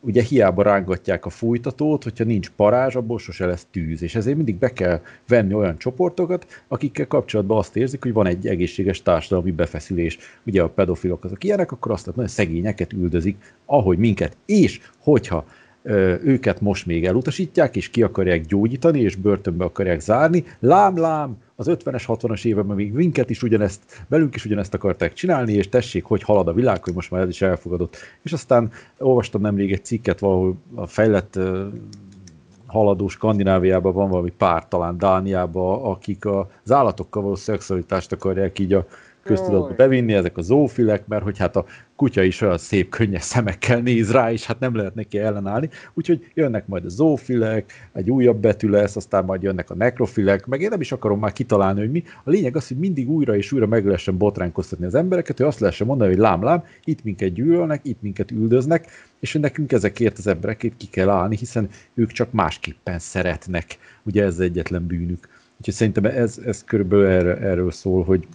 ugye 0.00 0.22
hiába 0.22 0.62
rángatják 0.62 1.26
a 1.26 1.30
fújtatót, 1.30 2.02
hogyha 2.02 2.24
nincs 2.24 2.50
parázs, 2.50 2.94
abból 2.94 3.18
sose 3.18 3.46
lesz 3.46 3.66
tűz, 3.70 4.02
és 4.02 4.14
ezért 4.14 4.36
mindig 4.36 4.56
be 4.56 4.72
kell 4.72 5.00
venni 5.28 5.54
olyan 5.54 5.78
csoportokat, 5.78 6.46
akikkel 6.68 7.06
kapcsolatban 7.06 7.58
azt 7.58 7.76
érzik, 7.76 8.02
hogy 8.02 8.12
van 8.12 8.26
egy 8.26 8.46
egészséges 8.46 9.02
társadalmi 9.02 9.50
befeszülés. 9.50 10.18
Ugye 10.46 10.62
a 10.62 10.68
pedofilok 10.68 11.24
azok 11.24 11.44
ilyenek, 11.44 11.72
akkor 11.72 11.92
azt 11.92 12.10
hogy 12.14 12.28
szegényeket 12.28 12.92
üldözik, 12.92 13.36
ahogy 13.66 13.98
minket. 13.98 14.36
És 14.46 14.80
hogyha 14.98 15.46
őket 16.22 16.60
most 16.60 16.86
még 16.86 17.04
elutasítják, 17.04 17.76
és 17.76 17.90
ki 17.90 18.02
akarják 18.02 18.40
gyógyítani, 18.40 19.00
és 19.00 19.14
börtönbe 19.14 19.64
akarják 19.64 20.00
zárni, 20.00 20.44
lám-lám, 20.60 21.36
az 21.56 21.66
50-es, 21.70 22.04
60-as 22.06 22.44
években 22.44 22.76
még 22.76 22.92
minket 22.92 23.30
is 23.30 23.42
ugyanezt, 23.42 24.04
velünk 24.08 24.34
is 24.34 24.44
ugyanezt 24.44 24.74
akarták 24.74 25.12
csinálni, 25.12 25.52
és 25.52 25.68
tessék, 25.68 26.04
hogy 26.04 26.22
halad 26.22 26.48
a 26.48 26.52
világ, 26.52 26.84
hogy 26.84 26.94
most 26.94 27.10
már 27.10 27.22
ez 27.22 27.28
is 27.28 27.42
elfogadott. 27.42 27.96
És 28.22 28.32
aztán 28.32 28.70
olvastam 28.98 29.40
nemrég 29.40 29.72
egy 29.72 29.84
cikket, 29.84 30.18
valahol 30.18 30.56
a 30.74 30.86
fejlett 30.86 31.38
haladó 32.66 33.08
Skandináviában 33.08 33.92
van 33.92 34.10
valami 34.10 34.30
pár, 34.30 34.68
talán 34.68 34.98
Dániában, 34.98 35.82
akik 35.82 36.24
az 36.24 36.72
állatokkal 36.72 37.22
való 37.22 37.34
szexualitást 37.34 38.12
akarják 38.12 38.58
így 38.58 38.72
a 38.72 38.86
köztudatba 39.26 39.74
bevinni, 39.74 40.12
ezek 40.12 40.36
a 40.36 40.42
zoofilek, 40.42 41.06
mert 41.06 41.22
hogy 41.22 41.38
hát 41.38 41.56
a 41.56 41.64
kutya 41.96 42.22
is 42.22 42.40
olyan 42.40 42.58
szép, 42.58 42.88
könnyes 42.88 43.22
szemekkel 43.22 43.80
néz 43.80 44.10
rá, 44.12 44.32
és 44.32 44.46
hát 44.46 44.58
nem 44.58 44.76
lehet 44.76 44.94
neki 44.94 45.18
ellenállni. 45.18 45.68
Úgyhogy 45.94 46.30
jönnek 46.34 46.66
majd 46.66 46.84
a 46.84 46.88
zoofilek, 46.88 47.72
egy 47.92 48.10
újabb 48.10 48.40
betű 48.40 48.68
lesz, 48.68 48.96
aztán 48.96 49.24
majd 49.24 49.42
jönnek 49.42 49.70
a 49.70 49.74
nekrofilek, 49.74 50.46
meg 50.46 50.60
én 50.60 50.68
nem 50.68 50.80
is 50.80 50.92
akarom 50.92 51.18
már 51.18 51.32
kitalálni, 51.32 51.80
hogy 51.80 51.90
mi. 51.90 52.02
A 52.24 52.30
lényeg 52.30 52.56
az, 52.56 52.68
hogy 52.68 52.76
mindig 52.76 53.10
újra 53.10 53.36
és 53.36 53.52
újra 53.52 53.66
meg 53.66 53.84
lehessen 53.84 54.18
botránkoztatni 54.18 54.86
az 54.86 54.94
embereket, 54.94 55.36
hogy 55.36 55.46
azt 55.46 55.60
lehessen 55.60 55.86
mondani, 55.86 56.10
hogy 56.10 56.20
lám, 56.20 56.42
lám, 56.42 56.64
itt 56.84 57.04
minket 57.04 57.32
gyűlölnek, 57.32 57.80
itt 57.82 58.02
minket 58.02 58.30
üldöznek, 58.30 58.86
és 59.20 59.32
hogy 59.32 59.40
nekünk 59.40 59.72
ezekért 59.72 60.18
az 60.18 60.26
emberekért 60.26 60.76
ki 60.76 60.86
kell 60.86 61.08
állni, 61.08 61.36
hiszen 61.36 61.68
ők 61.94 62.10
csak 62.10 62.32
másképpen 62.32 62.98
szeretnek. 62.98 63.78
Ugye 64.02 64.24
ez 64.24 64.38
egyetlen 64.38 64.86
bűnük. 64.86 65.28
Úgyhogy 65.58 65.74
szerintem 65.74 66.04
ez, 66.04 66.38
ez 66.44 66.64
körülbelül 66.64 67.06
erre, 67.06 67.36
erről 67.36 67.70
szól, 67.70 68.04
hogy, 68.04 68.26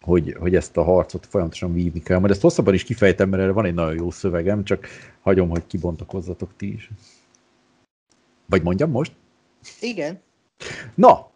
hogy, 0.00 0.36
hogy 0.38 0.54
ezt 0.54 0.76
a 0.76 0.82
harcot 0.82 1.26
folyamatosan 1.26 1.72
vívni 1.72 2.02
kell. 2.02 2.18
Majd 2.18 2.30
ezt 2.30 2.40
hosszabban 2.40 2.74
is 2.74 2.84
kifejtem, 2.84 3.28
mert 3.28 3.42
erre 3.42 3.52
van 3.52 3.64
egy 3.64 3.74
nagyon 3.74 3.94
jó 3.94 4.10
szövegem, 4.10 4.64
csak 4.64 4.86
hagyom, 5.20 5.48
hogy 5.48 5.66
kibontakozzatok 5.66 6.50
ti 6.56 6.72
is. 6.72 6.90
Vagy 8.46 8.62
mondjam 8.62 8.90
most? 8.90 9.12
Igen. 9.80 10.20
Na, 10.94 11.30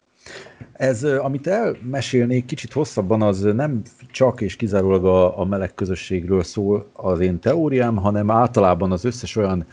ez, 0.72 1.04
amit 1.04 1.46
elmesélnék 1.46 2.44
kicsit 2.44 2.72
hosszabban, 2.72 3.22
az 3.22 3.40
nem 3.40 3.82
csak 4.10 4.40
és 4.40 4.56
kizárólag 4.56 5.04
a, 5.04 5.38
a 5.38 5.44
meleg 5.44 5.74
közösségről 5.74 6.42
szól 6.42 6.90
az 6.92 7.20
én 7.20 7.38
teóriám, 7.38 7.96
hanem 7.96 8.30
általában 8.30 8.92
az 8.92 9.04
összes 9.04 9.36
olyan 9.36 9.66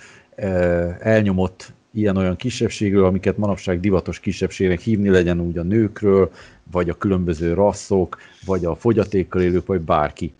elnyomott 0.99 1.73
ilyen-olyan 1.98 2.36
kisebbségről, 2.36 3.06
amiket 3.06 3.38
manapság 3.38 3.80
divatos 3.80 4.19
kisebbségnek 4.19 4.80
hívni, 4.80 5.10
legyen 5.10 5.40
úgy 5.40 5.57
a 5.57 5.64
nőkről, 5.64 6.32
vagy 6.72 6.90
a 6.90 6.98
különböző 6.98 7.53
rasszok, 7.53 8.18
vagy 8.45 8.65
a 8.65 8.76
fogyatékkal 8.76 9.41
élők, 9.41 9.65
vagy 9.65 9.82
bárki. 9.82 10.34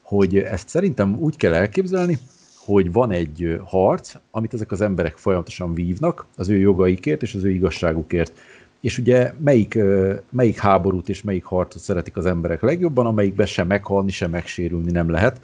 Hogy 0.00 0.38
ezt 0.38 0.68
szerintem 0.68 1.16
úgy 1.18 1.36
kell 1.36 1.54
elképzelni, 1.54 2.18
hogy 2.56 2.92
van 2.92 3.10
egy 3.10 3.60
harc, 3.64 4.14
amit 4.30 4.54
ezek 4.54 4.72
az 4.72 4.80
emberek 4.80 5.16
folyamatosan 5.16 5.74
vívnak 5.74 6.26
az 6.36 6.48
ő 6.48 6.56
jogaikért 6.56 7.22
és 7.22 7.34
az 7.34 7.44
ő 7.44 7.50
igazságukért. 7.50 8.32
És 8.80 8.98
ugye 8.98 9.32
melyik, 9.38 9.78
melyik 10.30 10.58
háborút 10.58 11.08
és 11.08 11.22
melyik 11.22 11.44
harcot 11.44 11.82
szeretik 11.82 12.16
az 12.16 12.26
emberek 12.26 12.62
legjobban, 12.62 13.06
amelyikben 13.06 13.46
sem 13.46 13.66
meghalni, 13.66 14.10
sem 14.10 14.30
megsérülni 14.30 14.90
nem 14.90 15.10
lehet. 15.10 15.40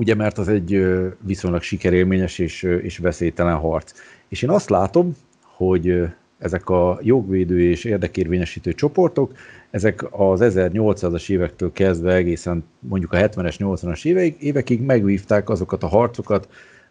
Ugye 0.00 0.14
mert 0.14 0.38
az 0.38 0.48
egy 0.48 0.86
viszonylag 1.20 1.62
sikerélményes 1.62 2.38
és, 2.38 2.62
és 2.62 2.98
veszélytelen 2.98 3.56
harc. 3.56 3.92
És 4.28 4.42
én 4.42 4.50
azt 4.50 4.70
látom, 4.70 5.12
hogy 5.42 6.02
ezek 6.38 6.68
a 6.68 6.98
jogvédő 7.02 7.60
és 7.60 7.84
érdekérvényesítő 7.84 8.72
csoportok, 8.72 9.32
ezek 9.70 10.06
az 10.10 10.40
1800-as 10.42 11.30
évektől 11.30 11.72
kezdve 11.72 12.14
egészen 12.14 12.64
mondjuk 12.78 13.12
a 13.12 13.16
70-es, 13.16 13.54
80-as 13.58 14.04
évekig, 14.04 14.42
évekig 14.42 14.80
megvívták 14.80 15.48
azokat 15.48 15.82
a 15.82 15.86
harcokat, 15.86 16.48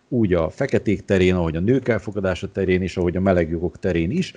úgy 0.07 0.33
a 0.33 0.49
feketék 0.49 1.05
terén, 1.05 1.35
ahogy 1.35 1.55
a 1.55 1.59
nők 1.59 1.87
elfogadása 1.87 2.51
terén 2.51 2.81
és 2.81 2.97
ahogy 2.97 3.15
a 3.15 3.21
melegjogok 3.21 3.79
terén 3.79 4.11
is, 4.11 4.33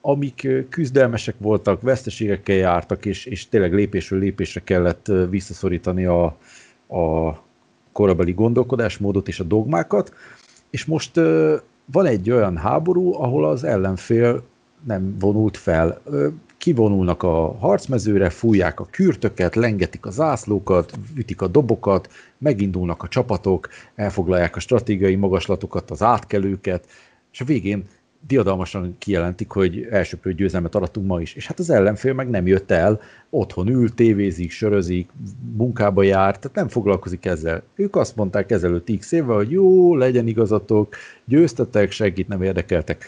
amik 0.00 0.48
küzdelmesek 0.68 1.34
voltak, 1.38 1.80
veszteségekkel 1.80 2.56
jártak, 2.56 3.06
és, 3.06 3.24
és 3.24 3.48
tényleg 3.48 3.74
lépésről 3.74 4.18
lépésre 4.18 4.60
kellett 4.64 5.12
visszaszorítani 5.30 6.04
a, 6.04 6.24
a 6.86 7.32
korabeli 7.92 8.32
gondolkodásmódot 8.32 9.28
és 9.28 9.40
a 9.40 9.44
dogmákat, 9.44 10.14
és 10.70 10.84
most 10.84 11.16
ö, 11.16 11.56
van 11.84 12.06
egy 12.06 12.30
olyan 12.30 12.56
háború, 12.56 13.14
ahol 13.14 13.44
az 13.44 13.64
ellenfél 13.64 14.42
nem 14.86 15.16
vonult 15.18 15.56
fel. 15.56 16.00
Ö, 16.04 16.28
Kivonulnak 16.58 17.22
a 17.22 17.56
harcmezőre, 17.58 18.30
fújják 18.30 18.80
a 18.80 18.86
kürtöket, 18.90 19.54
lengetik 19.54 20.06
a 20.06 20.10
zászlókat, 20.10 20.92
ütik 21.14 21.40
a 21.42 21.46
dobokat, 21.46 22.08
megindulnak 22.38 23.02
a 23.02 23.08
csapatok, 23.08 23.68
elfoglalják 23.94 24.56
a 24.56 24.60
stratégiai 24.60 25.14
magaslatokat, 25.14 25.90
az 25.90 26.02
átkelőket, 26.02 26.86
és 27.32 27.40
a 27.40 27.44
végén 27.44 27.84
diadalmasan 28.26 28.94
kijelentik, 28.98 29.50
hogy 29.50 29.86
elsőprő 29.90 30.34
győzelmet 30.34 30.74
arattunk 30.74 31.06
ma 31.06 31.20
is. 31.20 31.34
És 31.34 31.46
hát 31.46 31.58
az 31.58 31.70
ellenfél 31.70 32.12
meg 32.12 32.30
nem 32.30 32.46
jött 32.46 32.70
el, 32.70 33.00
otthon 33.30 33.68
ül, 33.68 33.94
tévézik, 33.94 34.50
sörözik, 34.50 35.10
munkába 35.56 36.02
jár, 36.02 36.38
tehát 36.38 36.56
nem 36.56 36.68
foglalkozik 36.68 37.26
ezzel. 37.26 37.62
Ők 37.74 37.96
azt 37.96 38.16
mondták 38.16 38.50
ezelőtt 38.50 38.96
x 38.98 39.12
évvel, 39.12 39.36
hogy 39.36 39.50
jó, 39.50 39.96
legyen 39.96 40.26
igazatok, 40.26 40.96
győztetek, 41.24 41.90
segít, 41.90 42.28
nem 42.28 42.42
érdekeltek. 42.42 43.04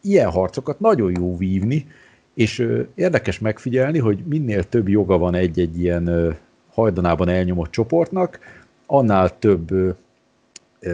Ilyen 0.00 0.30
harcokat 0.30 0.80
nagyon 0.80 1.12
jó 1.20 1.36
vívni, 1.36 1.86
és 2.34 2.68
érdekes 2.94 3.38
megfigyelni, 3.38 3.98
hogy 3.98 4.22
minél 4.28 4.62
több 4.64 4.88
joga 4.88 5.18
van 5.18 5.34
egy-egy 5.34 5.80
ilyen 5.80 6.36
hajdanában 6.72 7.28
elnyomott 7.28 7.70
csoportnak, 7.70 8.38
annál 8.86 9.38
több 9.38 9.96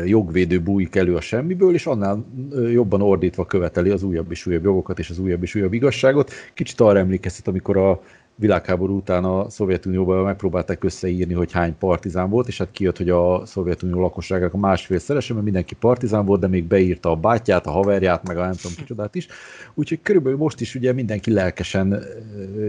jogvédő 0.04 0.60
bújik 0.60 0.96
elő 0.96 1.14
a 1.14 1.20
semmiből, 1.20 1.74
és 1.74 1.86
annál 1.86 2.24
jobban 2.72 3.02
ordítva 3.02 3.46
követeli 3.46 3.90
az 3.90 4.02
újabb 4.02 4.30
és 4.30 4.46
újabb 4.46 4.64
jogokat 4.64 4.98
és 4.98 5.10
az 5.10 5.18
újabb 5.18 5.42
és 5.42 5.54
újabb 5.54 5.72
igazságot. 5.72 6.32
Kicsit 6.54 6.80
arra 6.80 6.98
emlékeztet, 6.98 7.48
amikor 7.48 7.76
a 7.76 8.02
világháború 8.40 8.96
után 8.96 9.24
a 9.24 9.50
Szovjetunióban 9.50 10.24
megpróbálták 10.24 10.84
összeírni, 10.84 11.34
hogy 11.34 11.52
hány 11.52 11.78
partizán 11.78 12.30
volt, 12.30 12.48
és 12.48 12.58
hát 12.58 12.70
kijött, 12.70 12.96
hogy 12.96 13.10
a 13.10 13.46
Szovjetunió 13.46 14.00
lakosságának 14.00 14.54
a 14.54 14.58
másfél 14.58 14.98
szerese, 14.98 15.32
mert 15.32 15.44
mindenki 15.44 15.74
partizán 15.74 16.24
volt, 16.24 16.40
de 16.40 16.46
még 16.46 16.64
beírta 16.64 17.10
a 17.10 17.16
bátyját, 17.16 17.66
a 17.66 17.70
haverját, 17.70 18.26
meg 18.26 18.36
a 18.36 18.40
nem 18.40 18.52
tudom 18.52 18.76
kicsodát 18.76 19.14
is. 19.14 19.26
Úgyhogy 19.74 20.02
körülbelül 20.02 20.38
most 20.38 20.60
is 20.60 20.74
ugye 20.74 20.92
mindenki 20.92 21.32
lelkesen 21.32 22.02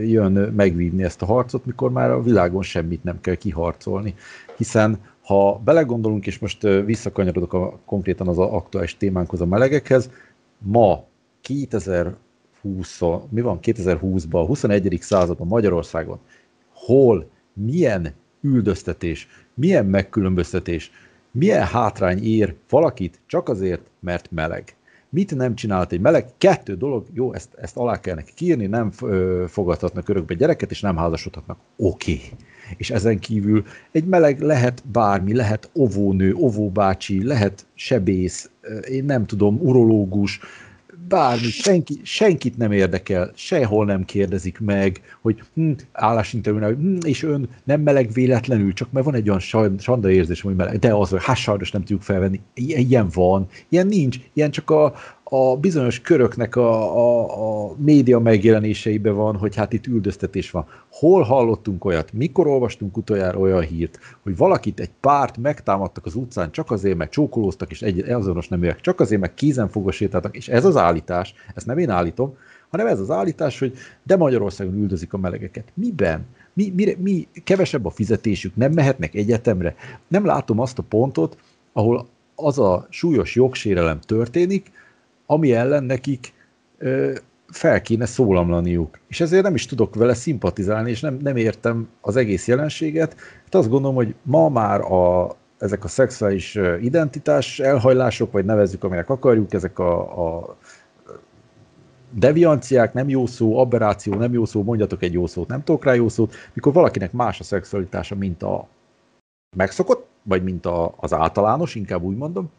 jön 0.03 0.31
megvívni 0.31 1.03
ezt 1.03 1.21
a 1.21 1.25
harcot, 1.25 1.65
mikor 1.65 1.91
már 1.91 2.11
a 2.11 2.21
világon 2.21 2.63
semmit 2.63 3.03
nem 3.03 3.21
kell 3.21 3.35
kiharcolni. 3.35 4.13
Hiszen 4.57 4.99
ha 5.21 5.61
belegondolunk, 5.63 6.27
és 6.27 6.39
most 6.39 6.61
visszakanyarodok 6.85 7.53
a, 7.53 7.79
konkrétan 7.85 8.27
az 8.27 8.37
aktuális 8.37 8.97
témánkhoz, 8.97 9.41
a 9.41 9.45
melegekhez, 9.45 10.09
ma 10.57 11.03
2020, 12.61 13.01
mi 13.29 13.41
van 13.41 13.59
2020-ban, 13.61 14.31
a 14.31 14.45
21. 14.45 14.97
században 15.01 15.47
Magyarországon, 15.47 16.19
hol, 16.73 17.29
milyen 17.53 18.13
üldöztetés, 18.41 19.27
milyen 19.53 19.85
megkülönböztetés, 19.85 20.91
milyen 21.31 21.65
hátrány 21.65 22.23
ér 22.23 22.55
valakit 22.69 23.19
csak 23.25 23.49
azért, 23.49 23.81
mert 23.99 24.31
meleg. 24.31 24.75
Mit 25.09 25.35
nem 25.35 25.55
csinált 25.55 25.91
egy 25.91 26.01
meleg? 26.01 26.25
Kettő 26.37 26.75
dolog, 26.75 27.05
jó, 27.13 27.33
ezt, 27.33 27.53
ezt 27.53 27.77
alá 27.77 27.99
kell 27.99 28.15
neki 28.15 28.45
írni, 28.45 28.65
nem 28.65 28.91
fogadhatnak 29.47 30.09
örökbe 30.09 30.33
gyereket, 30.33 30.71
és 30.71 30.81
nem 30.81 30.97
házasodhatnak. 30.97 31.57
Oké. 31.77 32.13
Okay 32.13 32.37
és 32.77 32.89
ezen 32.89 33.19
kívül 33.19 33.63
egy 33.91 34.05
meleg 34.05 34.39
lehet 34.39 34.83
bármi, 34.91 35.35
lehet 35.35 35.69
ovónő, 35.73 36.33
ovóbácsi, 36.33 37.23
lehet 37.23 37.65
sebész, 37.73 38.49
én 38.89 39.05
nem 39.05 39.25
tudom, 39.25 39.59
urológus, 39.61 40.39
bármi, 41.11 41.49
senki, 41.49 41.99
senkit 42.03 42.57
nem 42.57 42.71
érdekel, 42.71 43.31
sehol 43.35 43.85
nem 43.85 44.05
kérdezik 44.05 44.59
meg, 44.59 45.01
hogy 45.21 45.43
hm, 45.53 45.71
állásinterjúnál, 45.91 46.73
hm, 46.73 46.97
és 47.01 47.23
ön 47.23 47.49
nem 47.63 47.81
meleg 47.81 48.11
véletlenül, 48.11 48.73
csak 48.73 48.91
mert 48.91 49.05
van 49.05 49.15
egy 49.15 49.29
olyan 49.29 49.75
sanda 49.77 50.11
érzés, 50.11 50.41
hogy 50.41 50.55
meleg, 50.55 50.79
de 50.79 50.93
az, 50.93 51.09
hogy 51.09 51.23
hát 51.23 51.37
sajnos 51.37 51.71
nem 51.71 51.81
tudjuk 51.81 52.01
felvenni. 52.01 52.39
Ilyen 52.53 53.09
van, 53.13 53.47
ilyen 53.69 53.87
nincs, 53.87 54.19
ilyen 54.33 54.51
csak 54.51 54.69
a, 54.69 54.93
a 55.33 55.57
bizonyos 55.57 56.01
köröknek 56.01 56.55
a, 56.55 56.97
a, 56.97 57.69
a 57.69 57.75
média 57.77 58.19
megjelenéseiben 58.19 59.15
van, 59.15 59.37
hogy 59.37 59.55
hát 59.55 59.73
itt 59.73 59.87
üldöztetés 59.87 60.51
van. 60.51 60.65
Hol 60.89 61.21
hallottunk 61.21 61.85
olyat, 61.85 62.13
mikor 62.13 62.47
olvastunk 62.47 62.97
utoljára 62.97 63.39
olyan 63.39 63.61
hírt, 63.61 63.99
hogy 64.23 64.37
valakit 64.37 64.79
egy 64.79 64.89
párt 64.99 65.37
megtámadtak 65.37 66.05
az 66.05 66.15
utcán 66.15 66.51
csak 66.51 66.71
azért, 66.71 66.97
meg 66.97 67.09
csókolóztak, 67.09 67.71
és 67.71 67.81
egy 67.81 67.99
azonos 67.99 68.47
neműek, 68.47 68.81
csak 68.81 68.99
azért, 68.99 69.21
meg 69.21 69.33
kézenfogva 69.33 69.91
sétáltak, 69.91 70.35
és 70.35 70.47
ez 70.47 70.65
az 70.65 70.75
állítás, 70.75 71.33
ezt 71.55 71.65
nem 71.65 71.77
én 71.77 71.89
állítom, 71.89 72.35
hanem 72.69 72.87
ez 72.87 72.99
az 72.99 73.09
állítás, 73.09 73.59
hogy 73.59 73.73
de 74.03 74.17
Magyarországon 74.17 74.73
üldözik 74.73 75.13
a 75.13 75.17
melegeket. 75.17 75.71
Miben? 75.73 76.25
Mi, 76.53 76.73
mi, 76.75 76.95
mi 76.99 77.27
kevesebb 77.43 77.85
a 77.85 77.89
fizetésük, 77.89 78.55
nem 78.55 78.71
mehetnek 78.71 79.15
egyetemre. 79.15 79.75
Nem 80.07 80.25
látom 80.25 80.59
azt 80.59 80.77
a 80.79 80.83
pontot, 80.83 81.37
ahol 81.73 82.07
az 82.35 82.59
a 82.59 82.87
súlyos 82.89 83.35
jogsérelem 83.35 83.99
történik, 83.99 84.71
ami 85.31 85.53
ellen 85.53 85.83
nekik 85.83 86.33
ö, 86.77 87.13
fel 87.47 87.81
kéne 87.81 88.05
szólamlaniuk. 88.05 88.99
És 89.07 89.21
ezért 89.21 89.43
nem 89.43 89.53
is 89.53 89.65
tudok 89.65 89.95
vele 89.95 90.13
szimpatizálni, 90.13 90.89
és 90.89 90.99
nem, 90.99 91.17
nem 91.21 91.35
értem 91.35 91.89
az 92.01 92.15
egész 92.15 92.47
jelenséget. 92.47 93.15
Hát 93.43 93.55
azt 93.55 93.69
gondolom, 93.69 93.95
hogy 93.95 94.15
ma 94.21 94.49
már 94.49 94.81
a, 94.81 95.35
ezek 95.57 95.83
a 95.83 95.87
szexuális 95.87 96.59
identitás 96.81 97.59
elhajlások, 97.59 98.31
vagy 98.31 98.45
nevezzük, 98.45 98.83
aminek 98.83 99.09
akarjuk, 99.09 99.53
ezek 99.53 99.79
a, 99.79 99.99
a 100.25 100.57
devianciák, 102.09 102.93
nem 102.93 103.09
jó 103.09 103.25
szó, 103.25 103.59
aberráció, 103.59 104.13
nem 104.13 104.33
jó 104.33 104.45
szó, 104.45 104.63
mondjatok 104.63 105.03
egy 105.03 105.13
jó 105.13 105.27
szót, 105.27 105.47
nem 105.47 105.63
tudok 105.63 105.83
rá 105.83 105.93
jó 105.93 106.09
szót, 106.09 106.33
mikor 106.53 106.73
valakinek 106.73 107.11
más 107.11 107.39
a 107.39 107.43
szexualitása, 107.43 108.15
mint 108.15 108.43
a 108.43 108.67
megszokott, 109.57 110.07
vagy 110.23 110.43
mint 110.43 110.65
a, 110.65 110.93
az 110.97 111.13
általános, 111.13 111.75
inkább 111.75 112.03
úgy 112.03 112.17
mondom, 112.17 112.49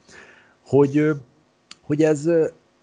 hogy, 0.67 1.11
hogy 1.83 2.03
ez, 2.03 2.29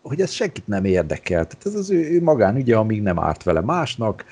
hogy 0.10 0.22
ez 0.22 0.31
senkit 0.31 0.68
nem 0.68 0.86
érdekel. 0.86 1.48
Tehát 1.48 1.65
ez 1.65 1.76
az 1.76 1.91
ő, 1.91 2.11
ő 2.11 2.22
magánügye, 2.22 2.77
amíg 2.77 3.02
nem 3.02 3.19
árt 3.19 3.44
vele 3.44 3.61
másnak, 3.61 4.26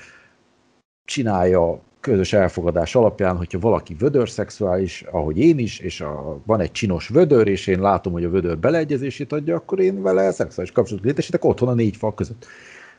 csinálja 1.04 1.80
közös 2.00 2.32
elfogadás 2.32 2.94
alapján, 2.94 3.36
hogyha 3.36 3.58
valaki 3.58 3.94
vödörszexuális, 3.94 5.02
ahogy 5.02 5.38
én 5.38 5.58
is, 5.58 5.78
és 5.78 6.00
a, 6.00 6.40
van 6.46 6.60
egy 6.60 6.72
csinos 6.72 7.08
vödör, 7.08 7.46
és 7.46 7.66
én 7.66 7.80
látom, 7.80 8.12
hogy 8.12 8.24
a 8.24 8.30
vödör 8.30 8.58
beleegyezését 8.58 9.32
adja, 9.32 9.56
akkor 9.56 9.80
én 9.80 10.02
vele 10.02 10.32
szexuális 10.32 10.72
kapcsolatot 10.72 11.06
létesítek 11.06 11.44
otthon 11.44 11.68
a 11.68 11.74
négy 11.74 11.96
fal 11.96 12.14
között. 12.14 12.46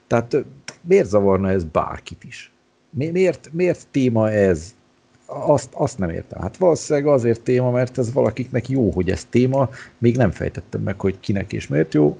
Tehát 0.07 0.45
miért 0.81 1.09
zavarna 1.09 1.49
ez 1.49 1.63
bárkit 1.63 2.23
is? 2.23 2.51
Mi, 2.89 3.09
miért, 3.09 3.49
miért 3.53 3.87
téma 3.91 4.31
ez? 4.31 4.75
Azt, 5.25 5.73
azt 5.73 5.97
nem 5.97 6.09
értem. 6.09 6.41
Hát 6.41 6.57
valószínűleg 6.57 7.07
azért 7.07 7.41
téma, 7.41 7.71
mert 7.71 7.97
ez 7.97 8.13
valakiknek 8.13 8.69
jó, 8.69 8.91
hogy 8.91 9.09
ez 9.09 9.25
téma. 9.25 9.69
Még 9.97 10.17
nem 10.17 10.31
fejtettem 10.31 10.81
meg, 10.81 10.99
hogy 10.99 11.19
kinek 11.19 11.53
és 11.53 11.67
miért 11.67 11.93
jó. 11.93 12.17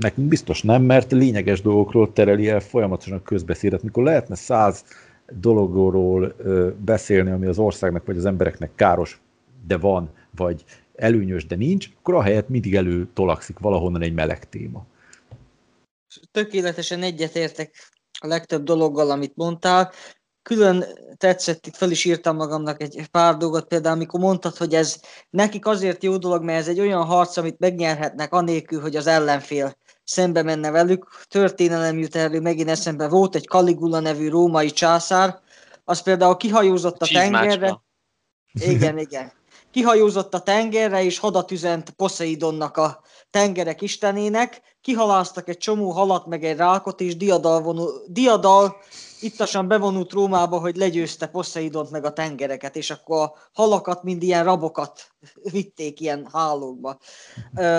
Nekünk 0.00 0.28
biztos 0.28 0.62
nem, 0.62 0.82
mert 0.82 1.12
lényeges 1.12 1.62
dolgokról 1.62 2.12
tereli 2.12 2.48
el 2.48 2.60
folyamatosan 2.60 3.18
a 3.18 3.22
közbeszédet. 3.22 3.82
Mikor 3.82 4.02
lehetne 4.02 4.34
száz 4.34 4.84
dologról 5.32 6.34
beszélni, 6.84 7.30
ami 7.30 7.46
az 7.46 7.58
országnak 7.58 8.06
vagy 8.06 8.16
az 8.16 8.24
embereknek 8.24 8.74
káros, 8.74 9.20
de 9.66 9.76
van, 9.76 10.10
vagy 10.36 10.64
előnyös, 10.94 11.46
de 11.46 11.56
nincs, 11.56 11.88
akkor 11.98 12.14
ahelyett 12.14 12.48
mindig 12.48 12.74
elő 12.74 13.08
tolakszik 13.14 13.58
valahonnan 13.58 14.02
egy 14.02 14.14
meleg 14.14 14.48
téma. 14.48 14.86
Tökéletesen 16.32 17.02
egyetértek 17.02 17.74
a 18.20 18.26
legtöbb 18.26 18.62
dologgal, 18.62 19.10
amit 19.10 19.36
mondtál. 19.36 19.90
Külön 20.42 20.84
tetszett, 21.16 21.66
itt 21.66 21.76
fel 21.76 21.90
is 21.90 22.04
írtam 22.04 22.36
magamnak 22.36 22.82
egy 22.82 23.08
pár 23.10 23.36
dolgot, 23.36 23.66
például 23.66 23.94
amikor 23.94 24.20
mondtad, 24.20 24.56
hogy 24.56 24.74
ez 24.74 25.00
nekik 25.30 25.66
azért 25.66 26.02
jó 26.02 26.16
dolog, 26.16 26.44
mert 26.44 26.58
ez 26.58 26.68
egy 26.68 26.80
olyan 26.80 27.04
harc, 27.04 27.36
amit 27.36 27.58
megnyerhetnek 27.58 28.32
anélkül, 28.32 28.80
hogy 28.80 28.96
az 28.96 29.06
ellenfél 29.06 29.76
szembe 30.10 30.42
menne 30.42 30.70
velük. 30.70 31.24
Történelem 31.28 31.98
jut 31.98 32.16
elő, 32.16 32.40
megint 32.40 32.68
eszembe 32.68 33.08
volt 33.08 33.34
egy 33.34 33.46
Caligula 33.46 34.00
nevű 34.00 34.28
római 34.28 34.70
császár, 34.70 35.40
az 35.84 36.02
például 36.02 36.36
kihajózott 36.36 37.02
a 37.02 37.06
Csizmácska. 37.06 37.38
tengerre. 37.38 37.80
Igen, 38.52 38.98
igen. 39.06 39.32
Kihajózott 39.70 40.34
a 40.34 40.40
tengerre, 40.40 41.04
és 41.04 41.18
hadat 41.18 41.50
üzent 41.50 41.90
Poseidonnak 41.90 42.76
a 42.76 43.00
tengerek 43.30 43.82
istenének, 43.82 44.60
kihaláztak 44.80 45.48
egy 45.48 45.58
csomó 45.58 45.90
halat, 45.90 46.26
meg 46.26 46.44
egy 46.44 46.56
rákot, 46.56 47.00
és 47.00 47.16
diadal, 47.16 47.60
vonul, 47.60 48.02
diadal 48.06 48.76
ittasan 49.20 49.68
bevonult 49.68 50.12
Rómába, 50.12 50.58
hogy 50.58 50.76
legyőzte 50.76 51.26
Poseidont 51.26 51.90
meg 51.90 52.04
a 52.04 52.12
tengereket, 52.12 52.76
és 52.76 52.90
akkor 52.90 53.18
a 53.18 53.34
halakat 53.52 54.02
mind 54.02 54.22
ilyen 54.22 54.44
rabokat 54.44 55.10
vitték 55.52 56.00
ilyen 56.00 56.28
hálókba. 56.32 56.98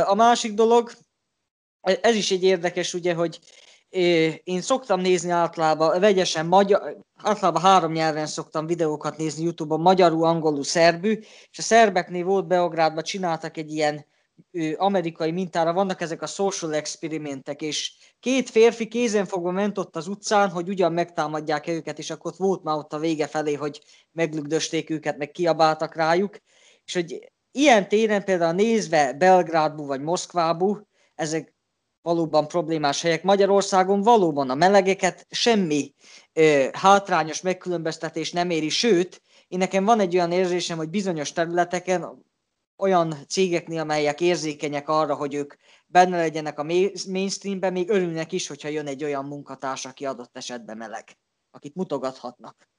A 0.05 0.15
másik 0.15 0.53
dolog, 0.53 0.91
ez 1.81 2.15
is 2.15 2.31
egy 2.31 2.43
érdekes, 2.43 2.93
ugye, 2.93 3.13
hogy 3.13 3.39
ö, 3.89 4.27
én 4.43 4.61
szoktam 4.61 4.99
nézni 4.99 5.29
általában, 5.29 5.99
vegyesen 5.99 6.45
magyar, 6.45 6.97
általában 7.15 7.61
három 7.61 7.91
nyelven 7.91 8.27
szoktam 8.27 8.65
videókat 8.65 9.17
nézni 9.17 9.43
Youtube-on, 9.43 9.81
magyarul, 9.81 10.25
angolul, 10.25 10.63
szerbű, 10.63 11.19
és 11.51 11.57
a 11.57 11.61
szerbeknél 11.61 12.23
volt 12.23 12.47
Beográdban, 12.47 13.03
csináltak 13.03 13.57
egy 13.57 13.71
ilyen 13.71 14.05
amerikai 14.75 15.31
mintára, 15.31 15.73
vannak 15.73 16.01
ezek 16.01 16.21
a 16.21 16.25
social 16.25 16.73
experimentek, 16.73 17.61
és 17.61 17.93
két 18.19 18.49
férfi 18.49 18.87
kézenfogva 18.87 19.51
ment 19.51 19.77
ott 19.77 19.95
az 19.95 20.07
utcán, 20.07 20.49
hogy 20.49 20.69
ugyan 20.69 20.93
megtámadják 20.93 21.67
-e 21.67 21.71
őket, 21.71 21.99
és 21.99 22.09
akkor 22.09 22.31
ott 22.31 22.37
volt 22.37 22.63
már 22.63 22.77
ott 22.77 22.93
a 22.93 22.99
vége 22.99 23.27
felé, 23.27 23.53
hogy 23.53 23.81
meglügdösték 24.11 24.89
őket, 24.89 25.17
meg 25.17 25.31
kiabáltak 25.31 25.95
rájuk, 25.95 26.37
és 26.85 26.93
hogy 26.93 27.31
ilyen 27.51 27.87
téren 27.87 28.23
például 28.23 28.53
nézve 28.53 29.13
Belgrádból 29.13 29.85
vagy 29.85 30.01
Moszkvából, 30.01 30.87
ezek 31.15 31.53
valóban 32.01 32.47
problémás 32.47 33.01
helyek. 33.01 33.23
Magyarországon 33.23 34.01
valóban 34.01 34.49
a 34.49 34.55
melegeket 34.55 35.27
semmi 35.29 35.93
ö, 36.33 36.67
hátrányos 36.71 37.41
megkülönböztetés 37.41 38.31
nem 38.31 38.49
éri, 38.49 38.69
sőt, 38.69 39.21
én 39.47 39.57
nekem 39.57 39.85
van 39.85 39.99
egy 39.99 40.15
olyan 40.15 40.31
érzésem, 40.31 40.77
hogy 40.77 40.89
bizonyos 40.89 41.31
területeken 41.31 42.25
olyan 42.77 43.15
cégeknél, 43.27 43.79
amelyek 43.79 44.21
érzékenyek 44.21 44.89
arra, 44.89 45.15
hogy 45.15 45.33
ők 45.33 45.53
benne 45.87 46.17
legyenek 46.17 46.59
a 46.59 46.63
mai- 46.63 46.93
mainstreamben, 47.09 47.71
még 47.71 47.89
örülnek 47.89 48.31
is, 48.31 48.47
hogyha 48.47 48.67
jön 48.67 48.87
egy 48.87 49.03
olyan 49.03 49.25
munkatárs, 49.25 49.85
aki 49.85 50.05
adott 50.05 50.37
esetben 50.37 50.77
meleg, 50.77 51.17
akit 51.51 51.75
mutogathatnak. 51.75 52.69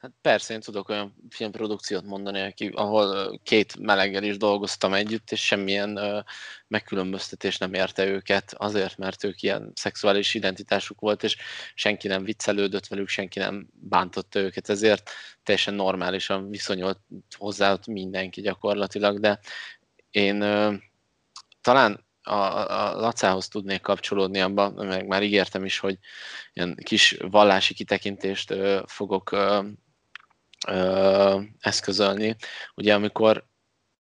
Hát 0.00 0.12
persze, 0.20 0.54
én 0.54 0.60
tudok 0.60 0.88
olyan 0.88 1.14
filmprodukciót 1.28 2.04
mondani, 2.04 2.40
aki, 2.40 2.70
ahol 2.74 3.38
két 3.42 3.76
meleggel 3.78 4.22
is 4.22 4.36
dolgoztam 4.36 4.92
együtt, 4.92 5.30
és 5.30 5.46
semmilyen 5.46 6.24
megkülönböztetés 6.68 7.58
nem 7.58 7.74
érte 7.74 8.06
őket, 8.06 8.54
azért, 8.56 8.96
mert 8.96 9.24
ők 9.24 9.42
ilyen 9.42 9.72
szexuális 9.74 10.34
identitásuk 10.34 11.00
volt, 11.00 11.22
és 11.22 11.36
senki 11.74 12.08
nem 12.08 12.24
viccelődött 12.24 12.86
velük, 12.86 13.08
senki 13.08 13.38
nem 13.38 13.68
bántotta 13.72 14.38
őket, 14.38 14.68
ezért 14.68 15.10
teljesen 15.42 15.74
normálisan 15.74 16.50
viszonyult 16.50 16.98
hozzá 17.38 17.72
ott 17.72 17.86
mindenki 17.86 18.40
gyakorlatilag, 18.40 19.20
de 19.20 19.40
én 20.10 20.38
talán 21.60 22.06
a, 22.22 22.34
a 22.34 23.00
Lacához 23.00 23.48
tudnék 23.48 23.80
kapcsolódni 23.80 24.40
abba, 24.40 24.70
meg 24.70 25.06
már 25.06 25.22
ígértem 25.22 25.64
is, 25.64 25.78
hogy 25.78 25.98
ilyen 26.52 26.76
kis 26.82 27.16
vallási 27.20 27.74
kitekintést 27.74 28.50
ö, 28.50 28.82
fogok 28.86 29.32
ö, 29.32 29.60
ö, 30.66 31.40
eszközölni. 31.60 32.36
Ugye 32.74 32.94
amikor 32.94 33.44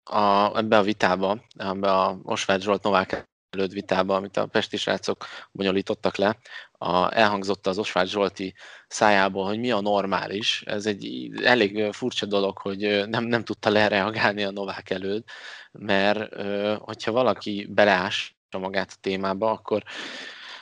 a, 0.03 0.57
ebbe 0.57 0.79
a 0.79 0.83
vitába, 0.83 1.45
ebbe 1.57 1.93
a 1.93 2.19
Osváth 2.23 2.63
Zsolt 2.63 2.83
Novák 2.83 3.29
előtt 3.51 3.73
vitába, 3.73 4.15
amit 4.15 4.37
a 4.37 4.47
pesti 4.47 4.77
srácok 4.77 5.27
bonyolítottak 5.53 6.17
le, 6.17 6.39
a, 6.73 7.17
elhangzott 7.17 7.67
az 7.67 7.79
Osváth 7.79 8.09
Zsolti 8.09 8.55
szájából, 8.89 9.45
hogy 9.45 9.59
mi 9.59 9.71
a 9.71 9.81
normális. 9.81 10.63
Ez 10.67 10.87
egy 10.87 11.31
elég 11.43 11.93
furcsa 11.93 12.27
dolog, 12.27 12.59
hogy 12.59 13.09
nem, 13.09 13.25
nem 13.25 13.45
tudta 13.45 13.71
lereagálni 13.71 14.45
a 14.45 14.51
Novák 14.51 14.91
előtt, 14.91 15.29
mert 15.73 16.43
hogyha 16.79 17.13
valaki 17.13 17.67
beleássa 17.71 18.33
magát 18.59 18.91
a 18.93 18.99
témába, 19.01 19.51
akkor 19.51 19.83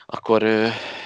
akkor 0.06 0.42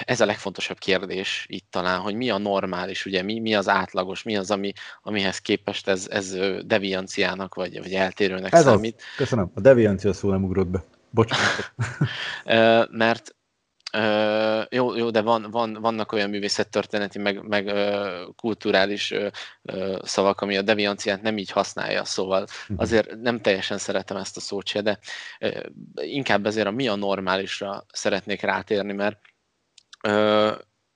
ez 0.05 0.21
a 0.21 0.25
legfontosabb 0.25 0.77
kérdés 0.77 1.45
itt 1.49 1.65
talán, 1.69 1.99
hogy 1.99 2.15
mi 2.15 2.29
a 2.29 2.37
normális, 2.37 3.05
ugye 3.05 3.21
mi, 3.21 3.39
mi 3.39 3.55
az 3.55 3.67
átlagos, 3.67 4.23
mi 4.23 4.37
az, 4.37 4.51
ami, 4.51 4.71
amihez 5.03 5.37
képest 5.37 5.87
ez, 5.87 6.07
ez 6.09 6.35
devianciának 6.65 7.55
vagy, 7.55 7.79
vagy 7.79 7.93
eltérőnek 7.93 8.53
Ez 8.53 8.63
számít. 8.63 8.95
az. 8.97 9.03
Köszönöm. 9.17 9.51
A 9.55 9.59
deviancia 9.61 10.13
szó 10.13 10.29
nem 10.29 10.43
ugrott 10.43 10.67
be. 10.67 10.83
Bocsánat. 11.09 11.73
Mert 13.03 13.35
ö, 13.93 14.61
jó, 14.69 14.95
jó, 14.95 15.09
de 15.09 15.21
van, 15.21 15.47
van, 15.51 15.73
vannak 15.73 16.11
olyan 16.11 16.29
művészettörténeti, 16.29 17.19
meg, 17.19 17.47
meg 17.47 17.67
ö, 17.67 18.23
kulturális 18.35 19.11
ö, 19.11 19.97
szavak, 20.01 20.41
ami 20.41 20.57
a 20.57 20.61
devianciát 20.61 21.21
nem 21.21 21.37
így 21.37 21.51
használja, 21.51 22.05
szóval 22.05 22.47
azért 22.75 23.15
nem 23.15 23.41
teljesen 23.41 23.77
szeretem 23.77 24.17
ezt 24.17 24.37
a 24.37 24.39
szót 24.39 24.67
se, 24.67 24.81
de 24.81 24.99
ö, 25.39 25.59
inkább 25.95 26.45
ezért 26.45 26.67
a 26.67 26.71
mi 26.71 26.87
a 26.87 26.95
normálisra 26.95 27.85
szeretnék 27.91 28.41
rátérni, 28.41 28.93
mert 28.93 29.19
ö, 30.01 30.51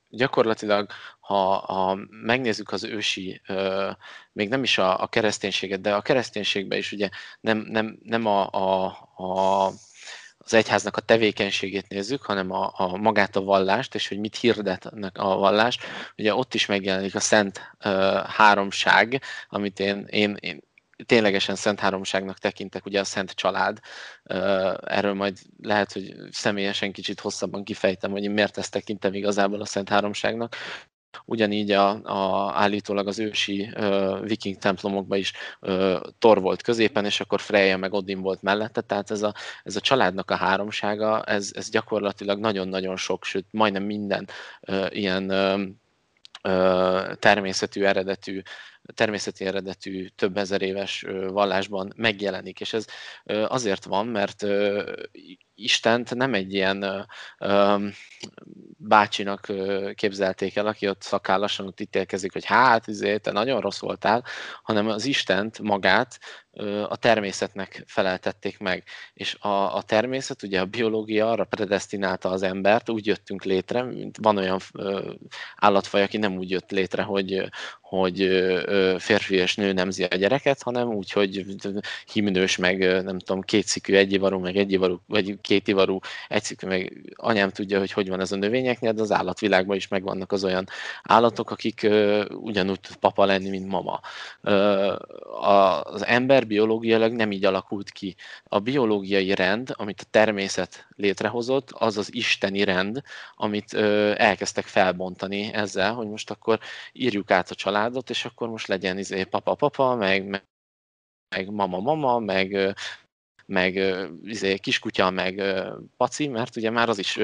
gyakorlatilag, 0.10 0.90
ha, 1.20 1.58
ha 1.58 1.98
megnézzük 2.10 2.72
az 2.72 2.84
ősi, 2.84 3.42
ö, 3.48 3.92
még 4.32 4.50
nem 4.50 4.64
is 4.64 4.78
a, 4.78 5.02
a 5.02 5.08
kereszténységet, 5.08 5.82
de 5.82 5.96
a 5.96 6.02
kereszténységben 6.02 6.78
is 6.78 6.92
ugye 6.92 7.10
nem, 7.40 7.58
nem, 7.58 8.00
nem 8.04 8.26
a, 8.26 8.50
a, 8.50 8.86
a 9.16 9.72
az 10.46 10.54
egyháznak 10.54 10.98
a 10.98 11.02
tevékenységét 11.02 11.88
nézzük, 11.88 12.22
hanem 12.24 12.52
a, 12.52 12.74
a 12.76 12.98
magát 12.98 13.36
a 13.36 13.42
vallást, 13.42 13.96
és 13.96 14.08
hogy 14.08 14.20
mit 14.20 14.36
hirdetnek 14.36 15.18
a 15.18 15.36
vallás. 15.36 15.78
Ugye 16.18 16.36
ott 16.36 16.54
is 16.54 16.66
megjelenik 16.66 17.16
a 17.16 17.20
szent 17.20 17.76
uh, 17.86 17.94
háromság, 18.28 19.22
amit 19.50 19.80
én, 19.80 20.06
én, 20.10 20.38
én 20.40 20.62
ténylegesen 21.06 21.56
szent 21.56 21.80
háromságnak 21.80 22.38
tekintek, 22.38 22.86
ugye 22.86 23.00
a 23.00 23.04
szent 23.04 23.32
család. 23.32 23.80
Erről 24.82 25.14
majd 25.14 25.38
lehet, 25.62 25.94
hogy 25.94 26.14
személyesen 26.32 26.92
kicsit 26.92 27.20
hosszabban 27.20 27.64
kifejtem, 27.64 28.12
hogy 28.12 28.24
én 28.24 28.32
miért 28.32 28.58
ezt 28.58 28.72
tekintem 28.72 29.14
igazából 29.14 29.62
a 29.62 29.66
szent 29.66 29.90
háromságnak. 29.90 30.56
Ugyanígy 31.26 31.72
a, 31.72 31.90
a, 32.04 32.52
állítólag 32.56 33.08
az 33.08 33.20
ősi 33.20 33.70
uh, 33.78 34.28
viking 34.28 34.58
templomokban 34.58 35.18
is 35.18 35.34
uh, 35.62 35.96
Thor 36.20 36.42
volt 36.42 36.62
középen, 36.62 37.06
és 37.06 37.20
akkor 37.20 37.42
Freya 37.42 37.78
meg 37.78 37.94
Odin 37.94 38.22
volt 38.22 38.42
mellette, 38.42 38.82
tehát 38.82 39.12
ez 39.12 39.22
a, 39.22 39.34
ez 39.64 39.76
a 39.76 39.80
családnak 39.80 40.32
a 40.32 40.36
háromsága, 40.36 41.24
ez, 41.24 41.52
ez 41.56 41.70
gyakorlatilag 41.70 42.40
nagyon-nagyon 42.40 42.96
sok, 42.96 43.24
sőt 43.24 43.46
majdnem 43.52 43.84
minden 43.84 44.28
uh, 44.68 44.86
ilyen 44.90 45.32
uh, 45.32 47.14
természetű 47.14 47.84
eredetű, 47.84 48.42
természeti 48.94 49.45
eredetű 49.45 50.07
több 50.07 50.38
ezer 50.38 50.62
éves 50.62 51.06
vallásban 51.28 51.94
megjelenik, 51.95 52.60
és 52.60 52.74
ez 52.74 52.86
azért 53.48 53.86
van, 53.86 54.07
mert 54.07 54.45
Istent 55.56 56.16
nem 56.16 56.34
egy 56.34 56.53
ilyen 56.53 57.07
bácsinak 58.78 59.52
képzelték 59.94 60.56
el, 60.56 60.68
aki 60.68 60.88
ott 60.88 61.02
szakállasan 61.02 61.68
ott 61.68 61.80
ítélkezik, 61.80 62.34
hogy 62.34 62.45
hát, 62.45 62.88
izé, 62.88 63.18
te 63.18 63.32
nagyon 63.32 63.62
rossz 63.62 63.80
voltál, 63.80 64.24
hanem 64.64 64.88
az 64.88 65.06
Istent 65.06 65.60
magát 65.60 66.20
a 66.88 66.95
természetnek 66.95 67.84
feleltették 67.88 68.60
meg. 68.60 68.84
És 69.14 69.36
a, 69.36 69.76
a 69.76 69.82
természet, 69.82 70.44
ugye 70.44 70.60
a 70.60 70.66
biológia 70.66 71.30
arra 71.30 71.44
predestinálta 71.45 72.30
az 72.30 72.41
embert, 72.41 72.90
úgy 72.90 73.06
jöttünk 73.06 73.44
létre, 73.44 73.84
mint 73.84 74.18
van 74.22 74.38
olyan 74.38 74.60
állatfaj, 75.56 76.03
aki 76.03 76.18
nem 76.18 76.38
úgy 76.38 76.49
jött 76.49 76.72
létre, 76.72 77.03
hogy, 77.03 77.49
hogy 78.00 78.18
férfi 78.98 79.36
és 79.36 79.56
nő 79.56 79.74
nemzi 79.74 80.04
a 80.04 80.16
gyereket, 80.16 80.62
hanem 80.62 80.94
úgy, 80.94 81.12
hogy 81.12 81.46
himnős, 82.12 82.58
meg 82.58 83.04
nem 83.04 83.20
tudom, 83.20 83.42
kétszikű, 83.42 83.96
egyivarú, 83.96 84.40
meg 84.40 84.56
egyivarú, 84.56 85.02
vagy 85.08 85.38
kétivarú, 85.42 86.00
egyszikű, 86.28 86.68
meg 86.68 87.14
anyám 87.16 87.50
tudja, 87.50 87.80
hogy 87.80 87.92
hogy 87.92 88.10
van 88.10 88.20
ez 88.20 88.32
a 88.32 88.36
növényeknél, 88.36 88.94
de 88.94 89.02
az 89.02 89.12
állatvilágban 89.12 89.76
is 89.76 89.88
megvannak 89.88 90.32
az 90.32 90.44
olyan 90.44 90.68
állatok, 91.04 91.52
akik 91.52 91.88
ugyanúgy 92.30 92.80
tud 92.80 92.96
papa 92.96 93.26
lenni, 93.26 93.50
mint 93.50 93.68
mama. 93.68 94.00
Az 95.84 96.06
ember 96.06 96.48
biológiailag 96.48 97.14
nem 97.14 97.32
így 97.32 97.46
alakult 97.46 97.92
ki. 97.92 98.16
A 98.44 98.60
biológiai 98.60 99.36
rend, 99.36 99.74
amit 99.74 100.02
a 100.02 100.08
természet 100.12 100.88
létrehozott, 100.96 101.72
az 101.72 101.98
az 101.98 102.14
isteni 102.14 102.64
rend, 102.64 103.02
amit 103.36 103.74
elkezdtek 104.18 104.66
felbontani 104.66 105.54
ezzel, 105.54 105.94
hogy 105.94 106.08
most 106.08 106.30
akkor 106.30 106.60
írjuk 106.94 107.32
át 107.32 107.52
a 107.52 107.56
családot, 107.86 108.10
és 108.10 108.26
akkor 108.26 108.49
most 108.49 108.68
legyen 108.68 108.98
izé 108.98 109.24
papa-papa, 109.24 109.95
meg, 109.95 110.26
meg 110.28 110.44
meg 111.36 111.49
mama-mama, 111.49 112.20
meg 112.20 112.76
meg 113.46 113.96
izé, 114.24 114.58
kiskutya, 114.58 115.10
meg 115.10 115.44
paci, 115.98 116.28
mert 116.28 116.56
ugye 116.56 116.70
már 116.70 116.90
az 116.90 116.98
is 116.98 117.20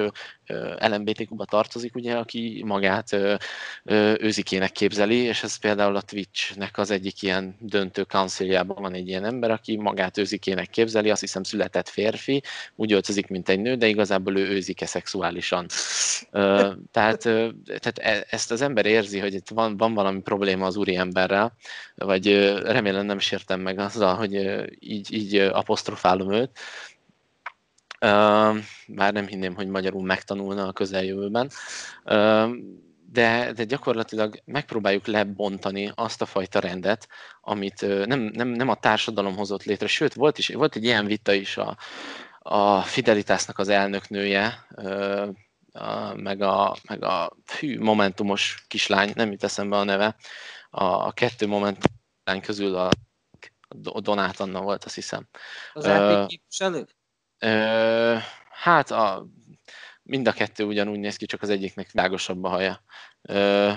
LMBTQ-ba 0.77 1.45
tartozik, 1.45 1.95
ugye, 1.95 2.13
aki 2.13 2.63
magát 2.65 3.17
őzikének 4.19 4.71
képzeli, 4.71 5.15
és 5.15 5.43
ez 5.43 5.55
például 5.55 5.95
a 5.95 6.01
Twitch-nek 6.01 6.77
az 6.77 6.91
egyik 6.91 7.21
ilyen 7.21 7.55
döntő 7.59 8.03
kanciljában 8.03 8.81
van 8.81 8.93
egy 8.93 9.07
ilyen 9.07 9.25
ember, 9.25 9.51
aki 9.51 9.77
magát 9.77 10.17
őzikének 10.17 10.69
képzeli, 10.69 11.09
azt 11.09 11.21
hiszem 11.21 11.43
született 11.43 11.89
férfi, 11.89 12.43
úgy 12.75 12.91
öltözik, 12.91 13.27
mint 13.27 13.49
egy 13.49 13.59
nő, 13.59 13.75
de 13.75 13.87
igazából 13.87 14.37
ő 14.37 14.47
őzike 14.47 14.85
szexuálisan. 14.85 15.65
Tehát, 16.91 17.21
tehát 17.21 17.97
e, 17.99 18.25
ezt 18.29 18.51
az 18.51 18.61
ember 18.61 18.85
érzi, 18.85 19.19
hogy 19.19 19.33
itt 19.33 19.49
van, 19.49 19.77
van 19.77 19.93
valami 19.93 20.21
probléma 20.21 20.65
az 20.65 20.75
úri 20.75 20.95
emberrel, 20.95 21.53
vagy 21.95 22.55
remélem 22.63 23.05
nem 23.05 23.19
sértem 23.19 23.59
meg 23.59 23.79
azzal, 23.79 24.15
hogy 24.15 24.33
így, 24.79 25.13
így 25.13 25.37
apostrofálom 26.11 26.31
őt, 26.31 26.59
bár 28.87 29.13
nem 29.13 29.27
hinném, 29.27 29.55
hogy 29.55 29.67
magyarul 29.67 30.03
megtanulna 30.03 30.67
a 30.67 30.73
közeljövőben, 30.73 31.49
de, 33.11 33.51
de 33.51 33.63
gyakorlatilag 33.63 34.41
megpróbáljuk 34.45 35.07
lebontani 35.07 35.91
azt 35.95 36.21
a 36.21 36.25
fajta 36.25 36.59
rendet, 36.59 37.07
amit 37.41 38.05
nem, 38.05 38.19
nem, 38.19 38.47
nem 38.47 38.69
a 38.69 38.75
társadalom 38.75 39.35
hozott 39.35 39.63
létre, 39.63 39.87
sőt, 39.87 40.13
volt, 40.13 40.37
is, 40.37 40.47
volt 40.47 40.75
egy 40.75 40.83
ilyen 40.83 41.05
vita 41.05 41.33
is 41.33 41.57
a, 41.57 41.77
a 42.39 42.81
Fidelitasnak 42.81 43.59
az 43.59 43.69
elnöknője, 43.69 44.65
meg 46.15 46.41
a, 46.41 46.77
meg 46.87 47.03
a 47.03 47.31
hű, 47.59 47.79
momentumos 47.79 48.65
kislány, 48.67 49.11
nem 49.15 49.31
jut 49.31 49.43
eszembe 49.43 49.77
a 49.77 49.83
neve, 49.83 50.15
a, 50.69 50.83
a 50.83 51.11
kettő 51.11 51.47
momentum 51.47 51.91
közül 52.41 52.75
a 52.75 52.89
Donát 53.75 54.39
Anna 54.39 54.61
volt, 54.61 54.83
azt 54.83 54.95
hiszem. 54.95 55.27
Az 55.73 55.85
EP 55.85 56.27
képviselő? 56.27 56.87
Ö, 57.39 58.15
hát 58.49 58.91
a, 58.91 59.25
mind 60.03 60.27
a 60.27 60.31
kettő 60.31 60.63
ugyanúgy 60.63 60.99
néz 60.99 61.15
ki, 61.15 61.25
csak 61.25 61.41
az 61.41 61.49
egyiknek 61.49 61.91
világosabb 61.91 62.43
a 62.43 62.49
haja. 62.49 62.83
Ö, 63.21 63.71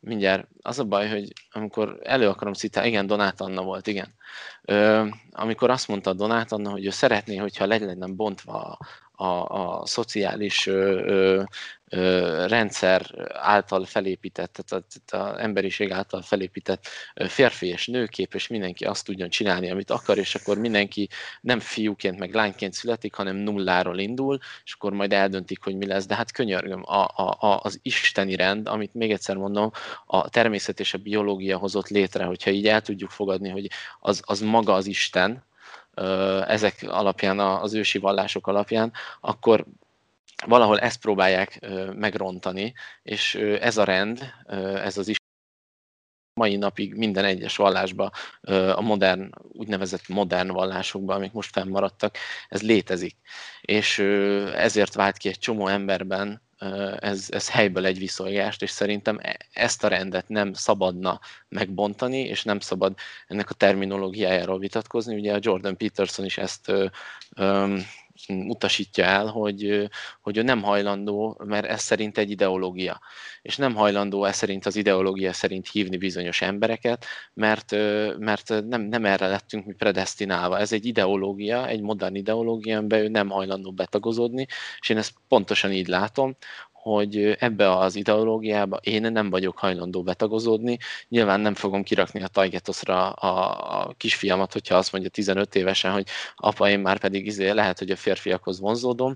mindjárt 0.00 0.48
az 0.62 0.78
a 0.78 0.84
baj, 0.84 1.08
hogy 1.08 1.32
amikor 1.50 1.98
elő 2.02 2.28
akarom 2.28 2.52
citálni, 2.52 2.88
igen, 2.88 3.06
Donát 3.06 3.40
Anna 3.40 3.62
volt, 3.62 3.86
igen. 3.86 4.14
Ö, 4.62 5.06
amikor 5.30 5.70
azt 5.70 5.88
mondta 5.88 6.12
Donát 6.12 6.52
Anna, 6.52 6.70
hogy 6.70 6.86
ő 6.86 6.90
szeretné, 6.90 7.36
hogyha 7.36 7.66
le 7.66 7.78
lenne 7.78 8.06
bontva 8.06 8.52
a, 8.52 8.78
a, 9.24 9.44
a 9.44 9.86
szociális 9.86 10.66
ö, 10.66 11.04
ö, 11.04 11.42
rendszer 12.46 13.28
által 13.32 13.84
felépített, 13.84 14.64
tehát 14.64 15.32
az 15.34 15.38
emberiség 15.38 15.92
által 15.92 16.22
felépített 16.22 16.86
férfi 17.14 17.66
és 17.66 17.86
nőkép, 17.86 18.34
és 18.34 18.46
mindenki 18.46 18.84
azt 18.84 19.04
tudjon 19.04 19.28
csinálni, 19.28 19.70
amit 19.70 19.90
akar, 19.90 20.18
és 20.18 20.34
akkor 20.34 20.58
mindenki 20.58 21.08
nem 21.40 21.60
fiúként 21.60 22.18
meg 22.18 22.34
lányként 22.34 22.72
születik, 22.72 23.14
hanem 23.14 23.36
nulláról 23.36 23.98
indul, 23.98 24.38
és 24.64 24.72
akkor 24.72 24.92
majd 24.92 25.12
eldöntik, 25.12 25.62
hogy 25.62 25.76
mi 25.76 25.86
lesz. 25.86 26.06
De 26.06 26.14
hát 26.14 26.32
könyörgöm, 26.32 26.82
a, 26.84 27.04
a, 27.04 27.36
a, 27.38 27.60
az 27.62 27.78
isteni 27.82 28.36
rend, 28.36 28.68
amit 28.68 28.94
még 28.94 29.10
egyszer 29.10 29.36
mondom, 29.36 29.70
a 30.06 30.28
természet 30.28 30.80
és 30.80 30.94
a 30.94 30.98
biológia 30.98 31.58
hozott 31.58 31.88
létre, 31.88 32.24
hogyha 32.24 32.50
így 32.50 32.66
el 32.66 32.80
tudjuk 32.80 33.10
fogadni, 33.10 33.48
hogy 33.48 33.70
az, 34.00 34.22
az 34.24 34.40
maga 34.40 34.72
az 34.72 34.86
Isten, 34.86 35.44
ezek 36.46 36.84
alapján, 36.88 37.38
az 37.38 37.74
ősi 37.74 37.98
vallások 37.98 38.46
alapján, 38.46 38.92
akkor 39.20 39.66
valahol 40.46 40.78
ezt 40.78 41.00
próbálják 41.00 41.66
megrontani, 41.94 42.74
és 43.02 43.34
ez 43.60 43.76
a 43.76 43.84
rend, 43.84 44.32
ez 44.84 44.98
az 44.98 45.08
is 45.08 45.16
mai 46.34 46.56
napig 46.56 46.94
minden 46.94 47.24
egyes 47.24 47.56
vallásban, 47.56 48.10
a 48.74 48.80
modern, 48.80 49.30
úgynevezett 49.48 50.08
modern 50.08 50.48
vallásokban, 50.48 51.16
amik 51.16 51.32
most 51.32 51.52
fennmaradtak, 51.52 52.16
ez 52.48 52.62
létezik. 52.62 53.16
És 53.60 53.98
ezért 54.54 54.94
vált 54.94 55.16
ki 55.16 55.28
egy 55.28 55.38
csomó 55.38 55.66
emberben 55.66 56.42
ez, 56.98 57.26
ez 57.30 57.50
helyből 57.50 57.86
egy 57.86 57.98
viszolgást, 57.98 58.62
és 58.62 58.70
szerintem 58.70 59.18
e, 59.22 59.36
ezt 59.52 59.84
a 59.84 59.88
rendet 59.88 60.28
nem 60.28 60.52
szabadna 60.52 61.20
megbontani, 61.48 62.18
és 62.18 62.44
nem 62.44 62.60
szabad 62.60 62.94
ennek 63.26 63.50
a 63.50 63.54
terminológiájáról 63.54 64.58
vitatkozni. 64.58 65.14
Ugye 65.14 65.34
a 65.34 65.38
Jordan 65.40 65.76
Peterson 65.76 66.24
is 66.24 66.38
ezt 66.38 66.72
utasítja 68.28 69.04
el, 69.04 69.26
hogy, 69.26 69.90
hogy 70.20 70.36
ő 70.36 70.42
nem 70.42 70.62
hajlandó, 70.62 71.40
mert 71.44 71.66
ez 71.66 71.80
szerint 71.80 72.18
egy 72.18 72.30
ideológia, 72.30 73.00
és 73.42 73.56
nem 73.56 73.74
hajlandó 73.74 74.24
ez 74.24 74.36
szerint 74.36 74.66
az 74.66 74.76
ideológia 74.76 75.32
szerint 75.32 75.68
hívni 75.70 75.96
bizonyos 75.96 76.42
embereket, 76.42 77.04
mert, 77.34 77.70
mert 78.18 78.48
nem, 78.68 78.82
nem 78.82 79.04
erre 79.04 79.26
lettünk 79.26 79.66
mi 79.66 79.72
predestinálva. 79.72 80.58
Ez 80.58 80.72
egy 80.72 80.86
ideológia, 80.86 81.68
egy 81.68 81.80
modern 81.80 82.14
ideológia, 82.14 82.78
amiben 82.78 83.00
ő 83.00 83.08
nem 83.08 83.28
hajlandó 83.28 83.72
betagozódni, 83.72 84.46
és 84.80 84.88
én 84.88 84.96
ezt 84.96 85.14
pontosan 85.28 85.72
így 85.72 85.88
látom, 85.88 86.36
hogy 86.82 87.36
ebbe 87.38 87.76
az 87.76 87.96
ideológiába 87.96 88.76
én 88.76 89.12
nem 89.12 89.30
vagyok 89.30 89.58
hajlandó 89.58 90.02
betagozódni. 90.02 90.78
Nyilván 91.08 91.40
nem 91.40 91.54
fogom 91.54 91.82
kirakni 91.82 92.22
a 92.22 92.26
Tajgetoszra 92.26 93.10
a, 93.10 93.80
a 93.80 93.94
kisfiamat, 93.96 94.52
hogyha 94.52 94.74
azt 94.74 94.92
mondja 94.92 95.10
15 95.10 95.54
évesen, 95.54 95.92
hogy 95.92 96.06
apa, 96.36 96.68
én 96.68 96.80
már 96.80 96.98
pedig 96.98 97.26
izé, 97.26 97.50
lehet, 97.50 97.78
hogy 97.78 97.90
a 97.90 97.96
férfiakhoz 97.96 98.60
vonzódom. 98.60 99.14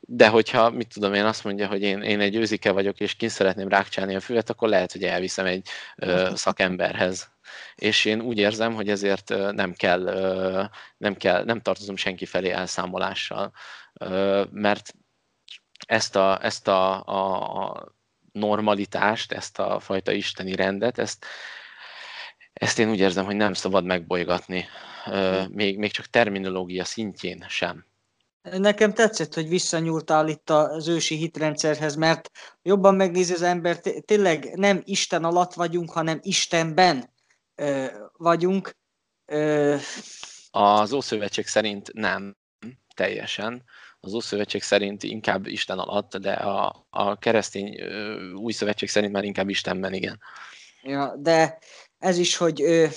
De 0.00 0.28
hogyha, 0.28 0.70
mit 0.70 0.88
tudom 0.94 1.14
én, 1.14 1.24
azt 1.24 1.44
mondja, 1.44 1.66
hogy 1.66 1.82
én, 1.82 2.02
én 2.02 2.20
egy 2.20 2.36
őzike 2.36 2.70
vagyok, 2.70 3.00
és 3.00 3.14
kint 3.14 3.32
szeretném 3.32 3.68
rákcsálni 3.68 4.14
a 4.14 4.20
füvet, 4.20 4.50
akkor 4.50 4.68
lehet, 4.68 4.92
hogy 4.92 5.02
elviszem 5.02 5.46
egy 5.46 5.68
ö, 5.96 6.30
szakemberhez. 6.34 7.30
És 7.74 8.04
én 8.04 8.20
úgy 8.20 8.38
érzem, 8.38 8.74
hogy 8.74 8.88
ezért 8.88 9.28
nem 9.52 9.72
kell, 9.72 10.02
nem 10.96 11.14
kell, 11.14 11.44
nem 11.44 11.60
tartozom 11.60 11.96
senki 11.96 12.24
felé 12.24 12.50
elszámolással. 12.50 13.52
Mert 14.50 14.94
ezt 15.86 16.16
a, 16.16 16.44
ezt 16.44 16.68
a, 16.68 17.04
a 17.04 17.94
normalitást, 18.32 19.32
ezt 19.32 19.58
a 19.58 19.80
fajta 19.80 20.12
isteni 20.12 20.54
rendet, 20.54 20.98
ezt, 20.98 21.24
ezt 22.52 22.78
én 22.78 22.90
úgy 22.90 22.98
érzem, 22.98 23.24
hogy 23.24 23.36
nem 23.36 23.52
szabad 23.52 23.84
megbolygatni, 23.84 24.68
még, 25.48 25.78
még 25.78 25.92
csak 25.92 26.06
terminológia 26.06 26.84
szintjén 26.84 27.44
sem. 27.48 27.88
Nekem 28.42 28.94
tetszett, 28.94 29.34
hogy 29.34 29.48
visszanyúltál 29.48 30.28
itt 30.28 30.50
az 30.50 30.88
ősi 30.88 31.14
hitrendszerhez, 31.16 31.94
mert 31.94 32.30
jobban 32.62 32.94
megnézi 32.94 33.32
az 33.32 33.42
ember, 33.42 33.76
tényleg 34.04 34.54
nem 34.54 34.82
Isten 34.84 35.24
alatt 35.24 35.52
vagyunk, 35.52 35.90
hanem 35.90 36.18
Istenben 36.22 37.12
vagyunk. 38.16 38.76
Az 40.50 40.92
Ószövetség 40.92 41.46
szerint 41.46 41.92
nem 41.92 42.36
teljesen 42.94 43.64
az 44.00 44.14
Ószövetség 44.14 44.62
szerint 44.62 45.02
inkább 45.02 45.46
Isten 45.46 45.78
alatt, 45.78 46.16
de 46.16 46.32
a, 46.32 46.86
a 46.90 47.18
keresztény 47.18 47.80
új 48.34 48.52
szövetség 48.52 48.88
szerint 48.88 49.12
már 49.12 49.24
inkább 49.24 49.48
Istenben, 49.48 49.92
igen. 49.92 50.20
Ja, 50.82 51.16
de 51.18 51.58
ez 51.98 52.18
is, 52.18 52.36
hogy 52.36 52.60
ő, 52.60 52.88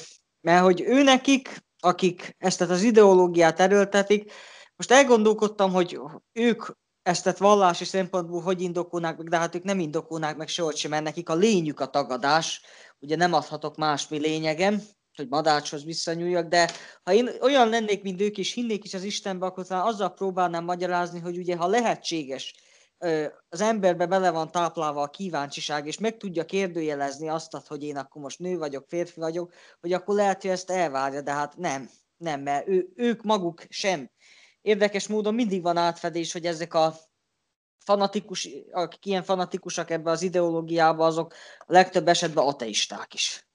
mert 0.41 0.63
hogy 0.63 0.81
ő 0.81 1.03
nekik, 1.03 1.63
akik 1.79 2.35
ezt 2.37 2.61
az 2.61 2.83
ideológiát 2.83 3.59
erőltetik, 3.59 4.31
most 4.75 4.91
elgondolkodtam, 4.91 5.71
hogy 5.71 5.99
ők 6.31 6.65
ezt 7.01 7.27
a 7.27 7.33
vallási 7.37 7.85
szempontból 7.85 8.41
hogy 8.41 8.61
indokolnák 8.61 9.17
meg, 9.17 9.29
de 9.29 9.37
hát 9.37 9.55
ők 9.55 9.63
nem 9.63 9.79
indokolnák 9.79 10.37
meg 10.37 10.47
sehogy 10.47 10.75
sem, 10.75 10.91
mert 10.91 11.03
nekik 11.03 11.29
a 11.29 11.35
lényük 11.35 11.79
a 11.79 11.89
tagadás, 11.89 12.61
ugye 12.99 13.15
nem 13.15 13.33
adhatok 13.33 13.75
másmi 13.75 14.17
lényegem, 14.17 14.81
hogy 15.15 15.27
madácshoz 15.29 15.83
visszanyúljak, 15.83 16.47
de 16.47 16.71
ha 17.03 17.13
én 17.13 17.29
olyan 17.41 17.69
lennék, 17.69 18.01
mint 18.01 18.21
ők, 18.21 18.37
és 18.37 18.53
hinnék 18.53 18.83
is 18.83 18.93
az 18.93 19.03
Istenbe, 19.03 19.45
akkor 19.45 19.67
talán 19.67 19.85
azzal 19.85 20.13
próbálnám 20.13 20.63
magyarázni, 20.63 21.19
hogy 21.19 21.37
ugye 21.37 21.55
ha 21.55 21.67
lehetséges, 21.67 22.53
az 23.49 23.61
emberbe 23.61 24.05
bele 24.05 24.31
van 24.31 24.51
táplálva 24.51 25.01
a 25.01 25.09
kíváncsiság, 25.09 25.87
és 25.87 25.97
meg 25.97 26.17
tudja 26.17 26.45
kérdőjelezni 26.45 27.29
azt, 27.29 27.67
hogy 27.67 27.83
én 27.83 27.97
akkor 27.97 28.21
most 28.21 28.39
nő 28.39 28.57
vagyok, 28.57 28.85
férfi 28.87 29.19
vagyok, 29.19 29.53
hogy 29.79 29.93
akkor 29.93 30.15
lehet, 30.15 30.41
hogy 30.41 30.51
ezt 30.51 30.69
elvárja, 30.69 31.21
de 31.21 31.31
hát 31.31 31.57
nem, 31.57 31.89
nem, 32.17 32.41
mert 32.41 32.67
ő, 32.67 32.91
ők 32.95 33.21
maguk 33.23 33.63
sem. 33.69 34.11
Érdekes 34.61 35.07
módon 35.07 35.33
mindig 35.33 35.61
van 35.61 35.77
átfedés, 35.77 36.31
hogy 36.31 36.45
ezek 36.45 36.73
a 36.73 36.95
fanatikus, 37.77 38.49
akik 38.71 39.05
ilyen 39.05 39.23
fanatikusak 39.23 39.89
ebbe 39.89 40.11
az 40.11 40.21
ideológiába, 40.21 41.05
azok 41.05 41.33
legtöbb 41.65 42.07
esetben 42.07 42.45
ateisták 42.45 43.13
is. 43.13 43.47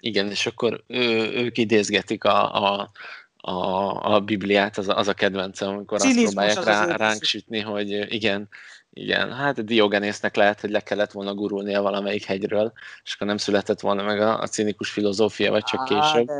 Igen, 0.00 0.30
és 0.30 0.46
akkor 0.46 0.84
ő, 0.86 1.32
ők 1.32 1.58
idézgetik 1.58 2.24
a, 2.24 2.54
a, 2.54 2.90
a, 3.36 4.14
a 4.14 4.20
Bibliát, 4.20 4.78
az 4.78 4.88
a, 4.88 4.96
az 4.96 5.08
a 5.08 5.14
kedvencem, 5.14 5.68
amikor 5.68 6.00
Cinizmus 6.00 6.24
azt 6.24 6.34
próbálják 6.34 6.64
rá, 6.64 6.82
az 6.82 6.98
ránk 6.98 7.22
sütni, 7.22 7.60
hogy 7.60 7.90
igen, 8.12 8.48
igen, 8.90 9.32
hát 9.32 9.64
Diogenésznek 9.64 10.36
lehet, 10.36 10.60
hogy 10.60 10.70
le 10.70 10.80
kellett 10.80 11.12
volna 11.12 11.34
gurulnia 11.34 11.82
valamelyik 11.82 12.24
hegyről, 12.24 12.72
és 13.04 13.14
akkor 13.14 13.26
nem 13.26 13.36
született 13.36 13.80
volna 13.80 14.02
meg 14.02 14.20
a, 14.20 14.40
a 14.40 14.46
cinikus 14.46 14.90
filozófia, 14.90 15.50
vagy 15.50 15.64
csak 15.64 15.84
később. 15.84 16.30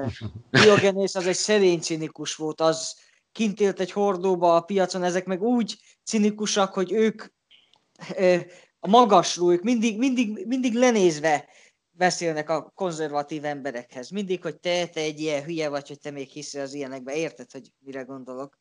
Diogenész 0.51 1.15
az 1.15 1.27
egy 1.27 1.35
szerény 1.35 1.81
cinikus 1.81 2.35
volt, 2.35 2.61
az 2.61 2.97
kint 3.33 3.61
élt 3.61 3.81
egy 3.81 3.93
hordóba 3.93 4.57
a 4.57 4.61
piacon, 4.61 5.03
ezek 5.03 5.25
meg 5.25 5.43
úgy 5.43 5.77
cinikusak, 6.05 6.75
hogy 6.75 6.93
ők 6.93 7.23
a 8.81 8.89
magasról, 8.89 9.53
ők 9.53 9.63
mindig, 9.63 9.99
mindig, 9.99 10.47
mindig 10.47 10.75
lenézve 10.75 11.49
beszélnek 11.99 12.51
a 12.51 12.73
konzervatív 12.75 13.45
emberekhez. 13.45 14.11
Mindig, 14.11 14.43
hogy 14.43 14.57
te, 14.57 14.87
te 14.87 15.01
egy 15.01 15.21
ilyen 15.21 15.43
hülye 15.43 15.69
vagy, 15.69 15.89
hogy 15.89 16.01
te 16.01 16.11
még 16.11 16.29
hiszel 16.29 16.63
az 16.63 16.75
ilyenekbe. 16.75 17.15
Érted, 17.15 17.51
hogy 17.51 17.73
mire 17.79 18.03
gondolok? 18.03 18.59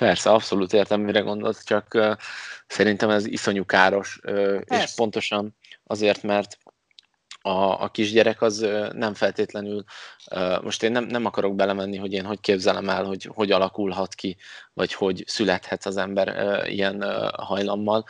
Persze, 0.00 0.30
abszolút 0.30 0.72
értem, 0.72 1.00
mire 1.00 1.20
gondolsz, 1.20 1.64
csak 1.64 1.94
uh, 1.94 2.16
szerintem 2.66 3.10
ez 3.10 3.26
iszonyú 3.26 3.64
káros, 3.64 4.20
uh, 4.24 4.60
és 4.64 4.94
pontosan 4.94 5.56
azért, 5.84 6.22
mert 6.22 6.58
a, 7.42 7.82
a 7.82 7.88
kisgyerek 7.88 8.42
az 8.42 8.58
nem 8.92 9.14
feltétlenül, 9.14 9.84
most 10.62 10.82
én 10.82 10.92
nem, 10.92 11.04
nem 11.04 11.24
akarok 11.24 11.54
belemenni, 11.54 11.96
hogy 11.96 12.12
én 12.12 12.24
hogy 12.24 12.40
képzelem 12.40 12.88
el, 12.88 13.04
hogy 13.04 13.30
hogy 13.34 13.50
alakulhat 13.50 14.14
ki, 14.14 14.36
vagy 14.72 14.92
hogy 14.92 15.24
születhet 15.26 15.86
az 15.86 15.96
ember 15.96 16.60
ilyen 16.68 17.02
hajlammal, 17.36 18.04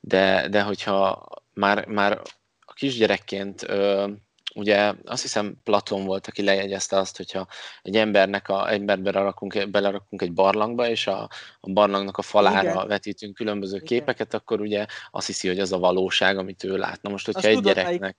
de, 0.00 0.48
de 0.48 0.62
hogyha 0.62 1.26
már, 1.54 1.86
már 1.86 2.22
kisgyerekként 2.78 3.66
ugye 4.54 4.94
azt 5.04 5.22
hiszem 5.22 5.56
Platon 5.62 6.04
volt, 6.04 6.26
aki 6.26 6.42
lejegyezte 6.42 6.96
azt, 6.96 7.16
hogyha 7.16 7.46
egy 7.82 7.96
embernek 7.96 8.48
a, 8.48 8.72
emberbe 8.72 9.10
rakunk, 9.10 9.70
belerakunk 9.70 10.22
egy 10.22 10.32
barlangba, 10.32 10.88
és 10.88 11.06
a, 11.06 11.28
a 11.60 11.72
barlangnak 11.72 12.16
a 12.16 12.22
falára 12.22 12.70
Igen. 12.70 12.86
vetítünk 12.86 13.34
különböző 13.34 13.74
Igen. 13.74 13.86
képeket, 13.86 14.34
akkor 14.34 14.60
ugye 14.60 14.86
azt 15.10 15.26
hiszi, 15.26 15.48
hogy 15.48 15.58
az 15.58 15.72
a 15.72 15.78
valóság, 15.78 16.38
amit 16.38 16.64
ő 16.64 16.76
lát. 16.76 17.02
Na 17.02 17.10
most, 17.10 17.24
hogyha 17.24 17.40
azt 17.40 17.48
egy 17.48 17.56
tudod, 17.56 17.74
gyereknek... 17.74 18.00
Melyik, 18.00 18.16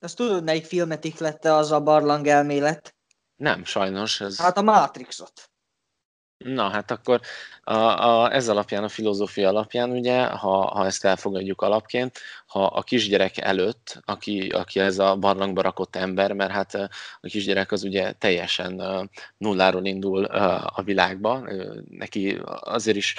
azt 0.00 0.16
tudod, 0.16 0.44
melyik 0.44 0.64
filmet 0.64 1.04
ihlette 1.04 1.54
az 1.54 1.72
a 1.72 1.80
barlang 1.80 2.26
elmélet? 2.26 2.94
Nem, 3.36 3.64
sajnos. 3.64 4.20
Ez... 4.20 4.38
Hát 4.38 4.56
a 4.56 4.62
Matrixot. 4.62 5.50
Na, 6.38 6.68
hát 6.68 6.90
akkor 6.90 7.20
a, 7.62 7.74
a, 7.74 8.32
ez 8.32 8.48
alapján, 8.48 8.84
a 8.84 8.88
filozófia 8.88 9.48
alapján, 9.48 9.90
ugye, 9.90 10.24
ha, 10.24 10.66
ha 10.66 10.86
ezt 10.86 11.04
elfogadjuk 11.04 11.62
alapként, 11.62 12.18
ha 12.46 12.66
a 12.66 12.82
kisgyerek 12.82 13.38
előtt, 13.38 14.00
aki, 14.04 14.48
aki 14.48 14.80
ez 14.80 14.98
a 14.98 15.16
barlangba 15.16 15.62
rakott 15.62 15.96
ember, 15.96 16.32
mert 16.32 16.50
hát 16.50 16.74
a 17.20 17.26
kisgyerek 17.26 17.72
az 17.72 17.84
ugye 17.84 18.12
teljesen 18.12 18.82
nulláról 19.36 19.84
indul 19.84 20.24
a 20.24 20.82
világba, 20.82 21.48
neki 21.88 22.38
azért 22.60 22.96
is 22.96 23.14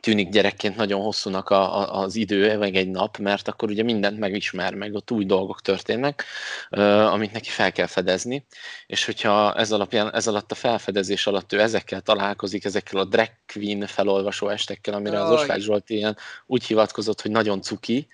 tűnik 0.00 0.28
gyerekként 0.28 0.76
nagyon 0.76 1.00
hosszúnak 1.00 1.50
a, 1.50 1.78
a, 1.78 2.02
az 2.02 2.16
idő, 2.16 2.58
meg 2.58 2.76
egy 2.76 2.88
nap, 2.88 3.18
mert 3.18 3.48
akkor 3.48 3.70
ugye 3.70 3.82
mindent 3.82 4.18
megismer, 4.18 4.74
meg 4.74 4.94
ott 4.94 5.10
új 5.10 5.24
dolgok 5.24 5.60
történnek, 5.60 6.24
amit 7.10 7.32
neki 7.32 7.48
fel 7.48 7.72
kell 7.72 7.86
fedezni, 7.86 8.46
és 8.86 9.04
hogyha 9.04 9.54
ez, 9.54 9.72
alapján, 9.72 10.14
ez 10.14 10.26
alatt 10.26 10.50
a 10.50 10.54
felfedezés 10.54 11.26
alatt 11.26 11.52
ő 11.52 11.60
ezekkel 11.60 12.00
találkozik, 12.00 12.64
ezekkel 12.64 13.00
a 13.00 13.04
drag 13.04 13.30
queen 13.52 13.86
felolvasó 13.86 14.48
estekkel, 14.48 14.94
amire 14.94 15.22
az 15.22 15.30
Osvát 15.30 15.60
Zsolt 15.60 15.90
ilyen 15.90 16.16
úgy 16.46 16.64
hivatkozott, 16.64 17.20
hogy 17.20 17.30
nagyon 17.30 17.62
cuki, 17.62 18.06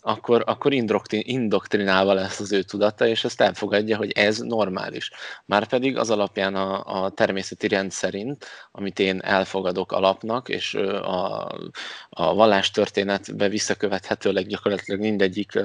akkor, 0.00 0.42
akkor 0.46 0.72
indoktrinálva 1.08 2.12
lesz 2.12 2.40
az 2.40 2.52
ő 2.52 2.62
tudata, 2.62 3.06
és 3.06 3.24
ezt 3.24 3.40
elfogadja, 3.40 3.96
hogy 3.96 4.10
ez 4.10 4.38
normális. 4.38 5.10
Márpedig 5.44 5.98
az 5.98 6.10
alapján 6.10 6.54
a, 6.54 7.02
a 7.04 7.10
természeti 7.10 7.68
rend 7.68 7.90
szerint, 7.90 8.46
amit 8.72 8.98
én 8.98 9.20
elfogadok 9.20 9.92
alapnak, 9.92 10.48
és 10.48 10.73
a, 10.74 11.52
a 12.08 12.34
vallástörténetbe 12.34 13.48
visszakövethetőleg 13.48 14.46
gyakorlatilag 14.46 15.00
mindegyik 15.00 15.58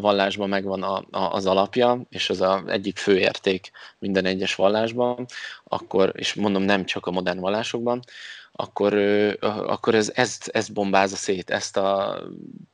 vallásban 0.00 0.48
megvan 0.48 0.82
a, 0.82 1.04
a, 1.10 1.32
az 1.32 1.46
alapja, 1.46 2.00
és 2.08 2.30
az 2.30 2.40
a 2.40 2.62
egyik 2.66 2.98
fő 2.98 3.18
érték 3.18 3.70
minden 3.98 4.24
egyes 4.24 4.54
vallásban, 4.54 5.26
akkor, 5.64 6.12
és 6.16 6.34
mondom 6.34 6.62
nem 6.62 6.84
csak 6.84 7.06
a 7.06 7.10
modern 7.10 7.40
vallásokban, 7.40 8.02
akkor, 8.56 8.94
akkor 9.40 9.94
ez, 9.94 10.12
ezt, 10.14 10.48
ezt 10.48 10.72
bombázza 10.72 11.16
szét, 11.16 11.50
ezt 11.50 11.76
a 11.76 12.22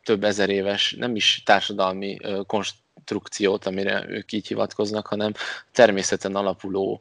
több 0.02 0.24
ezer 0.24 0.48
éves, 0.48 0.94
nem 0.98 1.16
is 1.16 1.42
társadalmi 1.44 2.18
konstrukciót, 2.46 3.66
amire 3.66 4.04
ők 4.08 4.32
így 4.32 4.46
hivatkoznak, 4.46 5.06
hanem 5.06 5.32
természeten 5.72 6.36
alapuló 6.36 7.00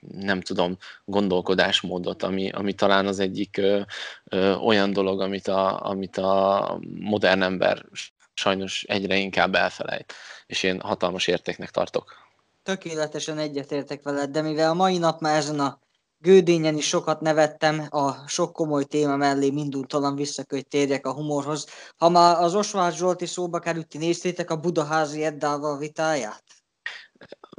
nem 0.00 0.40
tudom, 0.40 0.76
gondolkodásmódot, 1.04 2.22
ami, 2.22 2.50
ami 2.50 2.72
talán 2.72 3.06
az 3.06 3.18
egyik 3.18 3.56
ö, 3.56 3.80
ö, 4.24 4.54
olyan 4.54 4.92
dolog, 4.92 5.20
amit 5.20 5.48
a, 5.48 5.86
amit 5.86 6.16
a 6.16 6.80
modern 7.00 7.42
ember 7.42 7.86
sajnos 8.34 8.84
egyre 8.88 9.16
inkább 9.16 9.54
elfelejt, 9.54 10.12
és 10.46 10.62
én 10.62 10.80
hatalmas 10.80 11.26
értéknek 11.26 11.70
tartok. 11.70 12.14
Tökéletesen 12.62 13.38
egyetértek 13.38 14.02
veled, 14.02 14.30
de 14.30 14.42
mivel 14.42 14.70
a 14.70 14.74
mai 14.74 14.98
nap 14.98 15.20
már 15.20 15.36
ezen 15.36 15.60
a 15.60 15.78
Gődényen 16.20 16.76
is 16.76 16.88
sokat 16.88 17.20
nevettem, 17.20 17.86
a 17.88 18.28
sok 18.28 18.52
komoly 18.52 18.84
téma 18.84 19.16
mellé 19.16 19.50
minduntalan 19.50 20.14
visszak, 20.14 20.50
hogy 20.50 20.66
térjek 20.66 21.06
a 21.06 21.12
humorhoz. 21.12 21.66
Ha 21.96 22.08
már 22.08 22.42
az 22.42 22.54
Osvald 22.54 22.94
Zsolti 22.94 23.26
szóba 23.26 23.58
került, 23.58 23.88
ti 23.88 23.98
néztétek 23.98 24.50
a 24.50 24.56
Budaházi 24.56 25.24
Eddával 25.24 25.78
vitáját? 25.78 26.44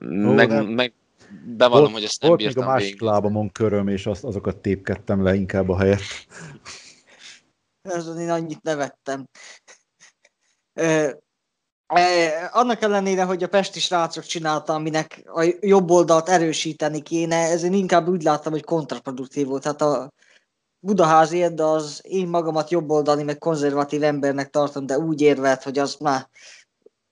Meg, 0.02 0.70
meg 0.70 0.94
bevallom, 1.46 1.84
volt, 1.84 1.94
hogy 1.94 2.04
ezt 2.04 2.22
nem 2.22 2.30
volt 2.30 2.42
bírtam 2.42 2.64
még 2.64 2.72
a 2.72 2.74
másik 2.74 3.02
lábamon 3.02 3.52
köröm, 3.52 3.88
és 3.88 4.06
azt, 4.06 4.24
azokat 4.24 4.58
tépkedtem 4.58 5.24
le 5.24 5.36
inkább 5.36 5.70
a 5.70 5.78
helyet. 5.78 6.02
Ezen 7.82 8.20
én 8.20 8.30
annyit 8.30 8.62
nevettem. 8.62 9.28
Annak 12.52 12.82
ellenére, 12.82 13.24
hogy 13.24 13.44
a 13.44 13.48
pesti 13.48 13.80
srácok 13.80 14.24
csinálta, 14.24 14.74
aminek 14.74 15.22
a 15.26 15.56
jobb 15.60 15.90
oldalt 15.90 16.30
erősíteni 16.30 17.02
kéne, 17.02 17.36
ezért 17.36 17.74
inkább 17.74 18.08
úgy 18.08 18.24
láttam, 18.24 18.52
hogy 18.52 18.64
kontraproduktív 18.64 19.48
volt. 19.48 19.64
Hát 19.64 19.82
a 19.82 20.12
Budaházi 20.82 21.54
de 21.54 21.64
az 21.64 22.02
én 22.04 22.28
magamat 22.28 22.72
oldali, 22.88 23.24
meg 23.24 23.38
konzervatív 23.38 24.04
embernek 24.04 24.50
tartom, 24.50 24.86
de 24.86 24.98
úgy 24.98 25.22
érvelt, 25.22 25.64
hogy 25.64 25.80
az 25.80 25.96
már 25.96 26.30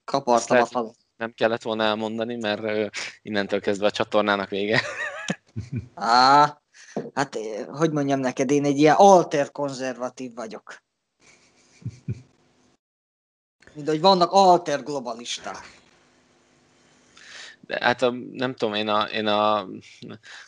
kapartam 0.04 0.60
a 0.60 0.66
falat. 0.66 0.96
Nem 1.18 1.32
kellett 1.34 1.62
volna 1.62 1.84
elmondani, 1.84 2.36
mert 2.36 2.96
innentől 3.22 3.60
kezdve 3.60 3.86
a 3.86 3.90
csatornának 3.90 4.48
vége. 4.48 4.80
Á, 5.94 6.60
hát 7.14 7.38
hogy 7.66 7.90
mondjam 7.90 8.20
neked, 8.20 8.50
én 8.50 8.64
egy 8.64 8.78
ilyen 8.78 8.94
alter 8.94 9.50
konzervatív 9.50 10.34
vagyok. 10.34 10.82
Mint 13.72 13.88
hogy 13.88 14.00
vannak 14.00 14.32
alter 14.32 14.82
globalisták. 14.82 15.76
De 17.60 17.78
hát 17.80 18.02
a, 18.02 18.14
nem 18.32 18.54
tudom, 18.54 18.74
én 18.74 18.88
a, 18.88 19.02
én 19.02 19.26
a 19.26 19.66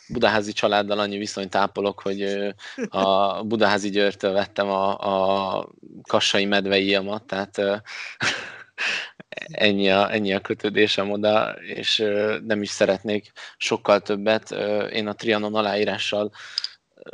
budaházi 0.07 0.51
családdal 0.51 0.99
annyi 0.99 1.17
viszonyt 1.17 1.55
ápolok, 1.55 2.01
hogy 2.01 2.53
a 2.89 3.43
budaházi 3.43 3.89
győrtől 3.89 4.31
vettem 4.31 4.69
a, 4.69 4.97
a 5.57 5.67
kassai 6.07 6.45
medveiamat, 6.45 7.23
tehát 7.23 7.61
ennyi 9.51 9.89
a, 9.89 10.13
ennyi 10.13 10.33
a 10.33 10.39
kötődésem 10.39 11.11
oda, 11.11 11.51
és 11.51 12.03
nem 12.45 12.61
is 12.61 12.69
szeretnék 12.69 13.31
sokkal 13.57 13.99
többet. 13.99 14.51
Én 14.91 15.07
a 15.07 15.13
Trianon 15.13 15.55
aláírással 15.55 16.31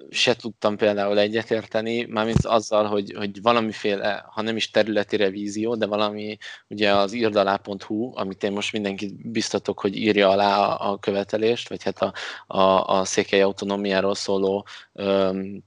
se 0.09 0.35
tudtam 0.35 0.77
például 0.77 1.19
egyetérteni, 1.19 2.05
mármint 2.05 2.45
azzal, 2.45 2.85
hogy, 2.85 3.13
hogy 3.17 3.41
valamiféle, 3.41 4.25
ha 4.29 4.41
nem 4.41 4.55
is 4.55 4.69
területi 4.69 5.15
revízió, 5.15 5.75
de 5.75 5.85
valami, 5.85 6.37
ugye 6.67 6.95
az 6.95 7.13
irdalá.hu, 7.13 8.11
amit 8.15 8.43
én 8.43 8.51
most 8.51 8.73
mindenkit 8.73 9.31
biztatok, 9.31 9.79
hogy 9.79 9.95
írja 9.95 10.29
alá 10.29 10.59
a, 10.59 10.91
a 10.91 10.97
követelést, 10.97 11.69
vagy 11.69 11.83
hát 11.83 12.01
a, 12.01 12.13
a, 12.47 12.83
a 12.99 13.05
székely 13.05 13.41
autonómiáról 13.41 14.15
szóló 14.15 14.67
um, 14.91 15.63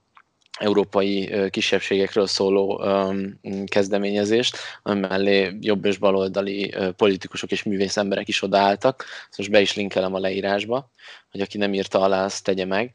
európai 0.61 1.33
kisebbségekről 1.51 2.27
szóló 2.27 2.83
kezdeményezést, 3.67 4.57
mellé 4.83 5.57
jobb 5.61 5.85
és 5.85 5.99
baloldali 5.99 6.75
politikusok 6.97 7.51
és 7.51 7.63
művész 7.63 7.97
emberek 7.97 8.29
is 8.29 8.43
odaálltak. 8.43 9.05
Ezt 9.29 9.39
most 9.39 9.51
be 9.51 9.61
is 9.61 9.75
linkelem 9.75 10.15
a 10.15 10.19
leírásba, 10.19 10.91
hogy 11.31 11.41
aki 11.41 11.59
nem 11.59 11.75
írta 11.75 12.01
alá, 12.01 12.25
azt 12.25 12.45
tegye 12.45 12.65
meg 12.65 12.93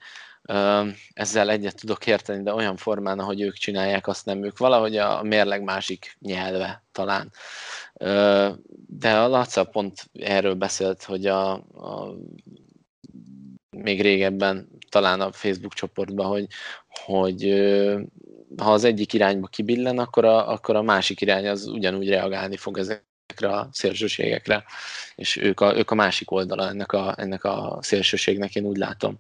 ezzel 1.14 1.50
egyet 1.50 1.76
tudok 1.76 2.08
érteni, 2.08 2.44
de 2.44 2.54
olyan 2.54 2.78
formán, 2.78 3.20
ahogy 3.20 3.42
ők 3.42 3.54
csinálják, 3.54 4.08
azt 4.08 4.26
nem 4.26 4.44
ők. 4.44 4.58
Valahogy 4.58 4.98
a 4.98 5.24
mérleg 5.24 5.64
másik 5.64 6.18
nyelve 6.20 6.84
talán. 6.92 7.32
De 8.88 9.18
a 9.18 9.28
Laca 9.28 9.64
pont 9.64 10.10
erről 10.20 10.54
beszélt, 10.54 11.04
hogy 11.04 11.26
a, 11.26 11.52
a 11.54 12.16
még 13.78 14.02
régebben 14.02 14.70
talán 14.90 15.22
a 15.22 15.32
Facebook 15.32 15.74
csoportban, 15.74 16.28
hogy, 16.28 16.48
hogy 16.88 17.44
ha 18.58 18.72
az 18.72 18.84
egyik 18.84 19.14
irányba 19.14 19.48
kibillen, 19.48 20.00
akkor 20.00 20.26
a, 20.26 20.52
akkor 20.52 20.76
a 20.76 20.82
másik 20.82 21.22
irány 21.22 21.48
az 21.48 21.66
ugyanúgy 21.66 22.10
reagálni 22.10 22.58
fog 22.58 22.78
ezekre 22.78 23.50
a 23.50 23.70
szélsőségekre, 23.72 24.64
és 25.16 25.36
ők 25.36 25.60
a, 25.60 25.78
ők 25.78 25.92
a 25.92 25.96
másik 25.96 26.32
oldala 26.32 26.70
ennek 26.70 26.92
a, 26.92 27.16
ennek 27.18 27.44
a 27.44 27.78
szélsőségnek, 27.82 28.56
én 28.56 28.66
úgy 28.66 28.78
látom. 28.78 29.20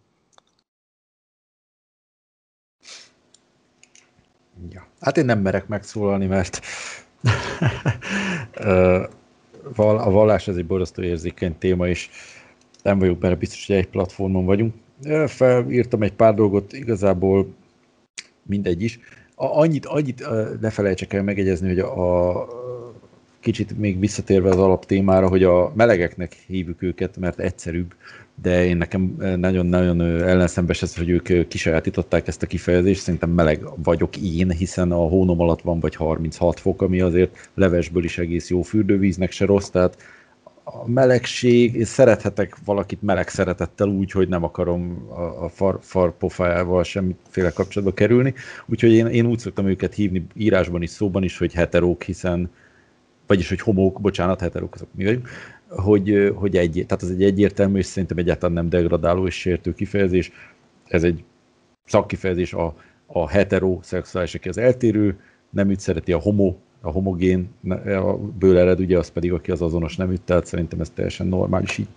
Ja. 4.69 4.87
Hát 4.99 5.17
én 5.17 5.25
nem 5.25 5.39
merek 5.39 5.67
megszólalni, 5.67 6.25
mert 6.25 6.59
a 9.75 10.09
vallás 10.09 10.47
ez 10.47 10.55
egy 10.55 10.65
borzasztó 10.65 11.01
érzékeny 11.01 11.57
téma, 11.57 11.87
és 11.87 12.09
nem 12.85 12.99
vagyok 12.99 13.17
benne 13.17 13.35
biztos, 13.35 13.67
hogy 13.67 13.75
egy 13.75 13.87
platformon 13.87 14.45
vagyunk. 14.45 14.73
Felírtam 15.25 16.01
egy 16.01 16.13
pár 16.13 16.33
dolgot, 16.33 16.73
igazából 16.73 17.47
mindegy 18.43 18.83
is. 18.83 18.99
A, 19.35 19.45
annyit, 19.45 19.85
annyit 19.85 20.27
ne 20.61 20.69
felejtsek 20.69 21.13
el 21.13 21.23
megegyezni, 21.23 21.67
hogy 21.67 21.79
a, 21.79 22.31
a 22.31 22.47
kicsit 23.39 23.77
még 23.77 23.99
visszatérve 23.99 24.49
az 24.49 24.57
alaptémára, 24.57 25.27
hogy 25.27 25.43
a 25.43 25.71
melegeknek 25.75 26.33
hívjuk 26.47 26.81
őket, 26.81 27.17
mert 27.17 27.39
egyszerűbb, 27.39 27.93
de 28.41 28.65
én 28.65 28.77
nekem 28.77 29.15
nagyon-nagyon 29.37 30.01
ellenszembes 30.01 30.81
ez, 30.81 30.95
hogy 30.95 31.09
ők 31.09 31.47
kisajátították 31.47 32.27
ezt 32.27 32.43
a 32.43 32.47
kifejezést, 32.47 33.01
szerintem 33.01 33.29
meleg 33.29 33.63
vagyok 33.83 34.17
én, 34.17 34.51
hiszen 34.51 34.91
a 34.91 35.07
hónom 35.07 35.39
alatt 35.39 35.61
van 35.61 35.79
vagy 35.79 35.95
36 35.95 36.59
fok, 36.59 36.81
ami 36.81 37.01
azért 37.01 37.49
levesből 37.53 38.03
is 38.03 38.17
egész 38.17 38.49
jó 38.49 38.61
fürdővíznek 38.61 39.31
se 39.31 39.45
rossz, 39.45 39.69
tehát 39.69 39.97
a 40.67 40.89
melegség, 40.89 41.75
én 41.75 41.85
szerethetek 41.85 42.57
valakit 42.65 43.01
meleg 43.01 43.27
szeretettel 43.29 43.87
úgy, 43.87 44.11
hogy 44.11 44.27
nem 44.27 44.43
akarom 44.43 45.07
a, 45.09 45.43
a 45.43 45.49
far, 45.49 45.79
farpofájával 45.81 46.83
semmiféle 46.83 47.49
kapcsolatba 47.49 47.93
kerülni, 47.93 48.33
úgyhogy 48.65 48.91
én, 48.91 49.05
én 49.05 49.25
úgy 49.25 49.39
szoktam 49.39 49.67
őket 49.67 49.93
hívni 49.93 50.25
írásban 50.33 50.81
is, 50.81 50.89
szóban 50.89 51.23
is, 51.23 51.37
hogy 51.37 51.53
heterók, 51.53 52.03
hiszen 52.03 52.49
vagyis, 53.27 53.49
hogy 53.49 53.59
homók, 53.59 54.01
bocsánat, 54.01 54.39
heterók 54.39 54.73
azok 54.73 54.87
mi 54.95 55.03
vagyunk, 55.03 55.29
hogy, 55.69 56.31
hogy 56.35 56.57
egy, 56.57 56.83
tehát 56.87 57.03
ez 57.03 57.09
egy 57.09 57.23
egyértelmű, 57.23 57.77
és 57.77 57.85
szerintem 57.85 58.17
egyáltalán 58.17 58.55
nem 58.55 58.69
degradáló 58.69 59.25
és 59.25 59.35
sértő 59.39 59.73
kifejezés. 59.73 60.31
Ez 60.87 61.03
egy 61.03 61.23
szakkifejezés 61.85 62.53
a, 62.53 62.75
a 63.05 63.29
heteroszexuális, 63.29 64.35
aki 64.35 64.49
az 64.49 64.57
eltérő, 64.57 65.19
neműt 65.49 65.79
szereti 65.79 66.13
a 66.13 66.19
homo, 66.19 66.55
a 66.85 66.91
homogén 66.91 67.55
ből 68.39 68.57
ered, 68.57 68.79
ugye 68.79 68.97
az 68.97 69.09
pedig, 69.09 69.33
aki 69.33 69.51
az 69.51 69.61
azonos 69.61 69.95
neműt, 69.95 70.21
tehát 70.21 70.45
szerintem 70.45 70.79
ez 70.79 70.89
teljesen 70.89 71.27
normális 71.27 71.77
így. 71.77 71.87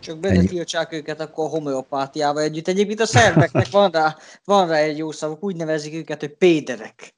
Csak 0.00 0.18
betiltsák 0.18 0.92
őket 0.92 1.20
akkor 1.20 1.44
a 1.44 1.48
homeopátiával 1.48 2.42
együtt. 2.42 2.68
Egyébként 2.68 3.00
a 3.00 3.06
szerveknek 3.06 3.70
van 3.70 3.90
rá, 3.90 4.16
van 4.44 4.68
rá 4.68 4.76
egy 4.76 4.98
jó 4.98 5.10
szavuk, 5.10 5.44
úgy 5.44 5.56
nevezik 5.56 5.94
őket, 5.94 6.20
hogy 6.20 6.34
péderek. 6.34 7.14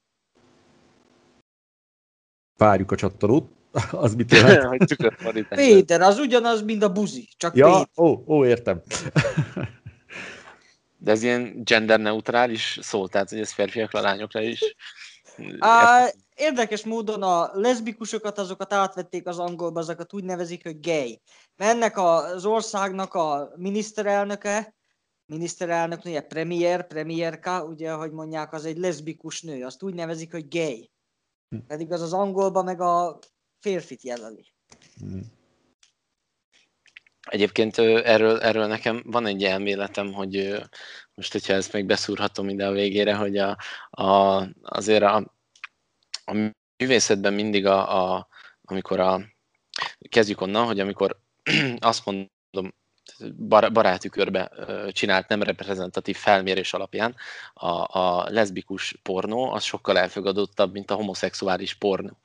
Várjuk 2.57 2.91
a 2.91 2.95
csattanót. 2.95 3.49
az 3.91 4.15
mit 4.15 4.31
jelent? 4.31 4.95
Péter, 5.49 6.01
az 6.01 6.19
ugyanaz, 6.19 6.61
mint 6.61 6.83
a 6.83 6.91
buzi, 6.91 7.27
csak 7.37 7.55
ja, 7.55 7.65
Péter. 7.65 7.87
Ó, 7.95 8.23
ó, 8.27 8.45
értem. 8.45 8.81
De 10.97 11.11
ez 11.11 11.23
ilyen 11.23 11.61
genderneutrális 11.63 12.79
szó, 12.81 13.07
tehát 13.07 13.29
hogy 13.29 13.39
ez 13.39 13.51
férfiakra, 13.51 14.01
lányokra 14.01 14.41
is. 14.41 14.75
Á, 15.59 16.07
érdekes 16.35 16.85
módon 16.85 17.23
a 17.23 17.49
leszbikusokat, 17.53 18.37
azokat 18.37 18.73
átvették 18.73 19.27
az 19.27 19.39
angolba, 19.39 19.79
azokat 19.79 20.13
úgy 20.13 20.23
nevezik, 20.23 20.63
hogy 20.63 20.79
gay. 20.79 21.21
Mert 21.55 21.71
ennek 21.71 21.97
az 21.97 22.45
országnak 22.45 23.13
a 23.13 23.51
miniszterelnöke, 23.55 24.75
miniszterelnöknője, 25.25 26.21
premier, 26.21 26.87
premierka, 26.87 27.63
ugye, 27.63 27.91
ahogy 27.91 28.11
mondják, 28.11 28.53
az 28.53 28.65
egy 28.65 28.77
leszbikus 28.77 29.41
nő, 29.41 29.65
azt 29.65 29.83
úgy 29.83 29.93
nevezik, 29.93 30.31
hogy 30.31 30.47
gay. 30.47 30.91
Hm. 31.49 31.57
Pedig 31.67 31.91
az 31.91 32.01
az 32.01 32.13
angolba 32.13 32.63
meg 32.63 32.81
a 32.81 33.19
férfit 33.59 34.03
jelöli. 34.03 34.53
Mm. 35.05 35.19
Egyébként 37.29 37.77
erről, 37.77 38.39
erről 38.39 38.65
nekem 38.65 39.03
van 39.05 39.25
egy 39.25 39.43
elméletem, 39.43 40.13
hogy 40.13 40.61
most, 41.13 41.31
hogyha 41.31 41.53
ezt 41.53 41.73
még 41.73 41.85
beszúrhatom 41.85 42.49
ide 42.49 42.67
a 42.67 42.71
végére, 42.71 43.15
hogy 43.15 43.37
a, 43.37 43.57
a, 43.89 44.41
azért 44.61 45.03
a, 45.03 45.34
a 46.25 46.51
művészetben 46.77 47.33
mindig, 47.33 47.65
a, 47.65 48.13
a, 48.13 48.27
amikor 48.61 48.99
a, 48.99 49.21
kezdjük 50.09 50.41
onnan, 50.41 50.65
hogy 50.65 50.79
amikor 50.79 51.19
azt 51.79 52.05
mondom, 52.05 52.73
bar- 53.35 53.71
baráti 53.71 54.09
körbe 54.09 54.51
csinált 54.91 55.27
nem 55.27 55.43
reprezentatív 55.43 56.15
felmérés 56.15 56.73
alapján 56.73 57.15
a, 57.53 57.99
a 57.99 58.29
leszbikus 58.29 58.95
pornó 59.03 59.51
az 59.51 59.63
sokkal 59.63 59.97
elfogadottabb, 59.97 60.71
mint 60.71 60.91
a 60.91 60.95
homoszexuális 60.95 61.73
pornó. 61.73 62.17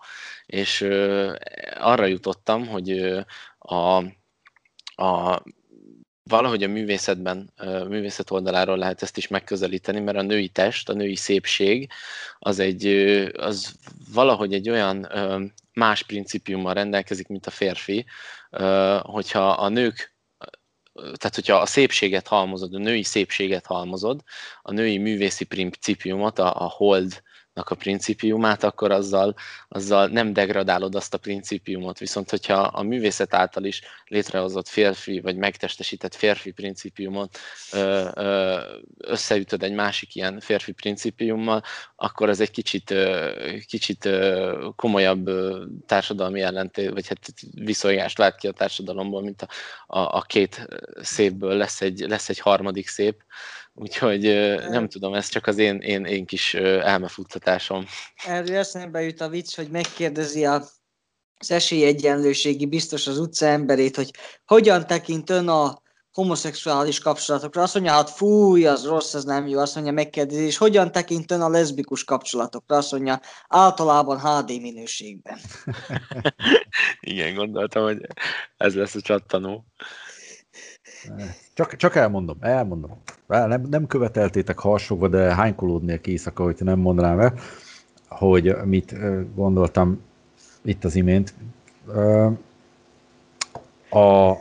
És 0.47 0.81
ö, 0.81 1.33
arra 1.75 2.07
jutottam, 2.07 2.67
hogy 2.67 2.91
ö, 2.91 3.21
a, 3.59 3.97
a 5.03 5.43
valahogy 6.31 6.63
a 6.63 6.69
művészetben, 6.69 7.53
ö, 7.57 7.85
művészet 7.85 8.31
oldaláról 8.31 8.77
lehet 8.77 9.03
ezt 9.03 9.17
is 9.17 9.29
megközelíteni, 9.29 10.01
mert 10.01 10.19
a 10.19 10.23
női 10.23 10.49
test, 10.49 10.89
a 10.89 10.93
női 10.93 11.17
szépség 11.17 11.91
az 12.39 12.59
egy, 12.59 12.87
az 13.37 13.75
valahogy 14.13 14.55
egy 14.55 14.71
olyan 14.71 15.13
más 15.73 16.03
principiummal 16.03 16.75
rendelkezik, 16.75 17.27
mint 17.27 17.47
a 17.47 17.51
férfi, 17.51 18.07
hogyha 19.03 19.49
a 19.49 19.69
nők 19.69 20.15
tehát 20.93 21.35
hogyha 21.35 21.57
a 21.57 21.67
szépséget 21.67 22.29
halmozod, 22.29 22.75
a 22.75 22.79
női 22.79 23.03
szépséget 23.03 23.67
halmozod, 23.67 24.21
a 24.63 24.73
női 24.73 24.99
művészi 24.99 25.45
principiumot, 25.45 26.39
a, 26.39 26.63
a 26.63 26.69
hold 26.69 27.23
a 27.69 27.75
principiumát, 27.75 28.63
akkor 28.63 28.91
azzal, 28.91 29.35
azzal 29.69 30.07
nem 30.07 30.33
degradálod 30.33 30.95
azt 30.95 31.15
a 31.15 31.19
principiumot. 31.19 31.99
Viszont, 31.99 32.31
hogyha 32.31 32.55
a 32.55 32.83
művészet 32.83 33.35
által 33.35 33.65
is 33.65 33.83
létrehozott 34.07 34.69
férfi, 34.69 35.21
vagy 35.21 35.37
megtestesített 35.37 36.15
férfi 36.15 36.51
principiumot 36.51 37.39
összeütöd 38.99 39.63
egy 39.63 39.73
másik 39.75 40.15
ilyen 40.15 40.41
férfi 40.41 40.73
principiummal, 40.73 41.63
akkor 41.97 42.29
az 42.29 42.41
egy 42.41 42.51
kicsit, 42.51 42.95
kicsit 43.67 44.09
komolyabb 44.77 45.31
társadalmi 45.87 46.41
ellentét, 46.41 46.91
vagy 46.91 47.09
hát 47.09 47.19
viszonyást 47.55 48.19
lát 48.19 48.37
ki 48.37 48.47
a 48.47 48.53
társadalomból, 48.53 49.23
mint 49.23 49.43
a, 49.43 49.49
a, 49.87 50.17
a 50.17 50.21
két 50.21 50.69
szépből 51.01 51.57
lesz 51.57 51.81
egy, 51.81 52.01
lesz 52.01 52.29
egy 52.29 52.39
harmadik 52.39 52.89
szép. 52.89 53.23
Úgyhogy 53.75 54.23
nem 54.69 54.89
tudom, 54.89 55.15
ez 55.15 55.29
csak 55.29 55.47
az 55.47 55.59
én, 55.59 55.77
én, 55.77 56.05
én 56.05 56.27
kis 56.27 56.55
elmefuttatásom. 56.55 57.87
Erről 58.27 58.57
eszembe 58.57 59.03
jut 59.03 59.21
a 59.21 59.29
vicc, 59.29 59.57
hogy 59.57 59.69
megkérdezi 59.71 60.45
a, 60.45 60.63
az 61.37 61.51
esélyegyenlőségi 61.51 62.67
biztos 62.67 63.07
az 63.07 63.19
utca 63.19 63.47
emberét, 63.47 63.97
hogy 63.97 64.11
hogyan 64.45 64.87
tekint 64.87 65.31
ön 65.31 65.49
a 65.49 65.83
homoszexuális 66.13 66.99
kapcsolatokra. 66.99 67.63
Azt 67.63 67.75
mondja, 67.75 67.93
hát 67.93 68.11
fúj, 68.11 68.67
az 68.67 68.87
rossz, 68.87 69.15
az 69.15 69.25
nem 69.25 69.47
jó. 69.47 69.59
Azt 69.59 69.75
mondja, 69.75 69.93
megkérdezi, 69.93 70.43
és 70.43 70.57
hogyan 70.57 70.93
tekint 70.93 71.31
ön 71.31 71.41
a 71.41 71.49
leszbikus 71.49 72.05
kapcsolatokra? 72.05 72.77
Azt 72.77 72.93
mondja, 72.93 73.21
általában 73.49 74.21
HD 74.21 74.61
minőségben. 74.61 75.39
Igen, 77.01 77.35
gondoltam, 77.35 77.83
hogy 77.83 78.07
ez 78.57 78.75
lesz 78.75 78.95
a 78.95 79.01
csattanó. 79.01 79.65
Csak, 81.55 81.77
csak 81.77 81.95
elmondom, 81.95 82.37
elmondom. 82.41 82.91
Nem, 83.27 83.67
nem 83.71 83.87
követeltétek 83.87 84.59
harsogva, 84.59 85.09
de 85.09 85.35
hánykolódnék 85.35 86.07
éjszaka, 86.07 86.43
hogyha 86.43 86.65
nem 86.65 86.79
mondanám 86.79 87.21
el, 87.21 87.35
hogy 88.09 88.57
mit 88.65 88.95
gondoltam 89.35 90.01
itt 90.63 90.85
az 90.85 90.95
imént. 90.95 91.35
A, 93.91 94.33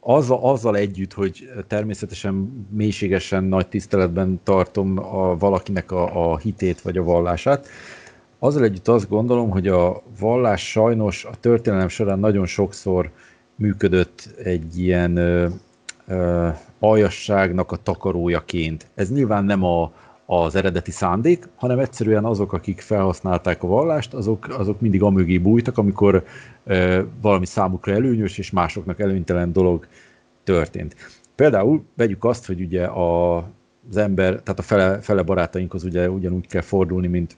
azzal, 0.00 0.38
azzal 0.42 0.76
együtt, 0.76 1.12
hogy 1.12 1.50
természetesen 1.66 2.66
mélységesen 2.70 3.44
nagy 3.44 3.68
tiszteletben 3.68 4.40
tartom 4.42 4.98
a, 4.98 5.36
valakinek 5.36 5.90
a, 5.90 6.32
a 6.32 6.38
hitét 6.38 6.80
vagy 6.80 6.96
a 6.96 7.02
vallását, 7.02 7.68
azzal 8.38 8.64
együtt 8.64 8.88
azt 8.88 9.08
gondolom, 9.08 9.50
hogy 9.50 9.68
a 9.68 10.02
vallás 10.18 10.70
sajnos 10.70 11.24
a 11.24 11.36
történelem 11.40 11.88
során 11.88 12.18
nagyon 12.18 12.46
sokszor 12.46 13.10
működött 13.56 14.28
egy 14.42 14.78
ilyen 14.78 15.18
aljasságnak 16.78 17.72
a 17.72 17.76
takarójaként. 17.76 18.86
Ez 18.94 19.10
nyilván 19.12 19.44
nem 19.44 19.64
a, 19.64 19.92
az 20.26 20.54
eredeti 20.54 20.90
szándék, 20.90 21.48
hanem 21.56 21.78
egyszerűen 21.78 22.24
azok, 22.24 22.52
akik 22.52 22.80
felhasználták 22.80 23.62
a 23.62 23.66
vallást, 23.66 24.14
azok, 24.14 24.48
azok 24.58 24.80
mindig 24.80 25.02
amögé 25.02 25.38
bújtak, 25.38 25.78
amikor 25.78 26.24
ö, 26.64 27.02
valami 27.20 27.46
számukra 27.46 27.92
előnyös 27.92 28.38
és 28.38 28.50
másoknak 28.50 29.00
előnytelen 29.00 29.52
dolog 29.52 29.86
történt. 30.44 30.94
Például 31.34 31.84
vegyük 31.96 32.24
azt, 32.24 32.46
hogy 32.46 32.60
ugye 32.60 32.84
a, 32.84 33.36
az 33.88 33.96
ember, 33.96 34.40
tehát 34.40 34.58
a 34.58 34.62
fele, 34.62 35.00
fele 35.00 35.22
barátainkhoz 35.22 35.84
ugye 35.84 36.10
ugyanúgy 36.10 36.46
kell 36.46 36.62
fordulni, 36.62 37.06
mint, 37.06 37.36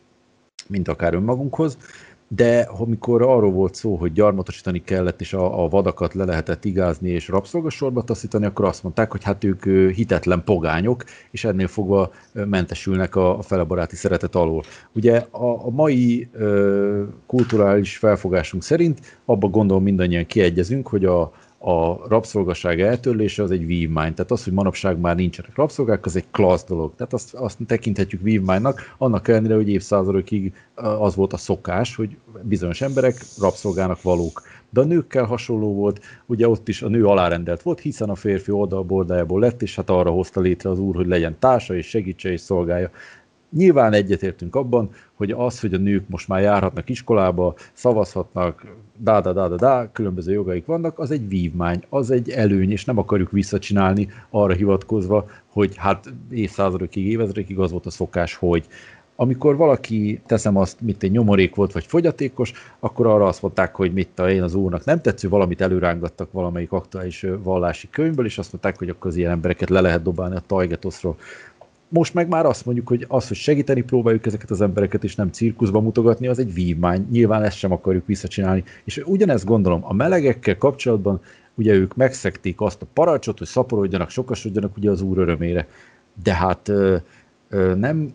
mint 0.69 0.89
akár 0.89 1.15
önmagunkhoz, 1.15 1.79
de 2.29 2.69
amikor 2.79 3.23
arról 3.23 3.53
volt 3.53 3.75
szó, 3.75 3.95
hogy 3.95 4.13
gyarmatosítani 4.13 4.83
kellett, 4.83 5.21
és 5.21 5.33
a, 5.33 5.65
a 5.65 5.69
vadakat 5.69 6.15
le 6.15 6.25
lehetett 6.25 6.65
igázni, 6.65 7.11
és 7.11 7.29
rabszolgasorba 7.29 8.03
taszítani, 8.03 8.45
akkor 8.45 8.65
azt 8.65 8.83
mondták, 8.83 9.11
hogy 9.11 9.25
hát 9.25 9.45
ők 9.45 9.65
hitetlen 9.95 10.45
pogányok, 10.45 11.05
és 11.31 11.45
ennél 11.45 11.67
fogva 11.67 12.11
mentesülnek 12.33 13.17
a, 13.17 13.39
a 13.39 13.43
felebaráti 13.43 13.97
szeretet 13.97 14.35
alól. 14.35 14.63
Ugye 14.93 15.27
a, 15.31 15.67
a 15.67 15.71
mai 15.71 16.29
ö, 16.33 17.03
kulturális 17.27 17.97
felfogásunk 17.97 18.63
szerint 18.63 19.19
abba 19.25 19.49
gondolom 19.49 19.83
mindannyian 19.83 20.27
kiegyezünk, 20.27 20.89
hogy 20.89 21.05
a, 21.05 21.33
a 21.59 22.09
rabszolgaság 22.09 22.81
eltörlése 22.81 23.43
az 23.43 23.51
egy 23.51 23.67
vívmány. 23.67 24.15
Tehát 24.15 24.31
az, 24.31 24.45
hogy 24.45 24.53
manapság 24.53 24.99
már 24.99 25.17
nincsenek 25.17 25.57
rabszolgák, 25.57 26.05
az 26.07 26.17
egy 26.17 26.25
klassz 26.31 26.65
dolog. 26.65 26.93
Tehát 26.97 27.13
azt, 27.13 27.35
azt 27.35 27.59
tekinthetjük 27.67 28.23
vívmánynak, 28.23 28.95
annak 28.99 29.29
ellenére, 29.29 29.55
hogy 29.55 29.69
évszázadokig 29.69 30.55
az 30.75 31.15
volt 31.15 31.33
a 31.33 31.37
szokás, 31.37 31.97
hogy 31.97 32.17
bizonyos 32.43 32.81
emberek 32.81 33.15
rabszolgának 33.41 34.03
valók. 34.03 34.43
De 34.71 34.81
a 34.81 34.85
nőkkel 34.85 35.25
hasonló 35.25 35.75
volt, 35.75 36.01
ugye 36.27 36.49
ott 36.49 36.69
is 36.69 36.83
a 36.83 36.89
nő 36.89 37.07
alárendelt 37.07 37.63
volt, 37.63 37.81
hiszen 37.81 38.11
a 38.11 38.15
férfi 38.15 38.51
oldalbordájából 38.51 39.41
lett, 39.41 39.63
és 39.63 39.77
hát 39.77 39.91
arra 39.91 40.11
hozta 40.11 40.41
létre 40.41 40.71
az 40.71 40.79
úr, 40.79 40.95
hogy 40.95 41.07
legyen 41.07 41.37
társa, 41.39 41.75
és 41.77 41.87
segítse, 41.89 42.33
és 42.33 42.41
szolgálja. 42.41 42.91
Nyilván 43.57 43.93
egyetértünk 43.93 44.55
abban, 44.55 44.91
hogy 45.15 45.31
az, 45.31 45.61
hogy 45.61 45.75
a 45.75 45.79
nők 45.79 46.09
most 46.09 46.29
már 46.29 46.43
járhatnak 46.43 46.89
iskolába, 46.89 47.55
szavazhatnak, 47.73 48.67
dá, 48.97 49.21
dá, 49.21 49.33
dá, 49.33 49.49
dá, 49.49 49.57
dá, 49.57 49.93
különböző 49.93 50.33
jogaik 50.33 50.67
vannak, 50.67 50.99
az 50.99 51.11
egy 51.11 51.29
vívmány, 51.29 51.83
az 51.89 52.11
egy 52.11 52.31
előny, 52.31 52.71
és 52.71 52.85
nem 52.85 52.99
akarjuk 52.99 53.31
visszacsinálni 53.31 54.09
arra 54.31 54.53
hivatkozva, 54.53 55.27
hogy 55.47 55.77
hát 55.77 56.13
évszázadokig, 56.31 57.07
évezredekig 57.07 57.59
az 57.59 57.71
volt 57.71 57.87
a 57.87 57.91
szokás, 57.91 58.35
hogy 58.35 58.67
amikor 59.17 59.57
valaki, 59.57 60.21
teszem 60.27 60.57
azt, 60.57 60.81
mint 60.81 61.03
egy 61.03 61.11
nyomorék 61.11 61.55
volt, 61.55 61.73
vagy 61.73 61.87
fogyatékos, 61.87 62.53
akkor 62.79 63.07
arra 63.07 63.25
azt 63.25 63.43
mondták, 63.43 63.75
hogy 63.75 63.93
mit 63.93 64.19
a 64.19 64.31
én 64.31 64.43
az 64.43 64.55
úrnak 64.55 64.85
nem 64.85 65.01
tetsző, 65.01 65.29
valamit 65.29 65.61
előrángattak 65.61 66.33
valamelyik 66.33 66.73
aktuális 66.73 67.27
vallási 67.43 67.89
könyvből, 67.91 68.27
és 68.27 68.39
azt 68.39 68.53
mondták, 68.53 68.79
hogy 68.79 68.89
akkor 68.89 69.11
az 69.11 69.17
ilyen 69.17 69.31
embereket 69.31 69.69
le 69.71 69.81
lehet 69.81 70.03
dobálni 70.03 70.37
a 70.37 70.43
tajgetoszról 70.47 71.17
most 71.89 72.15
meg 72.15 72.29
már 72.29 72.47
azt 72.47 72.65
mondjuk, 72.65 72.89
hogy 72.89 73.05
az, 73.09 73.29
hogy 73.29 73.37
segíteni 73.37 73.83
próbáljuk 73.83 74.27
ezeket 74.27 74.51
az 74.51 74.61
embereket, 74.61 75.05
és 75.05 75.15
nem 75.15 75.31
cirkuszba 75.31 75.81
mutogatni, 75.81 76.27
az 76.27 76.39
egy 76.39 76.55
vívmány. 76.55 77.07
Nyilván 77.11 77.43
ezt 77.43 77.57
sem 77.57 77.73
akarjuk 77.73 78.07
visszacsinálni. 78.07 78.65
És 78.85 79.03
ugyanezt 79.05 79.45
gondolom, 79.45 79.85
a 79.85 79.93
melegekkel 79.93 80.59
kapcsolatban 80.59 81.21
ugye 81.55 81.73
ők 81.73 81.97
megszekték 81.97 82.61
azt 82.61 82.83
a 82.83 82.87
parancsot, 82.93 83.39
hogy 83.39 83.47
szaporodjanak, 83.47 84.11
sokasodjanak 84.11 84.77
ugye 84.77 84.91
az 84.91 85.01
úr 85.01 85.19
örömére. 85.19 85.69
De 86.23 86.35
hát 86.35 86.69
ö, 86.69 86.97
ö, 87.49 87.75
nem 87.75 88.15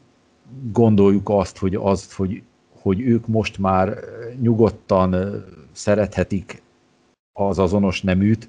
gondoljuk 0.71 1.29
azt, 1.29 1.57
hogy, 1.57 1.75
azt 1.75 2.13
hogy, 2.13 2.41
hogy 2.81 3.01
ők 3.01 3.27
most 3.27 3.57
már 3.57 3.97
nyugodtan 4.41 5.15
szerethetik 5.71 6.61
az 7.33 7.59
azonos 7.59 8.01
neműt, 8.01 8.47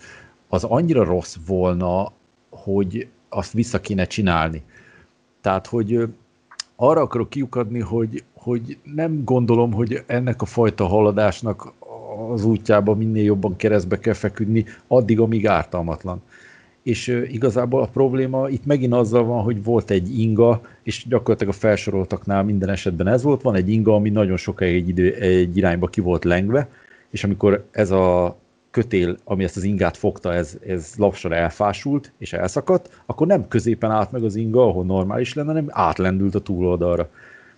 az 0.48 0.64
annyira 0.64 1.04
rossz 1.04 1.36
volna, 1.46 2.12
hogy 2.50 3.08
azt 3.28 3.52
vissza 3.52 3.80
kéne 3.80 4.04
csinálni. 4.04 4.62
Tehát, 5.42 5.66
hogy 5.66 6.08
arra 6.76 7.00
akarok 7.00 7.28
kiukadni, 7.28 7.80
hogy, 7.80 8.24
hogy 8.34 8.78
nem 8.94 9.24
gondolom, 9.24 9.72
hogy 9.72 10.02
ennek 10.06 10.42
a 10.42 10.44
fajta 10.44 10.86
haladásnak 10.86 11.72
az 12.32 12.44
útjába 12.44 12.94
minél 12.94 13.24
jobban 13.24 13.56
keresztbe 13.56 13.98
kell 13.98 14.14
feküdni, 14.14 14.64
addig, 14.86 15.20
amíg 15.20 15.46
ártalmatlan. 15.46 16.22
és 16.82 17.22
igazából 17.30 17.82
a 17.82 17.86
probléma 17.86 18.48
itt 18.48 18.64
megint 18.64 18.92
azzal 18.92 19.24
van, 19.24 19.42
hogy 19.42 19.64
volt 19.64 19.90
egy 19.90 20.18
inga, 20.18 20.60
és 20.82 21.06
gyakorlatilag 21.08 21.52
a 21.54 21.56
felsoroltaknál 21.58 22.42
minden 22.42 22.68
esetben 22.68 23.06
ez 23.06 23.22
volt, 23.22 23.42
van 23.42 23.54
egy 23.54 23.68
inga, 23.68 23.94
ami 23.94 24.10
nagyon 24.10 24.36
sokáig 24.36 24.82
egy, 24.82 24.88
idő, 24.88 25.14
egy 25.14 25.56
irányba 25.56 25.86
ki 25.86 26.00
volt 26.00 26.24
lengve, 26.24 26.68
és 27.10 27.24
amikor 27.24 27.66
ez 27.70 27.90
a 27.90 28.36
kötél, 28.72 29.16
ami 29.24 29.44
ezt 29.44 29.56
az 29.56 29.62
ingát 29.62 29.96
fogta, 29.96 30.34
ez, 30.34 30.58
ez 30.66 30.92
lapsra 30.96 31.34
elfásult 31.34 32.12
és 32.18 32.32
elszakadt, 32.32 33.02
akkor 33.06 33.26
nem 33.26 33.48
középen 33.48 33.90
állt 33.90 34.12
meg 34.12 34.24
az 34.24 34.36
inga, 34.36 34.62
ahol 34.62 34.84
normális 34.84 35.34
lenne, 35.34 35.48
hanem 35.48 35.66
átlendült 35.68 36.34
a 36.34 36.40
túloldalra. 36.40 37.08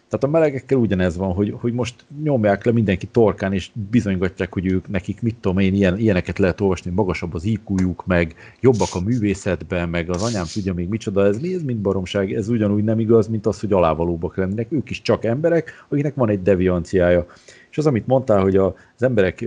Tehát 0.09 0.25
a 0.25 0.39
melegekkel 0.39 0.79
ugyanez 0.79 1.17
van, 1.17 1.33
hogy, 1.33 1.55
hogy 1.61 1.73
most 1.73 2.05
nyomják 2.23 2.65
le 2.65 2.73
mindenki 2.73 3.07
torkán, 3.07 3.53
és 3.53 3.71
bizonygatják, 3.91 4.53
hogy 4.53 4.67
ők 4.67 4.89
nekik, 4.89 5.23
mit 5.23 5.37
tudom 5.41 5.59
én, 5.59 5.75
ilyen, 5.75 5.99
ilyeneket 5.99 6.39
lehet 6.39 6.61
olvasni, 6.61 6.91
magasabb 6.91 7.35
az 7.35 7.45
iq 7.45 7.95
meg 8.05 8.35
jobbak 8.61 8.89
a 8.95 9.01
művészetben, 9.01 9.89
meg 9.89 10.11
az 10.11 10.23
anyám 10.23 10.45
tudja 10.53 10.75
még 10.75 10.89
micsoda, 10.89 11.27
ez 11.27 11.41
mi, 11.41 11.55
ez 11.55 11.63
mind 11.63 11.79
baromság, 11.79 12.33
ez 12.33 12.49
ugyanúgy 12.49 12.85
nem 12.85 13.01
igaz, 13.01 13.29
mint 13.29 13.47
az, 13.47 13.61
hogy 13.61 13.73
alávalóbbak 13.73 14.37
lennének. 14.37 14.73
Ők 14.73 14.91
is 14.91 15.03
csak 15.03 15.25
emberek, 15.25 15.85
akiknek 15.89 16.15
van 16.15 16.29
egy 16.29 16.43
devianciája. 16.43 17.27
És 17.75 17.81
az, 17.81 17.87
amit 17.87 18.07
mondtál, 18.07 18.41
hogy 18.41 18.57
az 18.57 18.73
emberek 18.99 19.45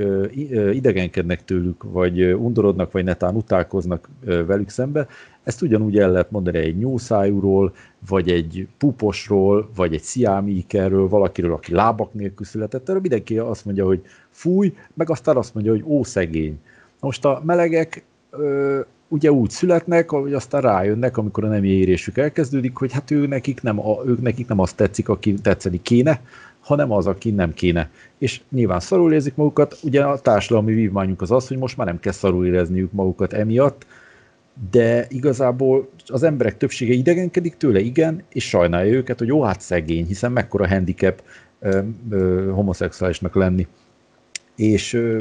idegenkednek 0.72 1.46
tőlük, 1.46 1.84
vagy 1.84 2.24
undorodnak, 2.24 2.92
vagy 2.92 3.04
netán 3.04 3.36
utálkoznak 3.36 4.10
velük 4.26 4.70
szembe, 4.70 5.08
ezt 5.44 5.62
ugyanúgy 5.62 5.98
el 5.98 6.12
lehet 6.12 6.32
mondani 6.32 6.58
egy 6.58 6.78
nyúlszájúról, 6.78 7.74
vagy 8.08 8.30
egy 8.30 8.68
puposról, 8.78 9.70
vagy 9.76 9.94
egy 9.94 10.02
sziámíkerről, 10.02 11.08
valakiről, 11.08 11.54
aki 11.54 11.74
lábak 11.74 12.14
nélkül 12.14 12.46
született. 12.46 12.90
Erről 12.90 13.02
mindenki 13.02 13.38
azt 13.38 13.66
mondja, 13.66 13.86
hogy 13.86 14.02
fúj, 14.30 14.74
meg 14.94 15.10
aztán 15.10 15.38
azt 15.38 15.54
mondja, 15.54 15.72
hogy 15.72 15.84
ó, 15.86 16.04
szegény. 16.04 16.60
Most 17.00 17.26
a 17.26 17.42
melegek 17.46 18.04
ö, 18.30 18.80
ugye 19.08 19.32
úgy 19.32 19.50
születnek, 19.50 20.10
hogy 20.10 20.34
aztán 20.34 20.62
rájönnek, 20.62 21.18
amikor 21.18 21.44
a 21.44 21.48
nemi 21.48 21.68
érésük 21.68 22.18
elkezdődik, 22.18 22.78
hogy 22.78 22.92
hát 22.92 23.12
ő 23.12 23.28
nekik 23.28 23.62
nem, 23.62 23.80
a, 23.80 24.04
ők 24.06 24.22
nekik 24.22 24.48
nem 24.48 24.60
azt 24.60 24.76
tetszik, 24.76 25.10
aki 25.10 25.34
tetszeni 25.34 25.82
kéne, 25.82 26.22
hanem 26.68 26.92
az, 26.92 27.08
aki 27.08 27.32
nem 27.32 27.54
kéne. 27.54 27.90
És 28.18 28.42
nyilván 28.50 28.80
szarul 28.80 29.14
érzik 29.14 29.36
magukat, 29.36 29.78
ugye 29.84 30.04
a 30.04 30.20
társadalmi 30.20 30.74
vívmányunk 30.74 31.22
az 31.22 31.32
az, 31.32 31.48
hogy 31.48 31.58
most 31.58 31.78
már 31.78 31.88
nem 31.88 32.00
kell 32.00 32.12
szarul 32.12 32.46
érezniük 32.46 32.92
magukat 32.92 33.34
emiatt, 33.34 33.86
de 34.72 35.06
igazából 35.10 35.90
az 36.06 36.24
emberek 36.24 36.58
többsége 36.58 36.94
idegenkedik 36.94 37.58
tőle, 37.58 37.80
igen, 37.80 38.24
és 38.30 38.48
sajnálja 38.48 38.94
őket, 38.94 39.18
hogy 39.18 39.28
jó, 39.28 39.42
hát 39.44 39.62
szegény, 39.62 40.06
hiszen 40.06 40.32
mekkora 40.32 40.68
handicap 40.68 41.24
ö, 41.60 41.80
ö, 42.10 42.52
homoszexuálisnak 42.52 43.36
lenni. 43.36 43.68
És 44.56 44.94
ö, 44.94 45.20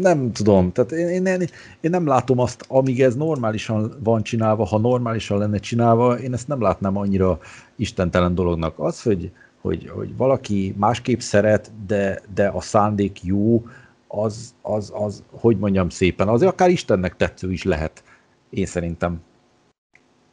nem 0.00 0.32
tudom, 0.32 0.72
tehát 0.72 0.92
én, 0.92 1.08
én, 1.08 1.26
én, 1.26 1.48
én 1.80 1.90
nem 1.90 2.06
látom 2.06 2.38
azt, 2.38 2.64
amíg 2.68 3.02
ez 3.02 3.14
normálisan 3.14 3.94
van 4.02 4.22
csinálva, 4.22 4.64
ha 4.64 4.78
normálisan 4.78 5.38
lenne 5.38 5.58
csinálva, 5.58 6.18
én 6.18 6.32
ezt 6.32 6.48
nem 6.48 6.62
látnám 6.62 6.96
annyira 6.96 7.38
istentelen 7.76 8.34
dolognak. 8.34 8.78
Az, 8.78 9.02
hogy 9.02 9.30
hogy, 9.64 9.88
hogy 9.88 10.16
valaki 10.16 10.74
másképp 10.76 11.18
szeret, 11.18 11.70
de, 11.86 12.22
de 12.34 12.46
a 12.48 12.60
szándék 12.60 13.22
jó, 13.22 13.64
az, 14.08 14.54
az, 14.62 14.92
az, 14.94 15.22
hogy 15.30 15.58
mondjam 15.58 15.88
szépen, 15.88 16.28
azért 16.28 16.52
akár 16.52 16.70
Istennek 16.70 17.16
tetsző 17.16 17.52
is 17.52 17.62
lehet, 17.62 18.02
én 18.50 18.66
szerintem, 18.66 19.22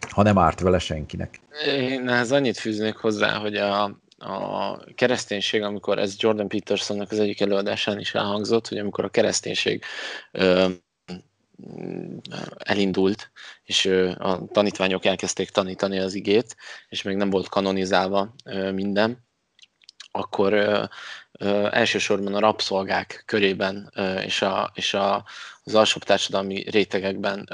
ha 0.09 0.23
nem 0.23 0.37
árt 0.37 0.59
vele 0.59 0.79
senkinek. 0.79 1.39
Én 1.65 2.09
ehhez 2.09 2.31
annyit 2.31 2.57
fűznék 2.57 2.95
hozzá, 2.95 3.37
hogy 3.37 3.55
a, 3.55 3.83
a 4.17 4.77
kereszténység, 4.95 5.61
amikor 5.61 5.99
ez 5.99 6.15
Jordan 6.17 6.47
Petersonnak 6.47 7.11
az 7.11 7.19
egyik 7.19 7.41
előadásán 7.41 7.99
is 7.99 8.15
elhangzott, 8.15 8.67
hogy 8.67 8.77
amikor 8.77 9.03
a 9.05 9.09
kereszténység 9.09 9.83
ö, 10.31 10.67
elindult, 12.57 13.31
és 13.63 13.85
a 14.17 14.45
tanítványok 14.51 15.05
elkezdték 15.05 15.49
tanítani 15.49 15.99
az 15.99 16.13
igét, 16.13 16.55
és 16.89 17.01
még 17.01 17.15
nem 17.15 17.29
volt 17.29 17.49
kanonizálva 17.49 18.33
minden, 18.73 19.29
akkor 20.11 20.53
elsősorban 21.71 22.33
a 22.33 22.39
rabszolgák 22.39 23.23
körében 23.25 23.93
és, 24.25 24.41
a, 24.41 24.71
és 24.75 24.93
a, 24.93 25.25
az 25.63 25.75
alsóbb 25.75 26.03
társadalmi 26.03 26.69
rétegekben 26.69 27.49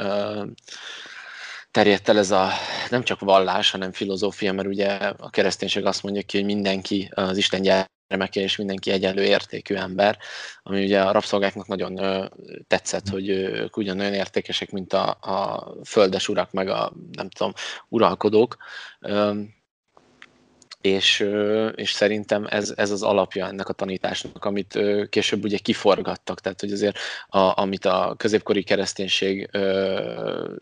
terjedt 1.71 2.09
el 2.09 2.17
ez 2.17 2.31
a 2.31 2.49
nem 2.89 3.03
csak 3.03 3.19
vallás, 3.19 3.71
hanem 3.71 3.91
filozófia, 3.91 4.53
mert 4.53 4.67
ugye 4.67 4.87
a 5.17 5.29
kereszténység 5.29 5.85
azt 5.85 6.03
mondja 6.03 6.21
ki, 6.21 6.37
hogy 6.37 6.45
mindenki 6.45 7.11
az 7.13 7.37
Isten 7.37 7.61
gyermeke, 8.07 8.39
és 8.39 8.55
mindenki 8.55 8.91
egyenlő 8.91 9.23
értékű 9.23 9.75
ember, 9.75 10.17
ami 10.63 10.83
ugye 10.83 11.01
a 11.01 11.11
rabszolgáknak 11.11 11.67
nagyon 11.67 11.97
ö, 11.97 12.25
tetszett, 12.67 13.07
hogy 13.09 13.29
ők 13.29 13.77
ugyanolyan 13.77 14.13
értékesek, 14.13 14.71
mint 14.71 14.93
a, 14.93 15.09
a 15.09 15.67
földes 15.85 16.27
urak, 16.27 16.51
meg 16.51 16.67
a 16.67 16.93
nem 17.11 17.29
tudom, 17.29 17.53
uralkodók. 17.89 18.57
Ö, 18.99 19.33
és, 20.87 21.27
és 21.75 21.91
szerintem 21.91 22.45
ez, 22.49 22.73
ez 22.75 22.91
az 22.91 23.03
alapja 23.03 23.47
ennek 23.47 23.69
a 23.69 23.73
tanításnak, 23.73 24.45
amit 24.45 24.79
később 25.09 25.43
ugye 25.43 25.57
kiforgattak, 25.57 26.39
tehát 26.39 26.59
hogy 26.59 26.71
azért 26.71 26.97
a, 27.27 27.61
amit 27.61 27.85
a 27.85 28.13
középkori 28.17 28.63
kereszténység 28.63 29.49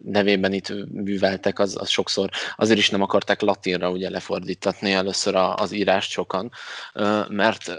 nevében 0.03 0.53
itt 0.53 0.73
műveltek, 0.91 1.59
az, 1.59 1.75
az 1.79 1.89
sokszor 1.89 2.29
azért 2.55 2.79
is 2.79 2.89
nem 2.89 3.01
akarták 3.01 3.41
latinra 3.41 3.89
ugye 3.89 4.09
lefordítatni 4.09 4.91
először 4.91 5.35
az 5.35 5.71
írást 5.71 6.11
sokan, 6.11 6.51
mert 7.27 7.71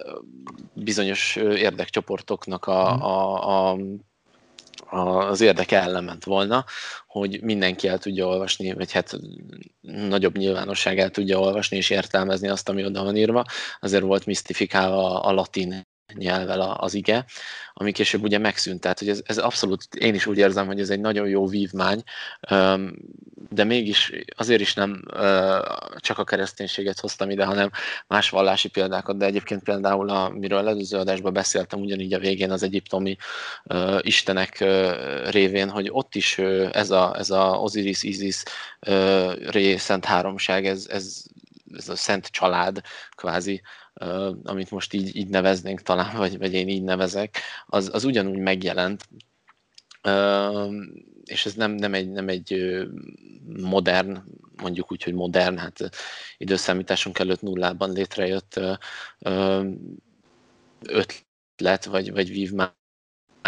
bizonyos 0.74 1.36
érdekcsoportoknak 1.36 2.66
a, 2.66 3.02
a, 3.02 3.70
a 3.70 3.78
az 4.90 5.40
érdeke 5.40 5.80
ellement 5.82 6.24
volna, 6.24 6.64
hogy 7.06 7.42
mindenki 7.42 7.88
el 7.88 7.98
tudja 7.98 8.26
olvasni, 8.26 8.72
vagy 8.72 8.92
hát 8.92 9.18
nagyobb 9.80 10.36
nyilvánosság 10.36 10.98
el 10.98 11.10
tudja 11.10 11.38
olvasni 11.38 11.76
és 11.76 11.90
értelmezni 11.90 12.48
azt, 12.48 12.68
ami 12.68 12.84
oda 12.84 13.02
van 13.02 13.16
írva. 13.16 13.44
Azért 13.80 14.02
volt 14.02 14.26
misztifikálva 14.26 15.20
a 15.20 15.32
latin 15.32 15.82
nyelvel 16.14 16.60
az 16.60 16.94
ige, 16.94 17.24
ami 17.72 17.92
később 17.92 18.22
ugye 18.22 18.38
megszűnt. 18.38 18.80
Tehát, 18.80 18.98
hogy 18.98 19.08
ez, 19.08 19.22
ez 19.24 19.38
abszolút, 19.38 19.94
én 19.94 20.14
is 20.14 20.26
úgy 20.26 20.38
érzem, 20.38 20.66
hogy 20.66 20.80
ez 20.80 20.90
egy 20.90 21.00
nagyon 21.00 21.28
jó 21.28 21.46
vívmány, 21.46 22.02
de 23.48 23.64
mégis 23.64 24.12
azért 24.36 24.60
is 24.60 24.74
nem 24.74 25.02
csak 25.96 26.18
a 26.18 26.24
kereszténységet 26.24 27.00
hoztam 27.00 27.30
ide, 27.30 27.44
hanem 27.44 27.70
más 28.06 28.30
vallási 28.30 28.68
példákat, 28.68 29.16
de 29.16 29.24
egyébként 29.24 29.62
például, 29.62 30.08
amiről 30.08 30.68
előző 30.68 30.98
adásban 30.98 31.32
beszéltem, 31.32 31.80
ugyanígy 31.80 32.12
a 32.12 32.18
végén 32.18 32.50
az 32.50 32.62
egyiptomi 32.62 33.16
istenek 34.00 34.64
révén, 35.30 35.70
hogy 35.70 35.88
ott 35.90 36.14
is 36.14 36.38
ez 36.70 36.90
a, 36.90 37.16
ez 37.18 37.30
a 37.30 37.58
Osiris, 37.60 38.02
Isis, 38.02 38.42
Ré, 39.46 39.76
Szent 39.76 40.04
Háromság, 40.04 40.66
ez, 40.66 40.86
ez, 40.90 41.22
ez 41.76 41.88
a 41.88 41.96
szent 41.96 42.26
család 42.26 42.80
kvázi, 43.10 43.62
amit 44.42 44.70
most 44.70 44.92
így, 44.92 45.16
így 45.16 45.28
neveznénk 45.28 45.82
talán, 45.82 46.16
vagy, 46.16 46.38
vagy 46.38 46.52
én 46.52 46.68
így 46.68 46.82
nevezek, 46.82 47.40
az, 47.66 47.90
az 47.92 48.04
ugyanúgy 48.04 48.38
megjelent, 48.38 49.08
és 51.24 51.46
ez 51.46 51.54
nem, 51.54 51.70
nem, 51.72 51.94
egy, 51.94 52.10
nem 52.10 52.28
egy 52.28 52.76
modern, 53.46 54.22
mondjuk 54.56 54.92
úgy, 54.92 55.02
hogy 55.02 55.14
modern, 55.14 55.58
hát 55.58 55.90
időszámításunk 56.36 57.18
előtt 57.18 57.42
nullában 57.42 57.92
létrejött 57.92 58.60
ötlet, 60.80 61.84
vagy, 61.84 62.12
vagy 62.12 62.28
vívmány, 62.28 62.70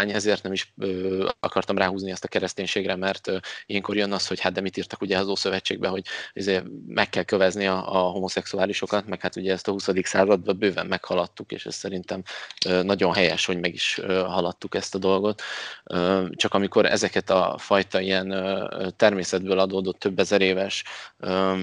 ezért 0.07 0.43
nem 0.43 0.53
is 0.53 0.73
ö, 0.77 1.29
akartam 1.39 1.77
ráhúzni 1.77 2.11
ezt 2.11 2.23
a 2.23 2.27
kereszténységre, 2.27 2.95
mert 2.95 3.27
ö, 3.27 3.37
ilyenkor 3.65 3.95
jön 3.95 4.11
az, 4.11 4.27
hogy 4.27 4.39
hát 4.39 4.53
de 4.53 4.61
mit 4.61 4.77
írtak 4.77 5.01
ugye 5.01 5.17
az 5.17 5.27
Ószövetségbe, 5.27 5.87
hogy 5.87 6.05
izé, 6.33 6.61
meg 6.87 7.09
kell 7.09 7.23
kövezni 7.23 7.67
a, 7.67 7.95
a 7.95 8.09
homoszexuálisokat, 8.09 9.07
meg 9.07 9.21
hát 9.21 9.35
ugye 9.35 9.51
ezt 9.51 9.67
a 9.67 9.71
20. 9.71 9.89
században 10.03 10.57
bőven 10.57 10.85
meghaladtuk, 10.87 11.51
és 11.51 11.65
ez 11.65 11.75
szerintem 11.75 12.23
ö, 12.65 12.83
nagyon 12.83 13.13
helyes, 13.13 13.45
hogy 13.45 13.59
meg 13.59 13.73
is 13.73 13.97
ö, 13.97 14.19
haladtuk 14.19 14.75
ezt 14.75 14.95
a 14.95 14.97
dolgot. 14.97 15.41
Ö, 15.83 16.25
csak 16.31 16.53
amikor 16.53 16.85
ezeket 16.85 17.29
a 17.29 17.55
fajta 17.57 17.99
ilyen 17.99 18.31
ö, 18.31 18.87
természetből 18.95 19.59
adódott 19.59 19.99
több 19.99 20.19
ezer 20.19 20.41
éves 20.41 20.83
ö, 21.19 21.53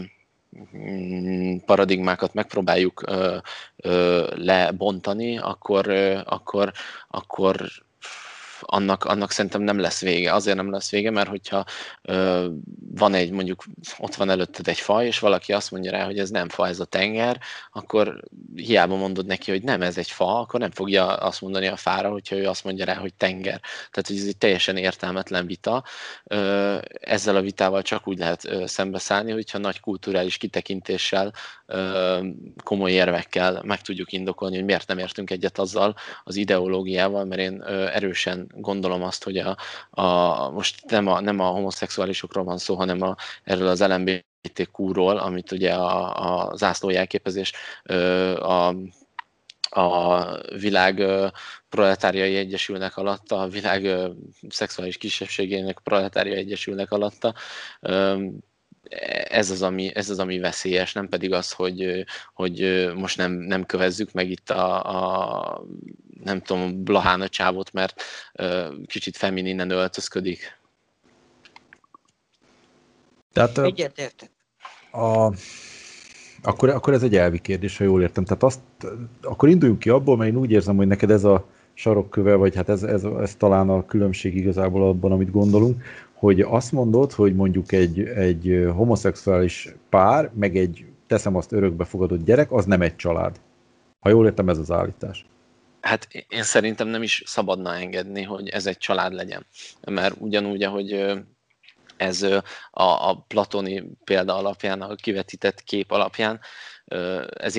mm, 0.77 1.57
paradigmákat 1.57 2.35
megpróbáljuk 2.35 3.03
ö, 3.07 3.37
ö, 3.77 4.27
lebontani, 4.35 5.39
akkor, 5.39 5.89
ö, 5.89 6.21
akkor, 6.25 6.73
akkor 7.09 7.85
annak, 8.61 9.05
annak 9.05 9.31
szerintem 9.31 9.63
nem 9.63 9.79
lesz 9.79 10.01
vége. 10.01 10.33
Azért 10.33 10.57
nem 10.57 10.71
lesz 10.71 10.91
vége, 10.91 11.11
mert 11.11 11.29
hogyha 11.29 11.65
ö, 12.03 12.49
van 12.95 13.15
egy, 13.15 13.31
mondjuk 13.31 13.65
ott 13.99 14.15
van 14.15 14.31
előtted 14.31 14.69
egy 14.69 14.79
fa, 14.79 15.05
és 15.05 15.19
valaki 15.19 15.53
azt 15.53 15.71
mondja 15.71 15.91
rá, 15.91 16.05
hogy 16.05 16.19
ez 16.19 16.31
nem 16.31 16.49
fa, 16.49 16.67
ez 16.67 16.81
a 16.81 16.85
tenger, 16.85 17.41
akkor 17.73 18.21
hiába 18.55 18.97
mondod 18.97 19.27
neki, 19.27 19.51
hogy 19.51 19.63
nem, 19.63 19.83
ez 19.83 19.99
egy 19.99 20.11
fa, 20.11 20.41
akkor 20.41 20.61
nem 20.61 20.71
fogja 20.71 21.07
azt 21.07 21.41
mondani 21.41 21.67
a 21.67 21.77
fára, 21.77 22.11
hogyha 22.11 22.37
ő 22.37 22.49
azt 22.49 22.65
mondja 22.65 22.85
rá, 22.85 22.95
hogy 22.95 23.15
tenger. 23.15 23.61
Tehát, 23.91 24.07
hogy 24.07 24.17
ez 24.17 24.27
egy 24.27 24.37
teljesen 24.37 24.77
értelmetlen 24.77 25.47
vita. 25.47 25.85
Ö, 26.25 26.77
ezzel 27.01 27.37
a 27.37 27.41
vitával 27.41 27.83
csak 27.83 28.09
úgy 28.09 28.19
lehet 28.19 28.45
ö, 28.45 28.67
szembeszállni, 28.67 29.33
hogyha 29.33 29.59
nagy 29.59 29.81
kulturális 29.81 30.37
kitekintéssel, 30.37 31.33
ö, 31.67 32.19
komoly 32.65 32.93
érvekkel 32.93 33.63
meg 33.65 33.81
tudjuk 33.81 34.13
indokolni, 34.13 34.57
hogy 34.57 34.65
miért 34.65 34.89
nem 34.89 34.99
értünk 34.99 35.31
egyet 35.31 35.59
azzal 35.59 35.95
az 36.25 36.37
ideológiával, 36.37 37.25
mert 37.25 37.41
én 37.41 37.63
ö, 37.67 37.87
gondolom 38.55 39.03
azt, 39.03 39.25
hogy 39.25 39.37
a, 39.37 39.57
a, 39.91 40.51
most 40.51 40.91
nem 40.91 41.07
a, 41.07 41.21
nem 41.21 41.41
a 41.41 41.47
homoszexuálisokról 41.47 42.45
van 42.45 42.59
szó, 42.59 42.75
hanem 42.75 43.03
a, 43.03 43.17
erről 43.45 43.69
az 43.69 43.83
LMBTQ-ról, 43.83 45.17
amit 45.19 45.53
ugye 45.53 45.75
a, 45.75 46.49
a 46.49 46.57
zászlójelképezés 46.57 47.53
a 48.39 48.75
a 49.69 50.25
világ 50.59 51.03
proletáriai 51.69 52.37
egyesülnek 52.37 52.97
alatta, 52.97 53.41
a 53.41 53.49
világ 53.49 53.89
szexuális 54.49 54.97
kisebbségének 54.97 55.79
proletáriai 55.79 56.37
egyesülnek 56.37 56.91
alatta. 56.91 57.35
Ez 59.29 59.51
az, 59.51 59.63
ami, 59.63 59.91
ez 59.95 60.11
az, 60.11 60.19
ami 60.19 60.39
veszélyes, 60.39 60.93
nem 60.93 61.09
pedig 61.09 61.33
az, 61.33 61.53
hogy, 61.53 62.05
hogy 62.35 62.87
most 62.97 63.17
nem, 63.17 63.33
nem 63.33 63.67
kövezzük 63.67 64.13
meg 64.13 64.31
itt 64.31 64.51
a, 64.51 64.85
a 64.85 65.65
nem 66.25 66.43
tudom, 66.43 66.85
Blahán 66.85 67.27
csávot, 67.29 67.73
mert 67.73 68.03
kicsit 68.87 69.17
femininen 69.17 69.71
öltözködik. 69.71 70.59
Tehát, 73.33 73.59
Egyetértek. 73.59 74.31
A, 74.91 75.33
akkor, 76.43 76.69
akkor 76.69 76.93
ez 76.93 77.03
egy 77.03 77.17
elvi 77.17 77.39
kérdés, 77.39 77.77
ha 77.77 77.85
jól 77.85 78.03
értem. 78.03 78.25
Tehát 78.25 78.43
azt, 78.43 78.61
akkor 79.23 79.49
induljunk 79.49 79.81
ki 79.81 79.89
abból, 79.89 80.17
mert 80.17 80.31
én 80.31 80.37
úgy 80.37 80.51
érzem, 80.51 80.77
hogy 80.77 80.87
neked 80.87 81.11
ez 81.11 81.25
a 81.25 81.47
sarokköve, 81.75 82.35
vagy 82.35 82.55
hát 82.55 82.69
ez, 82.69 82.83
ez, 82.83 83.05
ez 83.05 83.35
talán 83.35 83.69
a 83.69 83.87
különbség 83.87 84.37
igazából 84.37 84.89
abban, 84.89 85.13
amit 85.13 85.31
gondolunk, 85.31 85.83
hogy 86.27 86.41
azt 86.41 86.73
mondod, 86.73 87.13
hogy 87.13 87.35
mondjuk 87.35 87.73
egy, 87.73 88.01
egy 88.01 88.69
homoszexuális 88.75 89.69
pár, 89.89 90.31
meg 90.35 90.57
egy 90.57 90.85
teszem 91.07 91.37
azt 91.37 91.53
örökbefogadott 91.53 92.25
gyerek, 92.25 92.53
az 92.53 92.65
nem 92.65 92.83
egy 92.83 92.97
család. 92.97 93.41
Ha 94.01 94.09
jól 94.09 94.27
értem, 94.27 94.49
ez 94.49 94.59
az 94.59 94.71
állítás. 94.71 95.27
Hát 95.81 96.09
én 96.29 96.43
szerintem 96.43 96.89
nem 96.89 97.03
is 97.03 97.23
szabadna 97.27 97.75
engedni, 97.75 98.23
hogy 98.23 98.49
ez 98.49 98.67
egy 98.67 98.79
család 98.79 99.13
legyen. 99.13 99.47
Mert 99.91 100.15
ugyanúgy, 100.19 100.63
ahogy 100.63 100.93
ez 101.97 102.23
a, 102.23 102.43
a 103.11 103.25
platoni 103.29 103.85
példa 104.05 104.37
alapján, 104.37 104.83
a 104.83 104.95
kivetített 104.95 105.63
kép 105.63 105.91
alapján, 105.91 106.41
ez 107.29 107.57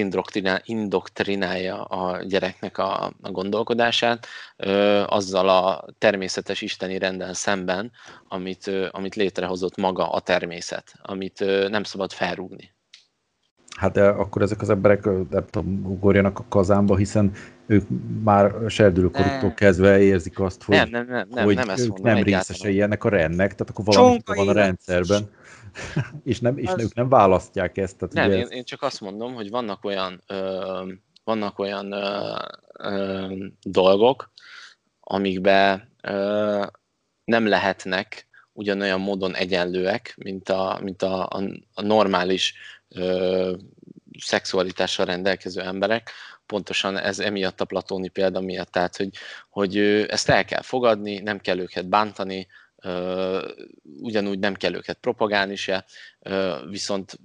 indoktrinálja 0.66 1.84
a 1.84 2.24
gyereknek 2.24 2.78
a, 2.78 3.06
a 3.22 3.32
gondolkodását, 3.32 4.28
azzal 5.06 5.50
a 5.50 5.86
természetes 5.98 6.62
isteni 6.62 6.98
rendel 6.98 7.34
szemben, 7.34 7.92
amit, 8.28 8.72
amit 8.92 9.16
létrehozott 9.16 9.78
maga 9.78 10.10
a 10.10 10.20
természet, 10.20 10.94
amit 11.02 11.40
nem 11.70 11.84
szabad 11.84 12.12
felrúgni. 12.12 12.76
Hát 13.78 13.92
de 13.92 14.08
akkor 14.08 14.42
ezek 14.42 14.62
az 14.62 14.70
emberek 14.70 15.06
nem 15.06 15.46
tudom, 15.50 15.86
ugorjanak 15.86 16.40
a 16.40 16.46
kazánba, 16.50 16.96
hiszen 16.96 17.32
ők 17.66 17.86
már 18.24 18.54
serdülőkoruktól 18.68 19.54
kezdve 19.54 20.00
érzik 20.00 20.40
azt, 20.40 20.64
hogy, 20.64 20.76
nem, 20.76 20.90
nem, 20.90 21.06
nem, 21.08 21.28
nem, 21.30 21.44
hogy 21.44 21.56
nem, 21.56 21.70
ezt 21.70 21.84
ők 21.84 21.90
mondom, 21.90 22.14
nem 22.14 22.24
részesei 22.24 22.82
ennek 22.82 23.04
a 23.04 23.10
rendnek, 23.10 23.56
tehát 23.56 23.70
akkor 23.70 23.86
valami 23.86 24.20
van 24.26 24.48
a 24.48 24.52
rendszerben. 24.52 25.30
És 26.24 26.40
nem, 26.40 26.58
és 26.58 26.68
az... 26.68 26.82
ők 26.82 26.94
nem 26.94 27.10
választják 27.10 27.78
ezt. 27.78 27.98
Tehát 27.98 28.14
nem, 28.14 28.28
ugye 28.28 28.38
én, 28.38 28.48
én 28.48 28.64
csak 28.64 28.82
azt 28.82 29.02
mondom, 29.02 29.34
hogy 29.34 29.50
vannak 29.50 29.84
olyan, 29.84 30.24
ö, 30.28 30.92
vannak 31.24 31.60
olyan 31.60 31.92
ö, 31.92 32.36
ö, 32.74 33.26
dolgok, 33.64 34.32
amikbe 35.00 35.90
ö, 36.02 36.66
nem 37.24 37.48
lehetnek 37.48 38.28
ugyanolyan 38.54 39.00
módon 39.00 39.36
egyenlőek, 39.36 40.14
mint 40.18 40.50
a, 40.50 40.80
mint 40.82 41.02
a, 41.02 41.28
a, 41.28 41.44
a 41.74 41.82
normális 41.82 42.54
ö, 42.88 43.54
szexualitással 44.20 45.06
rendelkező 45.06 45.62
emberek, 45.62 46.12
pontosan 46.46 46.98
ez 46.98 47.20
emiatt 47.20 47.62
a 47.62 47.66
platóni 47.66 48.08
példa 48.08 48.42
miatt, 48.42 48.72
tehát 48.72 48.96
hogy, 48.96 49.10
hogy 49.50 49.78
ezt 50.10 50.30
el 50.30 50.46
kell 50.46 50.62
fogadni, 50.62 51.20
nem 51.20 51.40
kell 51.40 51.60
őket 51.60 51.90
bántani, 51.90 52.48
ugyanúgy 53.84 54.40
nem 54.40 54.54
kell 54.54 54.74
őket 54.74 54.98
propagálni 54.98 55.56
se, 55.56 55.86
viszont 56.70 57.20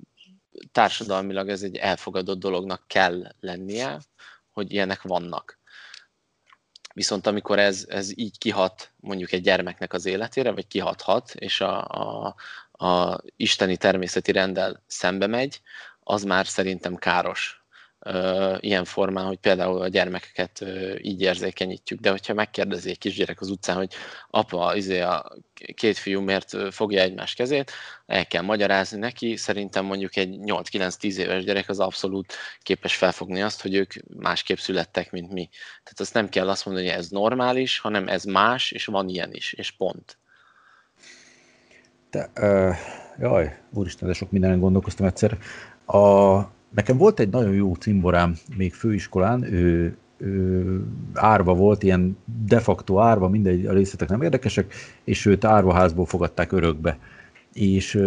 társadalmilag 0.73 1.49
ez 1.49 1.63
egy 1.63 1.77
elfogadott 1.77 2.39
dolognak 2.39 2.83
kell 2.87 3.35
lennie, 3.41 4.01
hogy 4.51 4.73
ilyenek 4.73 5.03
vannak. 5.03 5.61
Viszont 6.95 7.27
amikor 7.27 7.59
ez, 7.59 7.87
ez 7.89 8.19
így 8.19 8.39
kihat 8.39 8.93
mondjuk 8.97 9.33
egy 9.33 9.43
gyermeknek 9.43 9.93
az 9.93 10.07
életére, 10.07 10.51
vagy 10.51 10.67
kihathat, 10.67 11.35
és 11.35 11.61
a, 11.61 11.85
a, 11.85 12.35
a 12.87 13.21
isteni 13.37 13.77
természeti 13.77 14.33
rendel 14.33 14.83
szembe 14.87 15.27
megy, 15.27 15.61
az 16.01 16.23
már 16.23 16.47
szerintem 16.47 16.97
káros 16.97 17.62
ilyen 18.61 18.85
formán, 18.85 19.27
hogy 19.27 19.37
például 19.37 19.81
a 19.81 19.89
gyermekeket 19.89 20.65
így 21.03 21.21
érzékenyítjük. 21.21 22.01
De 22.01 22.11
hogyha 22.11 22.35
megkérdezi 22.35 22.91
egy 22.91 22.99
kisgyerek 22.99 23.41
az 23.41 23.51
utcán, 23.51 23.77
hogy 23.77 23.93
apa, 24.31 24.77
izé 24.77 25.01
a 25.01 25.33
két 25.75 25.97
fiú 25.97 26.21
miért 26.21 26.57
fogja 26.75 27.03
egymás 27.03 27.35
kezét, 27.35 27.71
el 28.07 28.27
kell 28.27 28.43
magyarázni 28.43 28.99
neki. 28.99 29.37
Szerintem 29.37 29.85
mondjuk 29.85 30.17
egy 30.17 30.39
8-9-10 30.45 31.17
éves 31.17 31.45
gyerek 31.45 31.69
az 31.69 31.81
abszolút 31.81 32.35
képes 32.63 32.97
felfogni 32.97 33.43
azt, 33.43 33.63
hogy 33.63 33.75
ők 33.75 33.93
másképp 34.19 34.57
születtek, 34.57 35.11
mint 35.11 35.33
mi. 35.33 35.49
Tehát 35.83 36.01
azt 36.01 36.15
nem 36.15 36.29
kell 36.29 36.49
azt 36.49 36.65
mondani, 36.65 36.89
hogy 36.89 36.97
ez 36.97 37.09
normális, 37.09 37.79
hanem 37.79 38.09
ez 38.09 38.25
más, 38.25 38.71
és 38.71 38.85
van 38.85 39.09
ilyen 39.09 39.33
is, 39.33 39.53
és 39.53 39.71
pont. 39.71 40.19
De, 42.11 42.31
uh, 42.41 42.77
jaj, 43.19 43.59
úristen, 43.71 44.09
de 44.09 44.15
sok 44.15 44.31
mindenen 44.31 44.61
gondolkoztam 44.61 45.07
egyszer. 45.07 45.39
A, 45.85 46.41
nekem 46.75 46.97
volt 46.97 47.21
egy 47.21 47.31
nagyon 47.31 47.53
jó 47.53 47.75
cimborám 47.75 48.37
még 48.57 48.73
főiskolán, 48.75 49.43
ő, 49.43 49.97
ő 50.17 50.85
árva 51.15 51.55
volt, 51.55 51.83
ilyen 51.83 52.17
de 52.47 52.59
facto 52.59 52.99
árva, 52.99 53.29
mindegy, 53.29 53.67
a 53.67 53.73
részletek 53.73 54.09
nem 54.09 54.23
érdekesek, 54.23 54.75
és 55.05 55.27
őt 55.27 55.45
árvaházból 55.45 56.07
fogadták 56.07 56.53
örökbe 56.53 56.99
és 57.53 58.03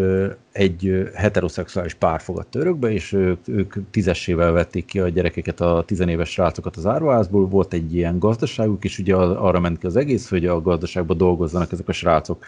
egy 0.52 1.10
heteroszexuális 1.14 1.94
pár 1.94 2.22
fogadta 2.22 2.60
örökbe, 2.60 2.92
és 2.92 3.14
ők, 3.14 3.48
ők 3.48 3.74
tízessével 3.92 4.52
vették 4.52 4.86
ki 4.86 5.00
a 5.00 5.10
gyerekeket, 5.10 5.62
a 5.62 5.84
tizenéves 5.86 6.30
srácokat 6.30 6.76
az 6.76 6.86
árvaházból, 6.86 7.48
volt 7.48 7.74
egy 7.74 7.96
ilyen 7.96 8.20
gazdaságuk, 8.20 8.84
és 8.84 9.00
ugye 9.00 9.16
arra 9.16 9.60
ment 9.60 9.78
ki 9.78 9.86
az 9.86 9.96
egész, 9.96 10.30
hogy 10.30 10.46
a 10.46 10.62
gazdaságban 10.62 11.18
dolgozzanak 11.18 11.72
ezek 11.72 11.88
a 11.88 11.94
srácok. 11.94 12.46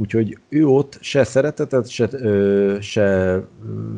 Úgyhogy 0.00 0.38
ő 0.48 0.66
ott 0.66 0.98
se 1.00 1.24
szeretetet, 1.24 1.88
se, 1.88 2.08
ö, 2.12 2.76
se 2.80 3.40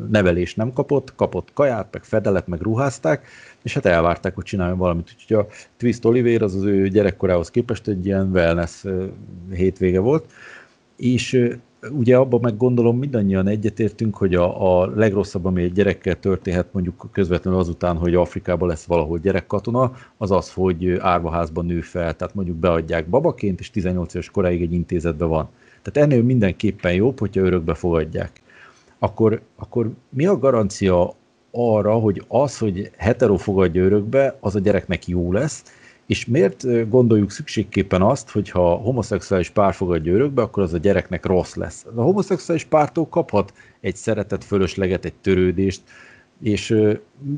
nevelést 0.09 0.57
nem 0.57 0.73
kapott, 0.73 1.15
kapott 1.15 1.53
kaját, 1.53 1.87
meg 1.91 2.03
fedelet, 2.03 2.47
meg 2.47 2.61
ruházták, 2.61 3.27
és 3.61 3.73
hát 3.73 3.85
elvárták, 3.85 4.35
hogy 4.35 4.43
csináljon 4.43 4.77
valamit. 4.77 5.15
Úgyhogy 5.15 5.37
a 5.37 5.47
Twist 5.77 6.05
Oliver 6.05 6.41
az 6.41 6.55
az 6.55 6.63
ő 6.63 6.87
gyerekkorához 6.87 7.51
képest 7.51 7.87
egy 7.87 8.05
ilyen 8.05 8.29
wellness 8.31 8.83
hétvége 9.51 9.99
volt, 9.99 10.31
és 10.95 11.51
ugye 11.91 12.17
abban 12.17 12.39
meg 12.41 12.57
gondolom 12.57 12.97
mindannyian 12.97 13.47
egyetértünk, 13.47 14.15
hogy 14.15 14.35
a, 14.35 14.81
a 14.81 14.87
legrosszabb, 14.95 15.45
ami 15.45 15.63
egy 15.63 15.71
gyerekkel 15.71 16.19
történhet 16.19 16.73
mondjuk 16.73 17.09
közvetlenül 17.11 17.59
azután, 17.59 17.97
hogy 17.97 18.15
Afrikában 18.15 18.67
lesz 18.67 18.85
valahol 18.85 19.19
gyerekkatona, 19.19 19.91
az 20.17 20.31
az, 20.31 20.53
hogy 20.53 20.97
árvaházban 20.99 21.65
nő 21.65 21.81
fel, 21.81 22.15
tehát 22.15 22.35
mondjuk 22.35 22.57
beadják 22.57 23.09
babaként, 23.09 23.59
és 23.59 23.69
18 23.69 24.13
éves 24.13 24.29
koráig 24.29 24.61
egy 24.61 24.73
intézetben 24.73 25.27
van. 25.27 25.49
Tehát 25.83 26.09
ennél 26.09 26.23
mindenképpen 26.23 26.93
jobb, 26.93 27.19
hogyha 27.19 27.41
örökbe 27.41 27.73
fogadják. 27.73 28.41
Akkor, 28.99 29.41
akkor 29.55 29.91
mi 30.09 30.25
a 30.25 30.37
garancia 30.37 31.15
arra, 31.51 31.93
hogy 31.93 32.23
az, 32.27 32.57
hogy 32.57 32.91
hetero 32.97 33.37
fogadja 33.37 33.83
örökbe, 33.83 34.37
az 34.39 34.55
a 34.55 34.59
gyereknek 34.59 35.07
jó 35.07 35.31
lesz, 35.31 35.63
és 36.05 36.25
miért 36.25 36.89
gondoljuk 36.89 37.31
szükségképpen 37.31 38.01
azt, 38.01 38.29
hogy 38.29 38.49
ha 38.49 38.75
homoszexuális 38.75 39.49
pár 39.49 39.73
fogadja 39.73 40.13
örökbe, 40.13 40.41
akkor 40.41 40.63
az 40.63 40.73
a 40.73 40.77
gyereknek 40.77 41.25
rossz 41.25 41.55
lesz? 41.55 41.85
A 41.95 42.01
homoszexuális 42.01 42.63
pártól 42.63 43.07
kaphat 43.07 43.53
egy 43.81 43.95
szeretet 43.95 44.43
fölösleget, 44.43 45.05
egy 45.05 45.13
törődést, 45.13 45.81
és 46.43 46.75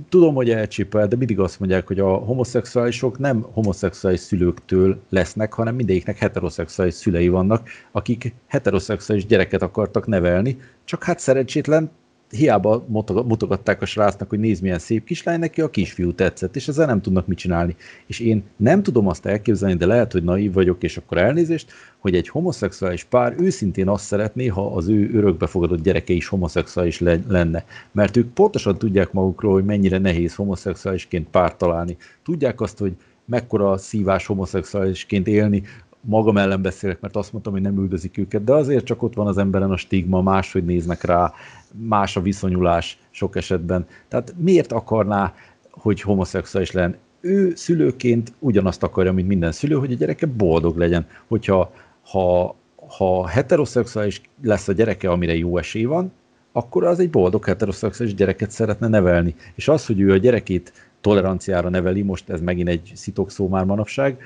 tudom, 0.10 0.36
hogy 0.36 0.50
elcsépel, 0.50 1.08
de 1.08 1.16
mindig 1.16 1.40
azt 1.40 1.60
mondják, 1.60 1.88
hogy 1.88 2.00
a 2.00 2.14
homoszexuálisok 2.14 3.18
nem 3.20 3.46
homoszexuális 3.52 4.20
szülőktől 4.20 5.02
lesznek, 5.10 5.54
hanem 5.54 5.76
mindegyiknek 5.76 6.18
heteroszexuális 6.18 6.94
szülei 6.94 7.28
vannak, 7.28 7.70
akik 7.92 8.34
heteroszexuális 8.48 9.26
gyereket 9.26 9.62
akartak 9.62 10.08
nevelni, 10.08 10.58
csak 10.84 11.04
hát 11.04 11.20
szerencsétlen 11.20 11.92
hiába 12.30 12.86
mutogatták 13.28 13.82
a 13.82 13.86
srácnak, 13.86 14.30
hogy 14.30 14.40
nézd 14.40 14.62
milyen 14.62 14.80
szép 14.80 15.04
kislány, 15.04 15.40
neki 15.40 15.62
a 15.62 15.70
kisfiú 15.70 16.14
tetszett, 16.14 16.56
és 16.56 16.68
ezzel 16.68 16.86
nem 16.86 17.02
tudnak 17.02 17.28
mit 17.28 17.38
csinálni. 17.38 17.76
És 18.06 18.20
én 18.20 18.44
nem 18.58 18.84
tudom 18.84 19.08
azt 19.08 19.26
elképzelni, 19.26 19.76
de 19.76 19.86
lehet, 19.86 20.12
hogy 20.12 20.24
naív 20.24 20.54
vagyok, 20.54 20.84
és 20.84 20.98
akkor 20.98 21.18
elnézést, 21.18 21.72
hogy 21.98 22.16
egy 22.16 22.28
homoszexuális 22.28 23.04
pár 23.04 23.36
őszintén 23.38 23.88
azt 23.88 24.06
szeretné, 24.06 24.48
ha 24.48 24.76
az 24.76 24.88
ő 24.88 25.10
örökbefogadott 25.14 25.84
gyereke 25.84 26.14
is 26.14 26.28
homoszexuális 26.28 27.00
le- 27.00 27.20
lenne. 27.28 27.66
Mert 27.92 28.18
ők 28.18 28.34
pontosan 28.34 28.78
tudják 28.78 29.12
magukról, 29.12 29.54
hogy 29.54 29.66
mennyire 29.66 29.98
nehéz 29.98 30.36
homoszexuálisként 30.36 31.28
párt 31.28 31.58
találni. 31.58 31.98
Tudják 32.24 32.62
azt, 32.62 32.78
hogy 32.78 32.94
mekkora 33.26 33.78
szívás 33.78 34.26
homoszexuálisként 34.26 35.28
élni, 35.28 35.64
magam 36.06 36.38
ellen 36.38 36.62
beszélek, 36.62 37.00
mert 37.00 37.16
azt 37.16 37.32
mondtam, 37.32 37.54
hogy 37.54 37.62
nem 37.62 37.78
üldözik 37.78 38.18
őket, 38.18 38.44
de 38.44 38.54
azért 38.54 38.86
csak 38.86 39.04
ott 39.04 39.14
van 39.14 39.28
az 39.28 39.38
emberen 39.38 39.72
a 39.72 39.78
stigma, 39.78 40.22
máshogy 40.22 40.66
néznek 40.66 41.04
rá, 41.04 41.34
más 41.78 42.16
a 42.16 42.22
viszonyulás 42.22 43.00
sok 43.10 43.36
esetben. 43.36 43.88
Tehát 44.08 44.34
miért 44.38 44.72
akarná, 44.72 45.34
hogy 45.72 46.02
homoszexuális 46.02 46.72
len, 46.72 46.96
ő 47.22 47.54
szülőként 47.56 48.34
ugyanazt 48.40 48.84
akarja, 48.84 49.14
mint 49.14 49.28
minden 49.28 49.52
szülő, 49.52 49.76
hogy 49.76 49.92
a 49.92 49.96
gyereke 49.96 50.26
boldog 50.26 50.78
legyen. 50.78 51.08
Hogyha 51.28 51.74
ha, 52.02 52.56
ha 52.88 53.28
heteroszexuális 53.28 54.22
lesz 54.44 54.68
a 54.68 54.72
gyereke, 54.72 55.10
amire 55.10 55.36
jó 55.36 55.58
esély 55.58 55.84
van, 55.84 56.12
akkor 56.52 56.84
az 56.84 57.00
egy 57.00 57.10
boldog 57.10 57.46
heteroszexuális 57.46 58.16
gyereket 58.16 58.52
szeretne 58.52 58.88
nevelni. 58.88 59.36
És 59.56 59.68
az, 59.68 59.86
hogy 59.86 60.00
ő 60.00 60.12
a 60.12 60.18
gyerekét 60.18 60.74
toleranciára 61.02 61.70
neveli, 61.70 62.02
most 62.02 62.30
ez 62.30 62.42
megint 62.42 62.68
egy 62.68 62.92
szitok 62.96 63.50
már 63.50 63.66
manapság, 63.66 64.18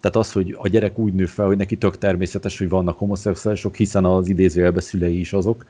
tehát 0.00 0.16
az, 0.16 0.32
hogy 0.32 0.56
a 0.58 0.68
gyerek 0.68 0.98
úgy 0.98 1.12
nő 1.12 1.26
fel, 1.26 1.46
hogy 1.46 1.56
neki 1.56 1.76
tök 1.76 1.98
természetes, 1.98 2.58
hogy 2.58 2.68
vannak 2.68 2.98
homoszexuálisok, 2.98 3.76
hiszen 3.76 4.04
az 4.04 4.28
idézőjelben 4.28 4.82
szülei 4.82 5.18
is 5.18 5.32
azok, 5.32 5.64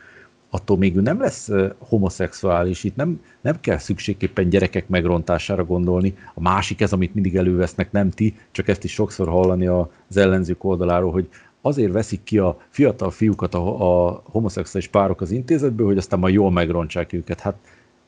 attól 0.50 0.76
még 0.76 0.96
ő 0.96 1.00
nem 1.00 1.20
lesz 1.20 1.50
homoszexuális, 1.78 2.84
itt 2.84 2.96
nem, 2.96 3.20
nem 3.40 3.60
kell 3.60 3.78
szükségképpen 3.78 4.48
gyerekek 4.48 4.88
megrontására 4.88 5.64
gondolni. 5.64 6.14
A 6.34 6.40
másik 6.40 6.80
ez, 6.80 6.92
amit 6.92 7.14
mindig 7.14 7.36
elővesznek, 7.36 7.92
nem 7.92 8.10
ti, 8.10 8.36
csak 8.50 8.68
ezt 8.68 8.84
is 8.84 8.92
sokszor 8.92 9.28
hallani 9.28 9.66
az 9.66 10.16
ellenzők 10.16 10.64
oldaláról, 10.64 11.12
hogy 11.12 11.28
azért 11.60 11.92
veszik 11.92 12.22
ki 12.22 12.38
a 12.38 12.60
fiatal 12.68 13.10
fiúkat 13.10 13.54
a, 13.54 14.06
a 14.06 14.22
homoszexuális 14.24 14.88
párok 14.88 15.20
az 15.20 15.30
intézetből, 15.30 15.86
hogy 15.86 15.96
aztán 15.96 16.18
majd 16.18 16.34
jól 16.34 16.50
megrontsák 16.50 17.12
őket. 17.12 17.40
Hát 17.40 17.56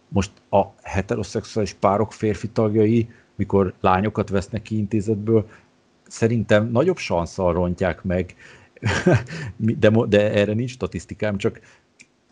most 0.08 0.30
a 0.50 0.62
heteroszexuális 0.82 1.72
párok 1.72 2.12
férfi 2.12 2.48
tagjai, 2.48 3.08
mikor 3.34 3.74
lányokat 3.80 4.28
vesznek 4.28 4.62
ki 4.62 4.76
intézetből, 4.76 5.48
szerintem 6.06 6.70
nagyobb 6.70 6.96
sanszal 6.96 7.52
rontják 7.52 8.02
meg, 8.02 8.34
de, 9.56 9.90
de 10.08 10.32
erre 10.32 10.52
nincs 10.52 10.70
statisztikám, 10.70 11.36
csak 11.36 11.60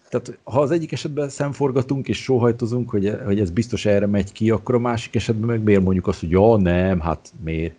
tehát 0.09 0.39
ha 0.45 0.61
az 0.61 0.71
egyik 0.71 0.93
esetben 0.93 1.29
szemforgatunk 1.29 2.09
és 2.09 2.23
sóhajtozunk, 2.23 2.91
hogy, 2.91 3.13
hogy 3.25 3.41
ez 3.41 3.51
biztos 3.51 3.87
erre 3.87 4.07
megy 4.07 4.33
ki, 4.33 4.51
akkor 4.51 4.75
a 4.75 4.79
másik 4.79 5.15
esetben 5.15 5.49
meg 5.49 5.63
miért 5.63 5.83
mondjuk 5.83 6.07
azt, 6.07 6.21
hogy 6.21 6.31
ja, 6.31 6.57
nem, 6.57 7.01
hát 7.01 7.33
miért. 7.45 7.75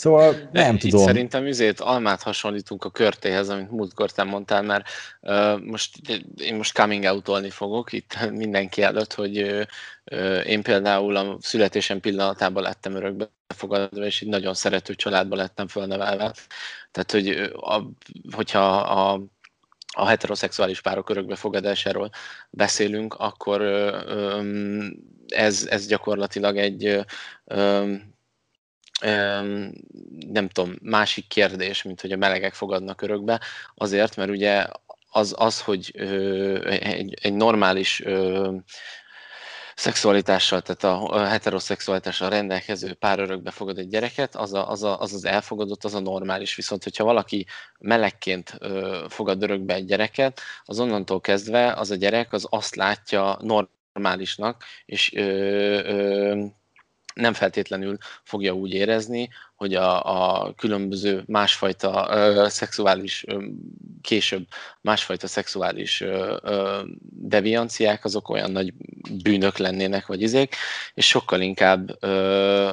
Szóval 0.00 0.34
nem 0.52 0.74
Itt 0.74 0.80
tudom. 0.80 1.04
Szerintem 1.04 1.46
üzét 1.46 1.80
almát 1.80 2.22
hasonlítunk 2.22 2.84
a 2.84 2.90
körtéhez, 2.90 3.48
amit 3.48 3.70
múltkor 3.70 4.10
te 4.10 4.22
mondtál, 4.22 4.62
mert 4.62 4.88
uh, 5.20 5.64
most 5.64 5.98
én 6.36 6.56
most 6.56 6.74
coming 6.74 7.04
out 7.04 7.52
fogok 7.52 7.92
itt 7.92 8.30
mindenki 8.30 8.82
előtt, 8.82 9.14
hogy 9.14 9.42
uh, 9.42 10.46
én 10.46 10.62
például 10.62 11.16
a 11.16 11.36
születésem 11.40 12.00
pillanatában 12.00 12.62
lettem 12.62 12.94
örökbe 12.94 13.30
fogadva, 13.54 14.04
és 14.04 14.20
így 14.20 14.28
nagyon 14.28 14.54
szerető 14.54 14.94
családba 14.94 15.36
lettem 15.36 15.68
fölnevelve. 15.68 16.34
Tehát, 16.90 17.10
hogy 17.10 17.28
a, 17.54 17.82
hogyha 18.30 18.76
a 18.76 19.22
a 19.96 20.06
heteroszexuális 20.06 20.80
párok 20.80 21.10
örökbefogadásáról 21.10 22.10
beszélünk, 22.50 23.14
akkor 23.14 23.62
ez, 25.28 25.66
ez 25.70 25.86
gyakorlatilag 25.86 26.56
egy 26.56 27.04
nem 30.30 30.48
tudom, 30.52 30.76
másik 30.82 31.26
kérdés, 31.26 31.82
mint 31.82 32.00
hogy 32.00 32.12
a 32.12 32.16
melegek 32.16 32.54
fogadnak 32.54 33.02
örökbe, 33.02 33.40
azért, 33.74 34.16
mert 34.16 34.30
ugye 34.30 34.66
az, 35.10 35.34
az 35.38 35.60
hogy 35.60 35.90
egy, 36.64 37.18
egy 37.20 37.34
normális 37.34 38.02
szexualitással, 39.80 40.62
tehát 40.62 40.98
a 41.10 41.24
heteroszexualitással 41.26 42.30
rendelkező 42.30 42.94
pár 42.94 43.18
örökbe 43.18 43.50
fogad 43.50 43.78
egy 43.78 43.88
gyereket, 43.88 44.36
az, 44.36 44.54
a, 44.54 44.70
az, 44.70 44.82
a, 44.82 45.00
az 45.00 45.12
az 45.12 45.24
elfogadott, 45.24 45.84
az 45.84 45.94
a 45.94 46.00
normális. 46.00 46.54
Viszont, 46.54 46.84
hogyha 46.84 47.04
valaki 47.04 47.46
melegként 47.78 48.54
ö, 48.58 49.04
fogad 49.08 49.42
örökbe 49.42 49.74
egy 49.74 49.84
gyereket, 49.84 50.40
az 50.64 50.80
onnantól 50.80 51.20
kezdve 51.20 51.72
az 51.72 51.90
a 51.90 51.94
gyerek 51.94 52.32
az 52.32 52.46
azt 52.50 52.74
látja 52.74 53.38
normálisnak, 53.40 54.64
és 54.84 55.12
ö, 55.14 55.22
ö, 55.84 56.44
nem 57.14 57.32
feltétlenül 57.32 57.96
fogja 58.22 58.52
úgy 58.52 58.72
érezni, 58.72 59.28
hogy 59.54 59.74
a, 59.74 60.04
a 60.42 60.52
különböző 60.54 61.22
másfajta 61.26 62.08
ö, 62.10 62.46
szexuális, 62.48 63.24
ö, 63.26 63.44
később 64.02 64.46
másfajta 64.80 65.26
szexuális 65.26 66.00
ö, 66.00 66.36
ö, 66.42 66.80
devianciák 67.10 68.04
azok 68.04 68.28
olyan 68.28 68.50
nagy 68.50 68.72
bűnök 69.22 69.56
lennének, 69.56 70.06
vagy 70.06 70.22
izék, 70.22 70.54
és 70.94 71.06
sokkal 71.06 71.40
inkább 71.40 71.96
ö, 72.00 72.72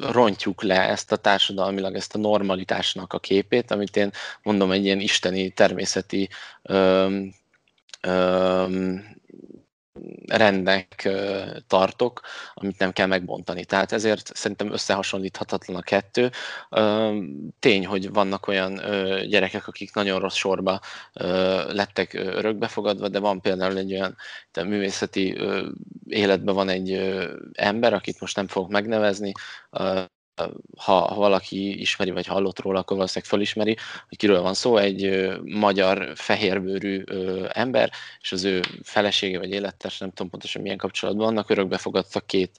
rontjuk 0.00 0.62
le 0.62 0.88
ezt 0.88 1.12
a 1.12 1.16
társadalmilag, 1.16 1.94
ezt 1.94 2.14
a 2.14 2.18
normalitásnak 2.18 3.12
a 3.12 3.18
képét, 3.18 3.70
amit 3.70 3.96
én 3.96 4.10
mondom 4.42 4.70
egy 4.70 4.84
ilyen 4.84 5.00
isteni, 5.00 5.50
természeti 5.50 6.28
ö, 6.62 7.16
ö, 8.00 8.96
rendnek 10.26 11.08
tartok, 11.66 12.20
amit 12.54 12.78
nem 12.78 12.92
kell 12.92 13.06
megbontani. 13.06 13.64
Tehát 13.64 13.92
ezért 13.92 14.30
szerintem 14.34 14.72
összehasonlíthatatlan 14.72 15.76
a 15.76 15.82
kettő. 15.82 16.30
Tény, 17.58 17.86
hogy 17.86 18.12
vannak 18.12 18.46
olyan 18.46 18.74
gyerekek, 19.28 19.68
akik 19.68 19.94
nagyon 19.94 20.20
rossz 20.20 20.36
sorba 20.36 20.80
lettek 21.68 22.14
örökbefogadva, 22.14 23.08
de 23.08 23.18
van 23.18 23.40
például 23.40 23.76
egy 23.76 23.92
olyan 23.92 24.16
művészeti 24.64 25.38
életben 26.06 26.54
van 26.54 26.68
egy 26.68 26.92
ember, 27.52 27.92
akit 27.92 28.20
most 28.20 28.36
nem 28.36 28.48
fogok 28.48 28.70
megnevezni, 28.70 29.32
ha, 30.78 31.14
valaki 31.14 31.80
ismeri, 31.80 32.10
vagy 32.10 32.26
hallott 32.26 32.60
róla, 32.60 32.78
akkor 32.78 32.96
valószínűleg 32.96 33.30
felismeri, 33.30 33.76
hogy 34.08 34.18
kiről 34.18 34.40
van 34.40 34.54
szó, 34.54 34.76
egy 34.76 35.30
magyar 35.44 36.12
fehérbőrű 36.14 37.02
ember, 37.48 37.90
és 38.20 38.32
az 38.32 38.44
ő 38.44 38.60
felesége 38.82 39.38
vagy 39.38 39.50
élettárs, 39.50 39.98
nem 39.98 40.08
tudom 40.08 40.30
pontosan 40.30 40.62
milyen 40.62 40.78
kapcsolatban 40.78 41.26
vannak, 41.26 41.50
örökbe 41.50 41.78
fogadtak 41.78 42.26
két 42.26 42.58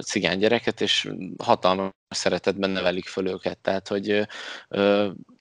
cigány 0.00 0.38
gyereket, 0.38 0.80
és 0.80 1.10
hatalmas 1.44 1.92
szeretetben 2.08 2.70
nevelik 2.70 3.06
föl 3.06 3.28
őket. 3.28 3.58
Tehát, 3.58 3.88
hogy 3.88 4.26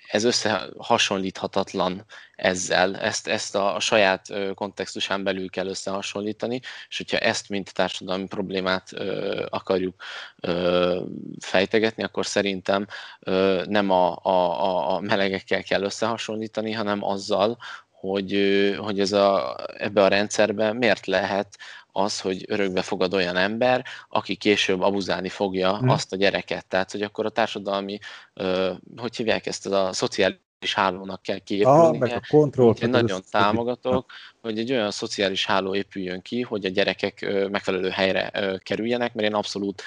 ez 0.07 0.23
összehasonlíthatatlan 0.23 2.05
ezzel, 2.35 2.97
ezt, 2.97 3.27
ezt 3.27 3.55
a, 3.55 3.79
saját 3.79 4.27
kontextusán 4.53 5.23
belül 5.23 5.49
kell 5.49 5.67
összehasonlítani, 5.67 6.59
és 6.89 6.97
hogyha 6.97 7.17
ezt 7.17 7.49
mint 7.49 7.73
társadalmi 7.73 8.27
problémát 8.27 8.89
ö, 8.93 9.45
akarjuk 9.49 10.03
ö, 10.39 11.01
fejtegetni, 11.39 12.03
akkor 12.03 12.25
szerintem 12.25 12.87
ö, 13.19 13.63
nem 13.67 13.89
a, 13.89 14.19
a, 14.21 14.95
a 14.95 14.99
melegekkel 14.99 15.63
kell 15.63 15.81
összehasonlítani, 15.81 16.71
hanem 16.71 17.03
azzal, 17.03 17.57
hogy, 17.99 18.33
hogy 18.77 18.99
ez 18.99 19.11
a, 19.11 19.57
ebbe 19.77 20.03
a 20.03 20.07
rendszerbe 20.07 20.73
miért 20.73 21.05
lehet 21.05 21.57
az, 21.97 22.19
hogy 22.19 22.45
örökbe 22.47 22.81
fogad 22.81 23.13
olyan 23.13 23.35
ember, 23.35 23.85
aki 24.09 24.35
később 24.35 24.81
abuzálni 24.81 25.29
fogja 25.29 25.77
hmm. 25.77 25.89
azt 25.89 26.13
a 26.13 26.15
gyereket. 26.15 26.65
Tehát, 26.65 26.91
hogy 26.91 27.01
akkor 27.01 27.25
a 27.25 27.29
társadalmi, 27.29 27.99
hogy 28.97 29.15
hívják 29.15 29.45
ezt, 29.45 29.65
a 29.65 29.93
szociális 29.93 30.73
hálónak 30.73 31.21
kell 31.21 31.37
kiépülnie. 31.37 31.79
Ah, 31.79 31.97
meg 31.97 32.11
a 32.11 32.21
kontrollt. 32.29 32.81
Én 32.81 32.89
nagyon 32.89 33.21
támogatok, 33.31 34.11
hogy 34.41 34.59
egy 34.59 34.71
olyan 34.71 34.91
szociális 34.91 35.45
háló 35.45 35.75
épüljön 35.75 36.21
ki, 36.21 36.41
hogy 36.41 36.65
a 36.65 36.69
gyerekek 36.69 37.47
megfelelő 37.49 37.89
helyre 37.89 38.31
kerüljenek, 38.63 39.13
mert 39.13 39.27
én 39.27 39.35
abszolút 39.35 39.81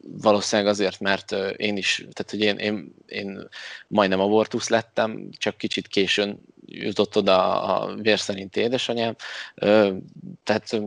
valószínűleg 0.00 0.70
azért, 0.70 1.00
mert 1.00 1.32
én 1.56 1.76
is, 1.76 2.06
tehát 2.12 2.30
hogy 2.30 2.40
én, 2.40 2.56
én, 2.56 2.94
én 3.06 3.48
majdnem 3.88 4.20
abortusz 4.20 4.68
lettem, 4.68 5.28
csak 5.38 5.56
kicsit 5.56 5.86
későn 5.86 6.40
jutott 6.66 7.16
oda 7.16 7.62
a 7.62 7.94
vér 7.94 8.18
szerint 8.18 8.56
édesanyám, 8.56 9.16
tehát 10.44 10.80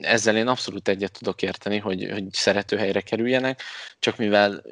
ezzel 0.00 0.36
én 0.36 0.46
abszolút 0.46 0.88
egyet 0.88 1.12
tudok 1.12 1.42
érteni, 1.42 1.78
hogy, 1.78 2.08
hogy 2.10 2.32
szerető 2.32 2.76
helyre 2.76 3.00
kerüljenek, 3.00 3.62
csak 3.98 4.16
mivel 4.16 4.62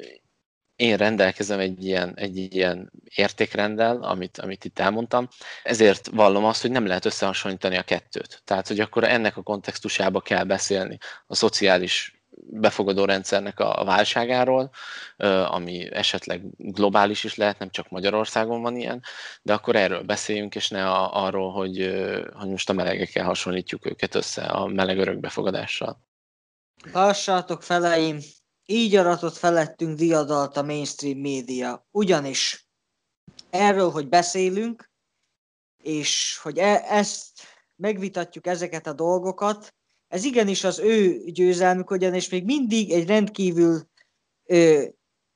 én 0.75 0.97
rendelkezem 0.97 1.59
egy 1.59 1.85
ilyen, 1.85 2.13
egy 2.15 2.37
ilyen 2.37 2.91
értékrenddel, 3.15 4.03
amit, 4.03 4.37
amit 4.37 4.65
itt 4.65 4.79
elmondtam, 4.79 5.27
ezért 5.63 6.07
vallom 6.07 6.45
azt, 6.45 6.61
hogy 6.61 6.71
nem 6.71 6.85
lehet 6.85 7.05
összehasonlítani 7.05 7.77
a 7.77 7.83
kettőt. 7.83 8.41
Tehát, 8.43 8.67
hogy 8.67 8.79
akkor 8.79 9.03
ennek 9.03 9.37
a 9.37 9.41
kontextusába 9.41 10.21
kell 10.21 10.43
beszélni 10.43 10.97
a 11.27 11.35
szociális 11.35 12.14
befogadó 12.49 13.05
rendszernek 13.05 13.59
a 13.59 13.83
válságáról, 13.85 14.71
ami 15.47 15.93
esetleg 15.93 16.41
globális 16.57 17.23
is 17.23 17.35
lehet, 17.35 17.59
nem 17.59 17.69
csak 17.69 17.89
Magyarországon 17.89 18.61
van 18.61 18.75
ilyen, 18.75 19.01
de 19.41 19.53
akkor 19.53 19.75
erről 19.75 20.03
beszéljünk, 20.03 20.55
és 20.55 20.69
ne 20.69 20.89
a, 20.89 21.25
arról, 21.25 21.51
hogy, 21.51 21.77
hogy 22.33 22.49
most 22.49 22.69
a 22.69 22.73
melegekkel 22.73 23.25
hasonlítjuk 23.25 23.85
őket 23.85 24.15
össze 24.15 24.41
a 24.41 24.67
meleg 24.67 24.97
örökbefogadással. 24.97 25.99
Lássátok 26.91 27.63
feleim, 27.63 28.19
így 28.65 28.95
aratott 28.95 29.35
felettünk 29.35 29.97
diadalt 29.97 30.57
a 30.57 30.63
mainstream 30.63 31.17
média. 31.17 31.87
Ugyanis 31.91 32.67
erről, 33.49 33.89
hogy 33.89 34.07
beszélünk, 34.07 34.89
és 35.83 36.37
hogy 36.37 36.57
e- 36.57 36.85
ezt 36.87 37.41
megvitatjuk 37.75 38.47
ezeket 38.47 38.87
a 38.87 38.93
dolgokat, 38.93 39.74
ez 40.15 40.23
igenis 40.23 40.63
az 40.63 40.79
ő 40.79 41.21
győzelmük, 41.25 41.91
ugyanis 41.91 42.29
még 42.29 42.45
mindig 42.45 42.91
egy 42.91 43.07
rendkívül 43.07 43.87
ö, 44.45 44.83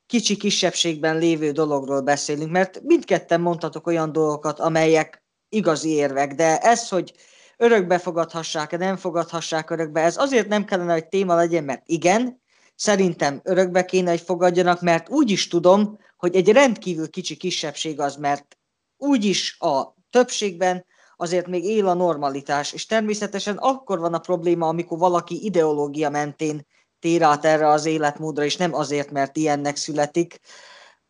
kicsi 0.06 0.36
kisebbségben 0.36 1.18
lévő 1.18 1.50
dologról 1.50 2.00
beszélünk, 2.00 2.50
mert 2.50 2.80
mindketten 2.82 3.40
mondhatok 3.40 3.86
olyan 3.86 4.12
dolgokat, 4.12 4.60
amelyek 4.60 5.24
igazi 5.48 5.88
érvek, 5.88 6.34
de 6.34 6.58
ez, 6.58 6.88
hogy 6.88 7.12
örökbe 7.56 7.98
fogadhassák-e, 7.98 8.76
nem 8.76 8.96
fogadhassák 8.96 9.70
örökbe. 9.70 10.00
Ez 10.00 10.16
azért 10.16 10.48
nem 10.48 10.64
kellene, 10.64 10.92
hogy 10.92 11.08
téma 11.08 11.34
legyen, 11.34 11.64
mert 11.64 11.82
igen, 11.86 12.40
szerintem 12.74 13.40
örökbe 13.44 13.84
kéne, 13.84 14.10
hogy 14.10 14.20
fogadjanak, 14.20 14.80
mert 14.80 15.08
úgy 15.08 15.30
is 15.30 15.48
tudom, 15.48 15.98
hogy 16.16 16.34
egy 16.34 16.48
rendkívül 16.48 17.10
kicsi 17.10 17.36
kisebbség 17.36 18.00
az, 18.00 18.16
mert 18.16 18.58
úgyis 18.96 19.56
a 19.58 19.94
többségben 20.10 20.84
azért 21.20 21.46
még 21.46 21.64
él 21.64 21.88
a 21.88 21.94
normalitás, 21.94 22.72
és 22.72 22.86
természetesen 22.86 23.56
akkor 23.56 23.98
van 23.98 24.14
a 24.14 24.18
probléma, 24.18 24.68
amikor 24.68 24.98
valaki 24.98 25.44
ideológia 25.44 26.10
mentén 26.10 26.66
tér 26.98 27.22
át 27.22 27.44
erre 27.44 27.68
az 27.68 27.86
életmódra, 27.86 28.44
és 28.44 28.56
nem 28.56 28.74
azért, 28.74 29.10
mert 29.10 29.36
ilyennek 29.36 29.76
születik. 29.76 30.40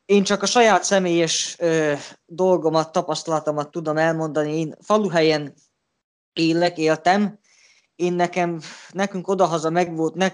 Én 0.05 0.23
csak 0.23 0.43
a 0.43 0.47
saját 0.47 0.85
személyes 0.85 1.57
ö, 1.59 1.93
dolgomat, 2.27 2.93
tapasztalatomat 2.93 3.71
tudom 3.71 3.97
elmondani. 3.97 4.59
Én 4.59 4.75
faluhelyen 4.81 5.55
élek, 6.33 6.79
éltem. 6.79 7.39
Én 7.95 8.13
nekem, 8.13 8.61
nekünk 8.91 9.29
odahaza 9.29 9.71
megvolt, 9.71 10.15
ne, 10.15 10.29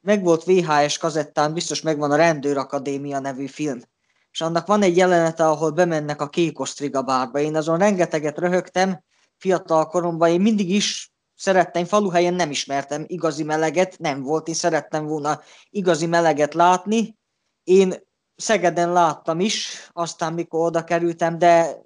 megvolt 0.00 0.44
VHS 0.44 0.98
kazettán, 0.98 1.52
biztos 1.52 1.80
megvan 1.80 2.10
a 2.10 2.16
Rendőr 2.16 2.56
Akadémia 2.56 3.18
nevű 3.18 3.46
film. 3.46 3.80
És 4.30 4.40
annak 4.40 4.66
van 4.66 4.82
egy 4.82 4.96
jelenete, 4.96 5.48
ahol 5.48 5.70
bemennek 5.70 6.20
a 6.20 6.28
Kékosztriga 6.28 7.02
bárba. 7.02 7.38
Én 7.38 7.56
azon 7.56 7.78
rengeteget 7.78 8.38
röhögtem 8.38 9.02
fiatal 9.42 9.86
koromban. 9.86 10.28
Én 10.28 10.40
mindig 10.40 10.70
is 10.70 11.12
szerettem, 11.34 11.84
faluhelyen 11.84 12.34
nem 12.34 12.50
ismertem 12.50 13.04
igazi 13.06 13.42
meleget, 13.42 13.98
nem 13.98 14.22
volt, 14.22 14.48
én 14.48 14.54
szerettem 14.54 15.06
volna 15.06 15.40
igazi 15.70 16.06
meleget 16.06 16.54
látni. 16.54 17.18
Én 17.64 17.94
Szegeden 18.36 18.92
láttam 18.92 19.40
is, 19.40 19.88
aztán 19.92 20.32
mikor 20.32 20.66
oda 20.66 20.84
kerültem, 20.84 21.38
de 21.38 21.82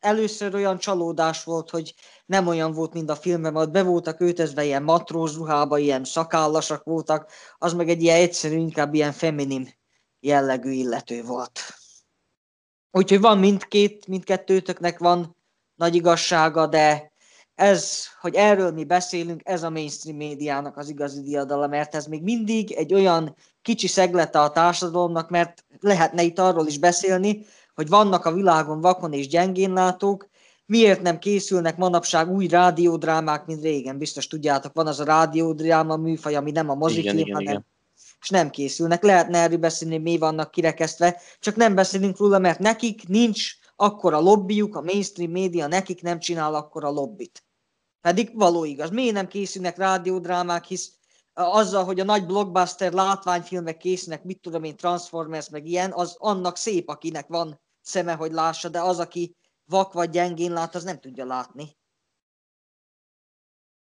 először 0.00 0.54
olyan 0.54 0.78
csalódás 0.78 1.44
volt, 1.44 1.70
hogy 1.70 1.94
nem 2.26 2.46
olyan 2.46 2.72
volt, 2.72 2.92
mint 2.92 3.10
a 3.10 3.16
filmben, 3.16 3.56
ott 3.56 3.70
be 3.70 3.82
voltak 3.82 4.20
őtözve 4.20 4.64
ilyen 4.64 4.82
matróz 4.82 5.36
ruhába, 5.36 5.78
ilyen 5.78 6.04
szakállasak 6.04 6.84
voltak, 6.84 7.30
az 7.58 7.72
meg 7.72 7.88
egy 7.88 8.02
ilyen 8.02 8.16
egyszerű, 8.16 8.56
inkább 8.56 8.94
ilyen 8.94 9.12
feminin 9.12 9.68
jellegű 10.20 10.70
illető 10.70 11.22
volt. 11.22 11.60
Úgyhogy 12.90 13.20
van 13.20 13.38
mindkét, 13.38 14.06
mindkettőtöknek 14.06 14.98
van 14.98 15.36
nagy 15.82 15.94
igazsága, 15.94 16.66
de 16.66 17.12
ez, 17.54 18.04
hogy 18.20 18.34
erről 18.34 18.70
mi 18.70 18.84
beszélünk, 18.84 19.40
ez 19.44 19.62
a 19.62 19.70
mainstream 19.70 20.16
médiának 20.16 20.76
az 20.76 20.88
igazi 20.88 21.22
diadala, 21.22 21.66
mert 21.66 21.94
ez 21.94 22.06
még 22.06 22.22
mindig 22.22 22.72
egy 22.72 22.94
olyan 22.94 23.36
kicsi 23.62 23.86
szeglete 23.86 24.40
a 24.40 24.50
társadalomnak, 24.50 25.30
mert 25.30 25.64
lehetne 25.80 26.22
itt 26.22 26.38
arról 26.38 26.66
is 26.66 26.78
beszélni, 26.78 27.44
hogy 27.74 27.88
vannak 27.88 28.24
a 28.24 28.32
világon 28.32 28.80
vakon 28.80 29.12
és 29.12 29.28
gyengénlátók, 29.28 30.28
miért 30.66 31.02
nem 31.02 31.18
készülnek 31.18 31.76
manapság 31.76 32.30
új 32.30 32.46
rádiódrámák, 32.46 33.46
mint 33.46 33.62
régen, 33.62 33.98
biztos 33.98 34.26
tudjátok, 34.26 34.72
van 34.74 34.86
az 34.86 35.00
a 35.00 35.04
rádiódráma 35.04 35.96
műfaj, 35.96 36.34
ami 36.34 36.50
nem 36.50 36.70
a 36.70 36.74
mozifilm, 36.74 37.32
hanem 37.32 37.40
igen. 37.40 37.66
és 38.20 38.28
nem 38.28 38.50
készülnek. 38.50 39.02
Lehetne 39.02 39.38
erről 39.38 39.58
beszélni, 39.58 39.98
mi 39.98 40.18
vannak 40.18 40.50
kirekesztve, 40.50 41.20
csak 41.40 41.56
nem 41.56 41.74
beszélünk 41.74 42.18
róla, 42.18 42.38
mert 42.38 42.58
nekik 42.58 43.08
nincs 43.08 43.60
akkor 43.82 44.14
a 44.14 44.20
lobbyjuk, 44.20 44.76
a 44.76 44.80
mainstream 44.80 45.30
média 45.30 45.66
nekik 45.66 46.02
nem 46.02 46.18
csinál 46.18 46.54
akkor 46.54 46.84
a 46.84 46.90
lobbit. 46.90 47.44
Pedig 48.00 48.36
való 48.36 48.64
igaz. 48.64 48.90
Miért 48.90 49.14
nem 49.14 49.26
készülnek 49.28 49.76
rádiódrámák, 49.76 50.64
hisz 50.64 50.92
azzal, 51.32 51.84
hogy 51.84 52.00
a 52.00 52.04
nagy 52.04 52.26
blockbuster 52.26 52.92
látványfilmek 52.92 53.76
készülnek, 53.76 54.24
mit 54.24 54.40
tudom 54.40 54.64
én, 54.64 54.76
Transformers, 54.76 55.48
meg 55.48 55.66
ilyen, 55.66 55.92
az 55.92 56.16
annak 56.18 56.56
szép, 56.56 56.88
akinek 56.88 57.26
van 57.26 57.60
szeme, 57.80 58.14
hogy 58.14 58.32
lássa, 58.32 58.68
de 58.68 58.80
az, 58.80 58.98
aki 58.98 59.36
vak 59.64 59.92
vagy 59.92 60.10
gyengén 60.10 60.52
lát, 60.52 60.74
az 60.74 60.84
nem 60.84 61.00
tudja 61.00 61.24
látni. 61.24 61.76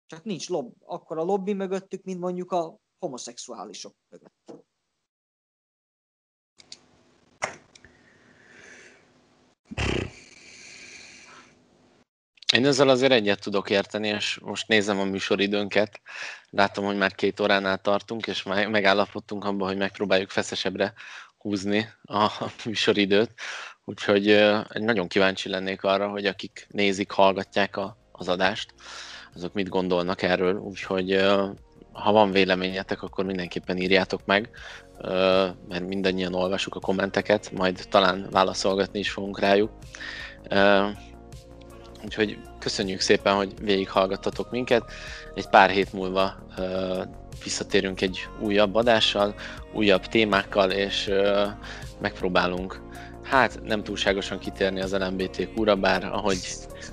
Csak 0.05 0.23
nincs 0.23 0.49
lobb, 0.49 0.73
akkor 0.85 1.17
a 1.17 1.23
lobby 1.23 1.53
mögöttük, 1.53 2.03
mint 2.03 2.19
mondjuk 2.19 2.51
a 2.51 2.79
homoszexuálisok 2.99 3.95
mögött. 4.09 4.66
Én 12.53 12.65
ezzel 12.65 12.89
azért 12.89 13.11
egyet 13.11 13.41
tudok 13.41 13.69
érteni, 13.69 14.07
és 14.07 14.39
most 14.41 14.67
nézem 14.67 14.99
a 14.99 15.03
műsoridőnket. 15.03 16.01
Látom, 16.49 16.85
hogy 16.85 16.97
már 16.97 17.15
két 17.15 17.39
óránál 17.39 17.77
tartunk, 17.77 18.27
és 18.27 18.43
megállapodtunk 18.43 19.45
abban, 19.45 19.67
hogy 19.67 19.77
megpróbáljuk 19.77 20.29
feszesebbre 20.29 20.93
húzni 21.37 21.89
a 22.03 22.31
műsoridőt. 22.65 23.31
Úgyhogy 23.85 24.45
nagyon 24.73 25.07
kíváncsi 25.07 25.49
lennék 25.49 25.83
arra, 25.83 26.09
hogy 26.09 26.25
akik 26.25 26.67
nézik, 26.69 27.11
hallgatják 27.11 27.77
a, 27.77 27.97
az 28.11 28.27
adást, 28.27 28.73
azok 29.35 29.53
mit 29.53 29.69
gondolnak 29.69 30.21
erről. 30.21 30.55
Úgyhogy 30.55 31.11
ha 31.91 32.11
van 32.11 32.31
véleményetek, 32.31 33.01
akkor 33.01 33.25
mindenképpen 33.25 33.77
írjátok 33.77 34.25
meg, 34.25 34.49
mert 35.67 35.87
mindannyian 35.87 36.33
olvasjuk 36.33 36.75
a 36.75 36.79
kommenteket, 36.79 37.51
majd 37.51 37.85
talán 37.89 38.27
válaszolgatni 38.31 38.99
is 38.99 39.11
fogunk 39.11 39.39
rájuk. 39.39 39.71
Úgyhogy 42.05 42.37
köszönjük 42.59 42.99
szépen, 42.99 43.35
hogy 43.35 43.53
végighallgattatok 43.61 44.51
minket. 44.51 44.83
Egy 45.35 45.47
pár 45.49 45.69
hét 45.69 45.93
múlva 45.93 46.35
visszatérünk 47.43 48.01
egy 48.01 48.27
újabb 48.39 48.75
adással, 48.75 49.35
újabb 49.73 50.05
témákkal, 50.05 50.71
és 50.71 51.11
megpróbálunk 52.01 52.81
hát 53.29 53.59
nem 53.63 53.83
túlságosan 53.83 54.39
kitérni 54.39 54.81
az 54.81 54.93
LMBTQ-ra, 54.93 55.75
bár 55.75 56.05
ahogy, 56.05 56.39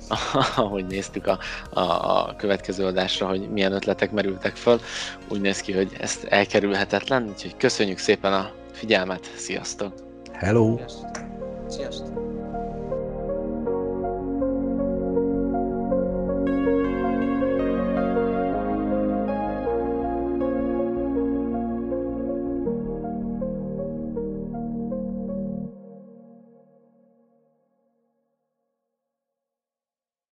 ahogy 0.55 0.85
néztük 0.85 1.27
a, 1.27 1.39
a, 1.69 1.79
a 1.79 2.35
következő 2.37 2.85
adásra, 2.85 3.27
hogy 3.27 3.49
milyen 3.49 3.71
ötletek 3.71 4.11
merültek 4.11 4.55
föl, 4.55 4.79
úgy 5.29 5.41
néz 5.41 5.59
ki, 5.59 5.73
hogy 5.73 5.91
ezt 5.99 6.23
elkerülhetetlen, 6.23 7.27
úgyhogy 7.27 7.57
köszönjük 7.57 7.97
szépen 7.97 8.33
a 8.33 8.51
figyelmet, 8.71 9.31
sziasztok! 9.35 9.93
Hello! 10.31 10.79
Sziasztok! 11.67 12.34